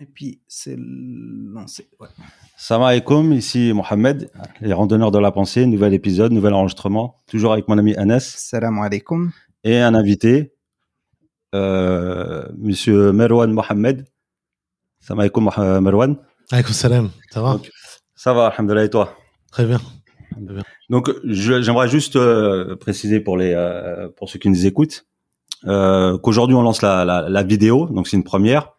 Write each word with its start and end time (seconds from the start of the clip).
Et 0.00 0.06
puis, 0.06 0.40
c'est 0.48 0.76
lancé. 0.76 1.88
Ouais. 2.00 2.08
Salam 2.56 2.82
alaikum, 2.82 3.32
ici 3.32 3.72
Mohamed, 3.72 4.28
les 4.60 4.72
randonneurs 4.72 5.12
de 5.12 5.20
la 5.20 5.30
pensée, 5.30 5.66
nouvel 5.66 5.94
épisode, 5.94 6.32
nouvel 6.32 6.52
enregistrement, 6.52 7.22
toujours 7.28 7.52
avec 7.52 7.68
mon 7.68 7.78
ami 7.78 7.94
Anas. 7.94 8.34
Salam 8.36 8.80
alaikum. 8.80 9.30
Et 9.62 9.78
un 9.78 9.94
invité, 9.94 10.52
euh, 11.54 12.48
monsieur 12.58 13.12
Merwan 13.12 13.52
Mohamed. 13.52 14.04
Salam 14.98 15.20
alaikum, 15.20 15.48
euh, 15.58 15.80
Merwan. 15.80 16.16
Alaikum 16.50 16.72
salam, 16.72 17.10
ça 17.30 17.40
va? 17.40 17.60
Ça 18.16 18.32
va, 18.32 18.48
alhamdoulilah, 18.48 18.84
et 18.84 18.90
toi? 18.90 19.16
Très 19.52 19.64
bien. 19.64 19.80
Donc, 20.90 21.12
j'aimerais 21.22 21.88
juste 21.88 22.16
euh, 22.16 22.74
préciser 22.74 23.20
pour 23.20 23.36
les 23.36 23.52
euh, 23.54 24.08
pour 24.16 24.28
ceux 24.28 24.40
qui 24.40 24.48
nous 24.48 24.66
écoutent 24.66 25.06
euh, 25.66 26.18
qu'aujourd'hui 26.18 26.56
on 26.56 26.62
lance 26.62 26.82
la, 26.82 27.04
la, 27.04 27.28
la 27.28 27.42
vidéo, 27.44 27.86
donc 27.86 28.08
c'est 28.08 28.16
une 28.16 28.24
première. 28.24 28.73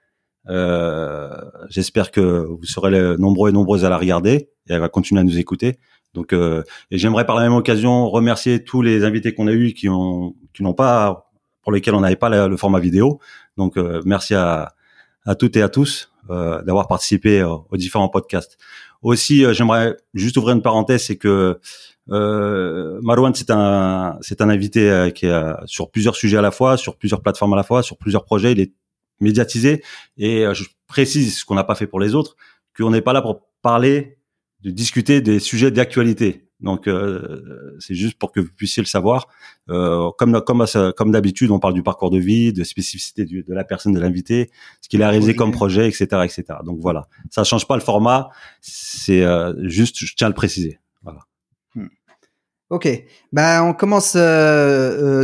Euh, 0.50 1.30
J'espère 1.70 2.12
que 2.12 2.46
vous 2.46 2.64
serez 2.64 3.18
nombreux 3.18 3.50
et 3.50 3.54
nombreuses 3.54 3.86
à 3.86 3.90
la 3.90 3.98
regarder 3.98 4.50
et 4.70 4.74
à 4.74 4.90
continuer 4.90 5.22
à 5.22 5.24
nous 5.24 5.40
écouter. 5.40 5.78
Donc, 6.16 6.34
euh, 6.34 6.64
et 6.92 6.98
j'aimerais 6.98 7.26
par 7.26 7.36
la 7.36 7.44
même 7.44 7.54
occasion 7.54 8.10
remercier 8.10 8.64
tous 8.64 8.82
les 8.82 9.04
invités 9.04 9.34
qu'on 9.34 9.48
a 9.48 9.52
eus 9.52 9.74
qui 9.74 9.90
ont 9.90 10.34
qui 10.54 10.64
n'ont 10.64 10.74
pas 10.74 11.30
pour 11.62 11.72
lesquels 11.72 11.94
on 11.94 12.00
n'avait 12.00 12.16
pas 12.16 12.48
le, 12.48 12.58
format 12.58 12.80
vidéo. 12.80 13.20
Donc, 13.58 13.78
euh, 13.78 14.02
merci 14.06 14.34
à 14.34 14.74
à 15.26 15.36
toutes 15.36 15.58
et 15.58 15.62
à 15.62 15.70
tous 15.70 16.12
d'avoir 16.28 16.88
participé 16.88 17.44
aux 17.44 17.78
différents 17.78 18.10
podcasts. 18.10 18.58
Aussi, 19.04 19.46
j'aimerais 19.54 19.96
juste 20.16 20.38
ouvrir 20.38 20.56
une 20.56 20.64
parenthèse, 20.64 21.04
c'est 21.04 21.18
que 21.18 21.60
euh, 22.10 23.00
Marouane, 23.04 23.36
c'est 23.36 23.52
un, 23.52 24.18
c'est 24.22 24.42
un 24.42 24.50
invité 24.50 25.12
qui 25.14 25.28
est 25.28 25.54
sur 25.66 25.92
plusieurs 25.92 26.16
sujets 26.16 26.38
à 26.38 26.42
la 26.42 26.50
fois, 26.50 26.78
sur 26.78 26.98
plusieurs 26.98 27.22
plateformes 27.22 27.54
à 27.54 27.58
la 27.58 27.64
fois, 27.64 27.84
sur 27.84 27.98
plusieurs 27.98 28.26
projets. 28.26 28.56
Médiatisé. 29.20 29.84
Et 30.18 30.46
euh, 30.46 30.54
je 30.54 30.66
précise 30.88 31.40
ce 31.40 31.46
qu'on 31.46 31.56
n'a 31.56 31.64
pas 31.64 31.76
fait 31.76 31.88
pour 31.88 32.00
les 32.00 32.16
autres, 32.16 32.36
qu'on 32.78 32.92
n'est 32.92 33.02
pas 33.02 33.14
là 33.14 33.22
pour 33.22 33.42
parler, 33.62 34.18
de 34.62 34.72
discuter 34.72 35.22
des 35.22 35.40
sujets 35.40 35.72
d'actualité. 35.72 36.46
Donc 36.62 36.88
euh, 36.88 37.76
c'est 37.80 37.96
juste 37.96 38.18
pour 38.18 38.32
que 38.32 38.40
vous 38.40 38.50
puissiez 38.56 38.82
le 38.82 38.88
savoir. 38.88 39.28
Euh, 39.70 40.10
comme 40.18 40.42
comme 40.42 40.66
comme 40.96 41.12
d'habitude, 41.12 41.52
on 41.52 41.60
parle 41.60 41.74
du 41.74 41.84
parcours 41.84 42.10
de 42.10 42.18
vie, 42.18 42.54
de 42.54 42.64
spécificité 42.64 43.26
de 43.26 43.54
la 43.54 43.64
personne 43.64 43.94
de 43.94 44.00
l'invité, 44.00 44.50
ce 44.82 44.88
qu'il 44.88 45.04
a 45.04 45.10
réalisé 45.10 45.36
comme 45.36 45.52
projet, 45.52 45.88
etc., 45.88 46.06
etc. 46.24 46.44
Donc 46.64 46.80
voilà, 46.80 47.08
ça 47.30 47.44
change 47.44 47.68
pas 47.68 47.76
le 47.76 47.82
format. 47.82 48.30
C'est 48.62 49.22
euh, 49.22 49.54
juste, 49.68 49.98
je 50.00 50.16
tiens 50.16 50.28
à 50.28 50.30
le 50.30 50.36
préciser. 50.36 50.80
Voilà. 51.04 51.20
Hmm. 51.76 51.88
Ok, 52.70 52.88
ben 53.34 53.64
on 53.64 53.74
commence 53.74 54.18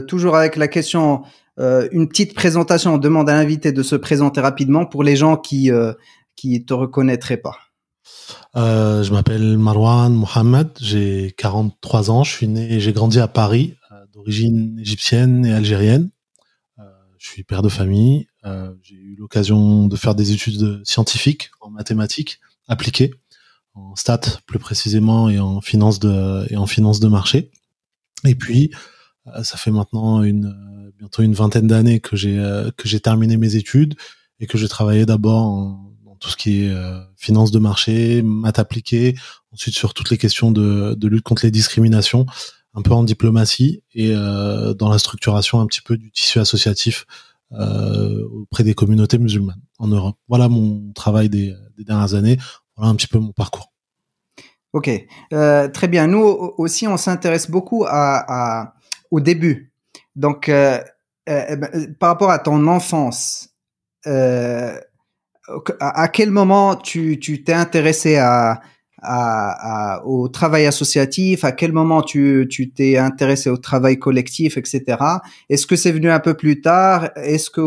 toujours 0.07 0.35
avec 0.35 0.57
la 0.57 0.67
question 0.67 1.23
euh, 1.59 1.87
une 1.91 2.07
petite 2.07 2.33
présentation. 2.33 2.95
On 2.95 2.97
demande 2.97 3.29
à 3.29 3.33
l'invité 3.33 3.71
de 3.71 3.83
se 3.83 3.95
présenter 3.95 4.41
rapidement 4.41 4.85
pour 4.85 5.03
les 5.03 5.15
gens 5.15 5.37
qui 5.37 5.71
euh, 5.71 5.93
te 6.35 6.73
reconnaîtraient 6.73 7.37
pas. 7.37 7.57
Euh, 8.55 9.03
je 9.03 9.11
m'appelle 9.11 9.57
Marwan 9.57 10.13
Mohamed, 10.13 10.69
j'ai 10.79 11.33
43 11.37 12.11
ans, 12.11 12.23
je 12.23 12.31
suis 12.31 12.47
né, 12.47 12.79
j'ai 12.79 12.93
grandi 12.93 13.19
à 13.19 13.27
Paris, 13.27 13.75
d'origine 14.13 14.77
égyptienne 14.79 15.45
et 15.45 15.53
algérienne. 15.53 16.09
je 17.17 17.29
suis 17.29 17.43
père 17.43 17.61
de 17.61 17.69
famille. 17.69 18.27
j'ai 18.81 18.95
eu 18.95 19.15
l'occasion 19.17 19.87
de 19.87 19.95
faire 19.95 20.15
des 20.15 20.31
études 20.31 20.81
scientifiques 20.83 21.51
en 21.61 21.69
mathématiques 21.69 22.39
appliquées, 22.67 23.13
en 23.73 23.95
stats 23.95 24.39
plus 24.47 24.59
précisément 24.59 25.29
et 25.29 25.39
en 25.39 25.61
finance 25.61 25.99
de 25.99 26.45
et 26.51 26.57
en 26.57 26.65
finance 26.65 26.99
de 26.99 27.07
marché. 27.07 27.51
Et 28.25 28.35
puis 28.35 28.71
ça 29.43 29.57
fait 29.57 29.71
maintenant 29.71 30.23
une 30.23 30.70
bientôt 31.01 31.23
une 31.23 31.33
vingtaine 31.33 31.65
d'années 31.65 31.99
que 31.99 32.15
j'ai 32.15 32.37
euh, 32.37 32.69
que 32.77 32.87
j'ai 32.87 32.99
terminé 32.99 33.35
mes 33.35 33.55
études 33.55 33.95
et 34.39 34.45
que 34.45 34.57
j'ai 34.59 34.67
travaillé 34.67 35.07
d'abord 35.07 35.45
dans 36.05 36.15
tout 36.19 36.29
ce 36.29 36.37
qui 36.37 36.63
est 36.63 36.69
euh, 36.69 36.99
finance 37.17 37.49
de 37.49 37.57
marché, 37.57 38.21
maths 38.21 38.59
appliquée, 38.59 39.15
ensuite 39.51 39.73
sur 39.73 39.95
toutes 39.95 40.11
les 40.11 40.19
questions 40.19 40.51
de, 40.51 40.95
lutte 41.07 41.23
contre 41.23 41.43
les 41.43 41.49
discriminations, 41.49 42.27
un 42.75 42.83
peu 42.83 42.91
en 42.91 43.03
diplomatie 43.03 43.81
et 43.95 44.11
euh, 44.13 44.75
dans 44.75 44.89
la 44.89 44.99
structuration 44.99 45.59
un 45.59 45.65
petit 45.65 45.81
peu 45.81 45.97
du 45.97 46.11
tissu 46.11 46.39
associatif 46.39 47.05
auprès 47.51 48.63
des 48.63 48.75
communautés 48.75 49.17
musulmanes 49.17 49.61
en 49.77 49.87
Europe. 49.87 50.15
Voilà 50.29 50.47
mon 50.47 50.93
travail 50.93 51.27
des, 51.27 51.53
dernières 51.79 52.13
années. 52.13 52.37
Voilà 52.77 52.91
un 52.91 52.95
petit 52.95 53.07
peu 53.07 53.19
mon 53.19 53.33
parcours. 53.33 53.73
Ok, 54.71 54.89
très 55.29 55.87
bien. 55.89 56.07
Nous 56.07 56.21
aussi, 56.57 56.87
on 56.87 56.95
s'intéresse 56.95 57.51
beaucoup 57.51 57.83
à, 57.85 58.73
au 59.09 59.19
début 59.19 59.71
donc, 60.15 60.51
euh, 61.31 61.55
ben, 61.55 61.69
euh, 61.73 61.87
par 61.99 62.09
rapport 62.09 62.31
à 62.31 62.39
ton 62.39 62.67
enfance, 62.67 63.49
à, 64.05 66.07
quel 66.07 66.31
moment 66.31 66.75
tu 66.75 67.19
t'es 67.19 67.53
intéressé 67.53 68.17
à, 68.17 68.61
au 70.05 70.27
travail 70.27 70.65
associatif? 70.65 71.43
À 71.43 71.51
quel 71.51 71.71
moment 71.71 72.01
tu 72.01 72.47
t'es 72.75 72.97
intéressé 72.97 73.49
au 73.49 73.57
travail 73.57 73.99
collectif, 73.99 74.57
etc. 74.57 74.97
Est-ce 75.49 75.67
que 75.67 75.75
c'est 75.75 75.91
venu 75.91 76.09
un 76.09 76.19
peu 76.19 76.33
plus 76.33 76.61
tard? 76.61 77.09
Est-ce 77.15 77.49
que 77.49 77.61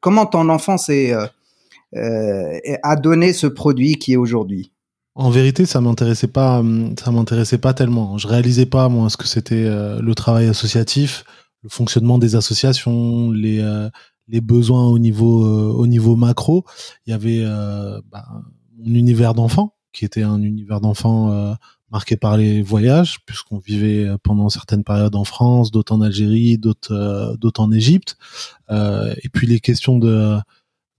comment 0.00 0.26
ton 0.26 0.48
enfance 0.48 0.90
a 0.90 2.96
donné 2.96 3.32
ce 3.32 3.46
produit 3.46 3.96
qui 3.96 4.12
est 4.12 4.16
aujourd'hui? 4.16 4.72
En 5.14 5.30
vérité, 5.30 5.66
ça 5.66 5.80
m'intéressait 5.80 6.28
pas, 6.28 6.62
ça 7.02 7.10
m'intéressait 7.10 7.58
pas 7.58 7.74
tellement. 7.74 8.18
Je 8.18 8.28
réalisais 8.28 8.66
pas 8.66 8.88
moi 8.88 9.10
ce 9.10 9.16
que 9.16 9.26
c'était 9.26 9.64
le 9.64 10.14
travail 10.14 10.48
associatif 10.48 11.24
le 11.62 11.68
fonctionnement 11.68 12.18
des 12.18 12.36
associations, 12.36 13.30
les 13.30 13.60
euh, 13.60 13.88
les 14.28 14.40
besoins 14.40 14.86
au 14.86 14.98
niveau 14.98 15.44
euh, 15.44 15.72
au 15.72 15.86
niveau 15.86 16.16
macro. 16.16 16.64
Il 17.06 17.10
y 17.10 17.12
avait 17.12 17.40
euh, 17.42 18.00
bah, 18.10 18.26
mon 18.78 18.94
univers 18.94 19.34
d'enfant 19.34 19.74
qui 19.92 20.04
était 20.04 20.22
un 20.22 20.42
univers 20.42 20.80
d'enfant 20.80 21.56
marqué 21.90 22.16
par 22.16 22.36
les 22.36 22.62
voyages, 22.62 23.18
puisqu'on 23.24 23.58
vivait 23.58 24.06
pendant 24.22 24.48
certaines 24.50 24.84
périodes 24.84 25.16
en 25.16 25.24
France, 25.24 25.70
d'autres 25.72 25.92
en 25.92 26.02
Algérie, 26.02 26.58
d'autres 26.58 27.36
d'autres 27.40 27.60
en 27.60 27.72
Égypte. 27.72 28.16
et 28.70 29.28
puis 29.32 29.46
les 29.46 29.60
questions 29.60 29.98
de 29.98 30.36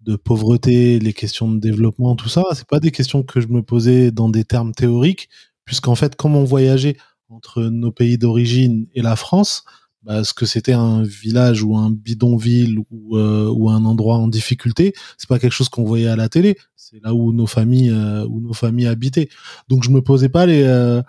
de 0.01 0.15
pauvreté, 0.15 0.99
les 0.99 1.13
questions 1.13 1.49
de 1.51 1.59
développement, 1.59 2.15
tout 2.15 2.29
ça, 2.29 2.43
c'est 2.53 2.67
pas 2.67 2.79
des 2.79 2.91
questions 2.91 3.23
que 3.23 3.39
je 3.39 3.47
me 3.47 3.61
posais 3.61 4.11
dans 4.11 4.27
des 4.29 4.43
termes 4.43 4.73
théoriques, 4.73 5.29
puisqu'en 5.65 5.95
fait, 5.95 6.15
comme 6.15 6.35
on 6.35 6.43
voyageait 6.43 6.97
entre 7.29 7.63
nos 7.63 7.91
pays 7.91 8.17
d'origine 8.17 8.87
et 8.95 9.01
la 9.01 9.15
France, 9.15 9.63
bah, 10.03 10.23
ce 10.23 10.33
que 10.33 10.45
c'était 10.45 10.73
un 10.73 11.03
village 11.03 11.61
ou 11.61 11.75
un 11.75 11.91
bidonville 11.91 12.79
ou, 12.89 13.17
euh, 13.17 13.69
un 13.69 13.83
endroit 13.85 14.15
en 14.15 14.29
difficulté, 14.29 14.93
c'est 15.17 15.27
pas 15.27 15.39
quelque 15.39 15.51
chose 15.51 15.67
qu'on 15.69 15.83
voyait 15.83 16.07
à 16.07 16.15
la 16.15 16.29
télé. 16.29 16.57
C'est 16.75 17.03
là 17.03 17.13
où 17.13 17.33
nos 17.33 17.47
familles 17.47 17.89
euh, 17.89 18.25
où 18.25 18.39
nos 18.39 18.53
familles 18.53 18.87
habitaient. 18.87 19.29
Donc 19.67 19.83
je 19.83 19.89
me 19.89 20.01
posais 20.01 20.29
pas 20.29 20.45
les 20.45 20.63
euh, 20.63 21.01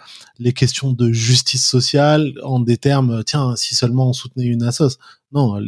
questions 0.54 0.92
de 0.92 1.12
justice 1.12 1.64
sociale 1.64 2.34
en 2.42 2.58
des 2.58 2.76
termes 2.76 3.22
tiens 3.24 3.54
si 3.56 3.74
seulement 3.74 4.08
on 4.10 4.12
soutenait 4.12 4.46
une 4.46 4.64
assoce. 4.64 4.98
Non, 5.32 5.60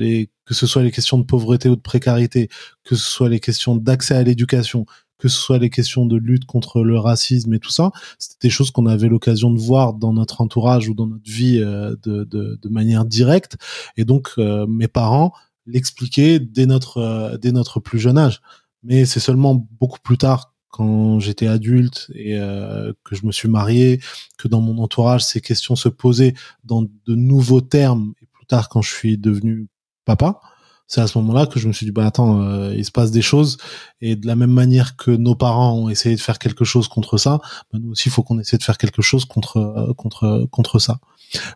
que 0.44 0.54
ce 0.54 0.66
soit 0.66 0.82
les 0.82 0.90
questions 0.90 1.18
de 1.18 1.24
pauvreté 1.24 1.68
ou 1.68 1.76
de 1.76 1.80
précarité, 1.80 2.48
que 2.82 2.96
ce 2.96 3.08
soit 3.08 3.28
les 3.28 3.38
questions 3.38 3.76
d'accès 3.76 4.16
à 4.16 4.22
l'éducation, 4.24 4.86
que 5.22 5.28
ce 5.28 5.38
soit 5.38 5.58
les 5.58 5.70
questions 5.70 6.04
de 6.04 6.16
lutte 6.16 6.46
contre 6.46 6.82
le 6.82 6.98
racisme 6.98 7.54
et 7.54 7.60
tout 7.60 7.70
ça, 7.70 7.92
c'était 8.18 8.48
des 8.48 8.50
choses 8.50 8.72
qu'on 8.72 8.86
avait 8.86 9.08
l'occasion 9.08 9.52
de 9.52 9.58
voir 9.60 9.92
dans 9.94 10.12
notre 10.12 10.40
entourage 10.40 10.88
ou 10.88 10.94
dans 10.94 11.06
notre 11.06 11.30
vie 11.30 11.60
euh, 11.60 11.94
de, 12.02 12.24
de, 12.24 12.58
de, 12.60 12.68
manière 12.68 13.04
directe. 13.04 13.56
Et 13.96 14.04
donc, 14.04 14.30
euh, 14.38 14.66
mes 14.66 14.88
parents 14.88 15.32
l'expliquaient 15.64 16.40
dès 16.40 16.66
notre, 16.66 16.98
euh, 16.98 17.38
dès 17.38 17.52
notre 17.52 17.78
plus 17.78 18.00
jeune 18.00 18.18
âge. 18.18 18.40
Mais 18.82 19.04
c'est 19.04 19.20
seulement 19.20 19.64
beaucoup 19.78 20.00
plus 20.00 20.18
tard 20.18 20.54
quand 20.70 21.20
j'étais 21.20 21.46
adulte 21.46 22.10
et 22.16 22.32
que 23.04 23.14
je 23.14 23.26
me 23.26 23.30
suis 23.30 23.48
marié, 23.48 24.00
que 24.38 24.48
dans 24.48 24.62
mon 24.62 24.82
entourage, 24.82 25.22
ces 25.22 25.42
questions 25.42 25.76
se 25.76 25.90
posaient 25.90 26.34
dans 26.64 26.82
de 26.82 27.14
nouveaux 27.14 27.60
termes, 27.60 28.14
et 28.22 28.26
plus 28.32 28.46
tard 28.46 28.70
quand 28.70 28.80
je 28.80 28.90
suis 28.90 29.18
devenu 29.18 29.68
papa, 30.06 30.40
c'est 30.92 31.00
à 31.00 31.06
ce 31.06 31.16
moment-là 31.18 31.46
que 31.46 31.58
je 31.58 31.68
me 31.68 31.72
suis 31.72 31.86
dit 31.86 31.92
bah 31.92 32.04
attends 32.04 32.42
euh, 32.42 32.74
il 32.76 32.84
se 32.84 32.90
passe 32.90 33.10
des 33.10 33.22
choses. 33.22 33.56
Et 34.02 34.14
de 34.14 34.26
la 34.26 34.36
même 34.36 34.50
manière 34.50 34.94
que 34.96 35.10
nos 35.10 35.34
parents 35.34 35.72
ont 35.72 35.88
essayé 35.88 36.14
de 36.14 36.20
faire 36.20 36.38
quelque 36.38 36.64
chose 36.66 36.86
contre 36.86 37.16
ça 37.16 37.40
bah, 37.72 37.78
nous 37.80 37.92
aussi 37.92 38.10
il 38.10 38.12
faut 38.12 38.22
qu'on 38.22 38.38
essaie 38.38 38.58
de 38.58 38.62
faire 38.62 38.76
quelque 38.76 39.00
chose 39.00 39.24
contre 39.24 39.56
euh, 39.56 39.94
contre 39.94 40.46
contre 40.50 40.78
ça. 40.78 40.98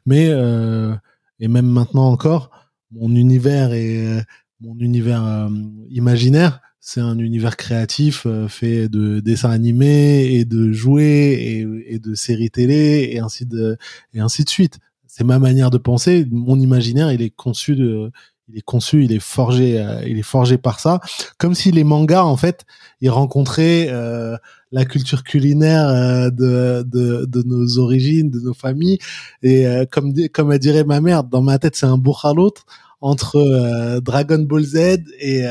Mais 0.06 0.28
euh, 0.30 0.94
et 1.38 1.48
même 1.48 1.66
maintenant 1.66 2.06
encore 2.10 2.50
mon 2.90 3.14
univers 3.14 3.74
est 3.74 4.24
mon 4.60 4.78
univers 4.78 5.50
imaginaire 5.90 6.62
c'est 6.80 7.00
un 7.00 7.18
univers 7.18 7.58
créatif 7.58 8.26
fait 8.48 8.88
de 8.88 9.20
dessins 9.20 9.50
animés 9.50 10.32
et 10.32 10.46
de 10.46 10.72
jouets 10.72 11.34
et, 11.34 11.66
et 11.88 11.98
de 11.98 12.14
séries 12.14 12.50
télé 12.50 13.10
et 13.12 13.18
ainsi 13.18 13.44
de 13.44 13.76
et 14.14 14.20
ainsi 14.20 14.44
de 14.44 14.48
suite. 14.48 14.78
C'est 15.06 15.24
ma 15.24 15.38
manière 15.38 15.70
de 15.70 15.78
penser. 15.78 16.26
Mon 16.30 16.58
imaginaire 16.58 17.12
il 17.12 17.20
est 17.20 17.30
conçu 17.30 17.76
de 17.76 18.10
il 18.48 18.58
est 18.58 18.62
conçu, 18.62 19.04
il 19.04 19.12
est 19.12 19.20
forgé, 19.20 19.80
euh, 19.80 20.02
il 20.06 20.18
est 20.18 20.22
forgé 20.22 20.56
par 20.58 20.78
ça, 20.80 21.00
comme 21.38 21.54
si 21.54 21.72
les 21.72 21.84
mangas 21.84 22.24
en 22.24 22.36
fait, 22.36 22.64
ils 23.00 23.10
rencontraient 23.10 23.88
euh, 23.90 24.36
la 24.72 24.84
culture 24.84 25.24
culinaire 25.24 25.88
euh, 25.88 26.30
de, 26.30 26.82
de, 26.86 27.24
de 27.26 27.42
nos 27.42 27.78
origines, 27.78 28.30
de 28.30 28.38
nos 28.40 28.54
familles, 28.54 28.98
et 29.42 29.66
comme 29.90 30.14
comme 30.32 30.52
elle 30.52 30.58
dirait 30.60 30.84
ma 30.84 31.00
mère, 31.00 31.24
dans 31.24 31.42
ma 31.42 31.58
tête 31.58 31.76
c'est 31.76 31.86
un 31.86 31.98
bourg 31.98 32.24
à 32.24 32.32
l'autre. 32.34 32.64
entre 33.00 34.00
Dragon 34.00 34.38
Ball 34.38 34.64
Z 34.64 34.76
et 35.20 35.44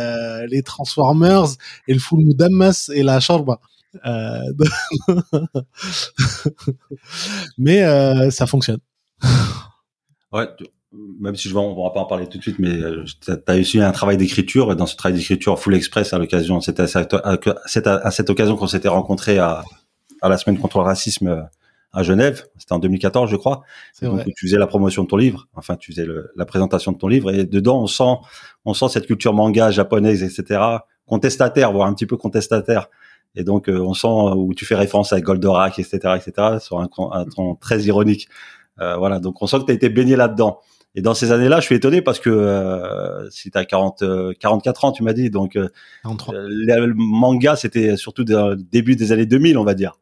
les 0.50 0.64
Transformers 0.64 1.50
et 1.88 1.94
le 1.94 2.00
Full 2.00 2.24
Mudamas 2.26 2.90
et 2.94 3.04
la 3.04 3.20
Shorba. 3.20 3.60
Mais 7.58 8.32
ça 8.32 8.48
fonctionne. 8.48 8.80
Ouais, 10.32 10.48
même 11.20 11.36
si 11.36 11.50
je 11.50 11.54
vais, 11.54 11.60
on 11.60 11.84
va 11.84 11.90
pas 11.92 12.02
en 12.02 12.06
parler 12.06 12.28
tout 12.28 12.38
de 12.38 12.44
suite, 12.44 12.60
mais 12.60 12.78
tu 13.22 13.32
as 13.48 13.58
eu 13.58 13.82
un 13.82 13.92
travail 13.92 14.18
d'écriture 14.18 14.72
et 14.72 14.76
dans 14.76 14.86
ce 14.86 14.96
travail 14.96 15.18
d'écriture 15.18 15.60
Full 15.60 15.76
Express 15.76 16.14
à 16.14 16.18
l'occasion, 16.18 16.62
c'était 16.62 16.84
à, 16.84 16.88
cette, 16.88 17.88
à 17.88 18.12
cette 18.12 18.30
occasion 18.30 18.56
qu'on 18.56 18.68
s'était 18.68 18.88
rencontrés 18.88 19.40
à, 19.40 19.64
à 20.22 20.30
la 20.30 20.38
semaine 20.38 20.58
contre 20.58 20.80
le 20.80 20.84
racisme 20.84 21.48
à 21.96 22.04
Genève. 22.04 22.46
C'était 22.58 22.74
en 22.74 22.80
2014, 22.80 23.30
je 23.32 23.38
crois. 23.38 23.64
Donc, 24.02 24.24
tu 24.36 24.48
faisais 24.48 24.60
la 24.60 24.68
promotion 24.68 25.04
de 25.04 25.08
ton 25.08 25.18
livre. 25.18 25.48
Enfin, 25.56 25.76
tu 25.78 25.92
faisais 25.92 26.06
la 26.36 26.46
présentation 26.46 26.92
de 26.92 26.98
ton 26.98 27.08
livre. 27.08 27.34
Et 27.34 27.46
dedans, 27.46 27.82
on 27.82 27.88
sent, 27.88 28.18
on 28.66 28.74
sent 28.74 28.90
cette 28.90 29.08
culture 29.08 29.34
manga 29.34 29.72
japonaise, 29.72 30.22
etc. 30.22 30.62
Contestataire, 31.08 31.72
voire 31.72 31.88
un 31.88 31.94
petit 31.94 32.06
peu 32.06 32.18
contestataire. 32.18 32.90
Et 33.36 33.44
donc, 33.44 33.70
euh, 33.70 33.80
on 33.80 33.94
sent 33.94 34.08
où 34.08 34.54
tu 34.54 34.66
fais 34.66 34.76
référence 34.76 35.14
à 35.14 35.22
Goldorak, 35.22 35.80
etc., 35.80 35.98
etc., 36.16 36.58
sur 36.60 36.80
un, 36.80 36.90
un 37.12 37.26
ton 37.26 37.56
très 37.56 37.82
ironique. 37.84 38.28
Euh, 38.82 38.98
voilà. 38.98 39.20
Donc, 39.20 39.42
on 39.42 39.48
sent 39.48 39.60
que 39.60 39.66
tu 39.66 39.72
as 39.72 39.76
été 39.76 39.90
baigné 39.90 40.16
là-dedans. 40.16 40.60
Et 40.96 41.02
dans 41.02 41.14
ces 41.14 41.32
années-là, 41.32 41.60
je 41.60 41.66
suis 41.66 41.76
étonné 41.76 42.02
parce 42.02 42.20
que 42.20 42.30
euh, 42.30 43.30
si 43.30 43.52
tu 43.52 43.58
as 43.58 43.66
40, 43.66 44.04
44 44.40 44.86
ans, 44.86 44.92
tu 44.92 45.04
m'as 45.04 45.14
dit, 45.14 45.30
donc 45.30 45.56
euh, 45.56 45.70
le 46.06 46.94
manga, 46.96 47.56
c'était 47.56 47.98
surtout 47.98 48.24
début 48.24 48.96
des 48.96 49.12
années 49.12 49.26
2000, 49.26 49.58
on 49.58 49.64
va 49.64 49.74
dire 49.74 50.00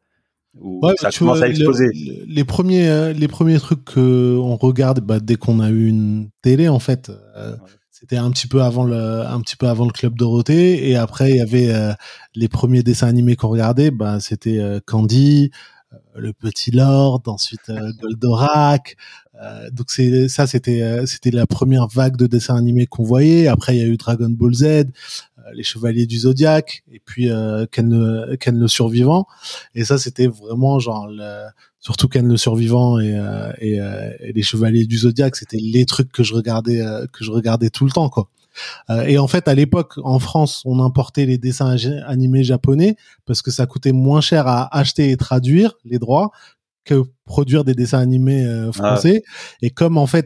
ouais, 0.59 0.93
ça 0.97 1.09
commence 1.11 1.41
à 1.41 1.47
exploser. 1.47 1.89
les 2.27 2.43
premiers, 2.43 2.89
euh, 2.89 3.13
les 3.13 3.27
premiers 3.27 3.59
trucs 3.59 3.83
qu'on 3.85 4.55
regarde 4.55 4.99
bah, 5.01 5.19
dès 5.19 5.35
qu'on 5.35 5.59
a 5.59 5.69
eu 5.69 5.87
une 5.87 6.29
télé, 6.41 6.69
en 6.69 6.79
fait, 6.79 7.11
euh, 7.35 7.55
c'était 7.91 8.17
un 8.17 8.31
petit 8.31 8.47
peu 8.47 8.61
avant 8.61 8.83
le, 8.83 9.21
un 9.21 9.39
petit 9.41 9.55
peu 9.55 9.67
avant 9.67 9.85
le 9.85 9.91
club 9.91 10.15
Dorothée, 10.17 10.89
et 10.89 10.95
après 10.95 11.31
il 11.31 11.37
y 11.37 11.41
avait 11.41 11.73
euh, 11.73 11.93
les 12.35 12.47
premiers 12.47 12.83
dessins 12.83 13.07
animés 13.07 13.35
qu'on 13.35 13.49
regardait, 13.49 13.91
bah 13.91 14.19
c'était 14.19 14.59
Candy, 14.85 15.51
le 16.15 16.33
Petit 16.33 16.71
Lord, 16.71 17.21
ensuite 17.27 17.71
Goldorak. 18.01 18.97
Donc 19.71 19.89
c'est 19.89 20.29
ça, 20.29 20.47
c'était 20.47 21.05
c'était 21.05 21.31
la 21.31 21.47
première 21.47 21.87
vague 21.87 22.15
de 22.17 22.27
dessins 22.27 22.55
animés 22.55 22.85
qu'on 22.85 23.03
voyait. 23.03 23.47
Après 23.47 23.75
il 23.75 23.79
y 23.79 23.83
a 23.83 23.87
eu 23.87 23.97
Dragon 23.97 24.29
Ball 24.29 24.53
Z, 24.53 24.85
euh, 25.45 25.51
les 25.53 25.63
Chevaliers 25.63 26.05
du 26.05 26.19
Zodiaque 26.19 26.83
et 26.91 27.01
puis 27.03 27.29
euh, 27.29 27.65
Ken, 27.71 27.89
le, 27.89 28.35
Ken 28.37 28.57
le 28.57 28.67
Survivant. 28.67 29.27
Et 29.75 29.83
ça, 29.83 29.97
c'était 29.97 30.27
vraiment 30.27 30.79
genre 30.79 31.07
le, 31.07 31.47
surtout 31.79 32.07
Ken 32.07 32.27
le 32.27 32.37
Survivant 32.37 32.99
et, 32.99 33.15
euh, 33.15 33.51
et, 33.59 33.75
et, 34.19 34.33
les 34.33 34.41
Chevaliers 34.41 34.85
du 34.85 34.97
Zodiaque, 34.97 35.35
c'était 35.35 35.57
les 35.57 35.85
trucs 35.85 36.11
que 36.11 36.23
je 36.23 36.33
regardais 36.33 36.81
que 37.11 37.23
je 37.23 37.31
regardais 37.31 37.69
tout 37.69 37.85
le 37.85 37.91
temps 37.91 38.09
quoi. 38.09 38.29
et 39.07 39.17
en 39.17 39.27
fait, 39.27 39.47
à 39.47 39.55
l'époque, 39.55 39.95
en 40.03 40.19
France, 40.19 40.61
on 40.65 40.79
importait 40.79 41.25
les 41.25 41.37
dessins 41.37 41.75
animés 42.05 42.43
japonais 42.43 42.95
parce 43.25 43.41
que 43.41 43.51
ça 43.51 43.65
coûtait 43.65 43.91
moins 43.91 44.21
cher 44.21 44.47
à 44.47 44.75
acheter 44.77 45.11
et 45.11 45.17
traduire 45.17 45.73
les 45.83 45.99
droits 45.99 46.31
que 46.85 47.03
produire 47.25 47.63
des 47.63 47.73
dessins 47.73 47.99
animés 47.99 48.45
ah 48.45 48.71
français. 48.71 49.23
Et 49.61 49.69
comme 49.69 49.97
en 49.97 50.07
fait, 50.07 50.25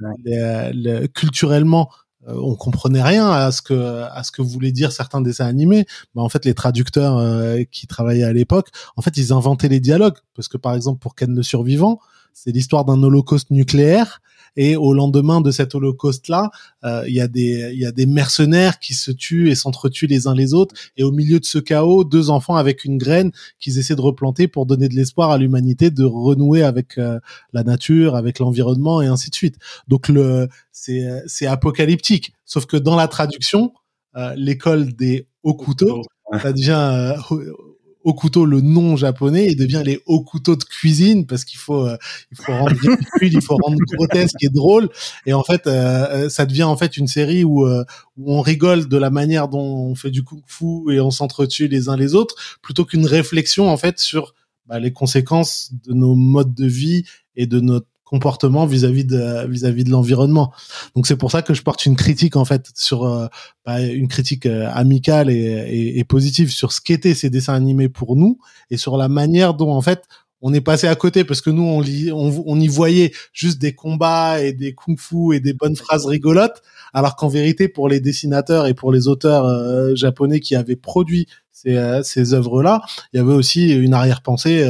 culturellement, 1.13 1.89
euh, 2.27 2.36
on 2.42 2.56
comprenait 2.56 3.01
rien 3.01 3.30
à 3.30 3.51
ce 3.51 3.62
que 3.62 4.04
à 4.04 4.24
ce 4.24 4.31
que 4.31 4.42
voulaient 4.42 4.71
dire 4.71 4.92
certains 4.92 5.21
dessins 5.21 5.45
animés. 5.45 5.86
Mais 6.15 6.21
en 6.21 6.30
fait, 6.30 6.45
les 6.45 6.54
traducteurs 6.54 7.18
euh, 7.18 7.63
qui 7.71 7.88
travaillaient 7.88 8.24
à 8.24 8.33
l'époque, 8.33 8.69
en 8.95 9.01
fait, 9.01 9.15
ils 9.18 9.33
inventaient 9.33 9.69
les 9.69 9.80
dialogues 9.80 10.18
parce 10.36 10.48
que 10.48 10.57
par 10.57 10.75
exemple 10.75 11.00
pour 11.00 11.15
Ken 11.15 11.33
le 11.33 11.44
survivant, 11.44 12.00
c'est 12.33 12.51
l'histoire 12.51 12.86
d'un 12.86 13.01
holocauste 13.01 13.50
nucléaire 13.51 14.21
et 14.55 14.75
au 14.75 14.94
lendemain 14.94 15.41
de 15.41 15.51
cet 15.51 15.75
holocauste-là, 15.75 16.49
euh, 16.83 17.03
il 17.07 17.13
y 17.13 17.21
a 17.21 17.27
des 17.27 17.71
il 17.73 17.79
y 17.79 17.85
a 17.85 17.91
des 17.91 18.05
mercenaires 18.05 18.79
qui 18.79 18.94
se 18.94 19.11
tuent 19.11 19.49
et 19.49 19.55
s'entretuent 19.55 20.07
les 20.07 20.27
uns 20.27 20.33
les 20.33 20.53
autres. 20.53 20.75
Et 20.95 21.03
au 21.03 21.11
milieu 21.11 21.39
de 21.39 21.45
ce 21.45 21.57
chaos, 21.57 22.03
deux 22.03 22.29
enfants 22.29 22.55
avec 22.55 22.85
une 22.85 22.97
graine 22.97 23.31
qu'ils 23.59 23.79
essaient 23.79 23.95
de 23.95 24.01
replanter 24.01 24.47
pour 24.47 24.65
donner 24.65 24.88
de 24.88 24.95
l'espoir 24.95 25.31
à 25.31 25.38
l'humanité 25.38 25.91
de 25.91 26.03
renouer 26.03 26.63
avec 26.63 26.97
euh, 26.97 27.19
la 27.53 27.63
nature, 27.63 28.15
avec 28.15 28.39
l'environnement 28.39 29.01
et 29.01 29.07
ainsi 29.07 29.29
de 29.29 29.35
suite. 29.35 29.57
Donc 29.88 30.07
le 30.07 30.47
c'est 30.71 31.03
c'est 31.27 31.47
apocalyptique. 31.47 32.33
Sauf 32.45 32.65
que 32.65 32.77
dans 32.77 32.95
la 32.95 33.07
traduction, 33.07 33.73
euh, 34.15 34.33
l'école 34.35 34.94
des 34.94 35.27
hauts 35.44 35.55
couteaux, 35.55 36.03
ça 36.41 36.53
devient 36.53 37.15
au 37.29 37.67
couteau 38.13 38.45
le 38.45 38.62
nom 38.62 38.95
japonais 38.95 39.48
et 39.48 39.56
devient 39.56 39.83
les 39.86 40.01
couteaux 40.25 40.56
de 40.56 40.63
cuisine 40.63 41.25
parce 41.25 41.44
qu'il 41.45 41.59
faut 41.59 41.86
euh, 41.86 41.98
il 42.31 42.38
faut 42.38 42.54
rendre 42.54 42.71
ridicule, 42.71 42.98
il 43.33 43.42
faut 43.42 43.56
rendre 43.56 43.77
grotesque 43.94 44.42
et 44.42 44.50
drôle. 44.50 44.89
Et 45.25 45.33
en 45.33 45.44
fait 45.44 45.68
euh, 45.68 46.07
euh, 46.25 46.30
ça 46.30 46.45
devient 46.45 46.63
en 46.63 46.77
fait 46.77 46.98
une 46.98 47.07
série 47.07 47.44
où, 47.44 47.68
où 47.68 48.33
on 48.33 48.42
rigole 48.42 48.88
de 48.88 48.98
la 48.98 49.09
manière 49.09 49.48
dont 49.48 49.59
on 49.59 49.95
fait 49.95 50.12
du 50.12 50.24
kung-fu 50.24 50.94
et 50.94 51.00
on 51.00 51.12
s'entretue 51.12 51.68
les 51.68 51.89
uns 51.89 51.98
les 51.98 52.15
autres 52.15 52.36
plutôt 52.62 52.86
qu'une 52.86 53.06
réflexion 53.06 53.69
en 53.69 53.77
fait 53.77 54.00
sur 54.00 54.33
bah, 54.65 54.80
les 54.80 54.92
conséquences 54.92 55.71
de 55.88 55.94
nos 55.94 56.15
modes 56.15 56.54
de 56.54 56.68
vie 56.68 57.04
et 57.36 57.48
de 57.48 57.59
notre 57.59 57.88
comportement 58.07 58.65
vis-à-vis 58.65 59.06
de 59.06 59.48
vis-à-vis 59.48 59.83
de 59.83 59.92
l'environnement. 59.92 60.54
Donc 60.95 61.07
c'est 61.07 61.18
pour 61.18 61.31
ça 61.31 61.42
que 61.42 61.54
je 61.54 61.62
porte 61.62 61.86
une 61.86 61.95
critique 61.95 62.36
en 62.36 62.45
fait 62.45 62.71
sur 62.74 63.06
euh, 63.06 63.27
bah, 63.65 63.81
une 63.81 64.07
critique 64.07 64.45
euh, 64.45 64.69
amicale 64.71 65.30
et, 65.30 66.04
positive 66.07 66.50
sur 66.51 66.71
ce 66.71 66.80
qu'étaient 66.80 67.13
ces 67.13 67.30
dessins 67.30 67.54
animés 67.54 67.89
pour 67.89 68.15
nous 68.15 68.39
et 68.71 68.77
sur 68.77 68.95
la 68.95 69.09
manière 69.09 69.54
dont 69.54 69.71
en 69.71 69.81
fait 69.81 70.04
on 70.39 70.54
est 70.54 70.62
passé 70.62 70.88
à 70.88 70.95
côté 70.95 71.25
parce 71.25 71.42
que 71.42 71.50
nous 71.50 71.63
on, 71.63 72.44
on 72.45 72.59
y 72.59 72.68
voyait 72.68 73.12
juste 73.33 73.59
des 73.59 73.74
combats 73.74 74.42
et 74.42 74.54
des 74.54 74.74
kung-fu 74.74 75.36
et 75.36 75.42
des 75.42 75.54
bonnes 75.54 75.75
phrases 75.75 76.06
rigolotes 76.06 76.62
alors 76.94 77.18
qu'en 77.18 77.27
vérité 77.27 77.68
pour 77.68 77.89
les 77.89 78.00
dessinateurs 78.00 78.68
et 78.68 78.74
pour 78.74 78.94
les 78.94 79.09
auteurs 79.09 79.45
euh, 79.45 79.95
japonais 79.95 80.39
qui 80.39 80.56
avaient 80.56 80.77
produit 80.77 81.27
ces, 81.51 82.00
ces 82.04 82.33
œuvres 82.33 82.63
là 82.63 82.81
il 83.12 83.18
y 83.18 83.19
avait 83.19 83.33
aussi 83.33 83.74
une 83.74 83.94
arrière-pensée 83.94 84.65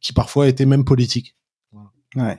qui 0.00 0.12
parfois 0.12 0.48
était 0.48 0.66
même 0.66 0.84
politique. 0.84 1.36
Ouais. 2.16 2.38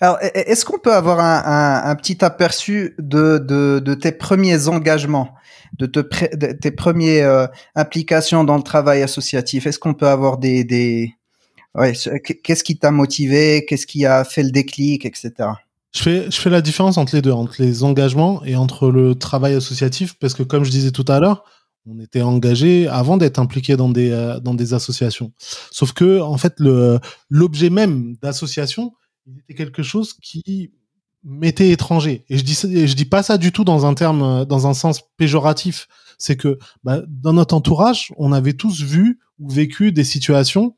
Alors, 0.00 0.18
e-, 0.22 0.30
est-ce 0.34 0.64
qu'on 0.64 0.78
peut 0.78 0.92
avoir 0.92 1.20
un, 1.20 1.94
petit 1.96 2.24
aperçu 2.24 2.94
de, 2.98 3.94
tes 3.94 4.12
premiers 4.12 4.68
engagements, 4.68 5.34
de, 5.78 5.86
tes 5.86 6.70
premières 6.70 7.30
euh, 7.30 7.46
implications 7.74 8.44
dans 8.44 8.56
le 8.56 8.62
travail 8.62 9.02
associatif? 9.02 9.66
Est-ce 9.66 9.78
qu'on 9.78 9.94
peut 9.94 10.08
avoir 10.08 10.38
des, 10.38 10.64
des... 10.64 11.14
qu'est-ce 12.42 12.64
qui 12.64 12.78
t'a 12.78 12.90
motivé? 12.90 13.64
Qu'est-ce 13.66 13.86
qui 13.86 14.06
a 14.06 14.24
fait 14.24 14.42
le 14.42 14.50
déclic, 14.50 15.04
etc. 15.04 15.50
Je 15.94 16.02
fais, 16.02 16.30
je 16.30 16.38
fais 16.38 16.50
la 16.50 16.60
différence 16.60 16.98
entre 16.98 17.14
les 17.14 17.22
deux, 17.22 17.32
entre 17.32 17.54
les 17.58 17.82
engagements 17.82 18.44
et 18.44 18.54
entre 18.54 18.90
le 18.90 19.14
travail 19.14 19.54
associatif, 19.54 20.14
parce 20.20 20.34
que 20.34 20.42
comme 20.42 20.62
je 20.62 20.70
disais 20.70 20.90
tout 20.90 21.06
à 21.08 21.20
l'heure, 21.20 21.44
on 21.88 22.00
était 22.00 22.22
engagé 22.22 22.88
avant 22.88 23.16
d'être 23.16 23.38
impliqué 23.38 23.76
dans 23.76 23.88
des 23.88 24.10
euh, 24.10 24.40
dans 24.40 24.54
des 24.54 24.74
associations. 24.74 25.32
Sauf 25.70 25.92
que 25.92 26.20
en 26.20 26.36
fait 26.36 26.54
l'objet 27.30 27.70
même 27.70 28.16
d'association, 28.20 28.92
il 29.26 29.38
était 29.38 29.54
quelque 29.54 29.82
chose 29.82 30.14
qui 30.14 30.72
m'était 31.24 31.70
étranger. 31.70 32.24
Et 32.28 32.38
je 32.38 32.44
dis, 32.44 32.54
je 32.54 32.94
dis 32.94 33.04
pas 33.04 33.22
ça 33.22 33.36
du 33.36 33.52
tout 33.52 33.64
dans 33.64 33.84
un 33.84 33.94
terme, 33.94 34.44
dans 34.44 34.66
un 34.66 34.74
sens 34.74 35.02
péjoratif. 35.16 35.88
C'est 36.18 36.36
que 36.36 36.58
bah, 36.84 37.02
dans 37.08 37.32
notre 37.32 37.54
entourage, 37.54 38.12
on 38.16 38.32
avait 38.32 38.54
tous 38.54 38.82
vu 38.82 39.18
ou 39.38 39.50
vécu 39.50 39.92
des 39.92 40.04
situations 40.04 40.76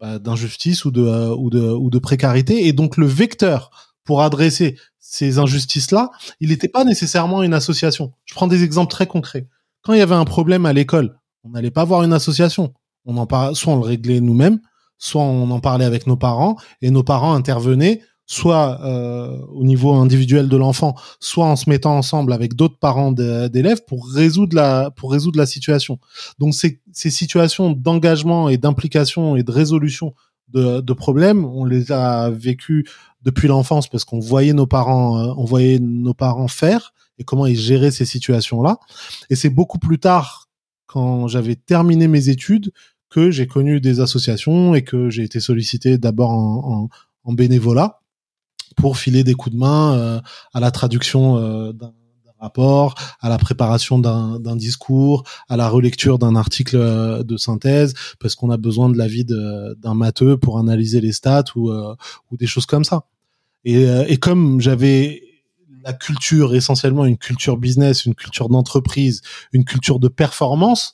bah, 0.00 0.18
d'injustice 0.18 0.84
ou 0.84 0.90
de, 0.90 1.02
ou, 1.34 1.50
de, 1.50 1.60
ou 1.60 1.90
de 1.90 1.98
précarité. 1.98 2.66
Et 2.66 2.72
donc 2.72 2.96
le 2.96 3.06
vecteur 3.06 3.70
pour 4.04 4.22
adresser 4.22 4.76
ces 4.98 5.38
injustices-là, 5.38 6.10
il 6.40 6.48
n'était 6.48 6.68
pas 6.68 6.84
nécessairement 6.84 7.42
une 7.42 7.54
association. 7.54 8.12
Je 8.24 8.34
prends 8.34 8.48
des 8.48 8.64
exemples 8.64 8.90
très 8.90 9.06
concrets. 9.06 9.48
Quand 9.82 9.92
il 9.92 9.98
y 9.98 10.02
avait 10.02 10.14
un 10.14 10.24
problème 10.24 10.66
à 10.66 10.72
l'école, 10.72 11.18
on 11.44 11.50
n'allait 11.50 11.70
pas 11.70 11.84
voir 11.84 12.02
une 12.02 12.12
association. 12.14 12.72
On 13.04 13.18
en 13.18 13.26
parle, 13.26 13.54
soit 13.54 13.74
on 13.74 13.76
le 13.76 13.86
réglait 13.86 14.20
nous-mêmes, 14.20 14.60
soit 15.04 15.22
on 15.22 15.50
en 15.50 15.60
parlait 15.60 15.84
avec 15.84 16.06
nos 16.06 16.16
parents 16.16 16.56
et 16.80 16.90
nos 16.90 17.02
parents 17.02 17.34
intervenaient 17.34 18.00
soit 18.26 18.80
euh, 18.82 19.38
au 19.52 19.64
niveau 19.64 19.92
individuel 19.92 20.48
de 20.48 20.56
l'enfant, 20.56 20.94
soit 21.20 21.44
en 21.44 21.56
se 21.56 21.68
mettant 21.68 21.94
ensemble 21.94 22.32
avec 22.32 22.54
d'autres 22.54 22.78
parents 22.78 23.12
d'élèves 23.12 23.84
pour 23.86 24.08
résoudre 24.08 24.56
la 24.56 24.90
pour 24.90 25.12
résoudre 25.12 25.38
la 25.38 25.44
situation. 25.44 25.98
Donc 26.38 26.54
ces, 26.54 26.80
ces 26.92 27.10
situations 27.10 27.72
d'engagement 27.72 28.48
et 28.48 28.56
d'implication 28.56 29.36
et 29.36 29.42
de 29.42 29.52
résolution 29.52 30.14
de, 30.48 30.80
de, 30.80 30.92
problèmes, 30.94 31.44
on 31.44 31.66
les 31.66 31.92
a 31.92 32.30
vécues 32.30 32.86
depuis 33.22 33.48
l'enfance 33.48 33.88
parce 33.88 34.04
qu'on 34.04 34.20
voyait 34.20 34.52
nos 34.54 34.66
parents, 34.66 35.18
euh, 35.18 35.34
on 35.36 35.44
voyait 35.44 35.78
nos 35.78 36.14
parents 36.14 36.48
faire 36.48 36.94
et 37.18 37.24
comment 37.24 37.46
ils 37.46 37.58
géraient 37.58 37.90
ces 37.90 38.06
situations-là. 38.06 38.78
Et 39.28 39.36
c'est 39.36 39.50
beaucoup 39.50 39.78
plus 39.78 39.98
tard, 39.98 40.48
quand 40.86 41.28
j'avais 41.28 41.56
terminé 41.56 42.08
mes 42.08 42.28
études, 42.28 42.72
que 43.14 43.30
j'ai 43.30 43.46
connu 43.46 43.80
des 43.80 44.00
associations 44.00 44.74
et 44.74 44.82
que 44.82 45.08
j'ai 45.08 45.22
été 45.22 45.38
sollicité 45.38 45.98
d'abord 45.98 46.30
en, 46.30 46.88
bénévolat 47.32 48.00
pour 48.76 48.98
filer 48.98 49.22
des 49.22 49.34
coups 49.34 49.54
de 49.54 49.60
main 49.60 49.94
euh, 49.94 50.20
à 50.52 50.58
la 50.58 50.72
traduction 50.72 51.36
euh, 51.36 51.72
d'un 51.72 51.92
rapport, 52.40 52.96
à 53.20 53.28
la 53.28 53.38
préparation 53.38 54.00
d'un 54.00 54.56
discours, 54.56 55.22
à 55.48 55.56
la 55.56 55.68
relecture 55.68 56.18
d'un 56.18 56.34
article 56.34 56.76
euh, 56.76 57.22
de 57.22 57.36
synthèse, 57.36 57.94
parce 58.18 58.34
qu'on 58.34 58.50
a 58.50 58.56
besoin 58.56 58.90
de 58.90 58.98
l'avis 58.98 59.24
d'un 59.24 59.94
matheux 59.94 60.36
pour 60.36 60.58
analyser 60.58 61.00
les 61.00 61.12
stats 61.12 61.44
ou, 61.54 61.72
des 62.32 62.48
choses 62.48 62.66
comme 62.66 62.84
ça. 62.84 63.04
Et 63.64 64.16
comme 64.18 64.60
j'avais 64.60 65.22
la 65.84 65.92
culture 65.92 66.54
essentiellement 66.54 67.04
une 67.04 67.16
culture 67.16 67.58
business, 67.58 68.06
une 68.06 68.16
culture 68.16 68.48
d'entreprise, 68.48 69.22
une 69.52 69.64
culture 69.64 70.00
de 70.00 70.08
performance, 70.08 70.92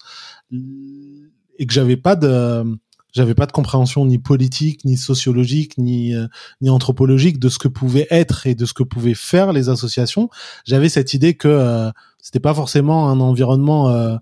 et 1.60 1.66
que 1.66 1.72
j'avais 1.72 1.96
pas 1.96 2.16
de 2.16 2.64
j'avais 3.12 3.34
pas 3.34 3.46
de 3.46 3.52
compréhension 3.52 4.04
ni 4.04 4.18
politique, 4.18 4.84
ni 4.84 4.96
sociologique, 4.96 5.76
ni 5.78 6.14
euh, 6.14 6.26
ni 6.60 6.70
anthropologique 6.70 7.38
de 7.38 7.48
ce 7.48 7.58
que 7.58 7.68
pouvaient 7.68 8.06
être 8.10 8.46
et 8.46 8.54
de 8.54 8.64
ce 8.66 8.72
que 8.72 8.82
pouvaient 8.82 9.14
faire 9.14 9.52
les 9.52 9.68
associations. 9.68 10.30
J'avais 10.64 10.88
cette 10.88 11.14
idée 11.14 11.34
que 11.34 11.48
euh, 11.48 11.90
c'était 12.18 12.40
pas 12.40 12.54
forcément 12.54 13.08
un 13.08 13.20
environnement 13.20 13.90
euh, 13.90 14.16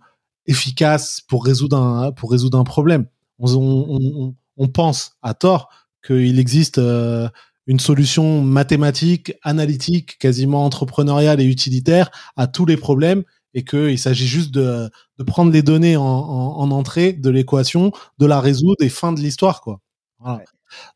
efficace 0.47 1.21
pour 1.27 1.45
résoudre 1.45 1.77
un 1.79 2.13
pour 2.13 2.31
résoudre 2.31 2.59
un 2.59 2.65
problème. 2.65 3.07
On, 3.39 4.35
pense 4.75 5.13
à 5.23 5.35
tort 5.35 5.69
qu'il 6.05 6.41
existe 6.41 6.79
euh, 6.79 7.29
une 7.69 7.79
solution 7.79 8.43
mathématique, 8.43 9.35
analytique, 9.45 10.19
quasiment 10.19 10.65
entrepreneuriale 10.65 11.41
et 11.41 11.45
utilitaire 11.45 12.11
à 12.37 12.49
tous 12.49 12.67
les 12.67 12.77
problèmes 12.77 13.23
et 13.55 13.65
qu'il 13.65 13.99
s'agit 13.99 14.27
juste 14.27 14.53
de, 14.53 14.91
de, 15.19 15.25
prendre 15.25 15.51
les 15.53 15.63
données 15.63 15.97
en, 15.97 16.05
en, 16.05 16.61
en 16.61 16.71
entrée 16.71 17.13
de 17.13 17.31
l'équation, 17.31 17.93
de 18.19 18.27
la 18.27 18.41
résoudre 18.41 18.83
et 18.83 18.89
fin 18.89 19.13
de 19.13 19.21
l'histoire, 19.21 19.61
quoi. 19.61 19.81
Voilà. 20.21 20.43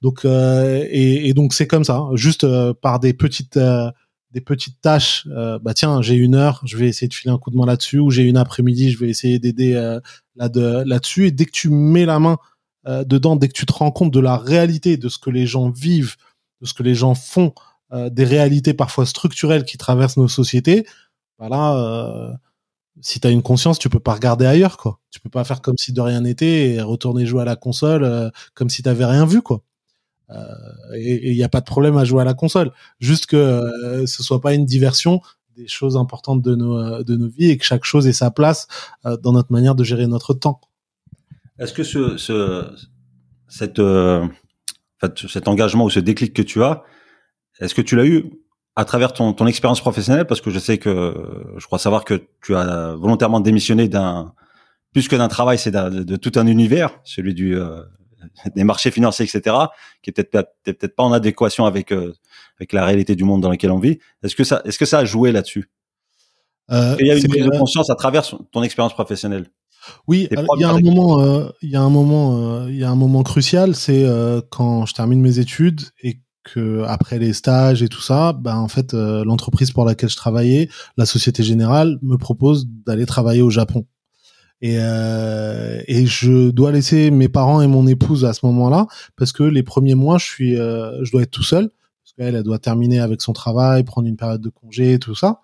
Donc 0.03 0.25
euh, 0.25 0.85
et, 0.91 1.29
et, 1.29 1.35
donc 1.35 1.55
c'est 1.55 1.67
comme 1.67 1.85
ça, 1.85 2.07
juste 2.15 2.45
euh, 2.45 2.75
par 2.75 3.01
des 3.01 3.15
petites 3.15 3.57
euh, 3.57 3.91
des 4.33 4.41
petites 4.41 4.81
tâches. 4.81 5.27
Euh, 5.31 5.59
bah 5.59 5.75
tiens, 5.75 6.03
j'ai 6.03 6.15
une 6.15 6.35
heure, 6.35 6.61
je 6.65 6.77
vais 6.77 6.89
essayer 6.89 7.09
de 7.09 7.15
filer 7.15 7.33
un 7.33 7.39
coup 7.39 7.51
de 7.51 7.57
main 7.57 7.67
là-dessus, 7.67 7.99
ou 7.99 8.11
j'ai 8.11 8.23
une 8.23 8.37
après-midi, 8.37 8.91
je 8.91 8.99
vais 8.99 9.09
essayer 9.09 9.39
d'aider 9.39 9.75
là 10.37 10.49
de 10.49 10.83
là-dessus. 10.87 11.27
Et 11.29 11.31
dès 11.31 11.45
que 11.45 11.51
tu 11.51 11.69
mets 11.69 12.07
la 12.07 12.19
main 12.19 12.39
dedans, 12.87 13.37
dès 13.37 13.49
que 13.49 13.53
tu 13.53 13.67
te 13.67 13.73
rends 13.73 13.91
compte 13.91 14.13
de 14.13 14.21
la 14.21 14.37
réalité 14.39 14.97
de 14.97 15.09
ce 15.09 15.19
que 15.19 15.31
les 15.31 15.47
gens 15.47 15.71
vivent, 15.71 16.17
de 16.63 16.67
ce 16.67 16.75
que 16.75 16.83
les 16.83 16.95
gens 16.95 17.15
font, 17.15 17.53
des 17.93 18.25
réalités 18.25 18.73
parfois 18.73 19.05
structurelles 19.05 19.65
qui 19.65 19.77
traversent 19.77 20.17
nos 20.17 20.29
sociétés, 20.29 20.87
voilà, 21.43 21.75
euh, 21.75 22.33
si 23.01 23.19
tu 23.19 23.27
as 23.27 23.31
une 23.31 23.43
conscience, 23.43 23.81
tu 23.81 23.89
peux 23.89 23.99
pas 23.99 24.15
regarder 24.15 24.47
ailleurs, 24.47 24.77
quoi. 24.77 25.01
Tu 25.11 25.19
peux 25.19 25.29
pas 25.29 25.43
faire 25.43 25.61
comme 25.61 25.77
si 25.77 25.93
de 25.93 26.01
rien 26.01 26.21
n'était 26.21 26.75
et 26.75 26.81
retourner 26.81 27.27
jouer 27.27 27.43
à 27.43 27.45
la 27.45 27.57
console 27.57 28.05
euh, 28.05 28.31
comme 28.55 28.71
si 28.71 28.85
t'avais 28.85 29.05
rien 29.05 29.27
vu, 29.27 29.43
quoi. 29.43 29.63
Euh, 30.31 30.45
et 30.95 31.31
il 31.31 31.37
n'y 31.37 31.43
a 31.43 31.49
pas 31.49 31.61
de 31.61 31.67
problème 31.67 31.97
à 31.97 32.05
jouer 32.05 32.23
à 32.23 32.25
la 32.25 32.35
console, 32.35 32.71
juste 33.01 33.27
que 33.27 33.37
euh, 33.37 34.07
ce 34.07 34.23
soit 34.23 34.41
pas 34.41 34.55
une 34.55 34.65
diversion 34.65 35.21
des 35.57 35.67
choses 35.67 35.97
importantes 35.97 36.43
de 36.43 36.55
nos 36.55 37.29
vies 37.29 37.51
et 37.51 37.59
que 37.59 37.65
chaque 37.65 37.85
chose 37.85 38.07
ait 38.07 38.13
sa 38.15 38.31
place 38.31 38.69
dans 39.05 39.33
notre 39.33 39.53
manière 39.53 39.75
de 39.75 39.85
gérer 39.85 40.07
notre 40.07 40.33
temps. 40.33 40.63
Est-ce 41.59 41.75
que 41.75 41.83
ce, 41.83 42.17
cet 43.49 43.79
engagement 45.49 45.85
ou 45.85 45.91
ce 45.91 46.01
déclic 46.01 46.33
que 46.33 46.41
tu 46.41 46.63
as, 46.63 46.85
est-ce 47.61 47.75
que 47.75 47.83
tu 47.83 47.97
l'as 47.97 48.07
eu 48.07 48.31
à 48.75 48.85
travers 48.85 49.13
ton, 49.13 49.33
ton 49.33 49.47
expérience 49.47 49.81
professionnelle, 49.81 50.27
parce 50.27 50.41
que 50.41 50.51
je 50.51 50.59
sais 50.59 50.79
que 50.79 51.15
je 51.59 51.67
crois 51.67 51.79
savoir 51.79 52.05
que 52.05 52.23
tu 52.43 52.55
as 52.57 52.95
volontairement 52.95 53.41
démissionné 53.41 53.89
d'un 53.89 54.33
plus 54.93 55.09
que 55.09 55.17
d'un 55.17 55.29
travail, 55.29 55.59
c'est 55.59 55.71
de, 55.71 56.17
tout 56.17 56.33
un 56.37 56.47
univers, 56.47 57.01
celui 57.05 57.35
du 57.35 57.57
euh, 57.57 57.83
des 58.55 58.65
marchés 58.65 58.91
financiers, 58.91 59.25
etc., 59.25 59.57
qui 60.03 60.11
est 60.11 60.13
peut-être 60.13 60.51
peut-être 60.65 60.95
pas 60.95 61.03
en 61.03 61.13
adéquation 61.13 61.65
avec 61.65 61.93
euh, 61.93 62.13
avec 62.59 62.73
la 62.73 62.85
réalité 62.85 63.17
du 63.17 63.25
monde 63.25 63.41
dans 63.41 63.51
lequel 63.51 63.71
on 63.71 63.79
vit. 63.79 63.99
Est-ce 64.23 64.37
que 64.37 64.45
ça 64.45 64.63
est-ce 64.65 64.79
que 64.79 64.85
ça 64.85 64.99
a 64.99 65.05
joué 65.05 65.33
là-dessus? 65.33 65.71
Euh, 66.71 66.97
Il 67.01 67.07
y 67.07 67.11
a 67.11 67.17
une 67.17 67.27
prise 67.27 67.45
de 67.45 67.59
conscience 67.59 67.91
à 67.91 67.95
travers 67.95 68.23
ton 68.53 68.63
expérience 68.63 68.93
professionnelle? 68.93 69.49
Oui, 70.07 70.29
il 70.31 70.61
y 70.61 70.65
a 70.65 70.71
un 70.71 70.79
moment, 70.79 71.51
il 71.61 71.71
y 71.71 71.75
a 71.75 71.81
un 71.81 71.91
moment, 71.91 72.69
il 72.69 72.77
y 72.77 72.85
a 72.85 72.91
un 72.91 72.95
moment 72.95 73.25
crucial, 73.25 73.75
c'est 73.75 74.07
quand 74.51 74.87
je 74.87 74.95
termine 74.95 75.21
mes 75.21 75.41
études 75.41 75.81
et 76.05 76.21
que 76.45 76.83
après 76.87 77.19
les 77.19 77.33
stages 77.33 77.83
et 77.83 77.89
tout 77.89 78.01
ça, 78.01 78.33
ben 78.33 78.57
en 78.57 78.69
fait 78.69 78.95
euh, 78.95 79.25
l'entreprise 79.25 79.71
pour 79.71 79.85
laquelle 79.85 80.11
je 80.11 80.17
travaillais, 80.17 80.69
la 80.97 81.07
Société 81.07 81.43
Générale, 81.43 81.99
me 82.03 82.17
propose 82.17 82.67
d'aller 82.87 83.07
travailler 83.07 83.43
au 83.43 83.51
Japon. 83.51 83.87
Et, 84.61 84.77
euh, 84.79 85.83
et 85.89 86.07
je 86.07 86.51
dois 86.51 86.71
laisser 86.71 87.11
mes 87.11 87.29
parents 87.29 87.63
et 87.63 87.67
mon 87.67 87.87
épouse 87.89 88.25
à 88.25 88.33
ce 88.33 88.47
moment-là 88.47 88.87
parce 89.17 89.33
que 89.33 89.43
les 89.43 89.65
premiers 89.65 89.97
mois, 89.97 90.19
je 90.19 90.25
suis, 90.25 90.57
euh, 90.57 91.05
je 91.05 91.11
dois 91.11 91.23
être 91.23 91.33
tout 91.33 91.43
seul 91.43 91.69
parce 91.69 92.13
qu'elle, 92.17 92.37
elle 92.37 92.45
doit 92.45 92.61
terminer 92.61 93.01
avec 93.01 93.23
son 93.23 93.33
travail, 93.33 93.83
prendre 93.83 94.07
une 94.07 94.17
période 94.17 94.41
de 94.41 94.51
congé, 94.51 94.99
tout 95.01 95.17
ça. 95.17 95.41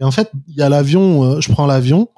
Et 0.00 0.04
en 0.04 0.10
fait, 0.10 0.30
il 0.48 0.56
y 0.56 0.62
a 0.62 0.70
l'avion, 0.70 1.40
je 1.40 1.52
prends 1.52 1.66
l'avion 1.66 2.08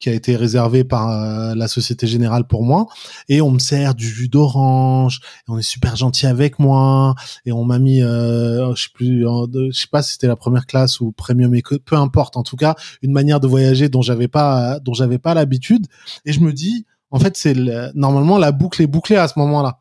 qui 0.00 0.08
a 0.08 0.12
été 0.12 0.36
réservé 0.36 0.84
par 0.84 1.10
euh, 1.10 1.54
la 1.54 1.68
Société 1.68 2.06
Générale 2.06 2.46
pour 2.46 2.62
moi. 2.64 2.86
Et 3.28 3.40
on 3.40 3.50
me 3.50 3.58
sert 3.58 3.94
du 3.94 4.06
jus 4.06 4.28
d'orange 4.28 5.20
et 5.46 5.50
on 5.50 5.58
est 5.58 5.62
super 5.62 5.96
gentil 5.96 6.26
avec 6.26 6.58
moi 6.58 7.14
et 7.44 7.52
on 7.52 7.64
m'a 7.64 7.78
mis 7.78 8.02
euh, 8.02 8.74
je 8.74 8.84
sais 8.84 8.90
plus 8.92 9.22
je 9.22 9.70
sais 9.72 9.88
pas 9.90 10.02
si 10.02 10.12
c'était 10.12 10.26
la 10.26 10.36
première 10.36 10.66
classe 10.66 11.00
ou 11.00 11.12
premium 11.12 11.50
mais 11.50 11.62
peu 11.84 11.96
importe 11.96 12.36
en 12.36 12.42
tout 12.42 12.56
cas 12.56 12.74
une 13.02 13.12
manière 13.12 13.40
de 13.40 13.46
voyager 13.46 13.88
dont 13.88 14.02
j'avais 14.02 14.28
pas 14.28 14.78
dont 14.80 14.94
j'avais 14.94 15.18
pas 15.18 15.34
l'habitude. 15.34 15.86
Et 16.24 16.32
je 16.32 16.40
me 16.40 16.52
dis 16.52 16.86
en 17.10 17.18
fait 17.18 17.36
c'est 17.36 17.54
normalement 17.94 18.38
la 18.38 18.52
boucle 18.52 18.82
est 18.82 18.86
bouclée 18.86 19.16
à 19.16 19.28
ce 19.28 19.38
moment-là 19.38 19.80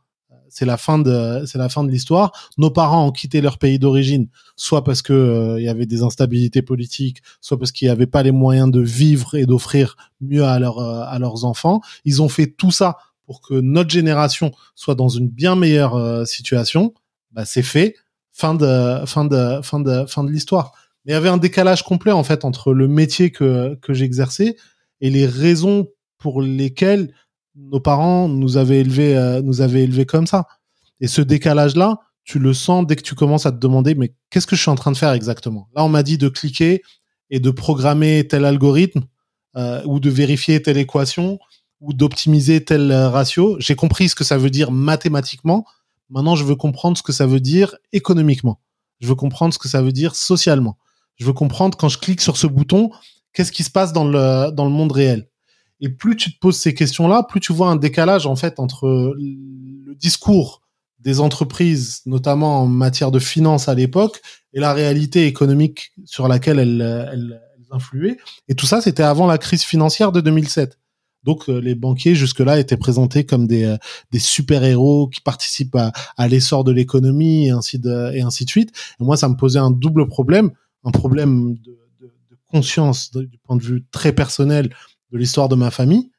c'est 0.58 0.66
la 0.66 0.78
fin 0.78 0.98
de 0.98 1.44
c'est 1.46 1.60
la 1.60 1.70
fin 1.70 1.84
de 1.84 1.92
l'histoire. 1.92 2.32
Nos 2.58 2.72
parents 2.72 3.06
ont 3.06 3.12
quitté 3.12 3.42
leur 3.42 3.60
pays 3.60 3.78
d'origine, 3.78 4.28
soit 4.56 4.84
parce 4.84 5.04
que 5.04 5.14
euh, 5.14 5.62
y 5.62 5.70
avait 5.70 5.86
des 5.86 6.02
instabilités 6.02 6.64
politiques, 6.64 7.22
soit 7.42 7.60
parce 7.60 7.72
qu'il 7.72 7.88
n'y 7.88 7.92
avait 7.92 8.08
pas 8.08 8.24
les 8.24 8.32
moyens 8.32 8.72
de 8.72 8.82
vivre 8.82 9.36
et 9.36 9.46
d'offrir 9.46 9.98
mieux 10.20 10.44
à 10.44 10.58
leurs 10.58 10.80
euh, 10.80 11.04
à 11.06 11.20
leurs 11.20 11.46
enfants. 11.46 11.82
Ils 12.06 12.24
ont 12.24 12.28
fait 12.28 12.48
tout 12.48 12.72
ça 12.72 12.98
pour 13.28 13.42
que 13.42 13.54
notre 13.54 13.92
génération 13.92 14.52
soit 14.74 14.96
dans 14.96 15.10
une 15.10 15.30
bien 15.30 15.56
meilleure 15.56 15.96
euh, 15.96 16.26
situation. 16.26 16.96
Bah, 17.34 17.46
c'est 17.46 17.62
fait. 17.62 17.96
Fin 18.32 18.56
de 18.56 19.06
fin 19.06 19.26
de 19.26 19.62
fin 19.62 19.80
de 19.80 20.06
fin 20.08 20.24
de 20.24 20.32
l'histoire. 20.32 20.72
Mais 21.06 21.12
il 21.12 21.14
y 21.14 21.18
avait 21.18 21.30
un 21.30 21.38
décalage 21.38 21.84
complet 21.84 22.14
en 22.14 22.24
fait 22.24 22.46
entre 22.46 22.74
le 22.74 22.88
métier 22.88 23.30
que 23.30 23.76
que 23.76 23.94
j'exerçais 23.94 24.56
et 25.02 25.12
les 25.12 25.28
raisons 25.28 25.88
pour 26.18 26.42
lesquelles 26.42 27.14
nos 27.58 27.80
parents 27.80 28.28
nous 28.28 28.58
avaient 28.58 28.80
élevés, 28.80 29.18
euh, 29.18 29.42
nous 29.42 29.62
avaient 29.62 30.06
comme 30.06 30.28
ça. 30.28 30.48
Et 31.02 31.08
ce 31.08 31.22
décalage-là, 31.22 32.00
tu 32.24 32.40
le 32.40 32.54
sens 32.54 32.86
dès 32.86 32.96
que 32.96 33.02
tu 33.02 33.16
commences 33.16 33.46
à 33.46 33.52
te 33.52 33.58
demander, 33.58 33.96
mais 33.96 34.14
qu'est-ce 34.30 34.48
que 34.48 34.56
je 34.56 34.62
suis 34.62 34.72
en 34.72 34.76
train 34.76 34.92
de 34.92 34.98
faire 34.98 35.14
exactement? 35.14 35.70
Là, 35.76 35.84
on 35.84 35.90
m'a 35.90 36.04
dit 36.04 36.18
de 36.18 36.30
cliquer 36.30 36.82
et 37.30 37.40
de 37.40 37.52
programmer 37.52 38.28
tel 38.28 38.46
algorithme 38.46 39.04
euh, 39.56 39.82
ou 39.86 40.00
de 40.00 40.10
vérifier 40.10 40.62
telle 40.62 40.78
équation 40.78 41.40
ou 41.80 41.94
d'optimiser 41.94 42.64
tel 42.64 42.92
euh, 42.92 43.10
ratio. 43.10 43.56
J'ai 43.60 43.76
compris 43.76 44.10
ce 44.10 44.16
que 44.16 44.24
ça 44.24 44.38
veut 44.38 44.50
dire 44.50 44.72
mathématiquement. 44.72 45.66
Maintenant, 46.10 46.36
je 46.36 46.44
veux 46.44 46.56
comprendre 46.56 46.98
ce 46.98 47.04
que 47.04 47.14
ça 47.14 47.28
veut 47.28 47.40
dire 47.40 47.76
économiquement. 47.92 48.60
Je 49.00 49.08
veux 49.08 49.16
comprendre 49.16 49.54
ce 49.54 49.60
que 49.60 49.68
ça 49.68 49.82
veut 49.82 49.92
dire 49.92 50.16
socialement. 50.16 50.78
Je 51.16 51.26
veux 51.26 51.34
comprendre 51.34 51.78
quand 51.78 51.90
je 51.90 51.98
clique 51.98 52.22
sur 52.22 52.38
ce 52.38 52.48
bouton, 52.48 52.92
qu'est-ce 53.34 53.52
qui 53.52 53.64
se 53.64 53.72
passe 53.72 53.94
dans 53.94 54.06
le, 54.06 54.52
dans 54.52 54.66
le 54.66 54.72
monde 54.72 54.92
réel? 54.92 55.28
Et 55.80 55.90
plus 55.90 56.16
tu 56.16 56.34
te 56.34 56.40
poses 56.40 56.58
ces 56.58 56.74
questions-là, 56.74 57.24
plus 57.24 57.40
tu 57.40 57.54
vois 57.54 57.70
un 57.70 57.76
décalage 57.76 58.26
en 58.26 58.36
fait 58.36 58.60
entre 58.60 59.16
le 59.18 59.96
discours 59.96 60.62
des 61.00 61.20
entreprises, 61.20 62.02
notamment 62.06 62.62
en 62.62 62.68
matière 62.68 63.12
de 63.12 63.20
finance 63.20 63.70
à 63.70 63.76
l'époque, 63.76 64.22
et 64.54 64.60
la 64.60 64.74
réalité 64.74 65.26
économique 65.26 65.92
sur 66.06 66.28
laquelle 66.28 66.60
elles, 66.60 67.10
elles, 67.12 67.42
influaient. 67.70 68.18
Et 68.48 68.56
tout 68.56 68.66
ça, 68.66 68.80
c'était 68.80 69.04
avant 69.04 69.28
la 69.28 69.38
crise 69.38 69.64
financière 69.64 70.14
de 70.14 70.22
2007. 70.22 70.80
Donc 71.24 71.50
euh, 71.50 71.60
les 71.60 71.76
banquiers 71.76 72.16
jusque-là 72.16 72.60
étaient 72.60 72.78
présentés 72.78 73.26
comme 73.26 73.46
des, 73.46 73.66
euh, 73.66 73.76
des 74.12 74.20
super-héros 74.20 75.10
qui 75.10 75.20
participent 75.20 75.76
à, 75.76 75.92
à 76.16 76.30
l'essor 76.30 76.64
de 76.64 76.72
l'économie 76.72 77.48
et 77.48 77.50
ainsi 77.50 77.78
de, 77.78 78.14
et 78.14 78.22
ainsi 78.22 78.46
de 78.46 78.50
suite. 78.50 78.72
Moi, 79.00 79.18
ça 79.18 79.28
me 79.28 79.36
posait 79.36 79.60
un 79.60 79.72
double 79.72 80.08
problème, 80.08 80.52
un 80.86 80.92
problème 80.92 81.56
de, 81.56 81.78
de, 82.00 82.06
de 82.06 82.38
conscience 82.50 83.12
du 83.12 83.38
point 83.40 83.58
de 83.58 83.64
vue 83.64 83.84
très 83.92 84.14
personnel 84.14 84.70
de 85.12 85.18
l'histoire 85.18 85.50
de 85.50 85.56
ma 85.56 85.72
famille 85.72 86.12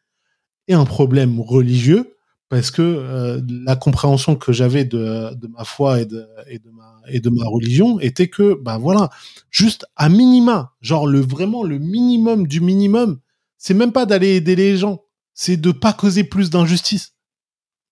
et 0.66 0.74
un 0.74 0.84
problème 0.84 1.40
religieux 1.40 2.14
parce 2.48 2.70
que 2.70 2.82
euh, 2.82 3.42
la 3.64 3.76
compréhension 3.76 4.34
que 4.34 4.52
j'avais 4.52 4.84
de, 4.84 5.34
de 5.34 5.46
ma 5.48 5.64
foi 5.64 6.00
et 6.00 6.06
de, 6.06 6.26
et 6.46 6.58
de 6.58 6.70
ma 6.70 7.00
et 7.10 7.20
de 7.20 7.30
ma 7.30 7.44
religion 7.46 8.00
était 8.00 8.28
que 8.28 8.54
ben 8.54 8.78
voilà 8.78 9.10
juste 9.50 9.86
à 9.96 10.08
minima 10.08 10.74
genre 10.80 11.06
le 11.06 11.20
vraiment 11.20 11.62
le 11.62 11.78
minimum 11.78 12.46
du 12.46 12.60
minimum 12.60 13.20
c'est 13.56 13.74
même 13.74 13.92
pas 13.92 14.06
d'aller 14.06 14.36
aider 14.36 14.56
les 14.56 14.76
gens 14.76 15.02
c'est 15.34 15.56
de 15.56 15.70
pas 15.70 15.92
causer 15.92 16.24
plus 16.24 16.50
d'injustice. 16.50 17.14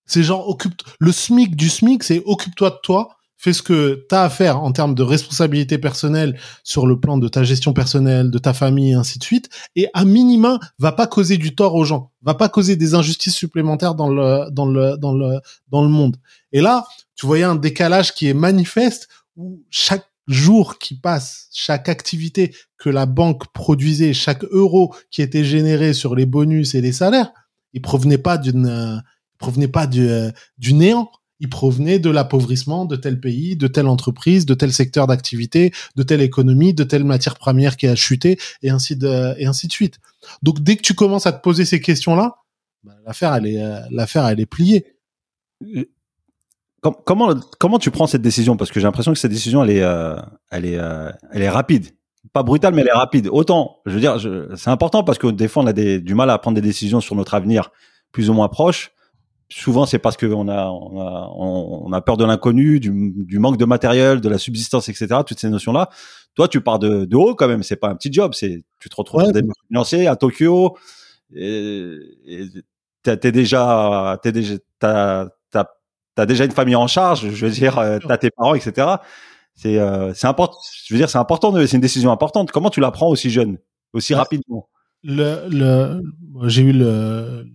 C'est 0.05 0.25
genre 0.25 0.49
occupe 0.49 0.83
le 0.99 1.12
smic 1.12 1.55
du 1.55 1.69
smic 1.69 2.03
c'est 2.03 2.23
occupe-toi 2.26 2.71
de 2.71 2.79
toi 2.83 3.15
fais 3.37 3.52
ce 3.52 3.62
que 3.62 4.07
tu 4.09 4.14
as 4.14 4.23
à 4.23 4.31
faire 4.31 4.62
en 4.62 4.73
termes 4.73 4.95
de 4.95 5.02
responsabilité 5.02 5.78
personnelle 5.78 6.38
sur 6.64 6.87
le 6.87 6.99
plan 6.99 7.19
de 7.19 7.28
ta 7.28 7.45
gestion 7.45 7.73
personnelle, 7.73 8.31
de 8.31 8.38
ta 8.38 8.55
famille, 8.55 8.93
et 8.93 8.95
ainsi 8.95 9.19
de 9.19 9.25
suite. 9.25 9.49
Et 9.75 9.88
à 9.95 10.05
minima, 10.05 10.59
va 10.78 10.93
pas 10.93 11.07
causer 11.07 11.37
du 11.37 11.55
tort 11.55 11.75
aux 11.75 11.85
gens, 11.85 12.12
va 12.23 12.35
pas 12.35 12.49
causer 12.49 12.76
des 12.76 12.95
injustices 12.95 13.35
supplémentaires 13.35 13.95
dans 13.95 14.09
le 14.09 14.50
dans 14.50 14.66
le 14.66 14.97
dans 14.97 15.12
le 15.12 15.40
dans 15.69 15.83
le 15.83 15.88
monde. 15.88 16.16
Et 16.52 16.61
là, 16.61 16.87
tu 17.14 17.26
voyais 17.26 17.45
un 17.45 17.57
décalage 17.57 18.14
qui 18.14 18.28
est 18.28 18.35
manifeste 18.35 19.09
où 19.37 19.62
chaque 19.71 20.07
jour 20.26 20.78
qui 20.78 20.95
passe, 20.95 21.49
chaque 21.52 21.88
activité 21.88 22.55
que 22.78 22.90
la 22.90 23.07
banque 23.07 23.52
produisait, 23.52 24.12
chaque 24.12 24.45
euro 24.45 24.95
qui 25.11 25.23
était 25.23 25.45
généré 25.45 25.93
sur 25.93 26.14
les 26.14 26.26
bonus 26.26 26.75
et 26.75 26.81
les 26.81 26.93
salaires, 26.93 27.33
il 27.73 27.83
provenait 27.83 28.19
pas 28.19 28.38
d'une 28.38 29.02
provenait 29.38 29.69
pas 29.69 29.87
du, 29.87 30.09
du 30.59 30.73
néant 30.73 31.11
il 31.40 31.49
provenait 31.49 31.99
de 31.99 32.11
l'appauvrissement 32.11 32.85
de 32.85 32.97
tel 32.97 33.21
pays, 33.21 33.57
de 33.57 33.66
telle 33.66 33.88
entreprise, 33.88 34.47
de 34.47 34.55
tel 34.55 34.73
secteur 34.73 35.07
d'activité, 35.07 35.73
de 35.97 36.02
telle 36.02 36.21
économie, 36.21 36.75
de 36.75 36.85
telle 36.85 37.05
matière 37.05 37.37
première 37.37 37.76
qui 37.76 37.87
a 37.87 37.95
chuté, 37.95 38.38
et 38.62 38.71
ainsi 38.71 38.97
de, 38.97 39.35
et 39.38 39.47
ainsi 39.47 39.66
de 39.66 39.73
suite. 39.73 39.99
Donc 40.43 40.61
dès 40.61 40.76
que 40.76 40.83
tu 40.83 40.95
commences 40.95 41.26
à 41.26 41.33
te 41.33 41.43
poser 41.43 41.64
ces 41.64 41.81
questions-là, 41.81 42.37
bah, 42.85 42.95
l'affaire 43.05 43.35
elle 43.35 43.47
est, 43.47 43.62
euh, 43.62 43.81
l'affaire 43.90 44.26
elle 44.26 44.40
est 44.40 44.47
pliée. 44.47 44.97
Comment, 47.05 47.35
comment 47.59 47.78
tu 47.78 47.90
prends 47.90 48.07
cette 48.07 48.23
décision? 48.23 48.57
Parce 48.57 48.71
que 48.71 48.78
j'ai 48.78 48.87
l'impression 48.87 49.12
que 49.12 49.19
cette 49.19 49.33
décision 49.33 49.64
elle 49.64 49.71
est, 49.71 49.83
euh, 49.83 50.16
elle 50.50 50.64
est, 50.64 50.78
euh, 50.78 51.11
elle 51.33 51.43
est 51.43 51.50
rapide 51.50 51.87
pas 52.33 52.43
brutale, 52.43 52.75
mais 52.75 52.83
elle 52.83 52.88
est 52.88 52.93
rapide. 52.93 53.28
Autant, 53.31 53.78
je 53.87 53.93
veux 53.93 54.00
dire, 54.00 54.19
c'est 54.57 54.69
important 54.69 55.05
parce 55.05 55.16
que 55.16 55.28
des 55.28 55.49
fois, 55.49 55.62
on 55.62 55.66
a 55.66 55.73
du 55.73 56.14
mal 56.14 56.28
à 56.28 56.37
prendre 56.38 56.57
des 56.57 56.61
décisions 56.61 57.00
sur 57.00 57.14
notre 57.14 57.35
avenir 57.35 57.71
plus 58.12 58.28
ou 58.28 58.35
moins 58.35 58.49
proche 58.49 58.93
souvent 59.49 59.87
c'est 59.87 59.99
parce 59.99 60.17
qu'on 60.17 60.49
a 60.49 60.67
on 60.67 61.00
a 61.00 61.31
on 61.37 61.93
a 61.93 62.00
peur 62.00 62.17
de 62.17 62.25
l'inconnu, 62.25 62.81
du, 62.81 63.12
du, 63.15 63.38
manque 63.38 63.57
de 63.59 63.65
matériel, 63.65 64.21
de 64.21 64.29
la 64.29 64.38
subsistance, 64.38 64.88
etc. 64.88 65.21
Toutes 65.26 65.38
ces 65.38 65.49
notions 65.49 65.73
là. 65.73 65.88
Toi, 66.35 66.49
tu 66.49 66.61
pars 66.61 66.79
de, 66.79 67.07
de 67.07 67.17
haut 67.17 67.35
quand 67.35 67.49
même. 67.49 67.62
C'est 67.62 67.76
pas 67.76 67.88
un 67.88 67.95
petit 67.97 68.12
job. 68.12 68.35
C'est 68.35 68.65
tu 68.79 68.88
te 68.88 68.97
retrouves 68.97 69.23
ouais. 69.23 70.07
à 70.07 70.17
Tokyo. 70.17 70.76
Et, 71.35 71.97
et 72.26 72.47
t'es 73.03 73.33
déjà 73.33 74.19
t'es 74.23 74.33
déjà 74.33 74.55
t'as 74.79 75.29
t'as 75.50 76.26
déjà 76.26 76.45
une 76.45 76.50
famille 76.50 76.76
en 76.76 76.87
charge. 76.87 77.31
Je 77.31 77.47
veux 77.47 77.53
dire, 77.53 77.75
t'as 78.07 78.19
tes 78.19 78.31
parents, 78.31 78.55
etc. 78.55 78.97
C'est 79.55 79.79
euh, 79.79 80.12
c'est 80.15 80.26
important. 80.26 80.59
Je 80.85 80.93
veux 80.93 80.99
dire, 80.99 81.09
c'est 81.09 81.19
important. 81.19 81.53
C'est 81.67 81.76
une 81.76 81.81
décision 81.81 82.11
importante. 82.11 82.50
Comment 82.50 82.71
tu 82.71 82.81
la 82.81 82.91
prends 82.91 83.09
aussi 83.09 83.31
jeune, 83.31 83.59
aussi 83.93 84.15
rapidement? 84.15 84.69
Le 85.03 85.47
le 85.49 86.03
j'ai 86.49 86.62
eu 86.62 86.73
le, 86.73 87.47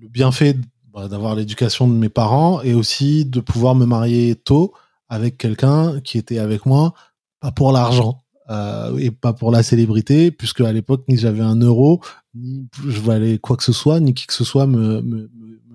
le 0.00 0.08
bienfait 0.08 0.54
bah, 0.92 1.08
d'avoir 1.08 1.34
l'éducation 1.34 1.86
de 1.86 1.94
mes 1.94 2.08
parents 2.08 2.62
et 2.62 2.74
aussi 2.74 3.24
de 3.24 3.40
pouvoir 3.40 3.74
me 3.74 3.86
marier 3.86 4.34
tôt 4.34 4.72
avec 5.08 5.38
quelqu'un 5.38 6.00
qui 6.00 6.18
était 6.18 6.38
avec 6.38 6.66
moi, 6.66 6.94
pas 7.40 7.52
pour 7.52 7.72
l'argent 7.72 8.22
euh, 8.50 8.96
et 8.98 9.10
pas 9.10 9.32
pour 9.32 9.52
la 9.52 9.62
célébrité, 9.62 10.30
puisque 10.30 10.60
à 10.60 10.72
l'époque 10.72 11.04
ni 11.08 11.16
j'avais 11.16 11.42
un 11.42 11.56
euro, 11.56 12.00
ni 12.34 12.66
je 12.86 13.00
valais 13.00 13.38
quoi 13.38 13.56
que 13.56 13.62
ce 13.62 13.72
soit, 13.72 14.00
ni 14.00 14.14
qui 14.14 14.26
que 14.26 14.32
ce 14.32 14.44
soit 14.44 14.66
me, 14.66 15.00
me, 15.02 15.30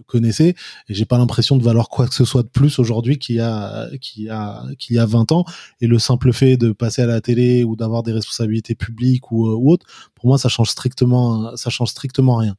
connaissez 0.06 0.56
et 0.88 0.94
j'ai 0.94 1.06
pas 1.06 1.18
l'impression 1.18 1.58
de 1.58 1.64
valoir 1.64 1.90
quoi 1.90 2.08
que 2.08 2.14
ce 2.14 2.26
soit 2.26 2.44
de 2.44 2.48
plus 2.48 2.80
aujourd'hui 2.80 3.18
qu'il 3.18 3.36
y 3.36 3.40
a 3.40 3.90
qu'il 4.00 4.24
y 4.24 4.30
a 4.30 4.64
qu'il 4.78 4.96
y 4.96 5.00
a 5.00 5.06
20 5.06 5.32
ans. 5.32 5.46
Et 5.82 5.88
le 5.88 6.00
simple 6.00 6.34
fait 6.34 6.58
de 6.58 6.72
passer 6.72 7.02
à 7.02 7.06
la 7.06 7.22
télé 7.22 7.64
ou 7.64 7.76
d'avoir 7.76 8.04
des 8.04 8.12
responsabilités 8.12 8.76
publiques 8.76 9.32
ou, 9.32 9.48
euh, 9.48 9.56
ou 9.56 9.72
autres 9.72 9.86
pour 10.16 10.28
moi 10.28 10.38
ça 10.38 10.50
change 10.50 10.70
strictement 10.70 11.56
ça 11.56 11.70
change 11.70 11.90
strictement 11.90 12.38
rien. 12.38 12.56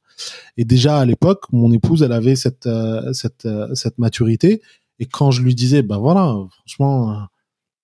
Et 0.56 0.64
déjà 0.64 0.98
à 0.98 1.04
l'époque 1.04 1.44
mon 1.52 1.72
épouse 1.72 2.02
elle 2.02 2.12
avait 2.12 2.36
cette 2.36 2.66
euh, 2.66 3.12
cette 3.12 3.46
euh, 3.46 3.74
cette 3.74 3.98
maturité. 3.98 4.62
Et 4.98 5.06
quand 5.06 5.30
je 5.30 5.42
lui 5.42 5.54
disais 5.54 5.82
ben 5.82 5.98
voilà 5.98 6.34
franchement 6.58 7.26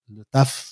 le 0.08 0.24
taf 0.30 0.68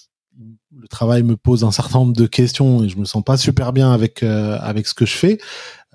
le 0.74 0.88
travail 0.88 1.22
me 1.22 1.36
pose 1.36 1.64
un 1.64 1.70
certain 1.70 1.98
nombre 1.98 2.14
de 2.14 2.26
questions 2.26 2.82
et 2.82 2.88
je 2.88 2.96
me 2.96 3.04
sens 3.04 3.22
pas 3.22 3.36
super 3.36 3.72
bien 3.72 3.92
avec 3.92 4.22
avec 4.22 4.86
ce 4.86 4.94
que 4.94 5.04
je 5.04 5.14
fais 5.14 5.38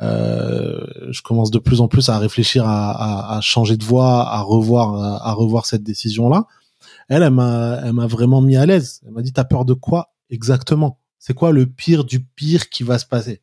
je 0.02 1.22
commence 1.22 1.52
de 1.52 1.60
plus 1.60 1.82
en 1.82 1.88
plus 1.88 2.10
à 2.10 2.18
réfléchir 2.18 2.68
à, 2.68 2.92
à, 2.92 3.38
à 3.38 3.42
changer 3.42 3.78
de 3.78 3.84
voie, 3.84 4.28
à 4.28 4.42
revoir, 4.42 4.96
à, 5.26 5.34
revoir 5.34 5.66
cette 5.66 5.84
décision-là. 5.84 6.46
Elle, 7.08 7.24
elle 7.24 7.32
m'a, 7.32 7.80
elle 7.84 7.94
m'a 7.94 8.08
vraiment 8.08 8.42
mis 8.42 8.58
à 8.58 8.66
l'aise. 8.66 9.02
Elle 9.06 9.14
m'a 9.14 9.22
dit, 9.22 9.32
t'as 9.34 9.44
peur 9.44 9.66
de 9.66 9.74
quoi 9.74 10.14
exactement? 10.30 11.00
C'est 11.20 11.34
quoi 11.34 11.52
le 11.52 11.66
pire 11.66 12.04
du 12.04 12.20
pire 12.24 12.70
qui 12.70 12.84
va 12.84 13.00
se 13.00 13.06
passer? 13.06 13.42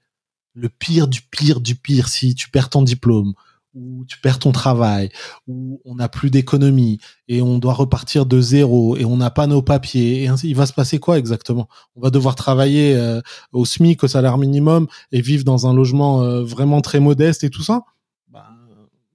Le 0.54 0.68
pire 0.68 1.08
du 1.08 1.22
pire 1.22 1.60
du 1.60 1.74
pire 1.74 2.08
si 2.08 2.34
tu 2.34 2.50
perds 2.50 2.68
ton 2.70 2.82
diplôme 2.82 3.32
où 3.74 4.04
tu 4.06 4.18
perds 4.20 4.38
ton 4.38 4.52
travail, 4.52 5.10
où 5.46 5.80
on 5.84 5.94
n'a 5.94 6.08
plus 6.08 6.30
d'économie 6.30 6.98
et 7.28 7.42
on 7.42 7.58
doit 7.58 7.72
repartir 7.72 8.26
de 8.26 8.40
zéro 8.40 8.96
et 8.96 9.04
on 9.04 9.16
n'a 9.16 9.30
pas 9.30 9.46
nos 9.46 9.62
papiers 9.62 10.22
et 10.22 10.28
ainsi, 10.28 10.48
il 10.48 10.56
va 10.56 10.66
se 10.66 10.72
passer 10.72 10.98
quoi 10.98 11.18
exactement? 11.18 11.68
On 11.96 12.00
va 12.00 12.10
devoir 12.10 12.34
travailler 12.34 12.94
euh, 12.94 13.20
au 13.52 13.64
SMIC, 13.64 14.04
au 14.04 14.08
salaire 14.08 14.38
minimum 14.38 14.86
et 15.10 15.20
vivre 15.20 15.44
dans 15.44 15.66
un 15.66 15.74
logement 15.74 16.22
euh, 16.22 16.42
vraiment 16.42 16.80
très 16.80 17.00
modeste 17.00 17.44
et 17.44 17.50
tout 17.50 17.62
ça? 17.62 17.82
Bah, 18.28 18.46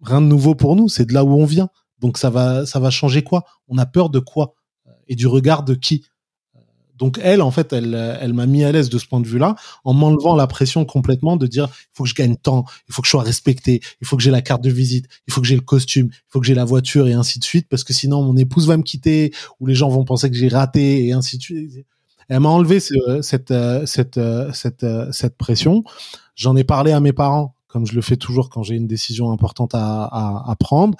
Rien 0.01 0.21
de 0.21 0.27
nouveau 0.27 0.55
pour 0.55 0.75
nous, 0.75 0.89
c'est 0.89 1.05
de 1.05 1.13
là 1.13 1.23
où 1.23 1.33
on 1.33 1.45
vient. 1.45 1.69
Donc 1.99 2.17
ça 2.17 2.29
va, 2.29 2.65
ça 2.65 2.79
va 2.79 2.89
changer 2.89 3.23
quoi? 3.23 3.43
On 3.67 3.77
a 3.77 3.85
peur 3.85 4.09
de 4.09 4.19
quoi? 4.19 4.53
Et 5.07 5.15
du 5.15 5.27
regard 5.27 5.63
de 5.63 5.73
qui? 5.73 6.05
Donc 6.97 7.19
elle, 7.21 7.41
en 7.41 7.51
fait, 7.51 7.73
elle, 7.73 7.93
elle 8.21 8.33
m'a 8.33 8.45
mis 8.45 8.63
à 8.63 8.71
l'aise 8.71 8.89
de 8.89 8.97
ce 8.97 9.05
point 9.05 9.19
de 9.19 9.27
vue-là, 9.27 9.55
en 9.83 9.93
m'enlevant 9.93 10.35
la 10.35 10.47
pression 10.47 10.85
complètement 10.85 11.37
de 11.37 11.47
dire 11.47 11.67
il 11.71 11.87
faut 11.93 12.03
que 12.03 12.09
je 12.09 12.15
gagne 12.15 12.35
temps, 12.35 12.65
il 12.87 12.93
faut 12.93 13.01
que 13.01 13.07
je 13.07 13.11
sois 13.11 13.23
respecté, 13.23 13.81
il 14.01 14.07
faut 14.07 14.17
que 14.17 14.23
j'ai 14.23 14.31
la 14.31 14.41
carte 14.41 14.63
de 14.63 14.69
visite, 14.69 15.05
il 15.27 15.33
faut 15.33 15.41
que 15.41 15.47
j'ai 15.47 15.55
le 15.55 15.61
costume, 15.61 16.09
il 16.11 16.29
faut 16.29 16.39
que 16.39 16.45
j'ai 16.45 16.55
la 16.55 16.65
voiture 16.65 17.07
et 17.07 17.13
ainsi 17.13 17.39
de 17.39 17.43
suite, 17.43 17.67
parce 17.69 17.83
que 17.83 17.93
sinon 17.93 18.23
mon 18.23 18.35
épouse 18.37 18.67
va 18.67 18.77
me 18.77 18.83
quitter 18.83 19.33
ou 19.59 19.67
les 19.67 19.75
gens 19.75 19.89
vont 19.89 20.05
penser 20.05 20.29
que 20.29 20.35
j'ai 20.35 20.47
raté 20.47 21.05
et 21.05 21.13
ainsi 21.13 21.37
de 21.37 21.43
suite. 21.43 21.85
Elle 22.29 22.41
m'a 22.41 22.49
enlevé 22.49 22.79
cette 22.79 23.53
cette 23.85 24.19
cette 24.53 24.85
cette 25.11 25.37
pression. 25.37 25.83
J'en 26.35 26.55
ai 26.55 26.63
parlé 26.63 26.91
à 26.91 26.99
mes 26.99 27.13
parents, 27.13 27.55
comme 27.67 27.85
je 27.85 27.93
le 27.93 28.01
fais 28.01 28.17
toujours 28.17 28.49
quand 28.49 28.63
j'ai 28.63 28.75
une 28.75 28.87
décision 28.87 29.31
importante 29.31 29.73
à, 29.73 30.03
à, 30.03 30.51
à 30.51 30.55
prendre. 30.55 30.97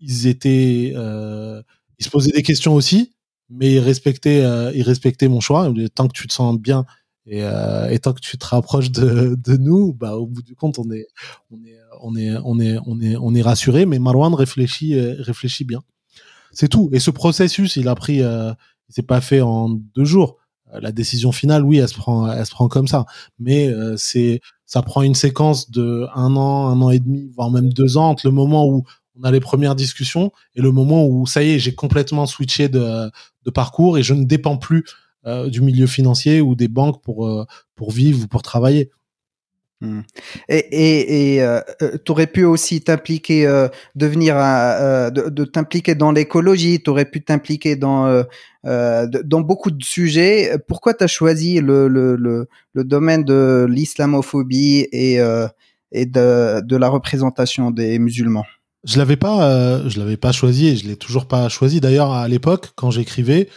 Ils 0.00 0.26
étaient, 0.26 0.92
euh, 0.94 1.62
ils 1.98 2.04
se 2.04 2.10
posaient 2.10 2.30
des 2.30 2.42
questions 2.42 2.74
aussi 2.74 3.12
mais 3.50 3.74
il 3.74 3.78
respectait, 3.78 4.42
euh, 4.42 4.72
il 4.74 4.82
respectait 4.82 5.28
mon 5.28 5.40
choix. 5.40 5.72
Tant 5.94 6.08
que 6.08 6.12
tu 6.12 6.26
te 6.26 6.32
sens 6.32 6.58
bien 6.58 6.84
et, 7.30 7.42
euh, 7.42 7.90
et 7.90 7.98
tant 7.98 8.14
que 8.14 8.20
tu 8.20 8.38
te 8.38 8.46
rapproches 8.46 8.90
de, 8.90 9.36
de 9.36 9.56
nous, 9.58 9.92
bah 9.92 10.16
au 10.16 10.26
bout 10.26 10.42
du 10.42 10.56
compte, 10.56 10.78
on 10.78 10.90
est, 10.90 11.06
on 11.50 12.16
est, 12.16 12.34
on 12.42 12.58
est, 12.58 12.78
on 12.86 13.00
est, 13.00 13.16
on 13.16 13.34
est, 13.34 13.42
rassuré. 13.42 13.84
Mais 13.84 13.98
Marwan 13.98 14.34
réfléchit, 14.34 14.94
euh, 14.94 15.14
réfléchit 15.18 15.64
bien. 15.64 15.82
C'est 16.52 16.68
tout. 16.68 16.88
Et 16.92 17.00
ce 17.00 17.10
processus, 17.10 17.76
il 17.76 17.88
a 17.88 17.94
pris, 17.94 18.22
euh, 18.22 18.52
il 18.88 18.94
s'est 18.94 19.02
pas 19.02 19.20
fait 19.20 19.42
en 19.42 19.68
deux 19.68 20.06
jours. 20.06 20.38
Euh, 20.72 20.80
la 20.80 20.90
décision 20.90 21.30
finale, 21.30 21.64
oui, 21.64 21.76
elle 21.76 21.88
se 21.88 21.94
prend, 21.94 22.32
elle 22.32 22.46
se 22.46 22.50
prend 22.50 22.68
comme 22.68 22.88
ça. 22.88 23.04
Mais 23.38 23.70
c'est, 23.98 24.40
ça 24.64 24.80
prend 24.80 25.02
une 25.02 25.14
séquence 25.14 25.70
de 25.70 26.06
un 26.14 26.34
an, 26.34 26.68
un 26.68 26.80
an 26.80 26.88
et 26.88 26.98
demi, 26.98 27.30
voire 27.36 27.50
même 27.50 27.70
deux 27.74 27.98
ans 27.98 28.08
entre 28.08 28.26
le 28.26 28.32
moment 28.32 28.66
où 28.66 28.84
on 29.18 29.24
a 29.24 29.30
les 29.30 29.40
premières 29.40 29.74
discussions 29.74 30.32
et 30.54 30.62
le 30.62 30.72
moment 30.72 31.06
où 31.06 31.26
ça 31.26 31.42
y 31.42 31.52
est, 31.52 31.58
j'ai 31.58 31.74
complètement 31.74 32.26
switché 32.26 32.68
de, 32.68 33.10
parcours 33.54 33.96
et 33.96 34.02
je 34.02 34.12
ne 34.12 34.24
dépends 34.24 34.58
plus 34.58 34.84
euh, 35.26 35.48
du 35.48 35.62
milieu 35.62 35.86
financier 35.86 36.42
ou 36.42 36.54
des 36.54 36.68
banques 36.68 37.02
pour 37.02 37.26
euh, 37.26 37.46
pour 37.76 37.92
vivre 37.92 38.24
ou 38.24 38.28
pour 38.28 38.42
travailler. 38.42 38.90
Hmm. 39.80 40.00
Et, 40.48 41.36
et 41.36 41.42
euh, 41.42 41.60
tu 42.04 42.12
aurais 42.12 42.26
pu 42.26 42.44
aussi 42.44 42.82
t'impliquer, 42.82 43.46
devenir, 43.94 44.34
de, 44.34 45.30
de 45.30 45.44
t'impliquer 45.44 45.94
dans 45.94 46.10
l'écologie, 46.10 46.82
tu 46.82 46.90
aurais 46.90 47.04
pu 47.04 47.22
t'impliquer 47.22 47.76
dans, 47.76 48.24
dans 48.64 49.40
beaucoup 49.40 49.70
de 49.70 49.82
sujets. 49.84 50.58
Pourquoi 50.66 50.94
tu 50.94 51.04
as 51.04 51.06
choisi 51.06 51.60
le, 51.60 51.86
le, 51.86 52.16
le, 52.16 52.48
le, 52.72 52.84
domaine 52.84 53.22
de 53.22 53.68
l'islamophobie 53.70 54.88
et, 54.90 55.20
et 55.92 56.06
de, 56.06 56.60
de 56.60 56.76
la 56.76 56.88
représentation 56.88 57.70
des 57.70 58.00
musulmans? 58.00 58.46
Je 58.84 58.98
l'avais 58.98 59.16
pas, 59.16 59.44
euh, 59.44 59.88
je 59.88 59.98
l'avais 59.98 60.16
pas 60.16 60.32
choisi 60.32 60.66
et 60.66 60.76
je 60.76 60.86
l'ai 60.86 60.96
toujours 60.96 61.26
pas 61.26 61.48
choisi. 61.48 61.80
D'ailleurs, 61.80 62.12
à 62.12 62.28
l'époque, 62.28 62.72
quand 62.76 62.90
j'écrivais 62.90 63.48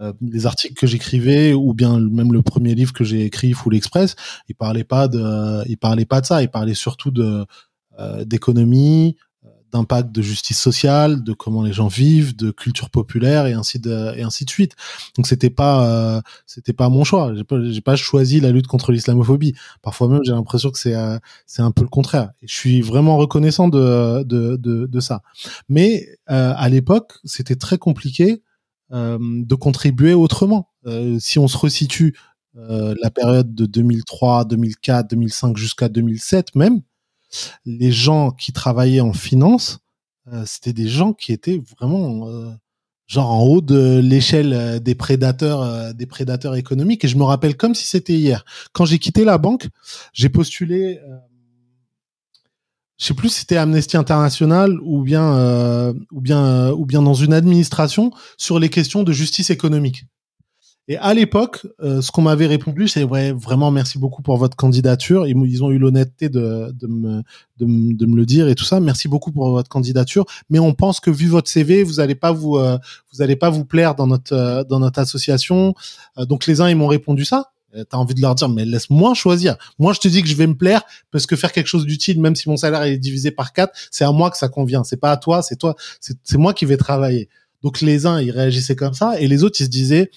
euh, 0.00 0.12
les 0.20 0.46
articles 0.46 0.74
que 0.74 0.86
j'écrivais 0.86 1.52
ou 1.52 1.74
bien 1.74 1.98
même 1.98 2.32
le 2.32 2.42
premier 2.42 2.74
livre 2.74 2.92
que 2.92 3.04
j'ai 3.04 3.24
écrit, 3.24 3.52
Full 3.52 3.74
Express, 3.74 4.16
il 4.48 4.54
parlait 4.54 4.84
pas 4.84 5.08
de, 5.08 5.68
il 5.68 5.76
parlait 5.76 6.06
pas 6.06 6.20
de 6.20 6.26
ça. 6.26 6.42
Il 6.42 6.48
parlait 6.48 6.74
surtout 6.74 7.10
de 7.10 7.44
euh, 7.98 8.24
d'économie, 8.24 9.16
d'impact 9.72 10.12
de 10.12 10.22
justice 10.22 10.58
sociale, 10.58 11.22
de 11.22 11.32
comment 11.32 11.62
les 11.62 11.72
gens 11.72 11.88
vivent, 11.88 12.36
de 12.36 12.50
culture 12.50 12.90
populaire 12.90 13.46
et 13.46 13.52
ainsi 13.52 13.78
de 13.78 14.16
et 14.16 14.22
ainsi 14.22 14.44
de 14.44 14.50
suite. 14.50 14.76
Donc 15.16 15.26
c'était 15.26 15.50
pas 15.50 15.86
euh, 15.86 16.20
c'était 16.46 16.72
pas 16.72 16.88
mon 16.88 17.04
choix. 17.04 17.34
J'ai 17.34 17.44
pas 17.44 17.56
j'ai 17.62 17.80
pas 17.80 17.96
choisi 17.96 18.40
la 18.40 18.50
lutte 18.50 18.66
contre 18.66 18.92
l'islamophobie. 18.92 19.54
Parfois 19.82 20.08
même 20.08 20.20
j'ai 20.24 20.32
l'impression 20.32 20.70
que 20.70 20.78
c'est 20.78 20.94
euh, 20.94 21.18
c'est 21.46 21.62
un 21.62 21.70
peu 21.70 21.82
le 21.82 21.88
contraire. 21.88 22.30
Je 22.42 22.54
suis 22.54 22.80
vraiment 22.80 23.16
reconnaissant 23.16 23.68
de 23.68 24.22
de 24.24 24.56
de, 24.56 24.86
de 24.86 25.00
ça. 25.00 25.22
Mais 25.68 26.08
euh, 26.30 26.52
à 26.56 26.68
l'époque 26.68 27.14
c'était 27.24 27.56
très 27.56 27.78
compliqué 27.78 28.42
de 28.92 29.54
contribuer 29.54 30.14
autrement. 30.14 30.68
si 31.20 31.38
on 31.38 31.46
se 31.46 31.56
resitue 31.56 32.16
la 32.54 33.10
période 33.10 33.54
de 33.54 33.64
2003, 33.66 34.46
2004, 34.46 35.10
2005 35.10 35.56
jusqu'à 35.56 35.88
2007 35.88 36.56
même, 36.56 36.82
les 37.64 37.92
gens 37.92 38.30
qui 38.30 38.52
travaillaient 38.52 39.00
en 39.00 39.12
finance, 39.12 39.80
euh, 40.32 40.44
c'était 40.46 40.72
des 40.72 40.88
gens 40.88 41.12
qui 41.12 41.32
étaient 41.32 41.60
vraiment 41.78 42.28
euh, 42.28 42.50
genre 43.06 43.30
en 43.30 43.42
haut 43.42 43.60
de 43.60 44.00
l'échelle 44.02 44.52
euh, 44.52 44.78
des 44.78 44.94
prédateurs, 44.94 45.94
des 45.94 46.06
prédateurs 46.06 46.56
économiques. 46.56 47.04
Et 47.04 47.08
je 47.08 47.16
me 47.16 47.24
rappelle 47.24 47.56
comme 47.56 47.74
si 47.74 47.86
c'était 47.86 48.14
hier. 48.14 48.44
Quand 48.72 48.84
j'ai 48.84 48.98
quitté 48.98 49.24
la 49.24 49.38
banque, 49.38 49.68
j'ai 50.12 50.28
postulé. 50.28 51.00
je 52.98 53.06
sais 53.06 53.14
plus 53.14 53.30
si 53.30 53.40
c'était 53.40 53.56
Amnesty 53.56 53.96
International 53.96 54.78
ou 54.82 55.02
bien 55.02 55.94
ou 56.12 56.20
bien 56.20 56.70
ou 56.70 56.86
bien 56.86 57.02
dans 57.02 57.14
une 57.14 57.32
administration 57.32 58.12
sur 58.36 58.58
les 58.58 58.68
questions 58.68 59.02
de 59.02 59.12
justice 59.12 59.50
économique. 59.50 60.04
Et 60.90 60.96
à 60.96 61.14
l'époque, 61.14 61.68
euh, 61.84 62.02
ce 62.02 62.10
qu'on 62.10 62.22
m'avait 62.22 62.48
répondu, 62.48 62.88
c'est 62.88 63.04
ouais, 63.04 63.30
vraiment 63.30 63.70
merci 63.70 63.96
beaucoup 63.96 64.22
pour 64.22 64.36
votre 64.38 64.56
candidature. 64.56 65.24
Ils, 65.28 65.36
ils 65.46 65.62
ont 65.62 65.70
eu 65.70 65.78
l'honnêteté 65.78 66.28
de, 66.28 66.72
de, 66.72 66.88
me, 66.88 67.18
de, 67.58 67.96
de, 67.96 68.06
me, 68.06 68.16
le 68.16 68.26
dire 68.26 68.48
et 68.48 68.56
tout 68.56 68.64
ça. 68.64 68.80
Merci 68.80 69.06
beaucoup 69.06 69.30
pour 69.30 69.52
votre 69.52 69.68
candidature, 69.68 70.24
mais 70.50 70.58
on 70.58 70.74
pense 70.74 70.98
que 70.98 71.12
vu 71.12 71.28
votre 71.28 71.48
CV, 71.48 71.84
vous 71.84 72.00
allez 72.00 72.16
pas 72.16 72.32
vous 72.32 72.56
euh, 72.56 72.76
vous 73.12 73.22
allez 73.22 73.36
pas 73.36 73.50
vous 73.50 73.64
plaire 73.64 73.94
dans 73.94 74.08
notre 74.08 74.32
euh, 74.34 74.64
dans 74.64 74.80
notre 74.80 74.98
association. 74.98 75.76
donc 76.28 76.48
les 76.48 76.60
uns 76.60 76.68
ils 76.68 76.74
m'ont 76.74 76.88
répondu 76.88 77.24
ça. 77.24 77.52
T'as 77.88 77.98
envie 77.98 78.14
de 78.14 78.20
leur 78.20 78.34
dire 78.34 78.48
mais 78.48 78.64
laisse-moi 78.64 79.14
choisir. 79.14 79.56
Moi 79.78 79.92
je 79.92 80.00
te 80.00 80.08
dis 80.08 80.22
que 80.22 80.28
je 80.28 80.34
vais 80.34 80.48
me 80.48 80.56
plaire 80.56 80.82
parce 81.12 81.24
que 81.24 81.36
faire 81.36 81.52
quelque 81.52 81.68
chose 81.68 81.86
d'utile, 81.86 82.20
même 82.20 82.34
si 82.34 82.48
mon 82.48 82.56
salaire 82.56 82.82
est 82.82 82.98
divisé 82.98 83.30
par 83.30 83.52
quatre, 83.52 83.72
c'est 83.92 84.02
à 84.02 84.10
moi 84.10 84.28
que 84.28 84.36
ça 84.36 84.48
convient. 84.48 84.82
C'est 84.82 84.96
pas 84.96 85.12
à 85.12 85.16
toi, 85.16 85.40
c'est 85.40 85.54
toi, 85.54 85.76
c'est 86.00 86.36
moi 86.36 86.52
qui 86.52 86.64
vais 86.64 86.76
travailler. 86.76 87.28
Donc 87.62 87.80
les 87.80 88.06
uns 88.06 88.20
ils 88.20 88.32
réagissaient 88.32 88.74
comme 88.74 88.94
ça 88.94 89.20
et 89.20 89.28
les 89.28 89.44
autres 89.44 89.60
ils 89.60 89.66
se 89.66 89.70
disaient 89.70 90.10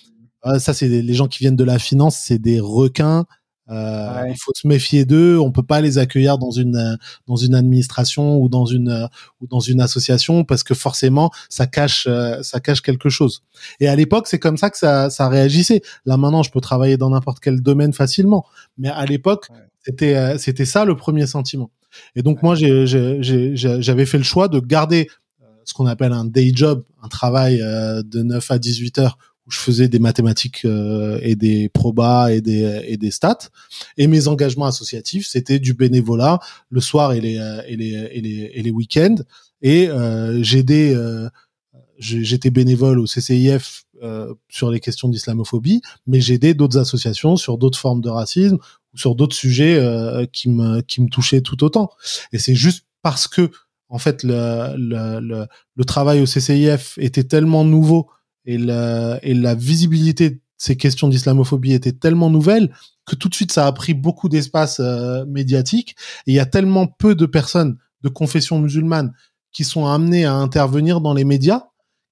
ah, 0.43 0.60
ça, 0.60 0.73
c'est 0.73 0.88
les 0.88 1.13
gens 1.13 1.27
qui 1.27 1.39
viennent 1.39 1.56
de 1.56 1.63
la 1.63 1.79
finance, 1.79 2.17
c'est 2.17 2.39
des 2.39 2.60
requins. 2.60 3.25
Euh, 3.69 4.25
Il 4.27 4.36
faut 4.38 4.51
se 4.53 4.67
méfier 4.67 5.06
d'eux. 5.06 5.39
On 5.39 5.51
peut 5.51 5.63
pas 5.63 5.79
les 5.79 5.97
accueillir 5.97 6.38
dans 6.38 6.51
une 6.51 6.97
dans 7.27 7.38
une 7.38 7.56
administration 7.56 8.38
ou 8.41 8.49
dans 8.49 8.65
une 8.65 9.08
ou 9.39 9.47
dans 9.47 9.62
une 9.62 9.79
association 9.79 10.43
parce 10.43 10.63
que 10.63 10.73
forcément 10.73 11.32
ça 11.47 11.65
cache 11.65 12.06
euh, 12.10 12.43
ça 12.43 12.60
cache 12.60 12.82
quelque 12.82 13.08
chose. 13.08 13.41
Et 13.79 13.88
à 13.88 13.95
l'époque, 13.95 14.27
c'est 14.27 14.39
comme 14.39 14.58
ça 14.58 14.69
que 14.69 14.77
ça 14.77 15.10
ça 15.10 15.29
réagissait. 15.29 15.82
Là 16.06 16.17
maintenant, 16.17 16.43
je 16.43 16.51
peux 16.51 16.60
travailler 16.60 16.97
dans 16.97 17.10
n'importe 17.10 17.39
quel 17.39 17.62
domaine 17.62 17.93
facilement, 17.93 18.45
mais 18.77 18.89
à 18.89 19.06
l'époque, 19.06 19.47
c'était 19.79 20.15
euh, 20.15 20.38
c'était 20.38 20.65
ça 20.65 20.84
le 20.84 20.97
premier 20.97 21.25
sentiment. 21.25 21.71
Et 22.15 22.21
donc 22.21 22.43
moi, 22.43 22.56
j'avais 22.56 24.06
fait 24.06 24.17
le 24.17 24.23
choix 24.23 24.49
de 24.49 24.60
garder 24.60 25.08
euh, 25.41 25.45
ce 25.63 25.73
qu'on 25.73 25.86
appelle 25.86 26.12
un 26.12 26.25
day 26.25 26.51
job, 26.53 26.84
un 27.01 27.08
travail 27.08 27.60
de 27.60 28.23
9 28.23 28.51
à 28.51 28.60
18 28.60 28.99
heures 28.99 29.17
où 29.45 29.51
je 29.51 29.60
faisais 29.60 29.88
des 29.88 29.99
mathématiques 29.99 30.63
euh, 30.65 31.19
et 31.21 31.36
des 31.36 31.69
probas 31.69 32.32
et 32.32 32.41
des 32.41 32.84
et 32.88 32.97
des 32.97 33.12
stats. 33.12 33.49
Et 33.97 34.08
mes 34.08 34.27
engagements 34.27 34.65
associatifs 34.65 35.27
c'était 35.27 35.60
du 35.60 35.73
bénévolat. 35.73 36.39
Le 36.69 36.82
soir 36.82 37.13
et 37.13 37.21
les 37.21 37.38
euh, 37.38 37.62
et 37.67 37.75
les 37.75 37.91
et 38.12 38.21
les, 38.21 38.51
et 38.53 38.62
les 38.62 38.71
week-ends. 38.71 39.15
Et 39.62 39.89
euh, 39.89 40.41
j'aidais 40.43 40.93
euh, 40.95 41.29
j'étais 41.99 42.49
bénévole 42.49 42.99
au 42.99 43.06
CCIF 43.06 43.84
sur 44.49 44.69
les 44.69 44.82
questions 44.82 45.08
d'islamophobie 45.08 45.82
mais 46.08 46.19
j'aidais 46.19 46.53
d'autres 46.53 46.77
associations 46.77 47.38
sur 47.38 47.58
d'autres 47.58 47.79
formes 47.79 48.01
de 48.01 48.10
racisme 48.10 48.58
ou 48.93 48.97
sur 48.97 49.15
d'autres 49.15 49.36
sujets 49.36 49.79
qui 50.34 50.49
me 50.49 50.82
qui 50.82 51.01
me 51.01 51.08
touchaient 51.08 51.39
tout 51.39 51.63
autant. 51.63 51.89
Et 52.34 52.39
c'est 52.39 52.56
juste 52.56 52.86
parce 53.01 53.29
que 53.29 53.49
en 53.88 53.99
fait 53.99 54.23
le, 54.23 54.75
le, 54.75 55.47
le 55.75 55.86
travail 55.86 56.19
au 56.21 56.25
CCIF 56.25 56.97
était 56.97 57.23
tellement 57.23 57.63
nouveau 57.63 58.10
et 58.45 58.58
la, 58.58 59.19
et 59.23 59.34
la 59.34 59.56
visibilité 59.56 60.29
de 60.32 60.39
ces 60.58 60.77
questions 60.77 61.08
d'islamophobie 61.08 61.73
était 61.73 61.91
tellement 61.91 62.29
nouvelle 62.29 62.73
que 63.06 63.15
tout 63.15 63.29
de 63.29 63.36
suite 63.36 63.51
ça 63.51 63.67
a 63.67 63.71
pris 63.71 63.93
beaucoup 63.93 64.29
d'espace 64.29 64.79
euh, 64.79 65.25
médiatique 65.25 65.95
et 66.27 66.32
il 66.32 66.36
y 66.36 66.39
a 66.39 66.45
tellement 66.45 66.88
peu 66.88 67.15
de 67.15 67.25
personnes 67.25 67.77
de 68.01 68.10
confession 68.10 68.60
musulmane 68.60 69.13
qui 69.51 69.63
sont 69.63 69.86
amenées 69.86 70.25
à 70.25 70.34
intervenir 70.34 71.01
dans 71.01 71.13
les 71.13 71.25
médias 71.25 71.63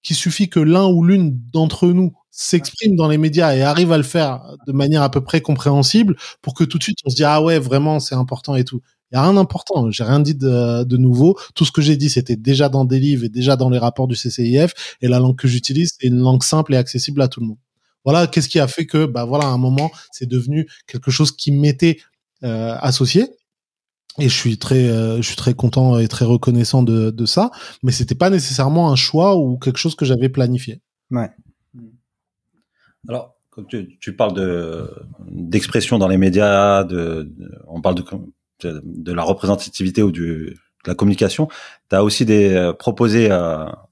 qu'il 0.03 0.15
suffit 0.15 0.49
que 0.49 0.59
l'un 0.59 0.87
ou 0.87 1.03
l'une 1.03 1.39
d'entre 1.53 1.87
nous 1.87 2.13
s'exprime 2.31 2.95
dans 2.95 3.07
les 3.07 3.17
médias 3.17 3.55
et 3.55 3.61
arrive 3.61 3.91
à 3.91 3.97
le 3.97 4.03
faire 4.03 4.41
de 4.65 4.71
manière 4.71 5.03
à 5.03 5.11
peu 5.11 5.21
près 5.21 5.41
compréhensible 5.41 6.15
pour 6.41 6.53
que 6.53 6.63
tout 6.63 6.77
de 6.77 6.83
suite 6.83 6.97
on 7.05 7.09
se 7.09 7.15
dit 7.15 7.23
ah 7.23 7.41
ouais 7.41 7.59
vraiment 7.59 7.99
c'est 7.99 8.15
important 8.15 8.55
et 8.55 8.63
tout. 8.63 8.81
Il 9.11 9.15
y 9.15 9.17
a 9.17 9.23
rien 9.23 9.33
d'important. 9.33 9.91
J'ai 9.91 10.03
rien 10.03 10.19
dit 10.19 10.35
de, 10.35 10.83
de, 10.83 10.97
nouveau. 10.97 11.37
Tout 11.53 11.65
ce 11.65 11.71
que 11.71 11.81
j'ai 11.81 11.97
dit, 11.97 12.09
c'était 12.09 12.37
déjà 12.37 12.69
dans 12.69 12.85
des 12.85 12.99
livres 12.99 13.25
et 13.25 13.29
déjà 13.29 13.57
dans 13.57 13.69
les 13.69 13.77
rapports 13.77 14.07
du 14.07 14.15
CCIF. 14.15 14.73
Et 15.01 15.07
la 15.07 15.19
langue 15.19 15.35
que 15.35 15.47
j'utilise, 15.47 15.97
c'est 15.99 16.07
une 16.07 16.19
langue 16.19 16.43
simple 16.43 16.73
et 16.73 16.77
accessible 16.77 17.21
à 17.21 17.27
tout 17.27 17.41
le 17.41 17.47
monde. 17.47 17.57
Voilà, 18.05 18.27
qu'est-ce 18.27 18.47
qui 18.47 18.59
a 18.59 18.67
fait 18.67 18.85
que, 18.85 19.05
bah 19.05 19.25
voilà, 19.25 19.45
à 19.45 19.49
un 19.49 19.57
moment, 19.57 19.91
c'est 20.11 20.27
devenu 20.27 20.67
quelque 20.87 21.11
chose 21.11 21.31
qui 21.31 21.51
m'était 21.51 21.99
euh, 22.43 22.75
associé. 22.79 23.27
Et 24.17 24.27
je 24.27 24.35
suis 24.35 24.57
très, 24.57 24.87
euh, 24.89 25.17
je 25.17 25.21
suis 25.21 25.35
très 25.35 25.53
content 25.53 25.97
et 25.97 26.07
très 26.07 26.25
reconnaissant 26.25 26.81
de, 26.81 27.11
de 27.11 27.25
ça. 27.25 27.51
Mais 27.83 27.91
c'était 27.91 28.15
pas 28.15 28.29
nécessairement 28.29 28.91
un 28.91 28.95
choix 28.95 29.37
ou 29.37 29.57
quelque 29.57 29.77
chose 29.77 29.95
que 29.95 30.05
j'avais 30.05 30.29
planifié. 30.29 30.81
Ouais. 31.11 31.29
Alors, 33.07 33.35
quand 33.49 33.63
tu, 33.65 33.97
tu 33.99 34.15
parles 34.15 34.33
de 34.33 34.89
d'expression 35.27 35.99
dans 35.99 36.07
les 36.07 36.17
médias, 36.17 36.83
de, 36.83 37.29
de 37.37 37.51
on 37.67 37.81
parle 37.81 37.95
de 37.95 38.03
de 38.65 39.11
la 39.11 39.23
représentativité 39.23 40.03
ou 40.03 40.11
du, 40.11 40.57
de 40.83 40.89
la 40.89 40.95
communication, 40.95 41.47
tu 41.89 41.95
as 41.95 42.03
aussi 42.03 42.25
des 42.25 42.53
euh, 42.53 42.73
proposé 42.73 43.29
à, 43.31 43.87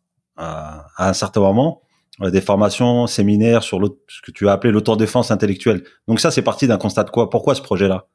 un 0.98 1.14
certain 1.14 1.42
moment 1.42 1.82
euh, 2.22 2.32
des 2.32 2.40
formations, 2.40 3.08
séminaires 3.08 3.62
sur 3.62 3.80
ce 4.08 4.22
que 4.22 4.32
tu 4.32 4.48
as 4.48 4.54
appelé 4.54 4.72
l'autodéfense 4.72 5.32
intellectuelle. 5.32 5.84
Donc 6.08 6.20
ça, 6.20 6.32
c'est 6.32 6.42
parti 6.42 6.66
d'un 6.66 6.78
constat 6.78 7.04
de 7.04 7.10
quoi? 7.10 7.30
Pourquoi 7.30 7.56
ce 7.56 7.62
projet-là? 7.62 8.08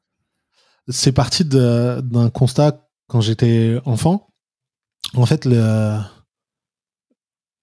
C'est 0.88 1.12
parti 1.12 1.44
d'un 1.44 2.30
constat 2.30 2.88
quand 3.08 3.20
j'étais 3.20 3.78
enfant. 3.84 4.28
En 5.14 5.26
fait, 5.26 5.46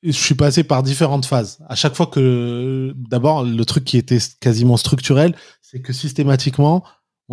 je 0.04 0.12
suis 0.12 0.36
passé 0.36 0.64
par 0.64 0.84
différentes 0.84 1.26
phases. 1.26 1.60
À 1.68 1.76
chaque 1.76 1.96
fois 1.96 2.08
que, 2.08 2.94
d'abord, 2.96 3.44
le 3.44 3.64
truc 3.66 3.84
qui 3.84 3.98
était 3.98 4.18
quasiment 4.40 4.78
structurel, 4.78 5.36
c'est 5.62 5.82
que 5.82 5.94
systématiquement, 5.94 6.84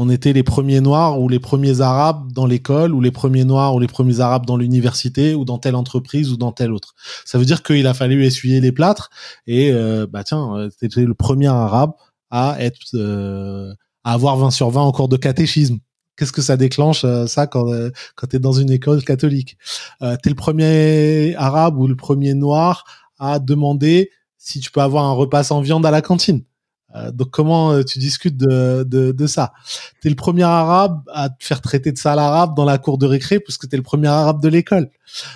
on 0.01 0.09
était 0.09 0.33
les 0.33 0.45
premiers 0.45 0.81
noirs 0.81 1.21
ou 1.21 1.29
les 1.29 1.41
premiers 1.41 1.81
arabes 1.81 2.33
dans 2.33 2.47
l'école 2.47 2.95
ou 2.95 3.01
les 3.01 3.11
premiers 3.11 3.45
noirs 3.45 3.75
ou 3.75 3.81
les 3.81 3.89
premiers 3.89 4.21
arabes 4.21 4.47
dans 4.47 4.57
l'université 4.57 5.35
ou 5.35 5.45
dans 5.45 5.59
telle 5.59 5.75
entreprise 5.75 6.31
ou 6.31 6.37
dans 6.37 6.53
telle 6.53 6.73
autre. 6.73 6.95
Ça 7.25 7.37
veut 7.37 7.45
dire 7.45 7.65
qu'il 7.65 7.85
a 7.85 7.95
fallu 7.95 8.25
essuyer 8.25 8.61
les 8.61 8.71
plâtres 8.71 9.11
et 9.49 9.73
euh, 9.73 10.07
bah 10.09 10.23
tiens, 10.23 10.55
euh, 10.55 10.71
c'était 10.79 11.05
le 11.05 11.15
premier 11.15 11.49
arabe 11.49 11.95
à 12.31 12.57
être 12.61 12.79
euh, 12.95 13.75
à 14.05 14.13
avoir 14.13 14.37
20 14.37 14.53
sur 14.53 14.71
20 14.71 14.83
en 14.83 14.93
cours 14.93 15.09
de 15.09 15.17
catéchisme. 15.17 15.79
Qu'est-ce 16.17 16.33
que 16.33 16.43
ça 16.43 16.57
déclenche 16.57 17.05
ça 17.27 17.49
quand 17.49 17.67
quand 18.15 18.29
tu 18.29 18.37
es 18.37 18.39
dans 18.39 18.53
une 18.53 18.71
école 18.71 19.03
catholique? 19.03 19.59
Euh, 20.03 20.17
Tu 20.23 20.29
es 20.29 20.31
le 20.31 20.37
premier 20.37 21.35
arabe 21.35 21.77
ou 21.77 21.89
le 21.89 21.97
premier 21.97 22.35
noir 22.35 22.85
à 23.19 23.41
demander 23.41 24.11
si 24.37 24.61
tu 24.61 24.71
peux 24.71 24.81
avoir 24.81 25.05
un 25.07 25.13
repas 25.13 25.43
sans 25.43 25.61
viande 25.61 25.85
à 25.85 25.91
la 25.91 26.03
cantine. 26.03 26.45
Euh, 26.94 27.12
donc 27.12 27.29
comment 27.31 27.72
euh, 27.72 27.83
tu 27.83 27.98
discutes 27.98 28.38
de, 28.38 28.83
de, 28.83 29.12
de 29.12 29.27
ça? 29.27 29.53
T'es 30.01 30.09
le 30.09 30.14
premier 30.14 30.44
arabe 30.44 31.03
à 31.12 31.29
te 31.29 31.44
faire 31.44 31.61
traiter 31.61 31.92
de 31.92 31.98
sale 31.98 32.18
arabe 32.18 32.57
dans 32.57 32.64
la 32.64 32.79
cour 32.79 32.96
de 32.96 33.05
récré 33.05 33.40
parce 33.40 33.59
que 33.59 33.66
t'es 33.66 33.77
le 33.77 33.83
premier 33.83 34.09
arabe 34.09 34.42
de 34.42 34.48
l'école. 34.48 34.90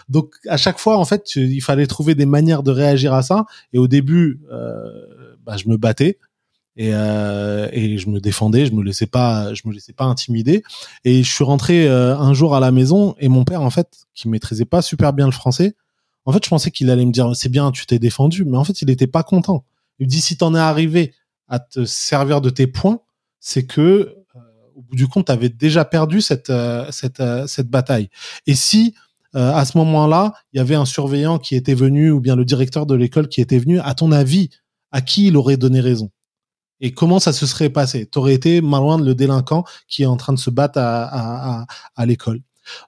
Donc 0.08 0.32
à 0.48 0.56
chaque 0.56 0.78
fois 0.78 0.96
en 0.96 1.04
fait 1.04 1.36
il 1.36 1.60
fallait 1.60 1.86
trouver 1.86 2.14
des 2.14 2.24
manières 2.24 2.62
de 2.62 2.70
réagir 2.70 3.12
à 3.12 3.22
ça. 3.22 3.44
Et 3.74 3.78
au 3.78 3.86
début 3.86 4.40
euh, 4.50 4.82
bah, 5.44 5.58
je 5.58 5.68
me 5.68 5.76
battais 5.76 6.18
et, 6.76 6.94
euh, 6.94 7.68
et 7.70 7.98
je 7.98 8.08
me 8.08 8.18
défendais, 8.18 8.64
je 8.64 8.72
me 8.72 8.82
laissais 8.82 9.06
pas, 9.06 9.52
je 9.52 9.60
me 9.66 9.74
laissais 9.74 9.92
pas 9.92 10.04
intimider. 10.04 10.62
Et 11.04 11.22
je 11.22 11.30
suis 11.30 11.44
rentré 11.44 11.86
un 11.86 12.32
jour 12.32 12.56
à 12.56 12.60
la 12.60 12.72
maison 12.72 13.14
et 13.18 13.28
mon 13.28 13.44
père 13.44 13.60
en 13.60 13.70
fait 13.70 13.88
qui 14.14 14.26
maîtrisait 14.30 14.64
pas 14.64 14.80
super 14.80 15.12
bien 15.12 15.26
le 15.26 15.32
français. 15.32 15.76
En 16.24 16.32
fait 16.32 16.42
je 16.42 16.48
pensais 16.48 16.70
qu'il 16.70 16.88
allait 16.88 17.04
me 17.04 17.12
dire 17.12 17.36
c'est 17.36 17.50
bien 17.50 17.72
tu 17.72 17.84
t'es 17.84 17.98
défendu, 17.98 18.46
mais 18.46 18.56
en 18.56 18.64
fait 18.64 18.80
il 18.80 18.88
était 18.88 19.06
pas 19.06 19.22
content. 19.22 19.66
Il 19.98 20.06
me 20.06 20.10
dit 20.10 20.22
si 20.22 20.38
t'en 20.38 20.54
es 20.54 20.58
arrivé 20.58 21.12
à 21.52 21.58
te 21.58 21.84
servir 21.84 22.40
de 22.40 22.48
tes 22.48 22.66
points, 22.66 23.00
c'est 23.38 23.66
que 23.66 23.80
euh, 23.80 24.38
au 24.74 24.80
bout 24.80 24.96
du 24.96 25.06
compte, 25.06 25.26
tu 25.26 25.32
avais 25.32 25.50
déjà 25.50 25.84
perdu 25.84 26.22
cette 26.22 26.48
euh, 26.48 26.86
cette 26.90 27.20
euh, 27.20 27.46
cette 27.46 27.68
bataille. 27.68 28.08
Et 28.46 28.56
si 28.56 28.94
à 29.34 29.64
ce 29.64 29.78
moment-là, 29.78 30.34
il 30.52 30.58
y 30.58 30.60
avait 30.60 30.74
un 30.74 30.84
surveillant 30.84 31.38
qui 31.38 31.56
était 31.56 31.72
venu 31.72 32.10
ou 32.10 32.20
bien 32.20 32.36
le 32.36 32.44
directeur 32.44 32.84
de 32.84 32.94
l'école 32.94 33.28
qui 33.28 33.40
était 33.40 33.58
venu, 33.58 33.80
à 33.80 33.94
ton 33.94 34.12
avis, 34.12 34.50
à 34.90 35.00
qui 35.00 35.28
il 35.28 35.38
aurait 35.38 35.56
donné 35.56 35.80
raison? 35.80 36.10
Et 36.80 36.92
comment 36.92 37.18
ça 37.18 37.32
se 37.32 37.46
serait 37.46 37.70
passé? 37.70 38.04
T'aurais 38.04 38.34
été 38.34 38.60
Marwan 38.60 39.02
le 39.02 39.14
délinquant 39.14 39.64
qui 39.88 40.02
est 40.02 40.06
en 40.06 40.18
train 40.18 40.34
de 40.34 40.38
se 40.38 40.50
battre 40.50 40.78
à, 40.78 41.64
à 41.96 42.04
l'école. 42.04 42.42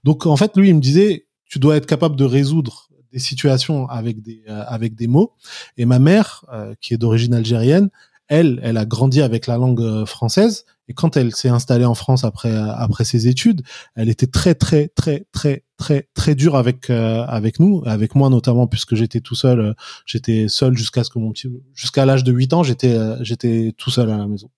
Donc 0.05 0.27
en 0.27 0.37
fait, 0.37 0.55
lui, 0.55 0.69
il 0.69 0.75
me 0.75 0.83
disait, 0.83 1.27
tu 1.47 1.59
dois 1.59 1.77
être 1.79 1.87
capable 1.87 2.15
de 2.15 2.25
résoudre 2.27 2.91
des 3.11 3.21
situations 3.21 3.89
avec 3.89 4.21
des 4.21 4.45
avec 4.47 4.95
des 4.95 5.07
mots. 5.07 5.33
Et 5.79 5.87
ma 5.87 5.99
mère, 5.99 6.45
qui 6.83 6.93
est 6.93 6.99
d'origine 6.99 7.33
algérienne, 7.33 7.89
elle, 8.29 8.61
elle 8.63 8.77
a 8.77 8.87
grandi 8.87 9.23
avec 9.23 9.47
la 9.47 9.59
langue 9.59 9.81
euh, 9.81 10.07
française 10.07 10.65
et 10.89 10.95
quand 10.95 11.17
elle 11.17 11.35
s'est 11.35 11.49
installée 11.49 11.85
en 11.85 11.95
France 11.95 12.25
après 12.25 12.53
euh, 12.53 12.73
après 12.75 13.05
ses 13.05 13.29
études, 13.29 13.63
elle 13.95 14.09
était 14.09 14.27
très 14.27 14.55
très 14.55 14.89
très 14.89 15.27
très 15.33 15.65
très 15.77 16.09
très 16.15 16.35
dure 16.35 16.57
avec 16.57 16.91
euh, 16.91 17.25
avec 17.27 17.61
nous, 17.61 17.83
avec 17.87 18.15
moi 18.15 18.31
notamment 18.31 18.67
puisque 18.67 18.95
j'étais 18.95 19.21
tout 19.21 19.35
seul, 19.35 19.75
j'étais 20.07 20.47
seul 20.49 20.77
jusqu'à 20.77 21.05
ce 21.05 21.11
que 21.11 21.19
mon 21.19 21.33
petit 21.33 21.49
jusqu'à 21.75 22.05
l'âge 22.07 22.25
de 22.25 22.33
8 22.33 22.53
ans, 22.55 22.63
j'étais 22.63 22.97
j'étais 23.21 23.75
tout 23.77 23.91
seul 23.91 24.11
à 24.11 24.17
la 24.17 24.27
maison. 24.27 24.51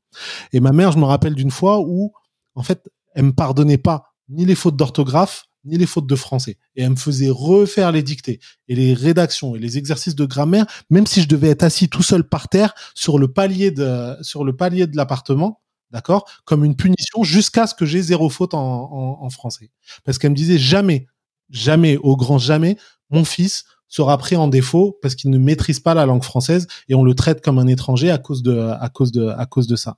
Et 0.53 0.61
ma 0.61 0.73
mère, 0.73 0.93
je 0.93 0.99
me 0.99 1.05
rappelle 1.05 1.35
d'une 1.35 1.51
fois 1.51 1.81
où 1.81 2.13
en 2.55 2.63
fait, 2.63 2.89
elle 3.15 3.25
me 3.25 3.33
pardonnait 3.33 3.79
pas 3.79 4.15
ni 4.29 4.45
les 4.45 4.55
fautes 4.55 4.77
d'orthographe, 4.77 5.46
ni 5.67 5.77
les 5.79 5.87
fautes 5.87 6.07
de 6.07 6.17
français. 6.17 6.57
Et 6.75 6.83
elle 6.83 6.91
me 6.91 6.97
faisait 6.97 7.31
refaire 7.31 7.93
les 7.93 8.03
dictées 8.03 8.41
et 8.69 8.75
les 8.75 8.95
rédactions 8.95 9.55
et 9.57 9.59
les 9.59 9.79
exercices 9.79 10.15
de 10.15 10.25
grammaire, 10.25 10.67
même 10.91 11.07
si 11.07 11.23
je 11.23 11.29
devais 11.29 11.49
être 11.49 11.63
assis 11.63 11.89
tout 11.89 12.03
seul 12.03 12.29
par 12.29 12.49
terre 12.49 12.75
sur 12.95 13.19
le 13.19 13.33
palier 13.33 13.71
de, 13.71 14.17
sur 14.23 14.45
le 14.45 14.57
palier 14.57 14.87
de 14.87 14.97
l'appartement, 14.97 15.61
d'accord, 15.91 16.29
comme 16.45 16.65
une 16.65 16.77
punition 16.77 17.23
jusqu'à 17.23 17.67
ce 17.67 17.75
que 17.75 17.87
j'ai 17.87 18.03
zéro 18.03 18.29
faute 18.31 18.55
en, 18.55 19.23
en, 19.23 19.31
français. 19.31 19.71
Parce 20.05 20.19
qu'elle 20.19 20.31
me 20.31 20.37
disait 20.37 20.59
jamais, 20.59 21.07
jamais, 21.51 21.97
au 21.99 22.17
grand 22.17 22.39
jamais, 22.39 22.77
mon 23.11 23.25
fils 23.25 23.65
sera 23.97 24.19
pris 24.19 24.37
en 24.37 24.49
défaut 24.49 24.99
parce 25.01 25.15
qu'il 25.15 25.31
ne 25.31 25.39
maîtrise 25.39 25.81
pas 25.81 25.95
la 25.95 26.05
langue 26.05 26.23
française 26.23 26.67
et 26.89 26.95
on 26.95 27.03
le 27.03 27.15
traite 27.15 27.43
comme 27.43 27.59
un 27.59 27.67
étranger 27.67 28.11
à 28.11 28.19
cause 28.19 28.43
de 28.43 28.59
à 28.59 28.89
cause 28.89 29.11
de 29.11 29.29
à 29.29 29.47
cause 29.47 29.67
de 29.67 29.77
ça. 29.77 29.97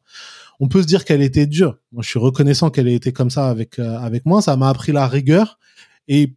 On 0.60 0.68
peut 0.68 0.82
se 0.82 0.86
dire 0.86 1.04
qu'elle 1.04 1.22
était 1.22 1.46
dure. 1.46 1.76
Je 1.98 2.08
suis 2.08 2.18
reconnaissant 2.18 2.70
qu'elle 2.70 2.88
ait 2.88 2.94
été 2.94 3.12
comme 3.12 3.30
ça 3.30 3.48
avec 3.48 3.78
euh, 3.78 3.98
avec 3.98 4.24
moi. 4.24 4.40
Ça 4.40 4.56
m'a 4.56 4.68
appris 4.68 4.92
la 4.92 5.08
rigueur 5.08 5.58
et 6.06 6.34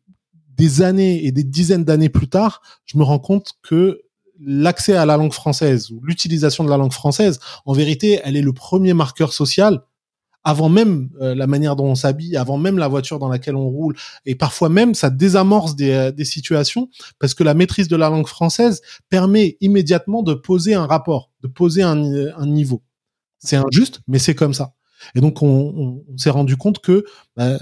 des 0.57 0.81
années 0.81 1.25
et 1.25 1.31
des 1.31 1.43
dizaines 1.43 1.85
d'années 1.85 2.09
plus 2.09 2.27
tard, 2.27 2.61
je 2.85 2.97
me 2.97 3.03
rends 3.03 3.19
compte 3.19 3.53
que 3.63 4.01
l'accès 4.39 4.95
à 4.95 5.05
la 5.05 5.17
langue 5.17 5.33
française 5.33 5.91
ou 5.91 6.01
l'utilisation 6.03 6.63
de 6.63 6.69
la 6.69 6.77
langue 6.77 6.91
française, 6.91 7.39
en 7.65 7.73
vérité, 7.73 8.19
elle 8.23 8.35
est 8.35 8.41
le 8.41 8.53
premier 8.53 8.93
marqueur 8.93 9.33
social 9.33 9.81
avant 10.43 10.69
même 10.69 11.09
euh, 11.21 11.35
la 11.35 11.47
manière 11.47 11.75
dont 11.75 11.85
on 11.85 11.95
s'habille, 11.95 12.35
avant 12.35 12.57
même 12.57 12.77
la 12.77 12.87
voiture 12.87 13.19
dans 13.19 13.29
laquelle 13.29 13.55
on 13.55 13.67
roule, 13.67 13.95
et 14.25 14.35
parfois 14.35 14.69
même 14.69 14.95
ça 14.95 15.09
désamorce 15.09 15.75
des, 15.75 15.91
euh, 15.91 16.11
des, 16.11 16.25
situations 16.25 16.89
parce 17.19 17.33
que 17.33 17.43
la 17.43 17.53
maîtrise 17.53 17.87
de 17.87 17.95
la 17.95 18.09
langue 18.09 18.27
française 18.27 18.81
permet 19.09 19.57
immédiatement 19.61 20.23
de 20.23 20.33
poser 20.33 20.73
un 20.73 20.87
rapport, 20.87 21.31
de 21.41 21.47
poser 21.47 21.83
un, 21.83 22.01
un 22.35 22.45
niveau. 22.47 22.81
C'est 23.39 23.55
injuste, 23.55 24.01
mais 24.07 24.19
c'est 24.19 24.35
comme 24.35 24.53
ça. 24.53 24.73
Et 25.15 25.21
donc 25.21 25.41
on, 25.41 26.03
on, 26.07 26.17
s'est 26.17 26.29
rendu 26.29 26.57
compte 26.57 26.79
que 26.79 27.05
bah, 27.35 27.57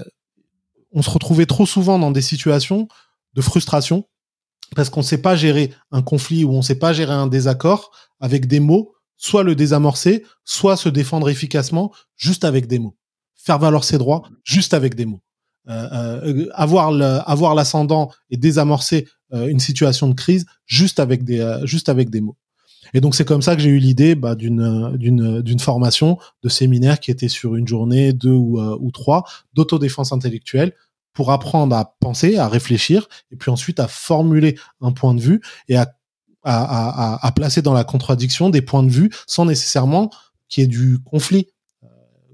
on 0.92 1.02
se 1.02 1.10
retrouvait 1.10 1.46
trop 1.46 1.66
souvent 1.66 1.98
dans 1.98 2.10
des 2.10 2.22
situations 2.22 2.88
de 3.34 3.40
frustration 3.40 4.06
parce 4.76 4.90
qu'on 4.90 5.00
ne 5.00 5.04
sait 5.04 5.22
pas 5.22 5.36
gérer 5.36 5.72
un 5.90 6.02
conflit 6.02 6.44
ou 6.44 6.52
on 6.52 6.58
ne 6.58 6.62
sait 6.62 6.78
pas 6.78 6.92
gérer 6.92 7.12
un 7.12 7.26
désaccord 7.26 7.92
avec 8.20 8.46
des 8.46 8.60
mots 8.60 8.94
soit 9.20 9.42
le 9.42 9.54
désamorcer, 9.54 10.24
soit 10.44 10.76
se 10.76 10.88
défendre 10.88 11.28
efficacement 11.28 11.92
juste 12.16 12.44
avec 12.44 12.66
des 12.66 12.78
mots. 12.78 12.96
Faire 13.36 13.58
valoir 13.58 13.84
ses 13.84 13.98
droits 13.98 14.22
juste 14.44 14.74
avec 14.74 14.94
des 14.94 15.04
mots. 15.04 15.22
Euh, 15.68 16.20
euh, 16.24 16.48
avoir 16.54 16.88
avoir 17.28 17.54
l'ascendant 17.54 18.10
et 18.30 18.38
désamorcer 18.38 19.06
euh, 19.34 19.46
une 19.46 19.60
situation 19.60 20.08
de 20.08 20.14
crise 20.14 20.46
juste 20.64 20.98
avec 20.98 21.22
des 21.22 21.60
juste 21.64 21.90
avec 21.90 22.08
des 22.08 22.22
mots. 22.22 22.36
Et 22.94 23.02
donc 23.02 23.14
c'est 23.14 23.26
comme 23.26 23.42
ça 23.42 23.56
que 23.56 23.62
j'ai 23.62 23.68
eu 23.68 23.78
l'idée 23.78 24.14
bah, 24.14 24.34
d'une 24.34 25.60
formation 25.60 26.18
de 26.42 26.48
séminaire 26.48 26.98
qui 26.98 27.10
était 27.10 27.28
sur 27.28 27.56
une 27.56 27.68
journée, 27.68 28.14
deux 28.14 28.32
ou, 28.32 28.58
ou 28.58 28.90
trois 28.90 29.24
d'autodéfense 29.52 30.12
intellectuelle 30.12 30.72
pour 31.12 31.30
apprendre 31.30 31.76
à 31.76 31.94
penser, 32.00 32.36
à 32.36 32.48
réfléchir, 32.48 33.06
et 33.30 33.36
puis 33.36 33.50
ensuite 33.50 33.80
à 33.80 33.86
formuler 33.88 34.56
un 34.80 34.92
point 34.92 35.14
de 35.14 35.20
vue 35.20 35.40
et 35.68 35.76
à 35.76 35.92
à, 36.42 37.14
à, 37.14 37.26
à, 37.26 37.32
placer 37.32 37.62
dans 37.62 37.72
la 37.72 37.84
contradiction 37.84 38.50
des 38.50 38.62
points 38.62 38.82
de 38.82 38.90
vue 38.90 39.10
sans 39.26 39.44
nécessairement 39.44 40.10
qu'il 40.48 40.62
y 40.62 40.64
ait 40.64 40.68
du 40.68 40.98
conflit. 41.04 41.48
Euh, 41.82 41.86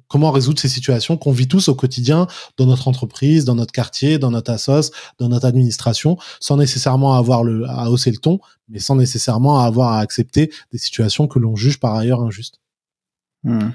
comment 0.08 0.30
résoudre 0.30 0.58
ces 0.60 0.68
situations 0.68 1.16
qu'on 1.16 1.32
vit 1.32 1.48
tous 1.48 1.68
au 1.68 1.74
quotidien 1.74 2.26
dans 2.56 2.66
notre 2.66 2.88
entreprise, 2.88 3.44
dans 3.44 3.54
notre 3.54 3.72
quartier, 3.72 4.18
dans 4.18 4.30
notre 4.30 4.52
assos, 4.52 4.92
dans 5.18 5.28
notre 5.28 5.46
administration, 5.46 6.16
sans 6.40 6.56
nécessairement 6.56 7.14
avoir 7.14 7.44
le, 7.44 7.68
à 7.68 7.90
hausser 7.90 8.10
le 8.10 8.18
ton, 8.18 8.38
mais 8.68 8.78
sans 8.78 8.96
nécessairement 8.96 9.60
avoir 9.60 9.92
à 9.92 10.00
accepter 10.00 10.52
des 10.72 10.78
situations 10.78 11.26
que 11.26 11.38
l'on 11.38 11.56
juge 11.56 11.78
par 11.78 11.94
ailleurs 11.94 12.22
injustes. 12.22 12.60
Mmh. 13.44 13.70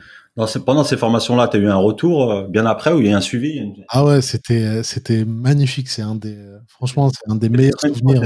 pendant 0.66 0.84
ces 0.84 0.98
formations-là, 0.98 1.48
tu 1.48 1.58
as 1.58 1.60
eu 1.62 1.70
un 1.70 1.78
retour 1.78 2.30
euh, 2.30 2.48
bien 2.48 2.66
après 2.66 2.92
où 2.92 3.00
il 3.00 3.08
y 3.08 3.14
a 3.14 3.18
un 3.18 3.22
suivi? 3.22 3.62
Ah 3.88 4.04
ouais, 4.04 4.22
c'était 4.22 4.84
c'était 4.84 5.24
magnifique. 5.24 5.88
C'est 5.88 6.02
un 6.02 6.16
des 6.16 6.38
franchement 6.68 7.10
c'est 7.10 7.32
un 7.32 7.36
des 7.36 7.48
meilleurs 7.48 7.80
souvenirs. 7.80 8.22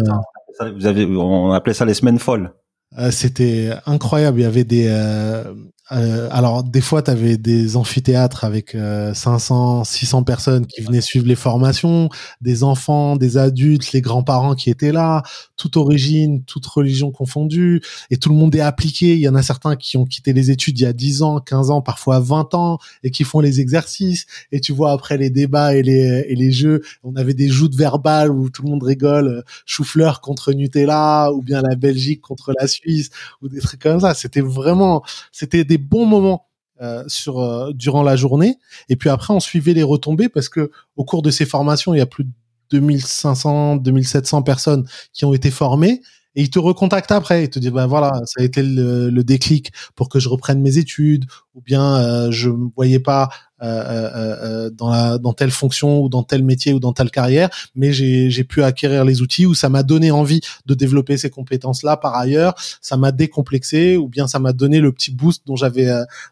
Vous 0.60 0.86
avez, 0.86 1.06
on 1.06 1.52
appelait 1.52 1.74
ça 1.74 1.86
les 1.86 1.94
semaines 1.94 2.20
folles. 2.20 2.54
Euh, 2.98 3.12
c'était 3.12 3.72
incroyable. 3.86 4.40
Il 4.40 4.44
y 4.44 4.46
avait 4.46 4.64
des, 4.64 4.88
euh, 4.90 5.54
euh, 5.92 6.28
alors 6.32 6.64
des 6.64 6.82
fois, 6.82 7.04
tu 7.04 7.12
avais 7.12 7.38
des 7.38 7.78
amphithéâtres 7.78 8.44
avec 8.44 8.72
500, 9.14 9.82
euh, 9.82 9.84
600 9.84 10.24
personnes 10.24 10.66
qui 10.66 10.82
venaient 10.82 11.02
suivre 11.02 11.28
les 11.28 11.36
formations, 11.36 12.10
des 12.42 12.64
enfants, 12.64 13.16
des 13.16 13.38
adultes, 13.38 13.92
les 13.92 14.02
grands-parents 14.02 14.56
qui 14.56 14.72
étaient 14.72 14.92
là, 14.92 15.22
toute 15.58 15.78
origine, 15.78 16.44
toute 16.44 16.66
religion 16.66 17.12
confondue, 17.12 17.82
et 18.10 18.18
tout 18.18 18.30
le 18.30 18.36
monde 18.36 18.56
est 18.56 18.62
appliqué. 18.62 19.14
Il 19.14 19.20
y 19.20 19.30
en 19.30 19.36
a 19.36 19.44
certains 19.44 19.76
qui 19.76 19.98
ont 19.98 20.06
quitté 20.06 20.34
les 20.34 20.50
études 20.50 20.80
il 20.80 20.84
y 20.84 20.86
a 20.88 20.94
10 20.94 21.22
ans, 21.22 21.40
15 21.40 21.70
ans, 21.70 21.82
parfois 21.82 22.20
20 22.20 22.56
ans, 22.56 22.80
et 23.04 23.12
qui 23.12 23.24
font 23.24 23.40
les 23.40 23.60
exercices. 23.60 24.26
Et 24.52 24.62
tu 24.62 24.74
vois 24.74 24.92
après 24.92 25.18
les 25.18 25.30
débats 25.30 25.76
et 25.76 25.84
les, 25.84 26.26
et 26.28 26.36
les 26.36 26.52
jeux, 26.52 26.82
on 27.04 27.16
avait 27.16 27.36
des 27.36 27.48
joutes 27.48 27.76
verbales 27.76 28.32
où 28.32 28.50
tout 28.50 28.64
le 28.64 28.70
monde 28.70 28.84
rigole, 28.84 29.44
chou-fleur 29.68 30.22
contre 30.22 30.52
Nutella, 30.52 31.32
ou 31.32 31.44
bien 31.44 31.62
la 31.62 31.76
Belgique 31.76 32.22
contre 32.22 32.54
la 32.60 32.66
Suisse, 32.68 33.12
ou 33.44 33.50
des 33.50 33.60
trucs 33.60 33.82
comme 33.82 34.00
ça. 34.00 34.16
C'était 34.16 34.42
vraiment, 34.42 35.04
c'était 35.32 35.64
bons 35.78 36.06
moments 36.06 36.48
euh, 36.82 37.04
sur 37.08 37.40
euh, 37.40 37.72
durant 37.74 38.04
la 38.04 38.16
journée. 38.16 38.58
Et 38.90 38.96
puis 38.96 39.10
après, 39.10 39.34
on 39.34 39.40
suivait 39.40 39.74
les 39.74 39.84
retombées 39.84 40.28
parce 40.28 40.50
que 40.50 40.72
au 40.98 41.06
cours 41.06 41.22
de 41.22 41.32
ces 41.32 41.46
formations, 41.46 41.94
il 41.94 42.00
y 42.00 42.02
a 42.02 42.06
plus 42.06 42.26
de 42.26 42.32
2500, 42.72 43.78
2700 43.78 44.42
personnes 44.42 44.86
qui 45.14 45.24
ont 45.24 45.34
été 45.34 45.52
formées. 45.52 46.02
Et 46.36 46.42
ils 46.44 46.50
te 46.50 46.60
recontactent 46.60 47.12
après. 47.12 47.44
Ils 47.46 47.50
te 47.50 47.60
disent, 47.60 47.72
ben 47.72 47.88
voilà, 47.88 48.12
ça 48.26 48.42
a 48.42 48.44
été 48.44 48.62
le, 48.64 49.10
le 49.10 49.24
déclic 49.24 49.72
pour 49.96 50.10
que 50.10 50.20
je 50.20 50.30
reprenne 50.30 50.62
mes 50.62 50.78
études, 50.78 51.26
ou 51.54 51.62
bien 51.62 51.96
euh, 51.96 52.32
je 52.32 52.50
ne 52.50 52.70
voyais 52.76 53.00
pas 53.00 53.30
euh, 53.62 53.68
euh, 53.68 54.36
euh, 54.44 54.70
dans, 54.70 54.90
la, 54.90 55.18
dans 55.18 55.32
telle 55.32 55.50
fonction 55.50 56.02
ou 56.02 56.10
dans 56.10 56.24
tel 56.24 56.44
métier 56.44 56.74
ou 56.74 56.82
dans 56.82 56.92
telle 56.92 57.10
carrière, 57.10 57.50
mais 57.74 57.94
j'ai 57.94 58.44
pu 58.44 58.62
acquérir 58.62 59.06
les 59.06 59.22
outils 59.22 59.46
ou 59.46 59.54
ça 59.54 59.70
m'a 59.70 59.82
donné 59.82 60.12
envie 60.12 60.42
de 60.66 60.74
développer 60.74 61.18
ces 61.18 61.30
compétences-là 61.30 61.96
par 61.96 62.16
ailleurs, 62.16 62.54
ça 62.82 62.98
m'a 62.98 63.14
décomplexé 63.14 63.96
ou 63.96 64.10
bien 64.10 64.28
ça 64.28 64.40
m'a 64.40 64.52
donné 64.52 64.82
le 64.82 64.92
petit 64.92 65.12
boost 65.12 65.48
dont 65.48 65.56
j'avais 65.56 65.90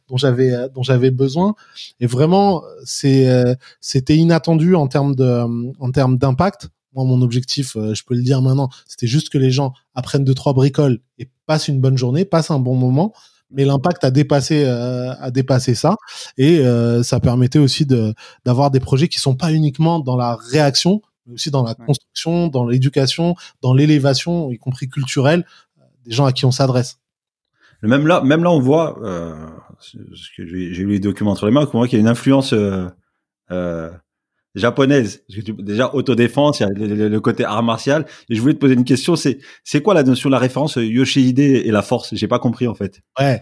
dont 0.09 0.17
j'avais 0.17 0.51
dont 0.75 0.83
j'avais 0.83 1.11
besoin. 1.11 1.55
Et 2.01 2.07
vraiment, 2.07 2.61
c'est 2.83 3.25
c'était 3.79 4.17
inattendu 4.17 4.75
en 4.75 4.87
termes 4.87 5.15
de 5.15 5.45
en 5.79 5.91
termes 5.91 6.17
d'impact. 6.17 6.67
Moi, 6.95 7.05
mon 7.05 7.21
objectif, 7.21 7.73
je 7.75 8.03
peux 8.03 8.15
le 8.15 8.21
dire 8.21 8.41
maintenant, 8.41 8.69
c'était 8.87 9.07
juste 9.07 9.29
que 9.29 9.37
les 9.37 9.51
gens 9.51 9.73
apprennent 9.95 10.23
deux 10.23 10.33
trois 10.33 10.53
bricoles 10.53 10.99
et 11.17 11.29
passent 11.45 11.67
une 11.67 11.79
bonne 11.79 11.97
journée, 11.97 12.25
passent 12.25 12.51
un 12.51 12.59
bon 12.59 12.75
moment. 12.75 13.13
Mais 13.51 13.65
l'impact 13.65 14.03
a 14.03 14.11
dépassé 14.11 14.65
euh, 14.65 15.13
a 15.19 15.29
dépassé 15.29 15.75
ça. 15.75 15.95
Et 16.37 16.59
euh, 16.59 17.03
ça 17.03 17.19
permettait 17.19 17.59
aussi 17.59 17.85
de 17.85 18.13
d'avoir 18.45 18.71
des 18.71 18.79
projets 18.79 19.07
qui 19.07 19.19
sont 19.19 19.35
pas 19.35 19.51
uniquement 19.51 19.99
dans 19.99 20.17
la 20.17 20.35
réaction 20.35 21.01
mais 21.25 21.35
aussi 21.35 21.51
dans 21.51 21.63
la 21.63 21.73
construction 21.75 22.47
dans 22.47 22.65
l'éducation 22.65 23.35
dans 23.61 23.73
l'élévation 23.73 24.51
y 24.51 24.57
compris 24.57 24.89
culturelle 24.89 25.45
euh, 25.79 25.83
des 26.05 26.11
gens 26.11 26.25
à 26.25 26.33
qui 26.33 26.45
on 26.45 26.51
s'adresse. 26.51 26.99
Même 27.83 28.07
là 28.07 28.21
même 28.21 28.43
là 28.43 28.51
on 28.51 28.59
voit 28.59 28.97
j'ai 29.79 30.43
lu 30.83 30.93
les 30.93 30.99
documents 30.99 31.31
entre 31.31 31.45
les 31.45 31.51
mains 31.51 31.67
on 31.73 31.77
voit 31.77 31.87
qu'il 31.87 31.99
y 31.99 32.01
a 32.01 32.01
une 32.01 32.07
influence 32.07 32.55
japonaise. 34.55 35.23
déjà 35.59 35.93
autodéfense, 35.93 36.59
il 36.59 36.63
y 36.63 36.65
a 36.65 37.07
le, 37.09 37.19
côté 37.21 37.43
art 37.43 37.63
martial. 37.63 38.05
Et 38.29 38.35
je 38.35 38.41
voulais 38.41 38.53
te 38.53 38.59
poser 38.59 38.75
une 38.75 38.83
question, 38.83 39.15
c'est 39.15 39.39
c'est 39.63 39.81
quoi 39.81 39.93
la 39.93 40.03
notion 40.03 40.29
la 40.29 40.39
référence 40.39 40.77
euh, 40.77 40.85
Yoshihide 40.85 41.39
et 41.39 41.71
la 41.71 41.81
force? 41.81 42.13
J'ai 42.13 42.27
pas 42.27 42.39
compris 42.39 42.67
en 42.67 42.75
fait. 42.75 43.01
Ouais, 43.19 43.41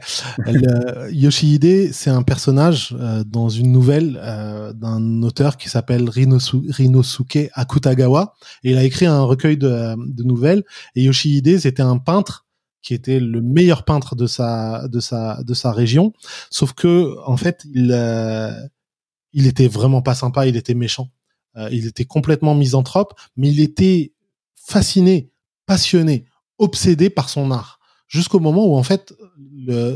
Yoshihide, 1.11 1.93
c'est 1.93 2.09
un 2.09 2.23
personnage 2.23 2.95
euh, 2.99 3.23
dans 3.25 3.49
une 3.49 3.71
nouvelle 3.71 4.19
euh, 4.21 4.73
d'un 4.73 5.21
auteur 5.23 5.57
qui 5.57 5.69
s'appelle 5.69 6.09
Rinosuke 6.09 7.49
Akutagawa. 7.53 8.33
Et 8.63 8.71
il 8.71 8.77
a 8.77 8.83
écrit 8.83 9.05
un 9.05 9.23
recueil 9.23 9.57
de, 9.57 9.95
de 9.97 10.23
nouvelles. 10.23 10.63
Et 10.95 11.03
Yoshihide, 11.03 11.59
c'était 11.59 11.83
un 11.83 11.97
peintre 11.97 12.45
qui 12.81 12.95
était 12.95 13.19
le 13.19 13.41
meilleur 13.41 13.85
peintre 13.85 14.15
de 14.15 14.25
sa 14.25 14.87
de 14.87 14.99
sa 14.99 15.43
de 15.43 15.53
sa 15.53 15.71
région. 15.71 16.13
Sauf 16.49 16.73
que 16.73 17.15
en 17.25 17.37
fait, 17.37 17.63
il 17.73 17.91
il 19.33 19.47
était 19.47 19.67
vraiment 19.67 20.01
pas 20.01 20.15
sympa, 20.15 20.47
il 20.47 20.55
était 20.55 20.73
méchant. 20.73 21.09
Euh, 21.57 21.69
il 21.71 21.85
était 21.85 22.05
complètement 22.05 22.55
misanthrope, 22.55 23.13
mais 23.35 23.49
il 23.49 23.59
était 23.59 24.13
fasciné, 24.55 25.31
passionné, 25.65 26.25
obsédé 26.57 27.09
par 27.09 27.29
son 27.29 27.51
art. 27.51 27.79
Jusqu'au 28.07 28.39
moment 28.39 28.65
où, 28.65 28.75
en 28.75 28.83
fait, 28.83 29.13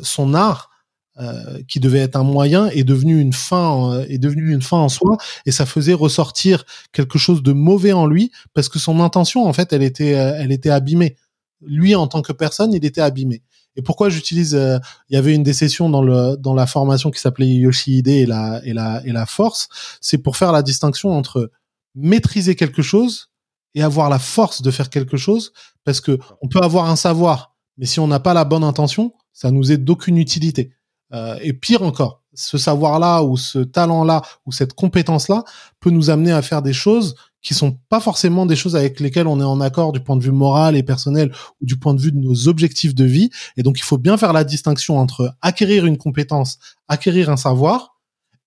son 0.02 0.34
art, 0.34 0.70
euh, 1.18 1.62
qui 1.70 1.80
devait 1.80 2.00
être 2.00 2.18
un 2.18 2.24
moyen, 2.24 2.68
est 2.68 2.84
devenu 2.84 3.20
une 3.22 3.32
fin, 3.32 3.94
euh, 3.94 4.06
est 4.10 4.18
devenu 4.18 4.54
une 4.54 4.62
fin 4.62 4.78
en 4.78 4.90
soi, 4.90 5.18
et 5.46 5.52
ça 5.52 5.66
faisait 5.66 5.94
ressortir 5.94 6.66
quelque 6.92 7.18
chose 7.18 7.42
de 7.42 7.54
mauvais 7.54 7.94
en 7.94 8.06
lui, 8.06 8.32
parce 8.54 8.68
que 8.68 8.80
son 8.80 9.00
intention, 9.00 9.46
en 9.46 9.54
fait, 9.54 9.72
elle 9.72 9.84
était, 9.84 10.10
elle 10.10 10.52
était 10.52 10.70
abîmée. 10.70 11.16
Lui, 11.62 11.96
en 11.96 12.08
tant 12.08 12.22
que 12.22 12.34
personne, 12.34 12.74
il 12.74 12.84
était 12.84 13.02
abîmé. 13.02 13.44
Et 13.76 13.82
pourquoi 13.82 14.10
j'utilise 14.10 14.56
euh, 14.56 14.80
Il 15.10 15.16
y 15.16 15.18
avait 15.18 15.36
une 15.36 15.44
des 15.44 15.54
sessions 15.54 15.90
dans 15.90 16.02
le 16.02 16.38
dans 16.38 16.54
la 16.54 16.66
formation 16.66 17.12
qui 17.12 17.20
s'appelait 17.20 17.48
Yoshihide 17.48 18.08
et 18.08 18.26
la 18.26 18.62
et 18.64 18.74
la 18.74 19.06
et 19.06 19.12
la 19.12 19.26
force. 19.26 19.68
C'est 20.02 20.18
pour 20.18 20.38
faire 20.38 20.52
la 20.52 20.62
distinction 20.62 21.12
entre 21.12 21.52
maîtriser 21.96 22.56
quelque 22.56 22.82
chose 22.82 23.30
et 23.74 23.84
avoir 23.84 24.10
la 24.10 24.20
force 24.20 24.62
de 24.62 24.72
faire 24.72 24.90
quelque 24.90 25.18
chose, 25.18 25.52
parce 25.84 26.02
que 26.02 26.18
on 26.42 26.48
peut 26.48 26.62
avoir 26.62 26.90
un 26.90 26.96
savoir, 26.96 27.56
mais 27.78 27.86
si 27.86 28.00
on 28.00 28.08
n'a 28.08 28.20
pas 28.20 28.34
la 28.34 28.46
bonne 28.46 28.64
intention, 28.64 29.14
ça 29.34 29.52
nous 29.52 29.72
est 29.72 29.78
d'aucune 29.78 30.18
utilité. 30.18 30.72
Euh, 31.14 31.38
et 31.42 31.54
pire 31.54 31.84
encore, 31.84 32.24
ce 32.34 32.58
savoir-là 32.58 33.24
ou 33.24 33.38
ce 33.38 33.60
talent-là 33.60 34.22
ou 34.46 34.52
cette 34.52 34.74
compétence-là 34.74 35.44
peut 35.80 35.90
nous 35.90 36.10
amener 36.10 36.32
à 36.32 36.42
faire 36.42 36.62
des 36.62 36.74
choses 36.74 37.16
qui 37.46 37.54
sont 37.54 37.78
pas 37.90 38.00
forcément 38.00 38.48
des 38.48 38.56
choses 38.56 38.76
avec 38.76 39.00
lesquelles 39.00 39.28
on 39.28 39.40
est 39.40 39.44
en 39.44 39.62
accord 39.62 39.92
du 39.92 40.00
point 40.00 40.18
de 40.18 40.24
vue 40.24 40.32
moral 40.32 40.76
et 40.76 40.82
personnel 40.82 41.32
ou 41.62 41.66
du 41.66 41.78
point 41.78 41.94
de 41.94 42.02
vue 42.02 42.12
de 42.12 42.18
nos 42.18 42.48
objectifs 42.48 42.96
de 42.96 43.06
vie. 43.06 43.30
Et 43.56 43.62
donc, 43.62 43.78
il 43.78 43.84
faut 43.84 44.00
bien 44.00 44.18
faire 44.18 44.34
la 44.34 44.44
distinction 44.44 44.98
entre 44.98 45.36
acquérir 45.42 45.86
une 45.86 45.98
compétence, 45.98 46.58
acquérir 46.88 47.30
un 47.30 47.38
savoir, 47.38 48.00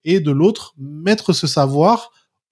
et 0.05 0.19
de 0.19 0.33
l'autre, 0.33 0.75
mettre 0.79 1.33
ce 1.33 1.47
savoir 1.47 2.11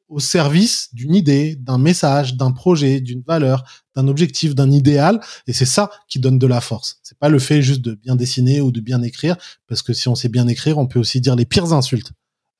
au 0.08 0.20
service 0.20 0.94
d'une 0.94 1.16
idée, 1.16 1.56
d'un 1.56 1.78
message, 1.78 2.36
d'un 2.36 2.52
projet, 2.52 3.00
d'une 3.00 3.22
valeur, 3.26 3.64
d'un 3.96 4.06
objectif, 4.06 4.54
d'un 4.54 4.70
idéal. 4.70 5.20
Et 5.48 5.52
c'est 5.52 5.64
ça 5.66 5.90
qui 6.06 6.20
donne 6.20 6.38
de 6.38 6.46
la 6.46 6.60
force. 6.60 7.00
C'est 7.02 7.18
pas 7.18 7.28
le 7.28 7.40
fait 7.40 7.60
juste 7.60 7.80
de 7.80 7.94
bien 7.94 8.14
dessiner 8.14 8.60
ou 8.60 8.70
de 8.70 8.80
bien 8.80 9.02
écrire, 9.02 9.36
parce 9.66 9.82
que 9.82 9.92
si 9.92 10.08
on 10.08 10.14
sait 10.14 10.28
bien 10.28 10.46
écrire, 10.46 10.78
on 10.78 10.86
peut 10.86 11.00
aussi 11.00 11.20
dire 11.20 11.34
les 11.34 11.44
pires 11.44 11.72
insultes. 11.72 12.12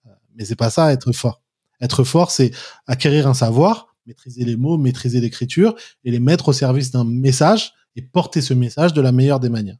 Euh, 0.06 0.10
mais 0.34 0.44
c'est 0.44 0.56
pas 0.56 0.70
ça 0.70 0.92
être 0.92 1.12
fort. 1.12 1.40
Être 1.80 2.04
fort, 2.04 2.30
c'est 2.30 2.52
acquérir 2.86 3.26
un 3.26 3.34
savoir, 3.34 3.94
maîtriser 4.06 4.44
les 4.44 4.56
mots, 4.56 4.78
maîtriser 4.78 5.20
l'écriture 5.20 5.74
et 6.04 6.10
les 6.10 6.20
mettre 6.20 6.48
au 6.48 6.52
service 6.52 6.90
d'un 6.90 7.04
message 7.04 7.72
et 7.96 8.02
porter 8.02 8.40
ce 8.40 8.54
message 8.54 8.92
de 8.92 9.00
la 9.00 9.12
meilleure 9.12 9.40
des 9.40 9.48
manières. 9.48 9.78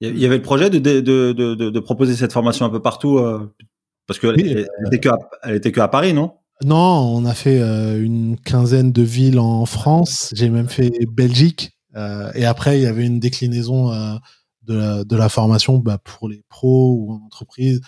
Il 0.00 0.18
y 0.18 0.26
avait 0.26 0.36
le 0.36 0.42
projet 0.42 0.70
de, 0.70 0.78
de, 0.78 1.00
de, 1.00 1.54
de, 1.54 1.80
proposer 1.80 2.16
cette 2.16 2.32
formation 2.32 2.66
un 2.66 2.70
peu 2.70 2.82
partout, 2.82 3.18
euh, 3.18 3.54
parce 4.06 4.18
qu'elle 4.18 4.34
oui, 4.36 4.64
était, 4.86 5.00
que 5.00 5.08
elle 5.42 5.54
était 5.54 5.72
que 5.72 5.80
à 5.80 5.88
Paris, 5.88 6.12
non? 6.12 6.34
Non, 6.62 7.14
on 7.16 7.24
a 7.24 7.34
fait 7.34 7.60
euh, 7.60 8.02
une 8.02 8.38
quinzaine 8.38 8.92
de 8.92 9.02
villes 9.02 9.38
en 9.38 9.66
France. 9.66 10.30
J'ai 10.34 10.50
même 10.50 10.68
fait 10.68 10.90
Belgique. 11.10 11.72
Euh, 11.96 12.30
et 12.34 12.44
après, 12.44 12.78
il 12.78 12.82
y 12.82 12.86
avait 12.86 13.06
une 13.06 13.20
déclinaison 13.20 13.92
euh, 13.92 14.14
de, 14.62 14.74
la, 14.74 15.04
de 15.04 15.16
la 15.16 15.28
formation 15.28 15.78
bah, 15.78 15.98
pour 16.02 16.28
les 16.28 16.42
pros 16.48 16.94
ou 16.94 17.12
en 17.12 17.24
entreprise 17.24 17.80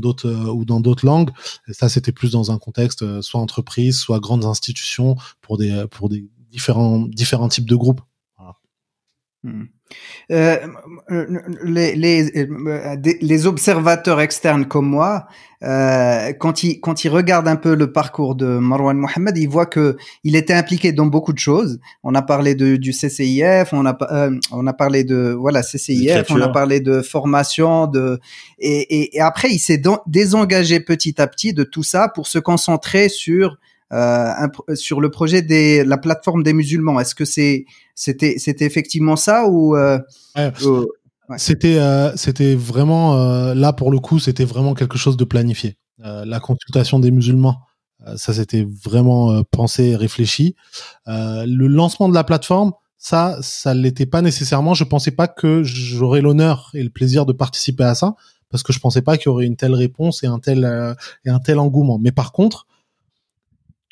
d'autres 0.00 0.30
ou 0.50 0.64
dans 0.64 0.80
d'autres 0.80 1.06
langues. 1.06 1.30
Ça, 1.70 1.88
c'était 1.88 2.12
plus 2.12 2.32
dans 2.32 2.50
un 2.50 2.58
contexte 2.58 3.20
soit 3.20 3.40
entreprise, 3.40 3.98
soit 3.98 4.20
grandes 4.20 4.44
institutions 4.44 5.16
pour 5.40 5.58
des 5.58 5.86
pour 5.90 6.08
des 6.08 6.28
différents 6.50 7.00
différents 7.00 7.48
types 7.48 7.68
de 7.68 7.76
groupes. 7.76 8.00
Hmm. 9.44 9.64
Euh, 10.30 10.56
les, 11.64 11.96
les, 11.96 12.30
euh, 12.38 12.96
les, 13.20 13.46
observateurs 13.46 14.20
externes 14.20 14.66
comme 14.66 14.86
moi, 14.86 15.26
euh, 15.64 16.32
quand 16.38 16.62
ils 16.62 16.80
quand 16.80 17.04
ils 17.04 17.08
regardent 17.08 17.48
un 17.48 17.56
peu 17.56 17.74
le 17.74 17.92
parcours 17.92 18.36
de 18.36 18.46
Marwan 18.46 18.96
Mohamed, 18.96 19.36
ils 19.36 19.48
voient 19.48 19.66
que 19.66 19.96
il 20.22 20.36
était 20.36 20.54
impliqué 20.54 20.92
dans 20.92 21.06
beaucoup 21.06 21.32
de 21.32 21.40
choses. 21.40 21.80
On 22.04 22.14
a 22.14 22.22
parlé 22.22 22.54
de, 22.54 22.76
du 22.76 22.92
CCIF, 22.92 23.72
on 23.72 23.84
a 23.84 23.98
euh, 24.12 24.38
on 24.52 24.66
a 24.68 24.72
parlé 24.72 25.02
de 25.02 25.36
voilà 25.36 25.62
CCIF, 25.62 26.30
on 26.30 26.40
a 26.40 26.48
parlé 26.48 26.78
de 26.78 27.02
formation, 27.02 27.88
de 27.88 28.20
et, 28.60 28.80
et, 28.80 29.16
et 29.16 29.20
après 29.20 29.50
il 29.50 29.58
s'est 29.58 29.82
désengagé 30.06 30.78
petit 30.78 31.20
à 31.20 31.26
petit 31.26 31.52
de 31.52 31.64
tout 31.64 31.82
ça 31.82 32.08
pour 32.08 32.28
se 32.28 32.38
concentrer 32.38 33.08
sur 33.08 33.58
euh, 33.92 34.48
sur 34.74 35.02
le 35.02 35.10
projet 35.10 35.42
de 35.42 35.82
la 35.82 35.98
plateforme 35.98 36.42
des 36.42 36.54
musulmans. 36.54 36.98
Est-ce 36.98 37.14
que 37.14 37.26
c'est 37.26 37.66
c'était 37.94 38.38
c'était 38.38 38.64
effectivement 38.64 39.16
ça 39.16 39.46
ou 39.46 39.76
euh, 39.76 39.98
c'était 41.36 41.76
euh, 41.76 42.16
c'était 42.16 42.54
vraiment 42.54 43.52
là 43.52 43.72
pour 43.74 43.90
le 43.90 43.98
coup 43.98 44.18
c'était 44.18 44.46
vraiment 44.46 44.72
quelque 44.72 44.96
chose 44.96 45.18
de 45.18 45.24
planifié. 45.24 45.76
la 45.98 46.40
consultation 46.40 47.00
des 47.00 47.10
musulmans 47.10 47.60
ça 48.16 48.32
c'était 48.32 48.66
vraiment 48.82 49.42
pensé 49.44 49.94
réfléchi. 49.94 50.56
le 51.06 51.66
lancement 51.66 52.08
de 52.08 52.14
la 52.14 52.24
plateforme 52.24 52.72
ça, 52.96 53.36
ça 53.42 53.74
l'était 53.74 54.06
pas 54.06 54.22
nécessairement. 54.22 54.74
Je 54.74 54.84
pensais 54.84 55.10
pas 55.10 55.26
que 55.26 55.64
j'aurais 55.64 56.20
l'honneur 56.20 56.70
et 56.72 56.84
le 56.84 56.88
plaisir 56.88 57.26
de 57.26 57.32
participer 57.32 57.82
à 57.82 57.96
ça, 57.96 58.14
parce 58.48 58.62
que 58.62 58.72
je 58.72 58.78
pensais 58.78 59.02
pas 59.02 59.16
qu'il 59.16 59.26
y 59.26 59.28
aurait 59.28 59.44
une 59.44 59.56
telle 59.56 59.74
réponse 59.74 60.22
et 60.22 60.28
un 60.28 60.38
tel 60.38 60.96
et 61.24 61.30
un 61.30 61.40
tel 61.40 61.58
engouement. 61.58 61.98
Mais 61.98 62.12
par 62.12 62.30
contre, 62.30 62.66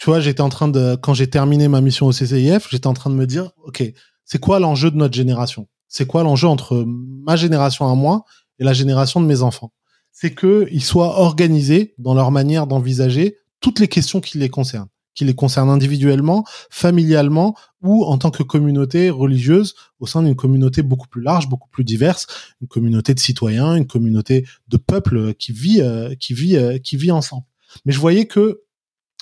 tu 0.00 0.06
vois, 0.06 0.18
j'étais 0.18 0.40
en 0.40 0.48
train 0.48 0.68
de, 0.68 0.96
quand 0.96 1.12
j'ai 1.12 1.28
terminé 1.28 1.68
ma 1.68 1.82
mission 1.82 2.06
au 2.06 2.12
CCIF, 2.12 2.68
j'étais 2.70 2.86
en 2.86 2.94
train 2.94 3.10
de 3.10 3.14
me 3.14 3.26
dire, 3.26 3.50
OK, 3.64 3.82
c'est 4.24 4.38
quoi 4.38 4.58
l'enjeu 4.58 4.90
de 4.90 4.96
notre 4.96 5.14
génération? 5.14 5.68
C'est 5.88 6.06
quoi 6.06 6.22
l'enjeu 6.22 6.48
entre 6.48 6.84
ma 6.86 7.36
génération 7.36 7.86
à 7.86 7.94
moi 7.94 8.24
et 8.58 8.64
la 8.64 8.72
génération 8.72 9.20
de 9.20 9.26
mes 9.26 9.42
enfants? 9.42 9.74
C'est 10.10 10.34
qu'ils 10.34 10.82
soient 10.82 11.20
organisés 11.20 11.94
dans 11.98 12.14
leur 12.14 12.30
manière 12.30 12.66
d'envisager 12.66 13.36
toutes 13.60 13.78
les 13.78 13.88
questions 13.88 14.22
qui 14.22 14.38
les 14.38 14.48
concernent, 14.48 14.88
qui 15.14 15.26
les 15.26 15.34
concernent 15.34 15.68
individuellement, 15.68 16.46
familialement 16.70 17.54
ou 17.82 18.04
en 18.04 18.16
tant 18.16 18.30
que 18.30 18.42
communauté 18.42 19.10
religieuse 19.10 19.74
au 19.98 20.06
sein 20.06 20.22
d'une 20.22 20.34
communauté 20.34 20.82
beaucoup 20.82 21.08
plus 21.08 21.20
large, 21.20 21.46
beaucoup 21.46 21.68
plus 21.68 21.84
diverse, 21.84 22.26
une 22.62 22.68
communauté 22.68 23.12
de 23.12 23.20
citoyens, 23.20 23.74
une 23.74 23.86
communauté 23.86 24.46
de 24.68 24.78
peuples 24.78 25.34
qui 25.34 25.52
vit, 25.52 25.82
euh, 25.82 26.14
qui 26.14 26.32
vit, 26.32 26.56
euh, 26.56 26.78
qui 26.78 26.96
vit 26.96 27.10
ensemble. 27.10 27.44
Mais 27.84 27.92
je 27.92 28.00
voyais 28.00 28.24
que, 28.24 28.62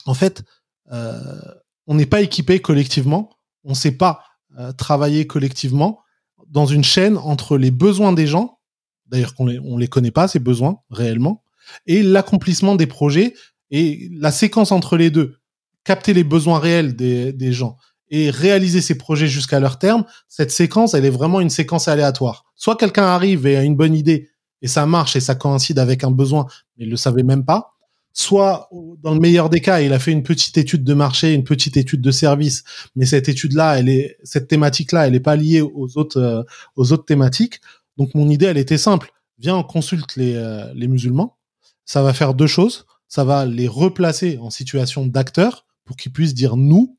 en 0.06 0.14
fait, 0.14 0.44
on 0.90 1.94
n'est 1.94 2.06
pas 2.06 2.20
équipé 2.20 2.60
collectivement, 2.60 3.30
on 3.64 3.70
ne 3.70 3.74
sait 3.74 3.92
pas 3.92 4.22
euh, 4.58 4.72
travailler 4.72 5.26
collectivement 5.26 6.00
dans 6.48 6.66
une 6.66 6.84
chaîne 6.84 7.16
entre 7.18 7.58
les 7.58 7.70
besoins 7.70 8.12
des 8.12 8.26
gens, 8.26 8.58
d'ailleurs 9.06 9.34
qu'on 9.34 9.46
les, 9.46 9.58
on 9.58 9.76
les 9.76 9.88
connaît 9.88 10.10
pas 10.10 10.28
ces 10.28 10.38
besoins 10.38 10.80
réellement, 10.90 11.42
et 11.86 12.02
l'accomplissement 12.02 12.76
des 12.76 12.86
projets 12.86 13.34
et 13.70 14.08
la 14.12 14.32
séquence 14.32 14.72
entre 14.72 14.96
les 14.96 15.10
deux, 15.10 15.36
capter 15.84 16.14
les 16.14 16.24
besoins 16.24 16.58
réels 16.58 16.96
des, 16.96 17.32
des 17.32 17.52
gens 17.52 17.76
et 18.10 18.30
réaliser 18.30 18.80
ces 18.80 18.96
projets 18.96 19.28
jusqu'à 19.28 19.60
leur 19.60 19.78
terme, 19.78 20.04
cette 20.28 20.50
séquence, 20.50 20.94
elle 20.94 21.04
est 21.04 21.10
vraiment 21.10 21.40
une 21.40 21.50
séquence 21.50 21.88
aléatoire. 21.88 22.44
Soit 22.54 22.76
quelqu'un 22.76 23.04
arrive 23.04 23.46
et 23.46 23.56
a 23.56 23.62
une 23.62 23.76
bonne 23.76 23.94
idée 23.94 24.30
et 24.62 24.68
ça 24.68 24.86
marche 24.86 25.14
et 25.16 25.20
ça 25.20 25.34
coïncide 25.34 25.78
avec 25.78 26.04
un 26.04 26.10
besoin, 26.10 26.46
mais 26.76 26.84
il 26.84 26.90
le 26.90 26.96
savait 26.96 27.22
même 27.22 27.44
pas 27.44 27.77
soit 28.18 28.68
dans 29.00 29.14
le 29.14 29.20
meilleur 29.20 29.48
des 29.48 29.60
cas, 29.60 29.80
il 29.80 29.92
a 29.92 30.00
fait 30.00 30.10
une 30.10 30.24
petite 30.24 30.58
étude 30.58 30.82
de 30.82 30.92
marché, 30.92 31.34
une 31.34 31.44
petite 31.44 31.76
étude 31.76 32.00
de 32.00 32.10
service, 32.10 32.64
mais 32.96 33.06
cette 33.06 33.28
étude-là, 33.28 33.78
elle 33.78 33.88
est, 33.88 34.18
cette 34.24 34.48
thématique-là, 34.48 35.06
elle 35.06 35.12
n'est 35.12 35.20
pas 35.20 35.36
liée 35.36 35.60
aux 35.60 35.96
autres, 35.96 36.20
euh, 36.20 36.42
aux 36.74 36.92
autres 36.92 37.04
thématiques. 37.04 37.60
Donc 37.96 38.16
mon 38.16 38.28
idée, 38.28 38.46
elle 38.46 38.58
était 38.58 38.76
simple. 38.76 39.12
Viens, 39.38 39.54
on 39.54 39.62
consulte 39.62 40.16
les, 40.16 40.34
euh, 40.34 40.64
les 40.74 40.88
musulmans. 40.88 41.38
Ça 41.84 42.02
va 42.02 42.12
faire 42.12 42.34
deux 42.34 42.48
choses. 42.48 42.86
Ça 43.06 43.22
va 43.22 43.46
les 43.46 43.68
replacer 43.68 44.36
en 44.42 44.50
situation 44.50 45.06
d'acteurs 45.06 45.64
pour 45.84 45.96
qu'ils 45.96 46.12
puissent 46.12 46.34
dire 46.34 46.56
nous 46.56 46.98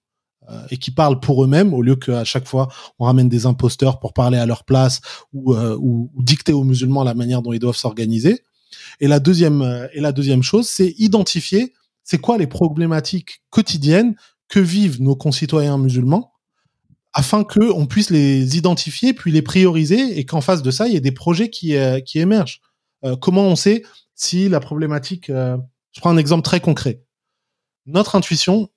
euh, 0.49 0.61
et 0.69 0.77
qu'ils 0.77 0.95
parlent 0.95 1.19
pour 1.19 1.43
eux-mêmes 1.43 1.73
au 1.73 1.81
lieu 1.81 1.97
qu'à 1.97 2.23
chaque 2.23 2.47
fois 2.47 2.69
on 2.97 3.03
ramène 3.03 3.27
des 3.27 3.45
imposteurs 3.45 3.99
pour 3.99 4.13
parler 4.13 4.37
à 4.37 4.45
leur 4.45 4.63
place 4.63 5.01
ou, 5.33 5.53
ou, 5.53 6.09
ou 6.15 6.23
dicter 6.23 6.53
aux 6.53 6.63
musulmans 6.63 7.03
la 7.03 7.13
manière 7.13 7.41
dont 7.41 7.51
ils 7.51 7.59
doivent 7.59 7.75
s'organiser. 7.75 8.41
Et 8.99 9.07
la 9.07 9.19
deuxième, 9.19 9.61
euh, 9.61 9.87
et 9.93 10.01
la 10.01 10.11
deuxième 10.11 10.43
chose, 10.43 10.67
c'est 10.67 10.93
identifier 10.97 11.73
c'est 12.03 12.17
quoi 12.17 12.37
les 12.37 12.47
problématiques 12.47 13.43
quotidiennes 13.51 14.15
que 14.47 14.59
vivent 14.59 15.01
nos 15.01 15.15
concitoyens 15.15 15.77
musulmans 15.77 16.33
afin 17.13 17.43
que 17.43 17.71
on 17.71 17.85
puisse 17.85 18.09
les 18.09 18.57
identifier 18.57 19.13
puis 19.13 19.31
les 19.31 19.41
prioriser 19.41 20.17
et 20.17 20.25
qu'en 20.25 20.41
face 20.41 20.61
de 20.61 20.71
ça 20.71 20.87
il 20.87 20.93
y 20.93 20.97
ait 20.97 21.01
des 21.01 21.11
projets 21.11 21.49
qui 21.49 21.75
euh, 21.75 21.99
qui 21.99 22.19
émergent. 22.19 22.61
Euh, 23.03 23.15
comment 23.15 23.43
on 23.43 23.55
sait 23.55 23.83
si 24.15 24.49
la 24.49 24.59
problématique 24.59 25.27
je 25.27 25.99
prends 26.01 26.09
un 26.09 26.17
exemple 26.17 26.43
très 26.43 26.59
concret. 26.59 27.03
Notre 27.85 28.15
intuition 28.15 28.69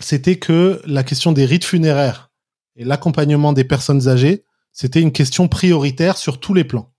c'était 0.00 0.38
que 0.38 0.80
la 0.86 1.02
question 1.02 1.32
des 1.32 1.46
rites 1.46 1.64
funéraires 1.64 2.30
et 2.76 2.84
l'accompagnement 2.84 3.52
des 3.52 3.64
personnes 3.64 4.08
âgées, 4.08 4.44
c'était 4.72 5.00
une 5.00 5.12
question 5.12 5.48
prioritaire 5.48 6.18
sur 6.18 6.38
tous 6.38 6.54
les 6.54 6.64
plans 6.64 6.92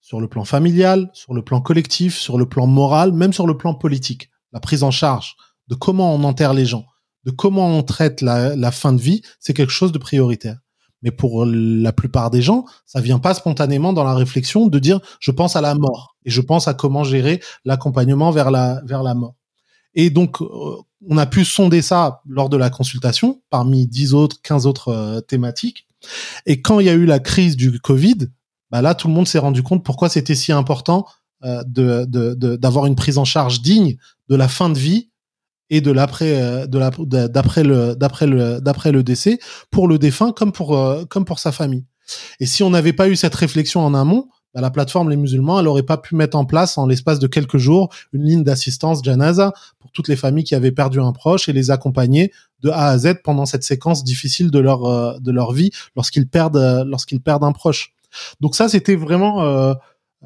sur 0.00 0.20
le 0.20 0.28
plan 0.28 0.44
familial, 0.44 1.10
sur 1.12 1.34
le 1.34 1.42
plan 1.42 1.60
collectif, 1.60 2.16
sur 2.16 2.38
le 2.38 2.48
plan 2.48 2.66
moral, 2.66 3.12
même 3.12 3.32
sur 3.32 3.46
le 3.46 3.56
plan 3.56 3.74
politique. 3.74 4.30
La 4.52 4.60
prise 4.60 4.82
en 4.82 4.90
charge 4.90 5.36
de 5.68 5.74
comment 5.74 6.14
on 6.14 6.24
enterre 6.24 6.54
les 6.54 6.64
gens, 6.64 6.86
de 7.24 7.30
comment 7.30 7.68
on 7.68 7.82
traite 7.82 8.22
la, 8.22 8.70
fin 8.72 8.92
de 8.92 9.00
vie, 9.00 9.22
c'est 9.38 9.54
quelque 9.54 9.72
chose 9.72 9.92
de 9.92 9.98
prioritaire. 9.98 10.58
Mais 11.02 11.10
pour 11.10 11.44
la 11.46 11.92
plupart 11.92 12.30
des 12.30 12.42
gens, 12.42 12.64
ça 12.84 13.00
vient 13.00 13.20
pas 13.20 13.34
spontanément 13.34 13.92
dans 13.92 14.02
la 14.02 14.14
réflexion 14.14 14.66
de 14.66 14.78
dire 14.78 15.00
je 15.20 15.30
pense 15.30 15.54
à 15.54 15.60
la 15.60 15.74
mort 15.76 16.16
et 16.24 16.30
je 16.30 16.40
pense 16.40 16.66
à 16.66 16.74
comment 16.74 17.04
gérer 17.04 17.40
l'accompagnement 17.64 18.32
vers 18.32 18.50
la 18.50 18.80
vers 18.84 19.04
la 19.04 19.14
mort. 19.14 19.36
Et 19.94 20.10
donc 20.10 20.42
euh, 20.42 20.46
on 21.08 21.16
a 21.16 21.26
pu 21.26 21.44
sonder 21.44 21.82
ça 21.82 22.22
lors 22.26 22.48
de 22.48 22.56
la 22.56 22.70
consultation 22.70 23.42
parmi 23.48 23.86
10 23.86 24.14
autres, 24.14 24.38
15 24.42 24.66
autres 24.66 24.88
euh, 24.88 25.20
thématiques. 25.20 25.86
Et 26.46 26.62
quand 26.62 26.80
il 26.80 26.86
y 26.86 26.90
a 26.90 26.94
eu 26.94 27.06
la 27.06 27.20
crise 27.20 27.56
du 27.56 27.78
Covid, 27.78 28.28
bah 28.70 28.82
là 28.82 28.94
tout 28.94 29.08
le 29.08 29.14
monde 29.14 29.26
s'est 29.26 29.38
rendu 29.38 29.62
compte 29.62 29.84
pourquoi 29.84 30.08
c'était 30.08 30.34
si 30.34 30.52
important 30.52 31.06
euh, 31.44 31.62
de 31.64 32.56
d'avoir 32.56 32.86
une 32.86 32.96
prise 32.96 33.16
en 33.16 33.24
charge 33.24 33.62
digne 33.62 33.96
de 34.28 34.34
la 34.34 34.48
fin 34.48 34.70
de 34.70 34.78
vie 34.78 35.10
et 35.70 35.80
de 35.80 35.92
l'après 35.92 36.42
euh, 36.42 36.66
de 36.66 37.26
d'après 37.28 37.62
le 37.62 37.94
d'après 37.94 38.26
le 38.26 38.60
d'après 38.60 38.90
le 38.90 39.04
décès 39.04 39.38
pour 39.70 39.86
le 39.86 39.98
défunt 39.98 40.32
comme 40.32 40.50
pour 40.50 40.76
euh, 40.76 41.04
comme 41.04 41.24
pour 41.24 41.38
sa 41.38 41.52
famille. 41.52 41.84
Et 42.40 42.46
si 42.46 42.64
on 42.64 42.70
n'avait 42.70 42.92
pas 42.92 43.08
eu 43.08 43.14
cette 43.14 43.36
réflexion 43.36 43.84
en 43.84 43.94
amont, 43.94 44.30
bah, 44.52 44.60
la 44.62 44.70
plateforme 44.70 45.10
les 45.10 45.16
musulmans, 45.16 45.60
elle 45.60 45.68
aurait 45.68 45.84
pas 45.84 45.98
pu 45.98 46.16
mettre 46.16 46.36
en 46.36 46.44
place 46.44 46.76
en 46.76 46.88
l'espace 46.88 47.20
de 47.20 47.28
quelques 47.28 47.58
jours 47.58 47.88
une 48.12 48.24
ligne 48.24 48.42
d'assistance 48.42 49.04
janaza 49.04 49.52
pour 49.78 49.92
toutes 49.92 50.08
les 50.08 50.16
familles 50.16 50.44
qui 50.44 50.56
avaient 50.56 50.72
perdu 50.72 51.00
un 51.00 51.12
proche 51.12 51.48
et 51.48 51.52
les 51.52 51.70
accompagner 51.70 52.32
de 52.62 52.70
A 52.70 52.88
à 52.88 52.98
Z 52.98 53.22
pendant 53.22 53.46
cette 53.46 53.62
séquence 53.62 54.02
difficile 54.02 54.50
de 54.50 54.58
leur 54.58 55.20
de 55.20 55.30
leur 55.30 55.52
vie 55.52 55.70
lorsqu'ils 55.94 56.28
perdent 56.28 56.82
lorsqu'ils 56.84 57.20
perdent 57.20 57.44
un 57.44 57.52
proche. 57.52 57.94
Donc 58.40 58.54
ça, 58.54 58.68
c'était 58.68 58.96
vraiment 58.96 59.42
euh, 59.42 59.74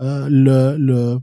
euh, 0.01 1.19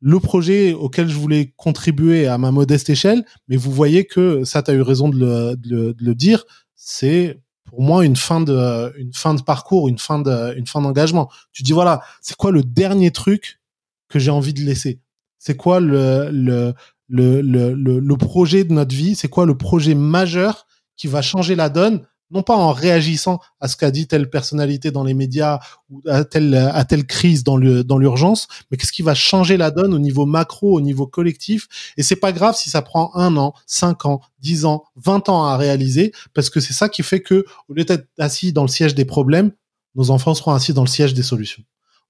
le, 0.00 0.20
projet 0.20 0.72
auquel 0.72 1.08
je 1.08 1.16
voulais 1.16 1.52
contribuer 1.56 2.26
à 2.26 2.38
ma 2.38 2.50
modeste 2.50 2.90
échelle. 2.90 3.24
Mais 3.48 3.56
vous 3.56 3.72
voyez 3.72 4.06
que 4.06 4.44
ça, 4.44 4.62
tu 4.62 4.70
as 4.70 4.74
eu 4.74 4.82
raison 4.82 5.08
de 5.08 5.56
le, 5.64 6.14
dire, 6.14 6.44
c'est 6.74 7.40
pour 7.64 7.82
moi 7.82 8.04
une 8.04 8.16
fin 8.16 8.40
de 8.40 9.42
parcours, 9.42 9.88
une 9.88 9.98
fin 9.98 10.20
d'engagement. 10.20 11.30
Tu 11.52 11.62
dis 11.62 11.72
voilà, 11.72 12.02
c'est 12.20 12.36
quoi 12.36 12.52
le 12.52 12.62
dernier 12.62 13.10
truc 13.10 13.60
que 14.08 14.18
j'ai 14.18 14.30
envie 14.30 14.54
de 14.54 14.60
laisser? 14.60 15.00
C'est 15.38 15.56
quoi 15.56 15.80
le, 15.80 16.74
le 17.08 18.14
projet 18.14 18.64
de 18.64 18.72
notre 18.72 18.94
vie, 18.94 19.14
c'est 19.14 19.28
quoi 19.28 19.46
le 19.46 19.56
projet 19.56 19.94
majeur 19.94 20.66
qui 20.96 21.08
va 21.08 21.22
changer 21.22 21.54
la 21.56 21.68
donne? 21.68 22.06
Non 22.34 22.42
pas 22.42 22.56
en 22.56 22.72
réagissant 22.72 23.38
à 23.60 23.68
ce 23.68 23.76
qu'a 23.76 23.90
dit 23.90 24.06
telle 24.06 24.28
personnalité 24.28 24.90
dans 24.90 25.04
les 25.04 25.14
médias 25.14 25.60
ou 25.88 26.02
à 26.06 26.24
telle, 26.24 26.54
à 26.54 26.84
telle 26.84 27.06
crise 27.06 27.44
dans 27.44 27.56
le, 27.56 27.84
dans 27.84 27.96
l'urgence, 27.96 28.48
mais 28.70 28.76
qu'est-ce 28.76 28.92
qui 28.92 29.02
va 29.02 29.14
changer 29.14 29.56
la 29.56 29.70
donne 29.70 29.94
au 29.94 29.98
niveau 29.98 30.26
macro, 30.26 30.76
au 30.76 30.80
niveau 30.80 31.06
collectif? 31.06 31.68
Et 31.96 32.02
c'est 32.02 32.16
pas 32.16 32.32
grave 32.32 32.56
si 32.56 32.68
ça 32.68 32.82
prend 32.82 33.14
un 33.14 33.36
an, 33.36 33.54
cinq 33.66 34.04
ans, 34.04 34.20
dix 34.40 34.64
ans, 34.64 34.84
vingt 34.96 35.28
ans 35.28 35.44
à 35.44 35.56
réaliser, 35.56 36.12
parce 36.34 36.50
que 36.50 36.60
c'est 36.60 36.74
ça 36.74 36.88
qui 36.88 37.02
fait 37.02 37.22
que, 37.22 37.44
au 37.68 37.74
lieu 37.74 37.84
d'être 37.84 38.08
assis 38.18 38.52
dans 38.52 38.62
le 38.62 38.68
siège 38.68 38.94
des 38.94 39.04
problèmes, 39.04 39.52
nos 39.94 40.10
enfants 40.10 40.34
seront 40.34 40.52
assis 40.52 40.74
dans 40.74 40.82
le 40.82 40.88
siège 40.88 41.14
des 41.14 41.22
solutions. 41.22 41.62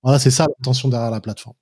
Voilà, 0.03 0.19
c'est 0.19 0.31
ça 0.31 0.47
l'intention 0.59 0.89
derrière 0.89 1.11
la 1.11 1.21
plateforme. 1.21 1.57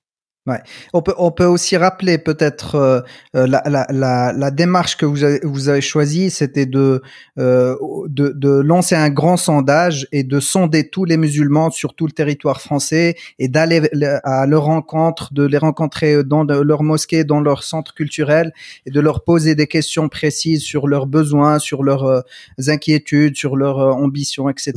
Ouais. 0.45 0.59
On 0.91 1.01
peut, 1.01 1.13
on 1.17 1.31
peut 1.31 1.45
aussi 1.45 1.77
rappeler 1.77 2.17
peut-être 2.17 2.75
euh, 2.75 2.99
euh, 3.33 3.47
la, 3.47 3.63
la, 3.65 3.87
la, 3.89 4.33
la, 4.33 4.51
démarche 4.51 4.97
que 4.97 5.05
vous 5.05 5.23
avez, 5.23 5.39
vous 5.41 5.69
avez 5.69 5.79
choisie, 5.79 6.29
c'était 6.31 6.65
de, 6.65 7.01
euh, 7.39 7.77
de, 8.07 8.33
de 8.35 8.49
lancer 8.49 8.95
un 8.95 9.09
grand 9.09 9.37
sondage 9.37 10.05
et 10.11 10.25
de 10.25 10.41
sonder 10.41 10.89
tous 10.89 11.05
les 11.05 11.15
musulmans 11.15 11.71
sur 11.71 11.95
tout 11.95 12.07
le 12.07 12.11
territoire 12.11 12.59
français 12.59 13.15
et 13.39 13.47
d'aller 13.47 13.89
à 14.25 14.45
leur 14.45 14.65
rencontre, 14.65 15.33
de 15.33 15.45
les 15.45 15.57
rencontrer 15.57 16.25
dans 16.25 16.43
leur 16.43 16.83
mosquée, 16.83 17.23
dans 17.23 17.39
leur 17.39 17.63
centre 17.63 17.93
culturel 17.93 18.51
et 18.85 18.91
de 18.91 18.99
leur 18.99 19.23
poser 19.23 19.55
des 19.55 19.67
questions 19.67 20.09
précises 20.09 20.63
sur 20.63 20.89
leurs 20.89 21.07
besoins, 21.07 21.57
sur 21.57 21.83
leurs 21.83 22.03
euh, 22.03 22.19
inquiétudes, 22.67 23.37
sur 23.37 23.55
leurs 23.55 23.77
ambitions, 23.77 24.49
etc. 24.49 24.73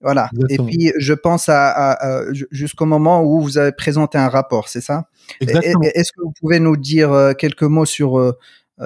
Voilà. 0.00 0.30
Et 0.50 0.58
puis, 0.58 0.92
je 0.98 1.14
pense 1.14 1.48
à, 1.48 2.22
jusqu'au 2.50 2.86
moment 2.86 3.22
où 3.22 3.40
vous 3.40 3.58
avez 3.58 3.72
présenté 3.72 4.18
un 4.18 4.28
rapport, 4.28 4.68
c'est 4.68 4.80
ça? 4.80 5.08
Est-ce 5.40 6.12
que 6.12 6.22
vous 6.22 6.32
pouvez 6.40 6.60
nous 6.60 6.76
dire 6.76 7.12
euh, 7.12 7.32
quelques 7.32 7.62
mots 7.62 7.84
sur 7.84 8.18
euh, 8.18 8.32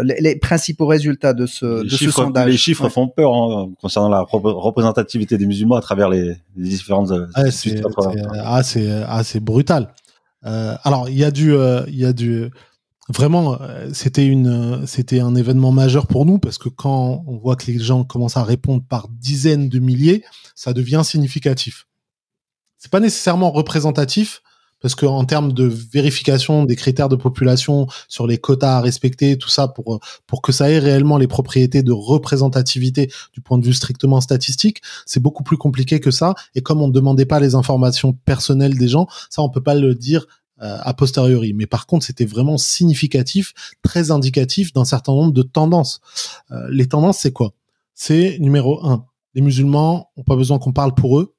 les, 0.02 0.36
principaux 0.36 0.86
résultats 0.86 1.34
de 1.34 1.46
ce, 1.46 1.82
de 1.82 2.10
sondage? 2.10 2.48
Les 2.48 2.56
chiffres 2.56 2.88
font 2.88 3.08
peur 3.08 3.34
hein, 3.34 3.70
concernant 3.80 4.08
la 4.08 4.22
représentativité 4.22 5.36
des 5.36 5.46
musulmans 5.46 5.76
à 5.76 5.80
travers 5.80 6.08
les, 6.08 6.36
différentes. 6.56 7.10
Euh, 7.10 7.26
ah, 7.34 8.62
c'est 8.62 9.02
ah, 9.06 9.22
brutal. 9.40 9.92
alors, 10.42 11.08
il 11.08 11.18
y 11.18 11.24
a 11.24 11.30
du, 11.30 11.54
il 11.88 11.96
y 11.96 12.04
a 12.04 12.12
du 12.12 12.50
vraiment, 13.10 13.60
euh, 13.60 13.90
c'était 13.92 14.26
une, 14.26 14.86
c'était 14.86 15.20
un 15.20 15.34
événement 15.34 15.72
majeur 15.72 16.06
pour 16.06 16.24
nous 16.26 16.38
parce 16.38 16.58
que 16.58 16.68
quand 16.68 17.24
on 17.26 17.36
voit 17.38 17.56
que 17.56 17.66
les 17.70 17.78
gens 17.78 18.04
commencent 18.04 18.36
à 18.36 18.44
répondre 18.44 18.82
par 18.88 19.08
dizaines 19.08 19.68
de 19.68 19.78
milliers, 19.78 20.24
ça 20.54 20.72
devient 20.72 21.02
significatif. 21.04 21.86
C'est 22.78 22.90
pas 22.90 23.00
nécessairement 23.00 23.50
représentatif 23.50 24.42
parce 24.80 24.94
que 24.94 25.06
en 25.06 25.24
termes 25.24 25.52
de 25.52 25.64
vérification 25.64 26.64
des 26.64 26.76
critères 26.76 27.08
de 27.08 27.16
population 27.16 27.86
sur 28.08 28.26
les 28.26 28.38
quotas 28.38 28.78
à 28.78 28.80
respecter, 28.80 29.36
tout 29.36 29.50
ça 29.50 29.68
pour 29.68 30.00
pour 30.26 30.40
que 30.40 30.52
ça 30.52 30.70
ait 30.70 30.78
réellement 30.78 31.18
les 31.18 31.26
propriétés 31.26 31.82
de 31.82 31.92
représentativité 31.92 33.10
du 33.34 33.40
point 33.42 33.58
de 33.58 33.64
vue 33.66 33.74
strictement 33.74 34.20
statistique, 34.20 34.80
c'est 35.04 35.20
beaucoup 35.20 35.42
plus 35.42 35.58
compliqué 35.58 36.00
que 36.00 36.10
ça. 36.10 36.34
Et 36.54 36.62
comme 36.62 36.80
on 36.80 36.88
ne 36.88 36.92
demandait 36.92 37.26
pas 37.26 37.40
les 37.40 37.54
informations 37.54 38.12
personnelles 38.12 38.78
des 38.78 38.88
gens, 38.88 39.06
ça 39.28 39.42
on 39.42 39.50
peut 39.50 39.62
pas 39.62 39.74
le 39.74 39.94
dire 39.94 40.22
euh, 40.22 40.39
a 40.60 40.94
posteriori. 40.94 41.52
Mais 41.52 41.66
par 41.66 41.86
contre, 41.86 42.06
c'était 42.06 42.26
vraiment 42.26 42.58
significatif, 42.58 43.54
très 43.82 44.10
indicatif 44.10 44.72
d'un 44.72 44.84
certain 44.84 45.12
nombre 45.12 45.32
de 45.32 45.42
tendances. 45.42 46.00
Euh, 46.50 46.68
les 46.70 46.86
tendances, 46.86 47.18
c'est 47.18 47.32
quoi? 47.32 47.54
C'est 47.94 48.38
numéro 48.38 48.84
un, 48.86 49.06
les 49.34 49.40
musulmans 49.42 50.10
ont 50.16 50.22
pas 50.24 50.36
besoin 50.36 50.58
qu'on 50.58 50.72
parle 50.72 50.94
pour 50.94 51.18
eux, 51.18 51.34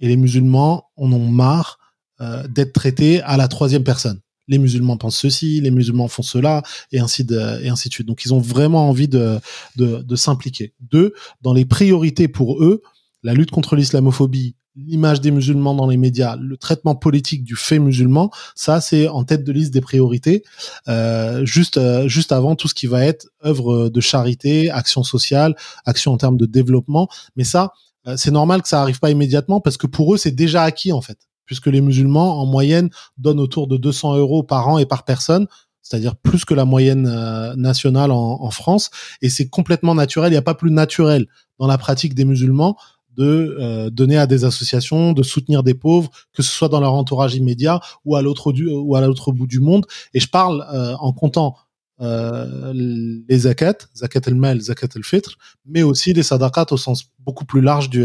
et 0.00 0.08
les 0.08 0.16
musulmans 0.16 0.90
en 0.96 1.12
ont 1.12 1.28
marre 1.30 1.78
euh, 2.20 2.46
d'être 2.48 2.72
traités 2.72 3.22
à 3.22 3.36
la 3.36 3.48
troisième 3.48 3.84
personne. 3.84 4.20
Les 4.48 4.58
musulmans 4.58 4.96
pensent 4.96 5.18
ceci, 5.18 5.60
les 5.60 5.70
musulmans 5.70 6.08
font 6.08 6.22
cela, 6.22 6.62
et 6.92 7.00
ainsi 7.00 7.24
de, 7.24 7.62
et 7.62 7.68
ainsi 7.68 7.88
de 7.88 7.94
suite. 7.94 8.06
Donc, 8.06 8.24
ils 8.24 8.32
ont 8.32 8.38
vraiment 8.38 8.88
envie 8.88 9.08
de, 9.08 9.40
de, 9.76 10.02
de 10.02 10.16
s'impliquer. 10.16 10.74
Deux, 10.80 11.14
dans 11.42 11.52
les 11.52 11.64
priorités 11.64 12.28
pour 12.28 12.62
eux, 12.62 12.82
la 13.22 13.34
lutte 13.34 13.50
contre 13.50 13.74
l'islamophobie, 13.74 14.54
l'image 14.76 15.20
des 15.20 15.30
musulmans 15.30 15.74
dans 15.74 15.86
les 15.86 15.96
médias, 15.96 16.36
le 16.36 16.56
traitement 16.56 16.94
politique 16.94 17.44
du 17.44 17.56
fait 17.56 17.78
musulman, 17.78 18.30
ça 18.54 18.80
c'est 18.80 19.08
en 19.08 19.24
tête 19.24 19.44
de 19.44 19.52
liste 19.52 19.72
des 19.72 19.80
priorités, 19.80 20.42
euh, 20.88 21.44
juste 21.44 21.78
euh, 21.78 22.08
juste 22.08 22.32
avant 22.32 22.56
tout 22.56 22.68
ce 22.68 22.74
qui 22.74 22.86
va 22.86 23.04
être 23.04 23.28
œuvre 23.44 23.88
de 23.88 24.00
charité, 24.00 24.70
action 24.70 25.02
sociale, 25.02 25.56
action 25.84 26.12
en 26.12 26.16
termes 26.16 26.36
de 26.36 26.46
développement. 26.46 27.08
Mais 27.36 27.44
ça, 27.44 27.72
euh, 28.06 28.16
c'est 28.16 28.30
normal 28.30 28.62
que 28.62 28.68
ça 28.68 28.82
arrive 28.82 28.98
pas 28.98 29.10
immédiatement 29.10 29.60
parce 29.60 29.76
que 29.76 29.86
pour 29.86 30.14
eux 30.14 30.18
c'est 30.18 30.30
déjà 30.30 30.62
acquis 30.62 30.92
en 30.92 31.00
fait, 31.00 31.18
puisque 31.46 31.66
les 31.66 31.80
musulmans 31.80 32.40
en 32.40 32.46
moyenne 32.46 32.90
donnent 33.18 33.40
autour 33.40 33.68
de 33.68 33.76
200 33.76 34.16
euros 34.16 34.42
par 34.42 34.68
an 34.68 34.78
et 34.78 34.86
par 34.86 35.04
personne 35.04 35.46
c'est-à-dire 35.82 36.16
plus 36.16 36.44
que 36.44 36.52
la 36.52 36.64
moyenne 36.64 37.06
euh, 37.06 37.54
nationale 37.54 38.10
en, 38.10 38.42
en, 38.42 38.50
France, 38.50 38.90
et 39.22 39.30
c'est 39.30 39.48
complètement 39.48 39.94
naturel. 39.94 40.30
Il 40.30 40.34
n'y 40.34 40.36
a 40.36 40.42
pas 40.42 40.56
plus 40.56 40.72
naturel 40.72 41.28
dans 41.60 41.68
la 41.68 41.78
pratique 41.78 42.12
des 42.14 42.24
musulmans 42.24 42.76
de 43.16 43.56
euh, 43.58 43.90
donner 43.90 44.18
à 44.18 44.26
des 44.26 44.44
associations, 44.44 45.12
de 45.12 45.22
soutenir 45.22 45.62
des 45.62 45.74
pauvres, 45.74 46.10
que 46.32 46.42
ce 46.42 46.50
soit 46.50 46.68
dans 46.68 46.80
leur 46.80 46.92
entourage 46.92 47.34
immédiat 47.34 47.80
ou 48.04 48.16
à 48.16 48.22
l'autre 48.22 48.52
ou 48.52 48.96
à 48.96 49.00
l'autre 49.00 49.32
bout 49.32 49.46
du 49.46 49.60
monde. 49.60 49.86
Et 50.14 50.20
je 50.20 50.28
parle 50.28 50.66
euh, 50.72 50.94
en 50.98 51.12
comptant 51.12 51.56
euh, 52.00 52.72
les 52.74 53.38
zakat, 53.38 53.78
zakat 53.96 54.20
el-mal, 54.26 54.60
zakat 54.60 54.88
el-fitr, 54.96 55.38
mais 55.64 55.82
aussi 55.82 56.12
les 56.12 56.22
sadaqat 56.22 56.66
au 56.70 56.76
sens 56.76 57.06
beaucoup 57.20 57.46
plus 57.46 57.62
large 57.62 57.88
du 57.88 58.04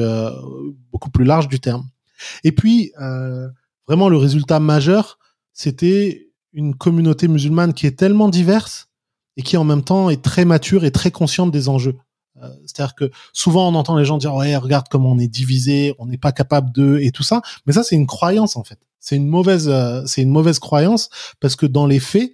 beaucoup 0.91 1.09
plus 1.09 1.26
large 1.26 1.49
du 1.49 1.59
terme. 1.59 1.86
Et 2.43 2.53
puis 2.53 2.93
vraiment 3.88 4.07
le 4.07 4.18
résultat 4.18 4.59
majeur, 4.62 5.20
c'était 5.51 6.30
une 6.53 6.76
communauté 6.76 7.28
musulmane 7.28 7.74
qui 7.74 7.86
est 7.86 7.97
tellement 7.97 8.30
diverse 8.30 8.88
et 9.36 9.41
qui 9.41 9.57
en 9.57 9.66
même 9.66 9.84
temps 9.84 10.09
est 10.09 10.22
très 10.22 10.45
mature 10.45 10.86
et 10.86 10.91
très 10.91 11.12
consciente 11.12 11.51
des 11.51 11.68
enjeux. 11.68 11.97
Euh, 12.42 12.50
c'est-à-dire 12.66 12.96
que 12.96 13.12
souvent 13.34 13.70
on 13.70 13.76
entend 13.76 13.96
les 13.98 14.06
gens 14.06 14.18
dire 14.18 14.34
ouais 14.34 14.56
regarde 14.56 14.88
comment 14.89 15.12
on 15.12 15.20
est 15.20 15.28
divisé, 15.28 15.94
on 16.00 16.06
n'est 16.06 16.18
pas 16.18 16.32
capable 16.32 16.72
de 16.72 17.00
et 17.02 17.12
tout 17.12 17.24
ça, 17.24 17.42
mais 17.66 17.74
ça 17.74 17.84
c'est 17.84 17.96
une 17.96 18.08
croyance 18.08 18.56
en 18.56 18.64
fait. 18.64 18.80
C'est 19.00 19.16
une 19.16 19.28
mauvaise 19.28 19.70
euh, 19.70 20.04
c'est 20.06 20.22
une 20.22 20.30
mauvaise 20.30 20.60
croyance 20.60 21.10
parce 21.39 21.56
que 21.56 21.66
dans 21.66 21.86
les 21.86 22.00
faits, 22.00 22.32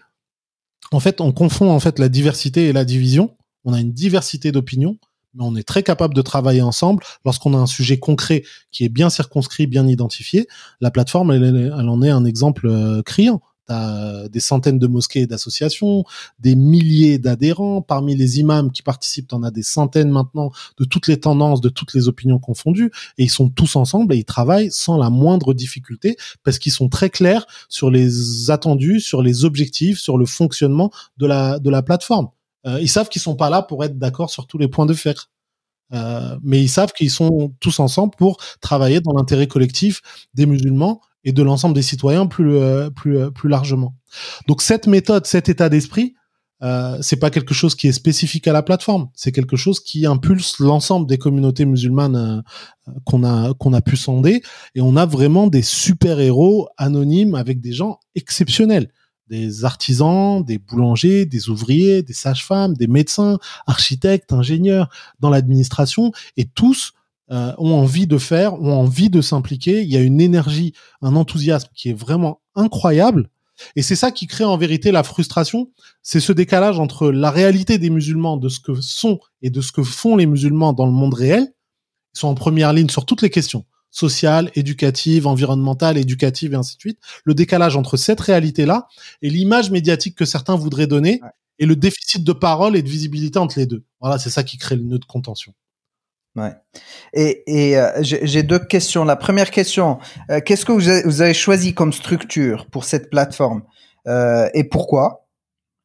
en 0.92 1.00
fait 1.00 1.22
on 1.22 1.32
confond 1.32 1.72
en 1.72 1.80
fait 1.80 2.00
la 2.00 2.10
diversité 2.10 2.68
et 2.68 2.74
la 2.74 2.86
division. 2.86 3.36
On 3.66 3.74
a 3.74 3.82
une 3.82 3.92
diversité 3.92 4.54
d'opinions, 4.54 4.98
mais 5.34 5.44
on 5.44 5.56
est 5.56 5.68
très 5.68 5.84
capable 5.84 6.14
de 6.14 6.22
travailler 6.22 6.62
ensemble 6.62 7.04
lorsqu'on 7.26 7.54
a 7.54 7.58
un 7.58 7.68
sujet 7.68 8.00
concret 8.00 8.44
qui 8.72 8.86
est 8.86 8.90
bien 8.90 9.10
circonscrit, 9.10 9.68
bien 9.68 9.88
identifié. 9.88 10.48
La 10.82 10.90
plateforme, 10.90 11.32
elle, 11.32 11.74
en 11.74 12.02
est 12.02 12.10
un 12.10 12.26
exemple 12.26 12.68
euh, 12.68 13.02
criant. 13.04 13.42
T'as 13.68 14.28
des 14.30 14.40
centaines 14.40 14.80
de 14.80 14.88
mosquées 14.88 15.22
et 15.22 15.28
d'associations, 15.28 16.06
des 16.40 16.56
milliers 16.56 17.20
d'adhérents. 17.20 17.82
Parmi 17.82 18.16
les 18.16 18.40
imams 18.40 18.72
qui 18.72 18.82
participent, 18.82 19.28
t'en 19.28 19.44
as 19.44 19.52
des 19.52 19.64
centaines 19.64 20.10
maintenant 20.10 20.52
de 20.78 20.86
toutes 20.86 21.08
les 21.08 21.20
tendances, 21.20 21.62
de 21.62 21.70
toutes 21.70 21.94
les 21.94 22.08
opinions 22.08 22.40
confondues. 22.40 22.92
Et 23.18 23.26
ils 23.26 23.30
sont 23.30 23.50
tous 23.50 23.76
ensemble 23.76 24.14
et 24.14 24.18
ils 24.18 24.26
travaillent 24.26 24.72
sans 24.72 24.98
la 24.98 25.10
moindre 25.10 25.54
difficulté 25.54 26.16
parce 26.44 26.60
qu'ils 26.60 26.72
sont 26.72 26.90
très 26.90 27.10
clairs 27.10 27.46
sur 27.70 27.92
les 27.92 28.50
attendus, 28.52 29.02
sur 29.02 29.22
les 29.22 29.46
objectifs, 29.46 30.00
sur 30.00 30.18
le 30.18 30.26
fonctionnement 30.26 30.92
de 31.18 31.28
la, 31.28 31.60
de 31.60 31.70
la 31.70 31.82
plateforme. 31.82 32.30
Euh, 32.66 32.80
ils 32.82 32.90
savent 32.90 33.10
qu'ils 33.10 33.22
sont 33.22 33.36
pas 33.36 33.50
là 33.50 33.62
pour 33.62 33.84
être 33.84 33.98
d'accord 33.98 34.30
sur 34.30 34.48
tous 34.48 34.58
les 34.58 34.68
points 34.68 34.86
de 34.86 34.94
fer. 34.94 35.30
Euh, 35.94 36.38
mais 36.44 36.62
ils 36.62 36.70
savent 36.70 36.92
qu'ils 36.92 37.12
sont 37.12 37.54
tous 37.60 37.80
ensemble 37.80 38.14
pour 38.18 38.38
travailler 38.60 39.00
dans 39.00 39.14
l'intérêt 39.14 39.48
collectif 39.48 40.02
des 40.34 40.46
musulmans 40.46 41.02
et 41.28 41.34
de 41.34 41.44
l'ensemble 41.44 41.76
des 41.76 41.82
citoyens 41.82 42.26
plus 42.26 42.56
euh, 42.56 42.90
plus 42.90 43.18
euh, 43.18 43.30
plus 43.30 43.50
largement. 43.50 43.96
Donc 44.48 44.62
cette 44.62 44.88
méthode, 44.88 45.26
cet 45.26 45.50
état 45.50 45.68
d'esprit, 45.68 46.16
euh, 46.64 46.98
c'est 47.02 47.18
pas 47.18 47.30
quelque 47.30 47.54
chose 47.54 47.76
qui 47.76 47.88
est 47.88 47.92
spécifique 47.92 48.48
à 48.48 48.54
la 48.54 48.64
plateforme, 48.64 49.10
c'est 49.14 49.34
quelque 49.34 49.58
chose 49.58 49.82
qui 49.82 50.06
impulse 50.06 50.58
l'ensemble 50.60 51.06
des 51.06 51.18
communautés 51.18 51.66
musulmanes 51.66 52.16
euh, 52.16 52.92
qu'on 53.04 53.26
a 53.26 53.54
qu'on 53.56 53.74
a 53.74 53.82
pu 53.82 53.98
sonder. 53.98 54.42
Et 54.74 54.80
on 54.80 54.96
a 54.96 55.06
vraiment 55.06 55.48
des 55.48 55.62
super 55.62 56.22
héros 56.22 56.70
anonymes 56.78 57.36
avec 57.36 57.60
des 57.60 57.74
gens 57.74 58.00
exceptionnels, 58.16 58.90
des 59.30 59.66
artisans, 59.66 60.46
des 60.46 60.60
boulangers, 60.60 61.26
des 61.26 61.50
ouvriers, 61.50 62.04
des 62.04 62.14
sages-femmes, 62.14 62.74
des 62.74 62.88
médecins, 62.88 63.38
architectes, 63.66 64.32
ingénieurs 64.32 64.88
dans 65.20 65.30
l'administration. 65.30 66.14
Et 66.38 66.46
tous 66.46 66.94
euh, 67.32 67.54
ont 67.58 67.74
envie 67.74 68.08
de 68.08 68.18
faire, 68.18 68.54
ont 68.62 68.74
envie 68.74 69.10
de 69.10 69.22
s'impliquer. 69.22 69.82
Il 69.82 69.90
y 69.90 69.98
a 69.98 70.02
une 70.02 70.22
énergie, 70.22 70.74
un 71.02 71.16
enthousiasme 71.16 71.70
qui 71.76 71.90
est 71.90 71.98
vraiment 71.98 72.42
incroyable. 72.56 73.30
Et 73.76 73.82
c'est 73.82 73.96
ça 73.96 74.12
qui 74.12 74.28
crée 74.28 74.44
en 74.44 74.58
vérité 74.58 74.92
la 74.92 75.04
frustration. 75.04 75.72
C'est 76.04 76.20
ce 76.20 76.32
décalage 76.32 76.80
entre 76.80 77.10
la 77.10 77.32
réalité 77.32 77.78
des 77.78 77.90
musulmans, 77.90 78.38
de 78.38 78.50
ce 78.50 78.60
que 78.60 78.80
sont 78.82 79.20
et 79.42 79.50
de 79.50 79.62
ce 79.62 79.72
que 79.72 79.84
font 79.84 80.16
les 80.16 80.26
musulmans 80.26 80.74
dans 80.74 80.86
le 80.86 80.92
monde 80.92 81.16
réel. 81.16 81.54
Ils 82.16 82.20
sont 82.20 82.28
en 82.28 82.36
première 82.36 82.74
ligne 82.74 82.90
sur 82.90 83.06
toutes 83.06 83.22
les 83.22 83.30
questions 83.30 83.66
sociales, 83.90 84.52
éducatives, 84.56 85.28
environnementales, 85.28 85.98
éducatives 85.98 86.54
et 86.54 86.56
ainsi 86.56 86.76
de 86.76 86.82
suite. 86.82 87.00
Le 87.24 87.34
décalage 87.34 87.76
entre 87.76 87.98
cette 87.98 88.20
réalité-là 88.20 88.88
et 89.22 89.30
l'image 89.30 89.72
médiatique 89.72 90.16
que 90.16 90.26
certains 90.26 90.56
voudraient 90.56 90.88
donner 90.88 91.20
et 91.60 91.66
le 91.66 91.76
déficit 91.76 92.24
de 92.24 92.34
parole 92.34 92.76
et 92.76 92.84
de 92.84 92.90
visibilité 92.90 93.40
entre 93.40 93.58
les 93.58 93.66
deux. 93.66 93.84
Voilà, 94.00 94.20
c'est 94.20 94.30
ça 94.30 94.44
qui 94.44 94.58
crée 94.58 94.76
le 94.76 94.84
nœud 94.84 95.00
de 95.00 95.06
contention. 95.06 95.54
Ouais. 96.38 96.54
Et, 97.14 97.44
et 97.48 97.78
euh, 97.78 97.90
j'ai 98.02 98.44
deux 98.44 98.60
questions. 98.60 99.04
La 99.04 99.16
première 99.16 99.50
question, 99.50 99.98
euh, 100.30 100.40
qu'est-ce 100.40 100.66
que 100.66 100.72
vous 100.72 100.88
avez, 100.88 101.02
vous 101.04 101.22
avez, 101.22 101.34
choisi 101.34 101.74
comme 101.74 101.92
structure 101.92 102.68
pour 102.68 102.84
cette 102.84 103.10
plateforme 103.10 103.64
euh, 104.08 104.48
et 104.54 104.64
pourquoi 104.64 105.24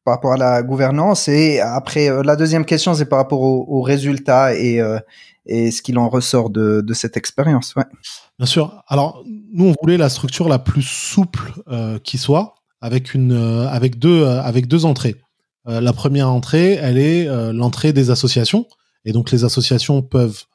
par 0.05 0.15
rapport 0.15 0.33
à 0.33 0.37
la 0.37 0.63
gouvernance. 0.63 1.29
Et 1.29 1.61
après, 1.61 2.09
la 2.23 2.35
deuxième 2.35 2.65
question, 2.65 2.93
c'est 2.93 3.05
par 3.05 3.19
rapport 3.19 3.39
aux 3.39 3.81
résultats 3.81 4.53
et, 4.53 4.81
et 5.45 5.71
ce 5.71 5.81
qu'il 5.81 5.97
en 5.97 6.09
ressort 6.09 6.49
de, 6.49 6.81
de 6.81 6.93
cette 6.93 7.15
expérience. 7.15 7.73
Ouais. 7.77 7.85
Bien 8.37 8.45
sûr. 8.45 8.83
Alors, 8.89 9.23
nous, 9.53 9.67
on 9.67 9.75
voulait 9.81 9.95
la 9.95 10.09
structure 10.09 10.49
la 10.49 10.59
plus 10.59 10.81
souple 10.81 11.53
qui 12.03 12.17
soit, 12.17 12.55
avec 12.81 13.13
une, 13.13 13.31
avec 13.71 13.97
deux, 13.97 14.25
avec 14.25 14.67
deux 14.67 14.83
entrées. 14.83 15.15
la 15.65 15.93
première 15.93 16.29
entrée, 16.29 16.73
elle 16.73 16.97
est 16.97 17.53
l'entrée 17.53 17.93
des 17.93 18.09
associations, 18.09 18.65
et 19.05 19.11
donc 19.11 19.31
les 19.31 19.43
associations 19.43 20.01
peuvent 20.01 20.45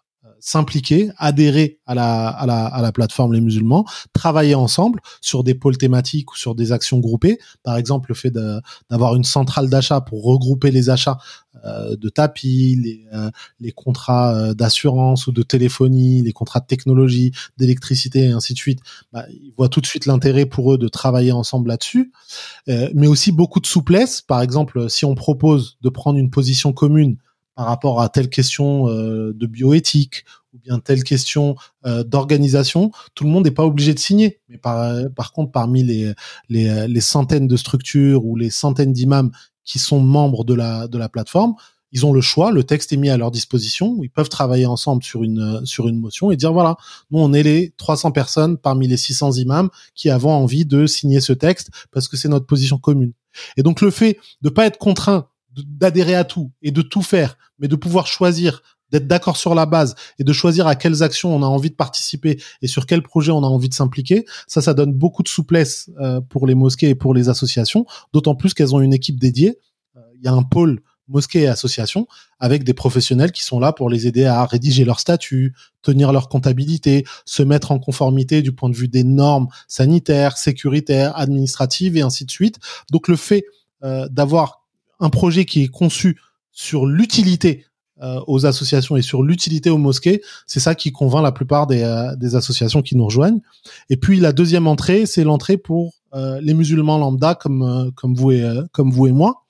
s'impliquer, 0.41 1.11
adhérer 1.17 1.81
à 1.87 1.95
la, 1.95 2.29
à, 2.29 2.47
la, 2.47 2.67
à 2.67 2.83
la 2.83 2.93
plateforme 2.93 3.33
Les 3.33 3.41
Musulmans, 3.41 3.85
travailler 4.13 4.55
ensemble 4.55 5.01
sur 5.21 5.45
des 5.45 5.55
pôles 5.55 5.79
thématiques 5.79 6.33
ou 6.33 6.37
sur 6.37 6.55
des 6.55 6.73
actions 6.73 6.99
groupées. 6.99 7.39
Par 7.63 7.77
exemple, 7.77 8.11
le 8.11 8.15
fait 8.15 8.31
d'avoir 8.31 9.15
une 9.15 9.25
centrale 9.25 9.69
d'achat 9.69 10.01
pour 10.01 10.25
regrouper 10.25 10.71
les 10.71 10.91
achats 10.91 11.19
euh, 11.65 11.97
de 11.97 12.09
tapis, 12.09 12.79
les, 12.83 13.05
euh, 13.13 13.31
les 13.59 13.73
contrats 13.73 14.35
euh, 14.35 14.55
d'assurance 14.55 15.27
ou 15.27 15.33
de 15.33 15.43
téléphonie, 15.43 16.23
les 16.23 16.33
contrats 16.33 16.61
de 16.61 16.67
technologie, 16.67 17.33
d'électricité 17.57 18.27
et 18.27 18.33
ainsi 18.33 18.53
de 18.53 18.59
suite. 18.59 18.81
Bah, 19.13 19.25
ils 19.29 19.53
voient 19.57 19.69
tout 19.69 19.81
de 19.81 19.87
suite 19.87 20.07
l'intérêt 20.07 20.47
pour 20.47 20.73
eux 20.73 20.79
de 20.79 20.89
travailler 20.89 21.33
ensemble 21.33 21.69
là-dessus, 21.69 22.13
mais 22.67 23.07
aussi 23.07 23.33
beaucoup 23.33 23.61
de 23.61 23.67
souplesse. 23.67 24.23
Par 24.23 24.43
exemple, 24.43 24.89
si 24.89 25.05
on 25.05 25.15
propose 25.15 25.79
de 25.83 25.89
prendre 25.89 26.19
une 26.19 26.31
position 26.31 26.73
commune 26.73 27.17
par 27.59 27.67
rapport 27.67 28.01
à 28.01 28.09
telle 28.09 28.31
question 28.31 28.89
euh, 28.89 29.33
de 29.35 29.47
bioéthique 29.49 30.25
ou 30.55 30.61
bien 30.61 30.79
telle 30.79 31.03
question 31.03 31.57
euh, 31.87 32.05
d'organisation, 32.05 32.93
tout 33.17 33.25
le 33.25 33.31
monde 33.31 33.47
n'est 33.47 33.51
pas 33.51 33.65
obligé 33.65 33.95
de 33.95 33.99
signer. 33.99 34.39
Mais 34.49 34.59
par, 34.59 34.95
par 35.17 35.33
contre, 35.33 35.51
parmi 35.51 35.83
les, 35.83 36.13
les, 36.49 36.87
les 36.87 37.01
centaines 37.01 37.49
de 37.49 37.57
structures 37.57 38.25
ou 38.25 38.37
les 38.37 38.51
centaines 38.51 38.93
d'imams 38.93 39.33
qui 39.65 39.81
sont 39.81 39.99
membres 39.99 40.45
de 40.45 40.55
la, 40.55 40.87
de 40.87 40.99
la 40.99 41.09
plateforme, 41.09 41.57
ils 41.91 42.07
ont 42.07 42.13
le 42.13 42.21
choix, 42.21 42.53
le 42.53 42.63
texte 42.63 42.93
est 42.93 42.97
mis 42.97 43.11
à 43.11 43.17
leur 43.17 43.33
disposition, 43.33 43.99
ils 44.05 44.11
peuvent 44.11 44.29
travailler 44.29 44.67
ensemble 44.67 45.03
sur 45.03 45.25
une 45.25 45.67
sur 45.67 45.89
une 45.89 45.99
motion 45.99 46.31
et 46.31 46.37
dire 46.37 46.53
voilà, 46.53 46.77
nous 47.11 47.19
on 47.19 47.33
est 47.33 47.43
les 47.43 47.75
300 47.77 48.13
personnes 48.13 48.57
parmi 48.57 48.87
les 48.87 48.97
600 48.97 49.33
imams 49.33 49.69
qui 49.97 50.11
avons 50.11 50.31
envie 50.31 50.65
de 50.65 50.87
signer 50.87 51.21
ce 51.21 51.33
texte 51.33 51.71
parce 51.91 52.07
que 52.07 52.17
c'est 52.17 52.29
notre 52.29 52.47
position 52.47 52.79
commune. 52.79 53.15
Et 53.57 53.65
donc 53.65 53.81
le 53.81 53.91
fait 53.91 54.21
de 54.43 54.49
pas 54.49 54.65
être 54.67 54.79
contraint 54.79 55.27
d'adhérer 55.67 56.15
à 56.15 56.25
tout 56.25 56.53
et 56.63 56.71
de 56.71 56.83
tout 56.83 57.03
faire, 57.03 57.37
mais 57.59 57.69
de 57.69 57.77
pouvoir 57.77 58.07
choisir 58.07 58.63
d'être 58.91 59.07
d'accord 59.07 59.37
sur 59.37 59.55
la 59.55 59.67
base 59.67 59.95
et 60.19 60.25
de 60.25 60.33
choisir 60.33 60.67
à 60.67 60.75
quelles 60.75 61.03
actions 61.03 61.35
on 61.35 61.43
a 61.43 61.47
envie 61.47 61.71
de 61.71 61.75
participer 61.75 62.41
et 62.63 62.67
sur 62.67 62.87
quel 62.87 63.03
projet 63.03 63.33
on 63.33 63.43
a 63.43 63.47
envie 63.47 63.69
de 63.69 63.75
s'impliquer, 63.75 64.25
ça, 64.47 64.63
ça 64.63 64.75
donne 64.75 64.93
beaucoup 64.93 65.23
de 65.23 65.29
souplesse 65.29 65.91
euh, 66.01 66.21
pour 66.21 66.47
les 66.47 66.55
mosquées 66.55 66.89
et 66.89 66.95
pour 66.95 67.15
les 67.15 67.29
associations, 67.29 67.87
d'autant 68.13 68.35
plus 68.35 68.55
qu'elles 68.55 68.75
ont 68.75 68.81
une 68.81 68.95
équipe 68.95 69.21
dédiée. 69.21 69.59
Euh, 69.97 70.01
il 70.17 70.25
y 70.25 70.29
a 70.29 70.33
un 70.33 70.43
pôle 70.43 70.81
mosquées 71.09 71.43
et 71.43 71.49
associations 71.49 72.07
avec 72.39 72.65
des 72.65 72.75
professionnels 72.75 73.33
qui 73.33 73.43
sont 73.43 73.59
là 73.59 73.73
pour 73.73 73.89
les 73.89 74.07
aider 74.07 74.27
à 74.27 74.45
rédiger 74.45 74.85
leur 74.85 75.01
statut, 75.01 75.55
tenir 75.83 76.13
leur 76.13 76.29
comptabilité, 76.29 77.05
se 77.25 77.43
mettre 77.43 77.73
en 77.73 77.79
conformité 77.79 78.43
du 78.43 78.53
point 78.53 78.69
de 78.69 78.77
vue 78.77 78.89
des 78.89 79.05
normes 79.05 79.49
sanitaires, 79.67 80.37
sécuritaires, 80.37 81.17
administratives 81.19 81.97
et 81.97 82.03
ainsi 82.03 82.25
de 82.25 82.31
suite. 82.31 82.59
Donc 82.91 83.09
le 83.09 83.17
fait 83.17 83.45
euh, 83.85 84.09
d'avoir 84.11 84.67
un 85.01 85.11
projet 85.11 85.45
qui 85.45 85.65
est 85.65 85.69
conçu 85.69 86.21
sur 86.53 86.87
l'utilité 86.87 87.65
euh, 88.01 88.21
aux 88.29 88.47
associations 88.47 88.97
et 88.97 89.03
sur 89.03 89.25
l'utilité 89.25 89.71
aux 89.71 89.79
mosquées, 89.79 90.23
c'est 90.47 90.61
ça 90.61 90.77
qui 90.77 90.93
convainc 90.93 91.21
la 91.21 91.33
plupart 91.33 91.67
des, 91.67 91.83
euh, 91.83 92.37
associations 92.37 92.81
qui 92.81 92.97
nous 92.97 93.05
rejoignent. 93.05 93.41
Et 93.91 93.97
puis 93.97 94.21
la 94.21 94.33
deuxième 94.33 94.69
entrée, 94.69 95.05
c'est 95.05 95.25
l'entrée 95.25 95.57
pour 95.57 95.95
euh, 96.15 96.41
les 96.41 96.55
musulmans 96.55 96.99
lambda 96.99 97.35
comme 97.35 97.91
comme 97.97 98.15
vous 98.15 98.31
et 98.31 98.45
comme 98.71 98.93
vous 98.93 99.09
et 99.09 99.13
moi. 99.13 99.47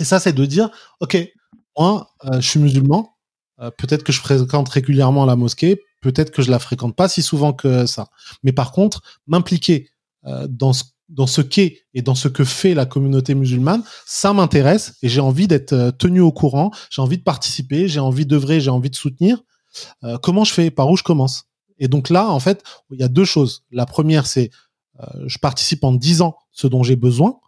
Et 0.00 0.04
ça, 0.04 0.18
c'est 0.18 0.32
de 0.32 0.44
dire, 0.46 0.70
ok, 0.98 1.16
moi, 1.78 2.10
je 2.34 2.40
suis 2.40 2.58
musulman, 2.58 3.14
peut-être 3.76 4.02
que 4.02 4.12
je 4.12 4.18
fréquente 4.18 4.68
régulièrement 4.68 5.24
la 5.24 5.36
mosquée, 5.36 5.80
peut-être 6.00 6.32
que 6.32 6.42
je 6.42 6.50
la 6.50 6.58
fréquente 6.58 6.96
pas 6.96 7.08
si 7.08 7.22
souvent 7.22 7.52
que 7.52 7.86
ça. 7.86 8.08
Mais 8.42 8.52
par 8.52 8.72
contre, 8.72 9.02
m'impliquer 9.28 9.90
dans 10.48 10.72
ce 10.72 10.84
dans 11.10 11.26
ce 11.26 11.40
qu'est 11.40 11.82
et 11.92 12.02
dans 12.02 12.14
ce 12.14 12.28
que 12.28 12.44
fait 12.44 12.74
la 12.74 12.86
communauté 12.86 13.34
musulmane, 13.34 13.82
ça 14.06 14.32
m'intéresse 14.32 14.94
et 15.02 15.08
j'ai 15.08 15.20
envie 15.20 15.48
d'être 15.48 15.72
euh, 15.72 15.90
tenu 15.90 16.20
au 16.20 16.32
courant, 16.32 16.70
j'ai 16.90 17.02
envie 17.02 17.18
de 17.18 17.22
participer, 17.22 17.88
j'ai 17.88 18.00
envie 18.00 18.26
d'œuvrer, 18.26 18.60
j'ai 18.60 18.70
envie 18.70 18.90
de 18.90 18.96
soutenir. 18.96 19.42
Euh, 20.04 20.18
comment 20.18 20.44
je 20.44 20.52
fais 20.52 20.70
Par 20.70 20.88
où 20.88 20.96
je 20.96 21.02
commence? 21.02 21.44
Et 21.78 21.88
donc 21.88 22.10
là, 22.10 22.28
en 22.30 22.40
fait, 22.40 22.62
il 22.90 23.00
y 23.00 23.02
a 23.02 23.08
deux 23.08 23.24
choses. 23.24 23.64
La 23.70 23.86
première, 23.86 24.26
c'est 24.26 24.50
euh, 25.00 25.06
je 25.26 25.38
participe 25.38 25.82
en 25.84 25.92
disant 25.92 26.36
ce 26.52 26.66
dont 26.66 26.82
j'ai 26.82 26.96
besoin. 26.96 27.38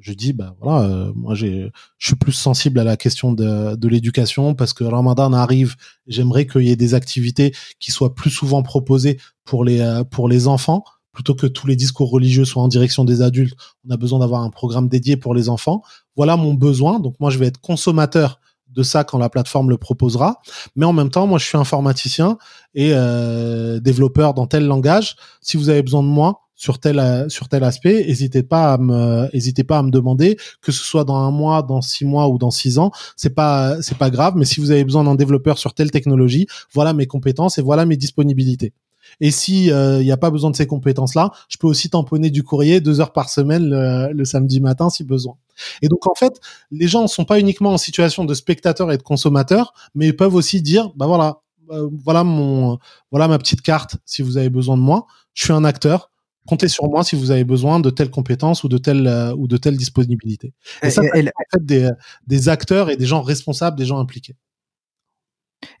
Je 0.00 0.12
dis, 0.12 0.34
bah 0.34 0.54
voilà, 0.60 1.10
moi 1.14 1.34
je 1.34 1.70
suis 1.98 2.14
plus 2.14 2.34
sensible 2.34 2.78
à 2.80 2.84
la 2.84 2.98
question 2.98 3.32
de, 3.32 3.76
de 3.76 3.88
l'éducation 3.88 4.54
parce 4.54 4.74
que 4.74 4.84
Ramadan 4.84 5.32
arrive. 5.32 5.74
J'aimerais 6.06 6.46
qu'il 6.46 6.64
y 6.64 6.70
ait 6.70 6.76
des 6.76 6.92
activités 6.92 7.54
qui 7.78 7.90
soient 7.90 8.14
plus 8.14 8.28
souvent 8.28 8.62
proposées 8.62 9.18
pour 9.46 9.64
les 9.64 10.02
pour 10.10 10.28
les 10.28 10.48
enfants 10.48 10.84
plutôt 11.12 11.34
que 11.34 11.46
tous 11.46 11.66
les 11.66 11.76
discours 11.76 12.10
religieux 12.10 12.44
soient 12.44 12.62
en 12.62 12.68
direction 12.68 13.04
des 13.04 13.22
adultes, 13.22 13.56
on 13.86 13.90
a 13.90 13.96
besoin 13.96 14.20
d'avoir 14.20 14.42
un 14.42 14.50
programme 14.50 14.88
dédié 14.88 15.16
pour 15.16 15.34
les 15.34 15.48
enfants. 15.48 15.82
Voilà 16.16 16.36
mon 16.36 16.54
besoin. 16.54 17.00
Donc 17.00 17.14
moi, 17.20 17.30
je 17.30 17.38
vais 17.38 17.46
être 17.46 17.60
consommateur 17.60 18.40
de 18.68 18.82
ça 18.82 19.04
quand 19.04 19.18
la 19.18 19.28
plateforme 19.28 19.70
le 19.70 19.76
proposera. 19.76 20.40
Mais 20.76 20.86
en 20.86 20.92
même 20.92 21.10
temps, 21.10 21.26
moi, 21.26 21.38
je 21.38 21.44
suis 21.44 21.58
informaticien 21.58 22.38
et 22.74 22.90
euh, 22.92 23.80
développeur 23.80 24.34
dans 24.34 24.46
tel 24.46 24.66
langage. 24.66 25.16
Si 25.40 25.56
vous 25.56 25.68
avez 25.68 25.82
besoin 25.82 26.02
de 26.02 26.08
moi 26.08 26.42
sur 26.54 26.78
tel 26.78 27.26
sur 27.30 27.48
tel 27.48 27.64
aspect, 27.64 28.04
n'hésitez 28.06 28.42
pas 28.42 28.74
à 28.74 28.78
me 28.78 29.28
hésitez 29.32 29.64
pas 29.64 29.78
à 29.78 29.82
me 29.82 29.90
demander 29.90 30.36
que 30.60 30.72
ce 30.72 30.84
soit 30.84 31.04
dans 31.04 31.16
un 31.16 31.30
mois, 31.30 31.62
dans 31.62 31.80
six 31.80 32.04
mois 32.04 32.28
ou 32.28 32.36
dans 32.36 32.50
six 32.50 32.78
ans, 32.78 32.90
c'est 33.16 33.34
pas 33.34 33.80
c'est 33.80 33.96
pas 33.96 34.10
grave. 34.10 34.34
Mais 34.36 34.44
si 34.44 34.60
vous 34.60 34.70
avez 34.70 34.84
besoin 34.84 35.04
d'un 35.04 35.14
développeur 35.14 35.58
sur 35.58 35.72
telle 35.72 35.90
technologie, 35.90 36.46
voilà 36.74 36.92
mes 36.92 37.06
compétences 37.06 37.56
et 37.58 37.62
voilà 37.62 37.86
mes 37.86 37.96
disponibilités. 37.96 38.74
Et 39.20 39.30
si 39.30 39.66
il 39.66 39.72
euh, 39.72 40.02
n'y 40.02 40.12
a 40.12 40.16
pas 40.16 40.30
besoin 40.30 40.50
de 40.50 40.56
ces 40.56 40.66
compétences-là, 40.66 41.30
je 41.48 41.56
peux 41.56 41.66
aussi 41.66 41.90
tamponner 41.90 42.30
du 42.30 42.42
courrier 42.42 42.80
deux 42.80 43.00
heures 43.00 43.12
par 43.12 43.28
semaine 43.28 43.68
le, 43.68 44.24
samedi 44.24 44.60
matin 44.60 44.90
si 44.90 45.04
besoin. 45.04 45.36
Et 45.82 45.88
donc 45.88 46.06
en 46.06 46.14
fait, 46.14 46.40
les 46.70 46.88
gens 46.88 47.02
ne 47.02 47.08
sont 47.08 47.24
pas 47.24 47.38
uniquement 47.40 47.72
en 47.72 47.78
situation 47.78 48.24
de 48.24 48.34
spectateur 48.34 48.92
et 48.92 48.96
de 48.96 49.02
consommateur, 49.02 49.74
mais 49.94 50.08
ils 50.08 50.16
peuvent 50.16 50.34
aussi 50.34 50.62
dire, 50.62 50.90
bah 50.96 51.06
voilà, 51.06 51.40
euh, 51.70 51.88
voilà 52.04 52.24
mon, 52.24 52.78
voilà 53.10 53.28
ma 53.28 53.38
petite 53.38 53.62
carte. 53.62 53.96
Si 54.04 54.22
vous 54.22 54.36
avez 54.36 54.50
besoin 54.50 54.76
de 54.76 54.82
moi, 54.82 55.06
je 55.34 55.44
suis 55.44 55.52
un 55.52 55.64
acteur. 55.64 56.10
Comptez 56.46 56.68
sur 56.68 56.88
moi 56.88 57.04
si 57.04 57.16
vous 57.16 57.30
avez 57.30 57.44
besoin 57.44 57.80
de 57.80 57.90
telles 57.90 58.10
compétences 58.10 58.64
ou 58.64 58.68
de 58.68 58.78
telle 58.78 59.06
euh, 59.06 59.34
ou 59.36 59.46
de 59.46 59.56
telle 59.56 59.76
disponibilité. 59.76 60.52
Et, 60.82 60.90
ça, 60.90 61.02
c'est 61.02 61.28
en 61.28 61.44
fait 61.52 61.64
des, 61.64 61.88
des 62.26 62.48
acteurs 62.48 62.90
et 62.90 62.96
des 62.96 63.06
gens 63.06 63.22
responsables, 63.22 63.76
des 63.76 63.84
gens 63.84 63.98
impliqués. 63.98 64.36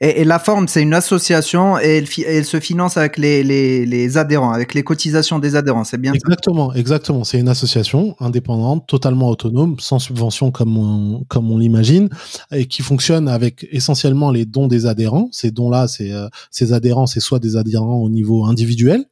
Et, 0.00 0.24
la 0.24 0.38
forme, 0.38 0.68
c'est 0.68 0.82
une 0.82 0.94
association 0.94 1.78
et 1.78 2.04
elle, 2.26 2.44
se 2.44 2.60
finance 2.60 2.96
avec 2.96 3.16
les, 3.16 4.18
adhérents, 4.18 4.52
avec 4.52 4.74
les 4.74 4.82
cotisations 4.82 5.38
des 5.38 5.56
adhérents. 5.56 5.84
C'est 5.84 5.98
bien 5.98 6.12
Exactement, 6.12 6.72
exactement. 6.74 7.24
C'est 7.24 7.38
une 7.38 7.48
association 7.48 8.14
indépendante, 8.20 8.86
totalement 8.86 9.28
autonome, 9.28 9.76
sans 9.78 9.98
subvention 9.98 10.50
comme 10.50 10.76
on, 10.76 11.58
l'imagine, 11.58 12.08
et 12.52 12.66
qui 12.66 12.82
fonctionne 12.82 13.28
avec 13.28 13.66
essentiellement 13.70 14.30
les 14.30 14.44
dons 14.44 14.68
des 14.68 14.86
adhérents. 14.86 15.28
Ces 15.32 15.50
dons-là, 15.50 15.86
euh, 16.00 16.28
ces 16.50 16.72
adhérents, 16.72 17.06
c'est 17.06 17.20
soit 17.20 17.38
des 17.38 17.56
adhérents 17.56 18.00
au 18.00 18.10
niveau 18.10 18.44
individuel, 18.44 19.04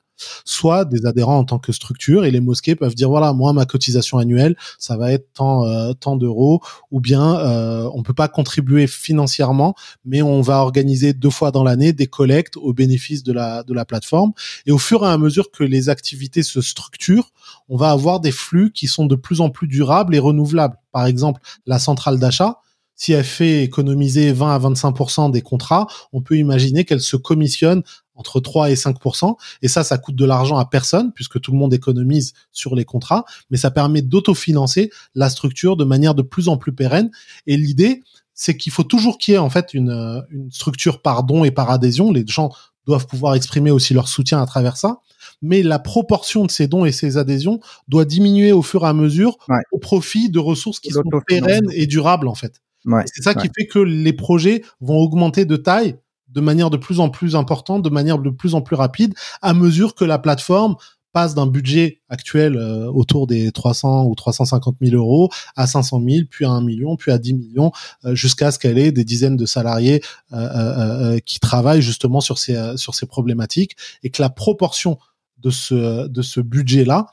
soit 0.45 0.85
des 0.85 1.07
adhérents 1.07 1.39
en 1.39 1.45
tant 1.45 1.59
que 1.59 1.73
structure 1.73 2.25
et 2.25 2.31
les 2.31 2.41
mosquées 2.41 2.75
peuvent 2.75 2.95
dire 2.95 3.09
voilà 3.09 3.33
moi 3.33 3.53
ma 3.53 3.65
cotisation 3.65 4.19
annuelle 4.19 4.57
ça 4.79 4.97
va 4.97 5.13
être 5.13 5.29
tant 5.35 5.65
euh, 5.67 5.93
tant 5.93 6.17
d'euros 6.17 6.61
ou 6.91 7.01
bien 7.01 7.39
euh, 7.39 7.89
on 7.95 8.03
peut 8.03 8.15
pas 8.15 8.29
contribuer 8.29 8.87
financièrement 8.87 9.75
mais 10.05 10.23
on 10.23 10.41
va 10.41 10.59
organiser 10.59 11.13
deux 11.13 11.31
fois 11.31 11.51
dans 11.51 11.65
l'année 11.65 11.93
des 11.93 12.07
collectes 12.07 12.57
au 12.57 12.73
bénéfice 12.73 13.23
de 13.23 13.33
la 13.33 13.63
de 13.63 13.75
la 13.75 13.85
plateforme. 13.85 14.33
Et 14.67 14.73
au 14.73 14.79
fur 14.79 15.05
et 15.05 15.09
à 15.09 15.19
mesure 15.19 15.51
que 15.51 15.65
les 15.65 15.89
activités 15.89 16.43
se 16.43 16.61
structurent 16.61 17.31
on 17.69 17.77
va 17.77 17.91
avoir 17.91 18.21
des 18.21 18.33
flux 18.33 18.73
qui 18.73 18.87
sont 18.87 19.07
de 19.07 19.17
plus 19.17 19.41
en 19.41 19.51
plus 19.51 19.69
durables 19.69 20.15
et 20.15 20.19
renouvelables. 20.19 20.77
Par 20.93 21.07
exemple 21.07 21.41
la 21.67 21.79
centrale 21.79 22.19
d'achat 22.19 22.61
si 22.99 23.13
elle 23.13 23.25
fait 23.25 23.63
économiser 23.63 24.33
20 24.33 24.55
à 24.55 24.59
25% 24.59 25.31
des 25.31 25.41
contrats, 25.41 25.87
on 26.13 26.21
peut 26.21 26.37
imaginer 26.37 26.85
qu'elle 26.85 27.01
se 27.01 27.17
commissionne 27.17 27.85
entre 28.19 28.41
3 28.41 28.71
et 28.71 28.75
5% 28.75 29.37
et 29.63 29.69
ça 29.69 29.83
ça 29.85 29.97
coûte 29.97 30.17
de 30.17 30.25
l'argent 30.27 30.59
à 30.59 30.67
personne 30.67 31.13
puisque 31.13 31.41
tout 31.41 31.53
le 31.53 31.59
monde 31.59 31.73
économise 31.73 32.35
sur 32.53 32.75
les 32.75 32.85
contrats 32.85 33.25
mais 33.51 33.57
ça 33.57 33.71
permet 33.71 34.03
d'autofinancer 34.03 34.91
la 35.15 35.31
structure 35.31 35.77
de 35.77 35.85
manière 35.85 36.15
de 36.15 36.23
plus 36.23 36.49
en 36.49 36.57
plus 36.57 36.73
pérenne. 36.73 37.11
Et 37.47 37.57
l'idée 37.57 38.03
c'est 38.35 38.57
qu'il 38.57 38.73
faut 38.73 38.85
toujours 38.85 39.19
qu'il 39.19 39.33
y 39.33 39.35
ait 39.35 39.39
en 39.39 39.51
fait 39.51 39.75
une, 39.75 40.25
une 40.31 40.51
structure 40.53 41.03
par 41.03 41.25
don 41.25 41.43
et 41.45 41.51
par 41.51 41.71
adhésion. 41.71 42.13
Les 42.13 42.25
gens 42.27 42.53
doivent 42.87 43.07
pouvoir 43.07 43.35
exprimer 43.35 43.71
aussi 43.71 43.95
leur 43.95 44.09
soutien 44.09 44.41
à 44.41 44.47
travers 44.47 44.77
ça. 44.77 45.01
Mais 45.43 45.63
la 45.63 45.79
proportion 45.79 46.45
de 46.45 46.51
ces 46.51 46.69
dons 46.69 46.85
et 46.85 46.93
ces 46.93 47.17
adhésions 47.17 47.61
doit 47.89 48.05
diminuer 48.05 48.53
au 48.53 48.63
fur 48.63 48.85
et 48.85 48.89
à 48.89 48.93
mesure 48.93 49.37
au 49.73 49.79
profit 49.79 50.31
de 50.31 50.39
ressources 50.39 50.81
qui 50.81 50.91
sont 50.91 51.03
pérennes 51.27 51.69
et 51.73 51.87
durables 51.87 52.29
en 52.29 52.35
fait. 52.35 52.63
c'est 53.07 53.23
ça 53.23 53.35
qui 53.35 53.49
fait 53.55 53.67
que 53.67 53.79
les 53.79 54.13
projets 54.13 54.63
vont 54.81 54.97
augmenter 54.97 55.45
de 55.45 55.57
taille 55.57 55.97
de 56.29 56.41
manière 56.41 56.71
de 56.71 56.77
plus 56.77 57.01
en 57.01 57.09
plus 57.09 57.37
importante, 57.37 57.83
de 57.83 57.91
manière 57.91 58.19
de 58.19 58.31
plus 58.31 58.55
en 58.55 58.61
plus 58.61 58.77
rapide, 58.77 59.15
à 59.43 59.55
mesure 59.55 59.95
que 59.95 60.05
la 60.05 60.19
plateforme 60.19 60.77
passe 61.13 61.35
d'un 61.35 61.47
budget 61.47 62.01
actuel 62.09 62.57
euh, 62.57 62.87
autour 62.91 63.27
des 63.27 63.51
300 63.51 64.05
ou 64.05 64.15
350 64.15 64.77
000 64.81 64.97
euros 64.97 65.31
à 65.57 65.67
500 65.67 66.03
000, 66.07 66.27
puis 66.31 66.45
à 66.45 66.51
1 66.51 66.61
million, 66.63 66.97
puis 66.97 67.13
à 67.13 67.19
10 67.19 67.35
millions, 67.35 67.73
euh, 68.05 68.15
jusqu'à 68.15 68.51
ce 68.51 68.59
qu'elle 68.59 68.79
ait 68.79 68.93
des 68.93 69.05
dizaines 69.05 69.37
de 69.37 69.47
salariés 69.47 70.03
euh, 70.33 71.19
qui 71.25 71.41
travaillent 71.41 71.83
justement 71.83 72.21
sur 72.21 72.39
ces 72.39 72.77
sur 72.77 72.95
ces 72.95 73.07
problématiques 73.07 73.77
et 74.03 74.11
que 74.11 74.21
la 74.21 74.31
proportion 74.31 74.99
de 75.39 75.51
ce 75.51 76.07
de 76.09 76.23
ce 76.23 76.41
budget 76.41 76.85
là 76.85 77.07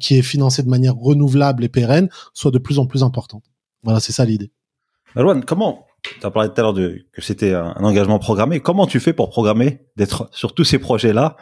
qui 0.00 0.16
est 0.16 0.22
financé 0.22 0.62
de 0.62 0.68
manière 0.68 0.94
renouvelable 0.94 1.64
et 1.64 1.68
pérenne 1.68 2.08
soit 2.34 2.52
de 2.52 2.58
plus 2.58 2.78
en 2.78 2.86
plus 2.86 3.02
importante. 3.02 3.42
Voilà, 3.82 3.98
c'est 3.98 4.12
ça 4.12 4.24
l'idée. 4.24 4.52
Alouane, 5.16 5.44
comment 5.44 5.86
tu 6.20 6.26
as 6.26 6.30
parlé 6.30 6.48
tout 6.48 6.60
à 6.60 6.62
l'heure 6.62 6.74
que 7.12 7.22
c'était 7.22 7.54
un, 7.54 7.72
engagement 7.76 8.18
programmé. 8.18 8.60
Comment 8.60 8.86
tu 8.86 9.00
fais 9.00 9.12
pour 9.12 9.30
programmer 9.30 9.80
d'être 9.96 10.28
sur 10.32 10.54
tous 10.54 10.64
ces 10.64 10.78
projets-là, 10.78 11.36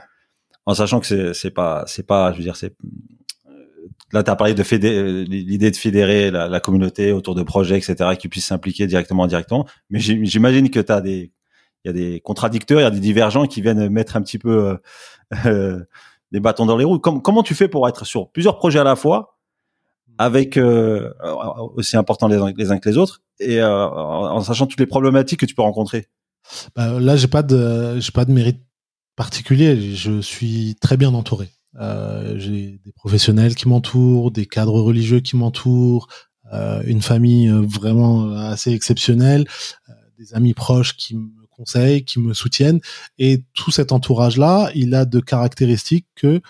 en 0.67 0.75
sachant 0.75 1.01
que 1.01 1.33
c'est 1.33 1.51
pas 1.51 1.85
c'est 1.87 2.07
pas 2.07 2.33
je 2.33 2.39
veux 2.39 2.43
dire 2.43 2.57
c'est 2.57 2.75
euh, 3.49 3.89
là 4.13 4.23
tu 4.23 4.31
as 4.31 4.37
parlé 4.37 4.55
de 4.55 4.63
fédérer 4.63 5.25
l'idée 5.25 5.71
de 5.71 5.77
fédérer 5.77 6.31
la, 6.31 6.61
communauté 6.61 7.13
autour 7.13 7.35
de 7.35 7.43
projets 7.43 7.79
etc 7.79 8.11
qui 8.19 8.29
puissent 8.29 8.47
s'impliquer 8.47 8.87
directement 8.87 9.25
indirectement. 9.25 9.67
Mais 9.91 9.99
j'imagine 9.99 10.71
que 10.71 10.81
tu 10.81 10.93
as 10.93 11.01
des 11.01 11.33
il 11.85 11.89
y 11.89 11.91
a 11.91 11.93
des 11.95 12.21
contradicteurs, 12.21 12.81
il 12.81 12.83
y 12.83 12.87
a 12.87 12.91
des 12.91 13.01
divergents 13.01 13.47
qui 13.47 13.63
viennent 13.63 13.89
mettre 13.89 14.17
un 14.17 14.23
petit 14.23 14.39
peu 14.39 14.69
euh, 14.69 14.77
euh, 15.47 15.85
des 16.31 16.41
bâtons 16.41 16.67
dans 16.67 16.77
les 16.77 16.85
roues. 16.85 16.99
comment 16.99 17.43
tu 17.43 17.55
fais 17.55 17.69
pour 17.69 17.89
être 17.89 18.05
sur 18.05 18.31
plusieurs 18.31 18.57
projets 18.59 18.79
à 18.79 18.85
la 18.85 18.97
fois 18.97 19.40
avec 20.21 20.59
euh, 20.59 21.15
aussi 21.77 21.97
important 21.97 22.29
les 22.29 22.37
uns, 22.37 22.53
que 22.79 22.89
les 22.91 22.99
autres 22.99 23.23
et 23.39 23.59
euh, 23.59 23.89
en 23.89 24.43
sachant 24.43 24.67
toutes 24.67 24.79
les 24.79 24.85
problématiques 24.85 25.41
que 25.41 25.47
tu 25.47 25.55
peux 25.55 25.63
rencontrer 25.63 26.09
bah, 26.77 27.01
Là, 27.01 27.17
j'ai 27.17 27.27
pas 27.27 27.43
de 27.43 27.99
j'ai 28.01 28.13
pas 28.13 28.27
de 28.27 28.33
mérite 28.33 28.61
particulier. 29.17 29.95
Je 29.95 30.21
suis 30.21 30.77
très 30.79 30.99
bien 30.99 31.15
entouré. 31.15 31.49
Euh, 31.81 32.35
j'ai 32.37 32.81
des 32.85 32.93
professionnels 32.93 33.55
qui 33.55 33.67
m'entourent, 33.67 34.31
des 34.31 34.45
cadres 34.45 34.83
religieux 34.83 35.21
qui 35.21 35.37
m'entourent, 35.37 36.09
euh, 36.53 36.83
une 36.85 37.01
famille 37.01 37.49
euh, 37.49 37.63
vraiment 37.63 38.33
assez 38.33 38.73
exceptionnelle, 38.73 39.47
euh, 39.89 39.93
des 40.19 40.35
amis 40.35 40.53
proches 40.53 40.99
qui 40.99 41.17
me 41.17 41.47
conseillent, 41.49 42.05
qui 42.05 42.19
me 42.19 42.35
soutiennent, 42.35 42.81
et 43.19 43.43
tout 43.55 43.71
cet 43.71 43.91
entourage-là, 43.91 44.71
il 44.75 44.95
a 44.95 45.07
de 45.07 45.21
caractéristiques 45.21 46.09
que 46.15 46.43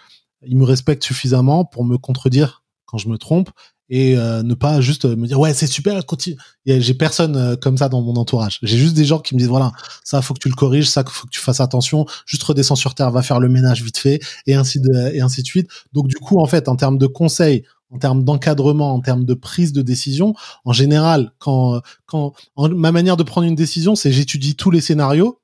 il 0.45 0.57
me 0.57 0.65
respecte 0.65 1.05
suffisamment 1.05 1.65
pour 1.65 1.85
me 1.85 1.99
contredire 1.99 2.60
quand 2.91 2.99
je 2.99 3.09
me 3.09 3.19
trompe 3.19 3.51
et 3.91 4.17
euh, 4.17 4.43
ne 4.43 4.55
pas 4.55 4.81
juste 4.81 5.05
me 5.05 5.27
dire 5.27 5.39
ouais 5.39 5.53
c'est 5.53 5.67
super 5.67 6.07
continue 6.07 6.37
j'ai 6.65 6.95
personne 6.95 7.37
euh, 7.37 7.57
comme 7.57 7.77
ça 7.77 7.89
dans 7.89 8.01
mon 8.01 8.15
entourage. 8.15 8.61
J'ai 8.63 8.79
juste 8.79 8.95
des 8.95 9.05
gens 9.05 9.19
qui 9.19 9.35
me 9.35 9.41
disent 9.41 9.49
voilà 9.49 9.73
ça 10.05 10.23
faut 10.23 10.33
que 10.33 10.39
tu 10.39 10.49
le 10.49 10.55
corriges 10.55 10.89
ça 10.89 11.05
faut 11.05 11.27
que 11.27 11.33
tu 11.33 11.41
fasses 11.41 11.61
attention 11.61 12.07
juste 12.25 12.43
redescends 12.45 12.77
sur 12.77 12.95
terre 12.95 13.11
va 13.11 13.23
faire 13.23 13.41
le 13.41 13.49
ménage 13.49 13.83
vite 13.83 13.99
fait 13.99 14.21
et 14.47 14.55
ainsi 14.55 14.81
de 14.81 15.15
et 15.15 15.21
ainsi 15.21 15.43
de 15.43 15.47
suite. 15.47 15.69
Donc 15.93 16.07
du 16.07 16.17
coup 16.17 16.41
en 16.41 16.47
fait 16.47 16.69
en 16.69 16.77
termes 16.77 16.99
de 16.99 17.07
conseils 17.07 17.65
en 17.93 17.99
termes 17.99 18.23
d'encadrement 18.25 18.95
en 18.95 19.01
termes 19.01 19.25
de 19.25 19.35
prise 19.35 19.73
de 19.73 19.83
décision 19.83 20.35
en 20.65 20.73
général 20.73 21.33
quand 21.39 21.81
quand 22.07 22.33
ma 22.57 22.93
manière 22.93 23.17
de 23.17 23.25
prendre 23.25 23.47
une 23.47 23.57
décision 23.57 23.97
c'est 23.97 24.13
j'étudie 24.13 24.55
tous 24.55 24.71
les 24.71 24.81
scénarios 24.81 25.41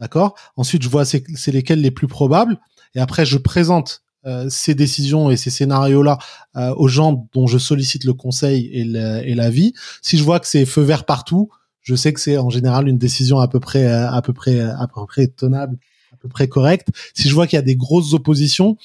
d'accord? 0.00 0.34
Ensuite 0.56 0.82
je 0.82 0.88
vois 0.88 1.04
c'est 1.04 1.52
lesquels 1.52 1.82
les 1.82 1.90
plus 1.90 2.08
probables 2.08 2.58
et 2.94 3.00
après 3.00 3.26
je 3.26 3.36
présente 3.36 4.02
euh, 4.24 4.46
ces 4.48 4.76
décisions 4.76 5.30
et 5.30 5.36
ces 5.36 5.50
scénarios-là 5.50 6.16
euh, 6.56 6.72
aux 6.76 6.86
gens 6.86 7.28
dont 7.34 7.48
je 7.48 7.58
sollicite 7.58 8.04
le 8.04 8.14
conseil 8.14 8.70
et, 8.72 8.84
l'avis. 9.34 9.74
Si 10.00 10.16
je 10.16 10.22
vois 10.22 10.38
que 10.38 10.46
c'est 10.46 10.64
feu 10.64 10.82
vert 10.82 11.04
partout, 11.04 11.50
je 11.80 11.96
sais 11.96 12.12
que 12.12 12.20
c'est 12.20 12.38
en 12.38 12.48
général 12.48 12.86
une 12.86 12.98
décision 12.98 13.40
à 13.40 13.48
peu 13.48 13.58
près, 13.58 13.84
euh, 13.84 14.08
à 14.08 14.22
peu 14.22 14.32
près, 14.32 14.60
à 14.60 14.86
peu 14.86 15.04
près 15.06 15.26
tenable, 15.26 15.76
à 16.12 16.16
peu 16.18 16.28
près 16.28 16.46
correcte. 16.46 16.88
Si 17.14 17.28
je 17.28 17.34
vois 17.34 17.48
qu'il 17.48 17.56
y 17.56 17.58
a 17.58 17.62
des 17.62 17.74
grosses 17.74 18.14
oppositions, 18.14 18.76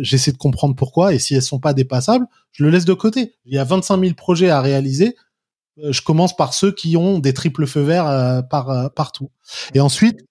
j'essaie 0.00 0.30
de 0.32 0.36
comprendre 0.36 0.76
pourquoi 0.76 1.12
et 1.12 1.18
si 1.18 1.34
elles 1.34 1.42
sont 1.42 1.58
pas 1.58 1.74
dépassables, 1.74 2.26
je 2.52 2.64
le 2.64 2.70
laisse 2.70 2.84
de 2.84 2.94
côté. 2.94 3.34
Il 3.46 3.54
y 3.54 3.58
a 3.58 3.64
25 3.64 4.00
000 4.00 4.14
projets 4.14 4.50
à 4.50 4.60
réaliser. 4.60 5.16
Je 5.76 6.02
commence 6.02 6.36
par 6.36 6.54
ceux 6.54 6.72
qui 6.72 6.96
ont 6.96 7.18
des 7.18 7.34
triples 7.34 7.66
feux 7.66 7.82
verts 7.82 8.44
par 8.48 8.92
partout. 8.94 9.30
Et 9.74 9.80
ensuite, 9.80 10.24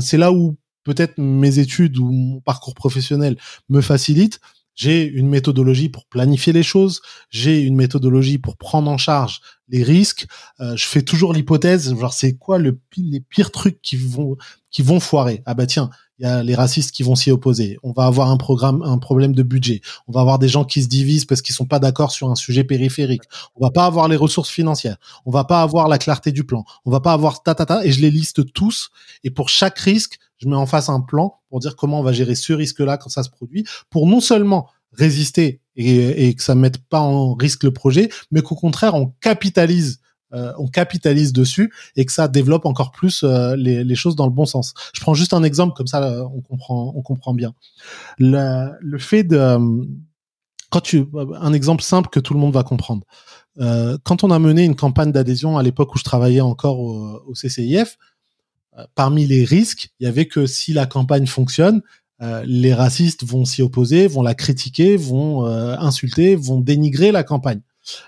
c'est 0.00 0.18
là 0.18 0.30
où 0.30 0.56
peut-être 0.84 1.18
mes 1.18 1.58
études 1.58 1.98
ou 1.98 2.10
mon 2.10 2.40
parcours 2.40 2.74
professionnel 2.74 3.36
me 3.68 3.80
facilite, 3.80 4.40
j'ai 4.74 5.04
une 5.04 5.28
méthodologie 5.28 5.88
pour 5.90 6.06
planifier 6.06 6.52
les 6.52 6.62
choses, 6.62 7.02
j'ai 7.28 7.60
une 7.60 7.76
méthodologie 7.76 8.38
pour 8.38 8.56
prendre 8.56 8.90
en 8.90 8.96
charge 8.96 9.40
les 9.68 9.82
risques. 9.82 10.26
Euh, 10.60 10.74
je 10.76 10.84
fais 10.84 11.02
toujours 11.02 11.34
l'hypothèse, 11.34 11.94
genre 11.98 12.14
c'est 12.14 12.34
quoi 12.36 12.58
le 12.58 12.78
les 12.96 13.20
pires 13.20 13.50
trucs 13.50 13.82
qui 13.82 13.96
vont 13.96 14.36
qui 14.70 14.82
vont 14.82 15.00
foirer? 15.00 15.42
Ah 15.44 15.54
bah 15.54 15.66
tiens, 15.66 15.90
il 16.20 16.24
y 16.24 16.26
a 16.26 16.42
les 16.42 16.54
racistes 16.54 16.92
qui 16.92 17.02
vont 17.02 17.14
s'y 17.14 17.30
opposer. 17.30 17.78
On 17.82 17.92
va 17.92 18.04
avoir 18.04 18.30
un 18.30 18.36
programme, 18.36 18.82
un 18.82 18.98
problème 18.98 19.34
de 19.34 19.42
budget. 19.42 19.80
On 20.06 20.12
va 20.12 20.20
avoir 20.20 20.38
des 20.38 20.48
gens 20.48 20.66
qui 20.66 20.82
se 20.82 20.88
divisent 20.88 21.24
parce 21.24 21.40
qu'ils 21.40 21.54
sont 21.54 21.64
pas 21.64 21.78
d'accord 21.78 22.12
sur 22.12 22.30
un 22.30 22.34
sujet 22.34 22.62
périphérique. 22.62 23.22
On 23.56 23.64
va 23.64 23.70
pas 23.70 23.86
avoir 23.86 24.06
les 24.06 24.16
ressources 24.16 24.50
financières. 24.50 24.98
On 25.24 25.30
va 25.30 25.44
pas 25.44 25.62
avoir 25.62 25.88
la 25.88 25.96
clarté 25.96 26.30
du 26.30 26.44
plan. 26.44 26.64
On 26.84 26.90
va 26.90 27.00
pas 27.00 27.14
avoir 27.14 27.42
ta 27.42 27.54
ta 27.54 27.64
ta. 27.64 27.86
Et 27.86 27.90
je 27.90 28.02
les 28.02 28.10
liste 28.10 28.52
tous. 28.52 28.90
Et 29.24 29.30
pour 29.30 29.48
chaque 29.48 29.78
risque, 29.78 30.18
je 30.36 30.46
mets 30.46 30.56
en 30.56 30.66
face 30.66 30.90
un 30.90 31.00
plan 31.00 31.40
pour 31.48 31.58
dire 31.58 31.74
comment 31.74 32.00
on 32.00 32.02
va 32.02 32.12
gérer 32.12 32.34
ce 32.34 32.52
risque-là 32.52 32.98
quand 32.98 33.08
ça 33.08 33.22
se 33.22 33.30
produit, 33.30 33.64
pour 33.88 34.06
non 34.06 34.20
seulement 34.20 34.68
résister 34.92 35.60
et, 35.76 36.34
que 36.34 36.42
ça 36.42 36.54
mette 36.54 36.78
pas 36.78 37.00
en 37.00 37.34
risque 37.34 37.64
le 37.64 37.72
projet, 37.72 38.10
mais 38.30 38.42
qu'au 38.42 38.56
contraire 38.56 38.94
on 38.94 39.14
capitalise 39.20 40.00
euh, 40.32 40.52
on 40.58 40.68
capitalise 40.68 41.32
dessus 41.32 41.72
et 41.96 42.04
que 42.04 42.12
ça 42.12 42.28
développe 42.28 42.66
encore 42.66 42.92
plus 42.92 43.22
euh, 43.22 43.56
les, 43.56 43.84
les, 43.84 43.94
choses 43.94 44.16
dans 44.16 44.26
le 44.26 44.32
bon 44.32 44.46
sens. 44.46 44.74
Je 44.94 45.00
prends 45.00 45.14
juste 45.14 45.34
un 45.34 45.42
exemple 45.42 45.74
comme 45.74 45.86
ça, 45.86 46.02
euh, 46.02 46.24
on 46.34 46.40
comprend, 46.40 46.92
on 46.94 47.02
comprend 47.02 47.34
bien. 47.34 47.54
Le, 48.18 48.70
le 48.80 48.98
fait 48.98 49.24
de 49.24 49.58
quand 50.70 50.80
tu 50.80 51.04
un 51.40 51.52
exemple 51.52 51.82
simple 51.82 52.08
que 52.10 52.20
tout 52.20 52.32
le 52.32 52.40
monde 52.40 52.52
va 52.52 52.62
comprendre. 52.62 53.04
Euh, 53.58 53.98
quand 54.04 54.22
on 54.22 54.30
a 54.30 54.38
mené 54.38 54.64
une 54.64 54.76
campagne 54.76 55.10
d'adhésion 55.10 55.58
à 55.58 55.62
l'époque 55.62 55.94
où 55.94 55.98
je 55.98 56.04
travaillais 56.04 56.40
encore 56.40 56.78
au, 56.78 57.20
au 57.26 57.34
CCIF, 57.34 57.98
euh, 58.78 58.84
parmi 58.94 59.26
les 59.26 59.44
risques, 59.44 59.90
il 59.98 60.04
y 60.04 60.06
avait 60.06 60.26
que 60.26 60.46
si 60.46 60.72
la 60.72 60.86
campagne 60.86 61.26
fonctionne, 61.26 61.82
euh, 62.22 62.44
les 62.46 62.74
racistes 62.74 63.24
vont 63.24 63.44
s'y 63.44 63.62
opposer, 63.62 64.06
vont 64.06 64.22
la 64.22 64.34
critiquer, 64.34 64.96
vont 64.96 65.46
euh, 65.46 65.76
insulter, 65.78 66.36
vont 66.36 66.60
dénigrer 66.60 67.12
la 67.12 67.24
campagne. 67.24 67.60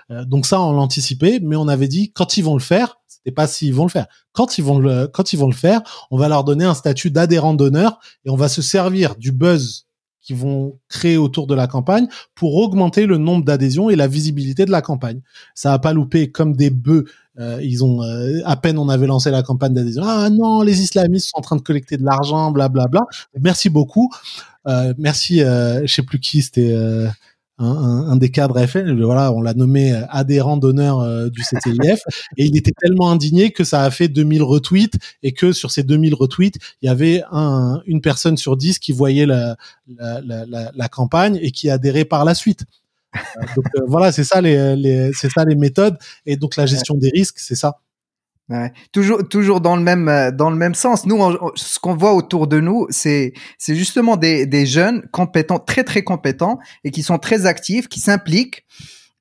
Donc 0.09 0.45
ça, 0.45 0.61
on 0.61 0.71
l'anticipait, 0.71 1.39
mais 1.41 1.55
on 1.55 1.67
avait 1.67 1.87
dit 1.87 2.11
quand 2.11 2.37
ils 2.37 2.43
vont 2.43 2.53
le 2.53 2.61
faire, 2.61 2.97
c'était 3.07 3.33
pas 3.33 3.47
s'ils 3.47 3.73
vont 3.73 3.85
le 3.85 3.89
faire. 3.89 4.07
Quand 4.33 4.57
ils 4.57 4.63
vont 4.63 4.79
le, 4.79 5.07
quand 5.07 5.31
ils 5.31 5.39
vont 5.39 5.47
le 5.47 5.53
faire, 5.53 5.81
on 6.11 6.17
va 6.17 6.27
leur 6.27 6.43
donner 6.43 6.65
un 6.65 6.73
statut 6.73 7.09
d'adhérent 7.09 7.53
d'honneur 7.53 7.99
et 8.25 8.29
on 8.29 8.35
va 8.35 8.49
se 8.49 8.61
servir 8.61 9.15
du 9.15 9.31
buzz 9.31 9.85
qui 10.23 10.33
vont 10.33 10.79
créer 10.89 11.17
autour 11.17 11.47
de 11.47 11.53
la 11.53 11.67
campagne 11.67 12.07
pour 12.33 12.55
augmenter 12.55 13.05
le 13.05 13.17
nombre 13.17 13.43
d'adhésions 13.43 13.89
et 13.89 13.95
la 13.95 14.07
visibilité 14.07 14.65
de 14.65 14.71
la 14.71 14.81
campagne. 14.81 15.21
Ça 15.53 15.73
a 15.73 15.79
pas 15.79 15.93
loupé 15.93 16.31
comme 16.31 16.55
des 16.55 16.69
bœufs. 16.69 17.05
Euh, 17.39 17.59
ils 17.61 17.83
ont 17.83 18.03
euh, 18.03 18.41
à 18.45 18.55
peine 18.55 18.77
on 18.77 18.89
avait 18.89 19.07
lancé 19.07 19.31
la 19.31 19.43
campagne 19.43 19.73
d'adhésion. 19.73 20.03
Ah 20.05 20.29
non, 20.29 20.61
les 20.61 20.81
islamistes 20.81 21.29
sont 21.29 21.39
en 21.39 21.41
train 21.41 21.55
de 21.55 21.61
collecter 21.61 21.97
de 21.97 22.03
l'argent, 22.03 22.51
blablabla. 22.51 23.01
Merci 23.39 23.69
beaucoup. 23.69 24.09
Euh, 24.67 24.93
merci. 24.97 25.39
je 25.39 25.85
sais 25.87 26.03
plus 26.03 26.19
qui 26.19 26.41
c'était 26.41 26.73
un, 27.59 27.65
un, 28.09 28.15
des 28.15 28.31
cadres 28.31 28.65
FN, 28.65 28.99
voilà, 29.03 29.31
on 29.31 29.41
l'a 29.41 29.53
nommé 29.53 29.93
euh, 29.93 30.01
adhérent 30.09 30.57
d'honneur 30.57 30.99
euh, 31.01 31.29
du 31.29 31.41
CTIF, 31.41 31.99
et 32.37 32.45
il 32.45 32.57
était 32.57 32.71
tellement 32.79 33.11
indigné 33.11 33.51
que 33.51 33.63
ça 33.63 33.83
a 33.83 33.91
fait 33.91 34.07
2000 34.07 34.41
retweets, 34.43 34.97
et 35.21 35.33
que 35.33 35.51
sur 35.53 35.71
ces 35.71 35.83
2000 35.83 36.15
retweets, 36.15 36.57
il 36.81 36.87
y 36.87 36.89
avait 36.89 37.23
un, 37.31 37.81
une 37.85 38.01
personne 38.01 38.37
sur 38.37 38.57
10 38.57 38.79
qui 38.79 38.91
voyait 38.91 39.25
la, 39.25 39.55
la, 39.87 40.21
la, 40.21 40.71
la 40.75 40.89
campagne 40.89 41.37
et 41.41 41.51
qui 41.51 41.69
adhérait 41.69 42.05
par 42.05 42.25
la 42.25 42.33
suite. 42.35 42.65
Euh, 43.15 43.81
voilà, 43.87 44.11
c'est 44.11 44.23
ça 44.23 44.41
les, 44.41 44.75
les 44.75 45.11
c'est 45.13 45.29
ça 45.29 45.45
les 45.45 45.55
méthodes, 45.55 45.97
et 46.25 46.37
donc 46.37 46.55
la 46.55 46.65
gestion 46.65 46.95
des 46.95 47.09
risques, 47.13 47.39
c'est 47.39 47.55
ça. 47.55 47.79
Toujours, 48.91 49.27
toujours 49.27 49.61
dans 49.61 49.75
le 49.75 49.81
même, 49.81 50.07
euh, 50.09 50.31
dans 50.31 50.49
le 50.49 50.55
même 50.55 50.75
sens. 50.75 51.05
Nous, 51.05 51.17
ce 51.55 51.79
qu'on 51.79 51.95
voit 51.95 52.13
autour 52.13 52.47
de 52.47 52.59
nous, 52.59 52.87
c'est, 52.89 53.33
c'est 53.57 53.75
justement 53.75 54.17
des, 54.17 54.45
des 54.45 54.65
jeunes 54.65 55.07
compétents, 55.11 55.59
très 55.59 55.83
très 55.83 56.03
compétents 56.03 56.59
et 56.83 56.91
qui 56.91 57.03
sont 57.03 57.17
très 57.17 57.45
actifs, 57.45 57.87
qui 57.87 57.99
s'impliquent. 57.99 58.65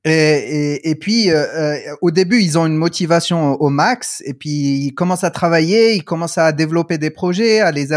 Et, 0.04 0.96
puis, 1.00 1.30
euh, 1.30 1.44
euh, 1.54 1.78
au 2.00 2.10
début, 2.10 2.40
ils 2.40 2.58
ont 2.58 2.66
une 2.66 2.76
motivation 2.76 3.52
au 3.60 3.70
max, 3.70 4.20
et 4.26 4.34
puis 4.34 4.50
ils 4.50 4.94
commencent 4.94 5.22
à 5.22 5.30
travailler, 5.30 5.94
ils 5.94 6.02
commencent 6.02 6.38
à 6.38 6.50
développer 6.50 6.98
des 6.98 7.10
projets, 7.10 7.60
à 7.60 7.70
les 7.70 7.92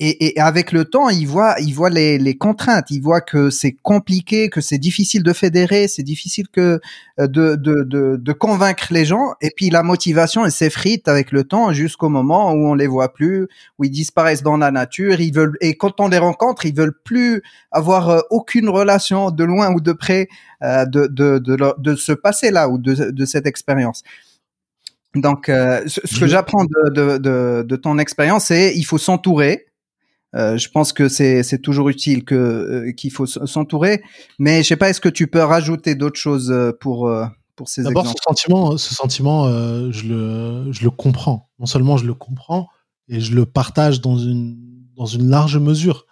et, 0.00 0.26
et, 0.26 0.40
avec 0.40 0.70
le 0.70 0.84
temps, 0.84 1.08
il 1.08 1.26
voit, 1.26 1.56
il 1.60 1.72
voit 1.74 1.90
les, 1.90 2.18
les 2.18 2.36
contraintes, 2.36 2.86
il 2.90 3.00
voit 3.00 3.20
que 3.20 3.50
c'est 3.50 3.72
compliqué, 3.72 4.48
que 4.48 4.60
c'est 4.60 4.78
difficile 4.78 5.24
de 5.24 5.32
fédérer, 5.32 5.88
c'est 5.88 6.04
difficile 6.04 6.46
que 6.52 6.80
euh, 7.18 7.26
de, 7.26 7.56
de, 7.56 7.82
de, 7.82 8.16
de, 8.16 8.32
convaincre 8.32 8.92
les 8.92 9.04
gens. 9.04 9.34
Et 9.40 9.50
puis 9.54 9.70
la 9.70 9.82
motivation, 9.82 10.44
elle 10.44 10.52
s'effrite 10.52 11.08
avec 11.08 11.32
le 11.32 11.42
temps 11.42 11.72
jusqu'au 11.72 12.08
moment 12.10 12.52
où 12.52 12.68
on 12.68 12.74
les 12.74 12.86
voit 12.86 13.12
plus, 13.12 13.48
où 13.78 13.84
ils 13.84 13.90
disparaissent 13.90 14.44
dans 14.44 14.56
la 14.56 14.70
nature. 14.70 15.20
Ils 15.20 15.34
veulent 15.34 15.56
et 15.60 15.74
quand 15.76 16.00
on 16.00 16.06
les 16.06 16.18
rencontre, 16.18 16.64
ils 16.64 16.74
veulent 16.76 16.96
plus 17.04 17.42
avoir 17.72 18.08
euh, 18.08 18.20
aucune 18.30 18.68
relation 18.68 19.32
de 19.32 19.42
loin 19.42 19.72
ou 19.74 19.80
de 19.80 19.92
près 19.92 20.28
euh, 20.62 20.86
de, 20.86 21.08
de, 21.08 21.38
de, 21.38 21.56
de, 21.76 21.96
ce 21.96 22.12
passé 22.12 22.52
là 22.52 22.68
ou 22.68 22.78
de, 22.78 23.10
de 23.10 23.24
cette 23.24 23.46
expérience. 23.46 24.04
Donc, 25.16 25.46
ce, 25.46 26.00
ce, 26.04 26.20
que 26.20 26.26
j'apprends 26.26 26.64
de, 26.64 26.90
de, 26.90 27.18
de, 27.18 27.64
de, 27.66 27.76
ton 27.76 27.98
expérience, 27.98 28.44
c'est 28.44 28.74
il 28.76 28.84
faut 28.84 28.98
s'entourer 28.98 29.67
je 30.34 30.68
pense 30.68 30.92
que 30.92 31.08
c'est 31.08 31.62
toujours 31.62 31.88
utile 31.88 32.24
que 32.24 32.90
qu'il 32.96 33.10
faut 33.10 33.26
s'entourer. 33.26 34.02
Mais 34.38 34.62
je 34.62 34.68
sais 34.68 34.76
pas, 34.76 34.90
est-ce 34.90 35.00
que 35.00 35.08
tu 35.08 35.26
peux 35.26 35.42
rajouter 35.42 35.94
d'autres 35.94 36.18
choses 36.18 36.54
pour 36.80 37.10
pour 37.56 37.68
ces 37.68 37.82
D'abord, 37.82 38.06
ce 38.06 38.14
sentiment, 38.22 38.76
ce 38.76 38.94
sentiment, 38.94 39.46
je 39.90 40.06
le 40.06 40.72
je 40.72 40.82
le 40.82 40.90
comprends. 40.90 41.50
Non 41.58 41.66
seulement 41.66 41.96
je 41.96 42.06
le 42.06 42.14
comprends 42.14 42.68
et 43.08 43.20
je 43.20 43.34
le 43.34 43.46
partage 43.46 44.00
dans 44.00 44.18
une 44.18 44.56
dans 44.96 45.06
une 45.06 45.28
large 45.28 45.56
mesure. 45.58 46.06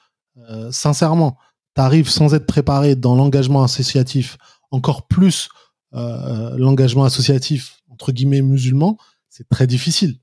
sincèrement, 0.71 1.37
tu 1.75 1.83
arrives 1.83 2.09
sans 2.09 2.35
être 2.35 2.47
préparé 2.47 2.97
dans 2.97 3.15
l'engagement 3.15 3.63
associatif, 3.63 4.39
encore 4.71 5.07
plus 5.07 5.49
euh, 5.95 6.57
l'engagement 6.59 7.05
associatif 7.05 7.83
entre 7.89 8.13
guillemets 8.13 8.43
musulman, 8.43 8.99
c'est 9.31 9.49
très 9.49 9.67
difficile. 9.67 10.19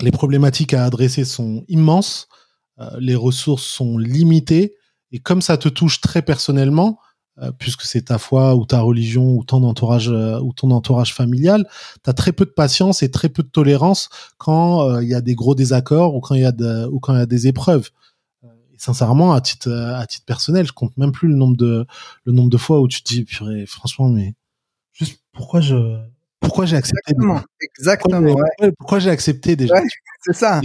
Les 0.00 0.10
problématiques 0.10 0.72
à 0.74 0.84
adresser 0.84 1.24
sont 1.24 1.64
immenses, 1.68 2.28
euh, 2.30 2.35
les 2.98 3.14
ressources 3.14 3.64
sont 3.64 3.98
limitées, 3.98 4.74
et 5.12 5.18
comme 5.18 5.40
ça 5.40 5.56
te 5.56 5.68
touche 5.68 6.00
très 6.00 6.22
personnellement, 6.22 6.98
euh, 7.38 7.52
puisque 7.52 7.82
c'est 7.82 8.06
ta 8.06 8.18
foi 8.18 8.54
ou 8.54 8.64
ta 8.64 8.80
religion 8.80 9.36
ou 9.36 9.44
ton 9.44 9.62
entourage 9.62 10.08
ou 10.08 10.52
ton 10.54 10.70
entourage 10.70 11.14
familial, 11.14 11.68
tu 12.02 12.10
as 12.10 12.12
très 12.12 12.32
peu 12.32 12.44
de 12.44 12.50
patience 12.50 13.02
et 13.02 13.10
très 13.10 13.28
peu 13.28 13.42
de 13.42 13.48
tolérance 13.48 14.08
quand 14.38 15.00
il 15.00 15.08
y 15.08 15.14
a 15.14 15.20
des 15.20 15.34
gros 15.34 15.54
désaccords 15.54 16.14
ou 16.14 16.20
quand 16.20 16.34
il 16.34 16.42
y 16.42 16.46
a 16.46 16.88
ou 16.88 16.98
quand 16.98 17.14
il 17.14 17.18
y 17.18 17.22
a 17.22 17.26
des 17.26 17.46
épreuves. 17.46 17.90
Sincèrement, 18.78 19.32
à 19.32 19.40
titre, 19.40 19.70
à 19.70 20.06
titre 20.06 20.26
personnel, 20.26 20.66
je 20.66 20.72
compte 20.72 20.96
même 20.98 21.12
plus 21.12 21.28
le 21.28 21.34
nombre 21.34 21.56
de, 21.56 21.86
le 22.24 22.32
nombre 22.32 22.50
de 22.50 22.58
fois 22.58 22.80
où 22.80 22.88
tu 22.88 23.02
te 23.02 23.08
dis, 23.08 23.24
purée, 23.24 23.64
franchement, 23.64 24.08
mais 24.08 24.34
juste 24.92 25.22
pourquoi 25.32 25.60
je, 25.60 25.98
pourquoi 26.46 26.66
j'ai 26.66 26.76
accepté 26.76 27.12
Exactement. 27.12 27.40
Exactement 27.60 28.36
pourquoi, 28.78 28.98
j'ai 28.98 29.10
accepté 29.10 29.56
déjà 29.56 29.74
C'est 30.22 30.34
ça. 30.34 30.60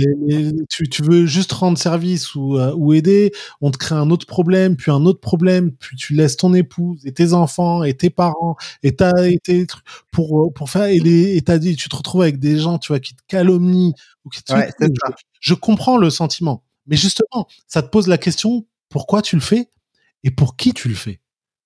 tu, 0.70 0.90
tu, 0.90 1.04
veux 1.04 1.28
juste 1.28 1.52
rendre 1.52 1.78
service 1.78 2.34
ou, 2.34 2.58
euh, 2.58 2.74
ou 2.76 2.94
aider, 2.94 3.32
on 3.60 3.70
te 3.70 3.78
crée 3.78 3.94
un 3.94 4.10
autre 4.10 4.26
problème, 4.26 4.76
puis 4.76 4.90
un 4.90 5.06
autre 5.06 5.20
problème, 5.20 5.72
puis 5.72 5.96
tu 5.98 6.16
laisses 6.16 6.36
ton 6.36 6.56
épouse 6.56 7.06
et 7.06 7.14
tes 7.14 7.34
enfants 7.34 7.84
et 7.84 7.94
tes 7.94 8.10
parents 8.10 8.56
et 8.82 8.96
t'as 8.96 9.28
été 9.28 9.68
pour 10.12 10.52
pour 10.54 10.70
faire 10.72 10.86
et 10.86 10.98
les 10.98 11.38
et 11.38 11.42
t'as 11.42 11.60
dit 11.60 11.76
tu 11.76 11.90
te 11.90 11.96
retrouves 11.96 12.24
avec 12.24 12.40
des 12.40 12.58
gens 12.58 12.80
tu 12.80 12.88
vois 12.88 13.00
qui 13.00 13.14
te 13.14 13.22
calomnient 13.28 13.94
ou 14.26 14.30
qui 14.30 14.42
te 14.42 14.52
ouais, 14.52 14.72
je 15.40 15.54
comprends 15.54 15.98
le 15.98 16.10
sentiment 16.10 16.64
mais 16.88 16.96
justement, 16.96 17.48
ça 17.68 17.82
te 17.82 17.90
pose 17.90 18.08
la 18.08 18.18
question 18.18 18.66
pourquoi 18.90 19.22
tu 19.22 19.36
le 19.36 19.42
fais 19.42 19.70
et 20.24 20.32
pour 20.32 20.56
qui 20.56 20.74
tu 20.74 20.90
le 20.90 20.96
fais? 20.96 21.20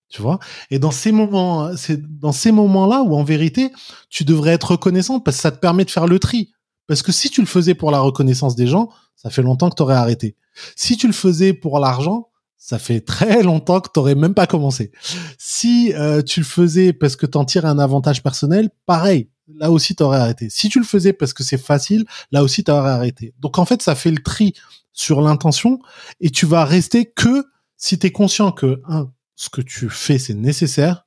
Tu 0.09 0.21
vois? 0.21 0.39
Et 0.69 0.79
dans 0.79 0.91
ces 0.91 1.11
moments, 1.11 1.75
c'est 1.75 1.99
dans 2.19 2.31
ces 2.31 2.51
moments-là 2.51 3.01
où 3.01 3.15
en 3.15 3.23
vérité, 3.23 3.71
tu 4.09 4.23
devrais 4.23 4.51
être 4.51 4.71
reconnaissant 4.71 5.19
parce 5.19 5.37
que 5.37 5.41
ça 5.41 5.51
te 5.51 5.59
permet 5.59 5.83
de 5.83 5.91
faire 5.91 6.07
le 6.07 6.19
tri. 6.19 6.51
Parce 6.87 7.01
que 7.01 7.11
si 7.11 7.29
tu 7.29 7.41
le 7.41 7.47
faisais 7.47 7.73
pour 7.73 7.91
la 7.91 7.99
reconnaissance 7.99 8.55
des 8.55 8.67
gens, 8.67 8.89
ça 9.15 9.29
fait 9.29 9.41
longtemps 9.41 9.69
que 9.69 9.75
tu 9.75 9.81
aurais 9.81 9.95
arrêté. 9.95 10.35
Si 10.75 10.97
tu 10.97 11.07
le 11.07 11.13
faisais 11.13 11.53
pour 11.53 11.79
l'argent, 11.79 12.29
ça 12.57 12.79
fait 12.79 13.01
très 13.01 13.43
longtemps 13.43 13.81
que 13.81 13.89
tu 13.93 13.99
n'aurais 13.99 14.15
même 14.15 14.33
pas 14.33 14.47
commencé. 14.47 14.91
Si 15.37 15.93
euh, 15.93 16.21
tu 16.21 16.39
le 16.39 16.45
faisais 16.45 16.93
parce 16.93 17.15
que 17.15 17.25
tu 17.25 17.37
en 17.37 17.45
tires 17.45 17.65
un 17.65 17.79
avantage 17.79 18.23
personnel, 18.23 18.69
pareil, 18.85 19.29
là 19.47 19.71
aussi 19.71 19.95
tu 19.95 20.03
aurais 20.03 20.17
arrêté. 20.17 20.49
Si 20.49 20.69
tu 20.69 20.79
le 20.79 20.85
faisais 20.85 21.13
parce 21.13 21.33
que 21.33 21.43
c'est 21.43 21.57
facile, 21.57 22.05
là 22.31 22.43
aussi 22.43 22.63
tu 22.63 22.71
aurais 22.71 22.91
arrêté. 22.91 23.33
Donc 23.39 23.59
en 23.59 23.65
fait, 23.65 23.81
ça 23.81 23.95
fait 23.95 24.11
le 24.11 24.21
tri 24.21 24.53
sur 24.93 25.21
l'intention 25.21 25.79
et 26.21 26.29
tu 26.29 26.45
vas 26.45 26.65
rester 26.65 27.05
que 27.05 27.45
si 27.77 27.99
tu 27.99 28.07
es 28.07 28.11
conscient 28.11 28.51
que, 28.51 28.81
un, 28.87 29.11
ce 29.35 29.49
que 29.49 29.61
tu 29.61 29.89
fais, 29.89 30.17
c'est 30.17 30.33
nécessaire. 30.33 31.05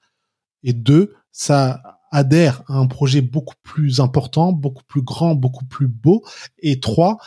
Et 0.63 0.73
deux, 0.73 1.15
ça 1.33 1.83
adhère 2.11 2.63
à 2.69 2.75
un 2.75 2.87
projet 2.87 3.21
beaucoup 3.21 3.55
plus 3.63 4.01
important, 4.01 4.53
beaucoup 4.53 4.85
plus 4.85 5.03
grand, 5.03 5.35
beaucoup 5.35 5.65
plus 5.65 5.89
beau. 5.89 6.25
Et 6.59 6.81
trois, 6.81 7.19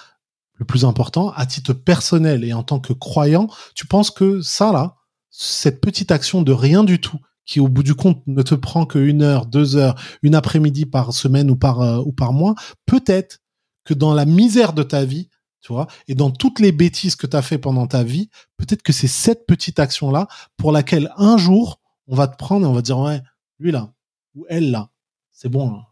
le 0.55 0.65
plus 0.65 0.85
important, 0.85 1.31
à 1.31 1.45
titre 1.45 1.73
personnel 1.73 2.43
et 2.43 2.53
en 2.53 2.63
tant 2.63 2.79
que 2.79 2.93
croyant, 2.93 3.47
tu 3.73 3.87
penses 3.87 4.11
que 4.11 4.41
ça 4.41 4.71
là, 4.71 4.97
cette 5.31 5.81
petite 5.81 6.11
action 6.11 6.41
de 6.41 6.51
rien 6.51 6.83
du 6.83 6.99
tout, 6.99 7.19
qui 7.45 7.59
au 7.59 7.67
bout 7.67 7.83
du 7.83 7.95
compte 7.95 8.21
ne 8.27 8.41
te 8.43 8.53
prend 8.53 8.85
que 8.85 8.99
une 8.99 9.23
heure, 9.23 9.45
deux 9.45 9.75
heures, 9.75 9.95
une 10.21 10.35
après-midi 10.35 10.85
par 10.85 11.13
semaine 11.13 11.49
ou 11.49 11.55
par 11.55 11.81
euh, 11.81 12.01
ou 12.05 12.11
par 12.11 12.33
mois, 12.33 12.53
peut-être 12.85 13.39
que 13.85 13.93
dans 13.93 14.13
la 14.13 14.25
misère 14.25 14.73
de 14.73 14.83
ta 14.83 15.03
vie, 15.03 15.29
tu 15.61 15.73
vois, 15.73 15.87
et 16.07 16.15
dans 16.15 16.31
toutes 16.31 16.59
les 16.59 16.71
bêtises 16.71 17.15
que 17.15 17.27
tu 17.27 17.37
as 17.37 17.41
fait 17.41 17.57
pendant 17.57 17.87
ta 17.87 18.03
vie, 18.03 18.29
peut-être 18.57 18.81
que 18.81 18.93
c'est 18.93 19.07
cette 19.07 19.45
petite 19.45 19.79
action-là 19.79 20.27
pour 20.57 20.71
laquelle 20.71 21.13
un 21.17 21.37
jour, 21.37 21.79
on 22.07 22.15
va 22.15 22.27
te 22.27 22.35
prendre 22.35 22.65
et 22.65 22.69
on 22.69 22.73
va 22.73 22.81
dire, 22.81 22.97
ouais, 22.97 23.21
lui 23.59 23.71
là, 23.71 23.93
ou 24.35 24.45
elle 24.49 24.71
là, 24.71 24.89
c'est 25.31 25.49
bon, 25.49 25.75
hein. 25.75 25.85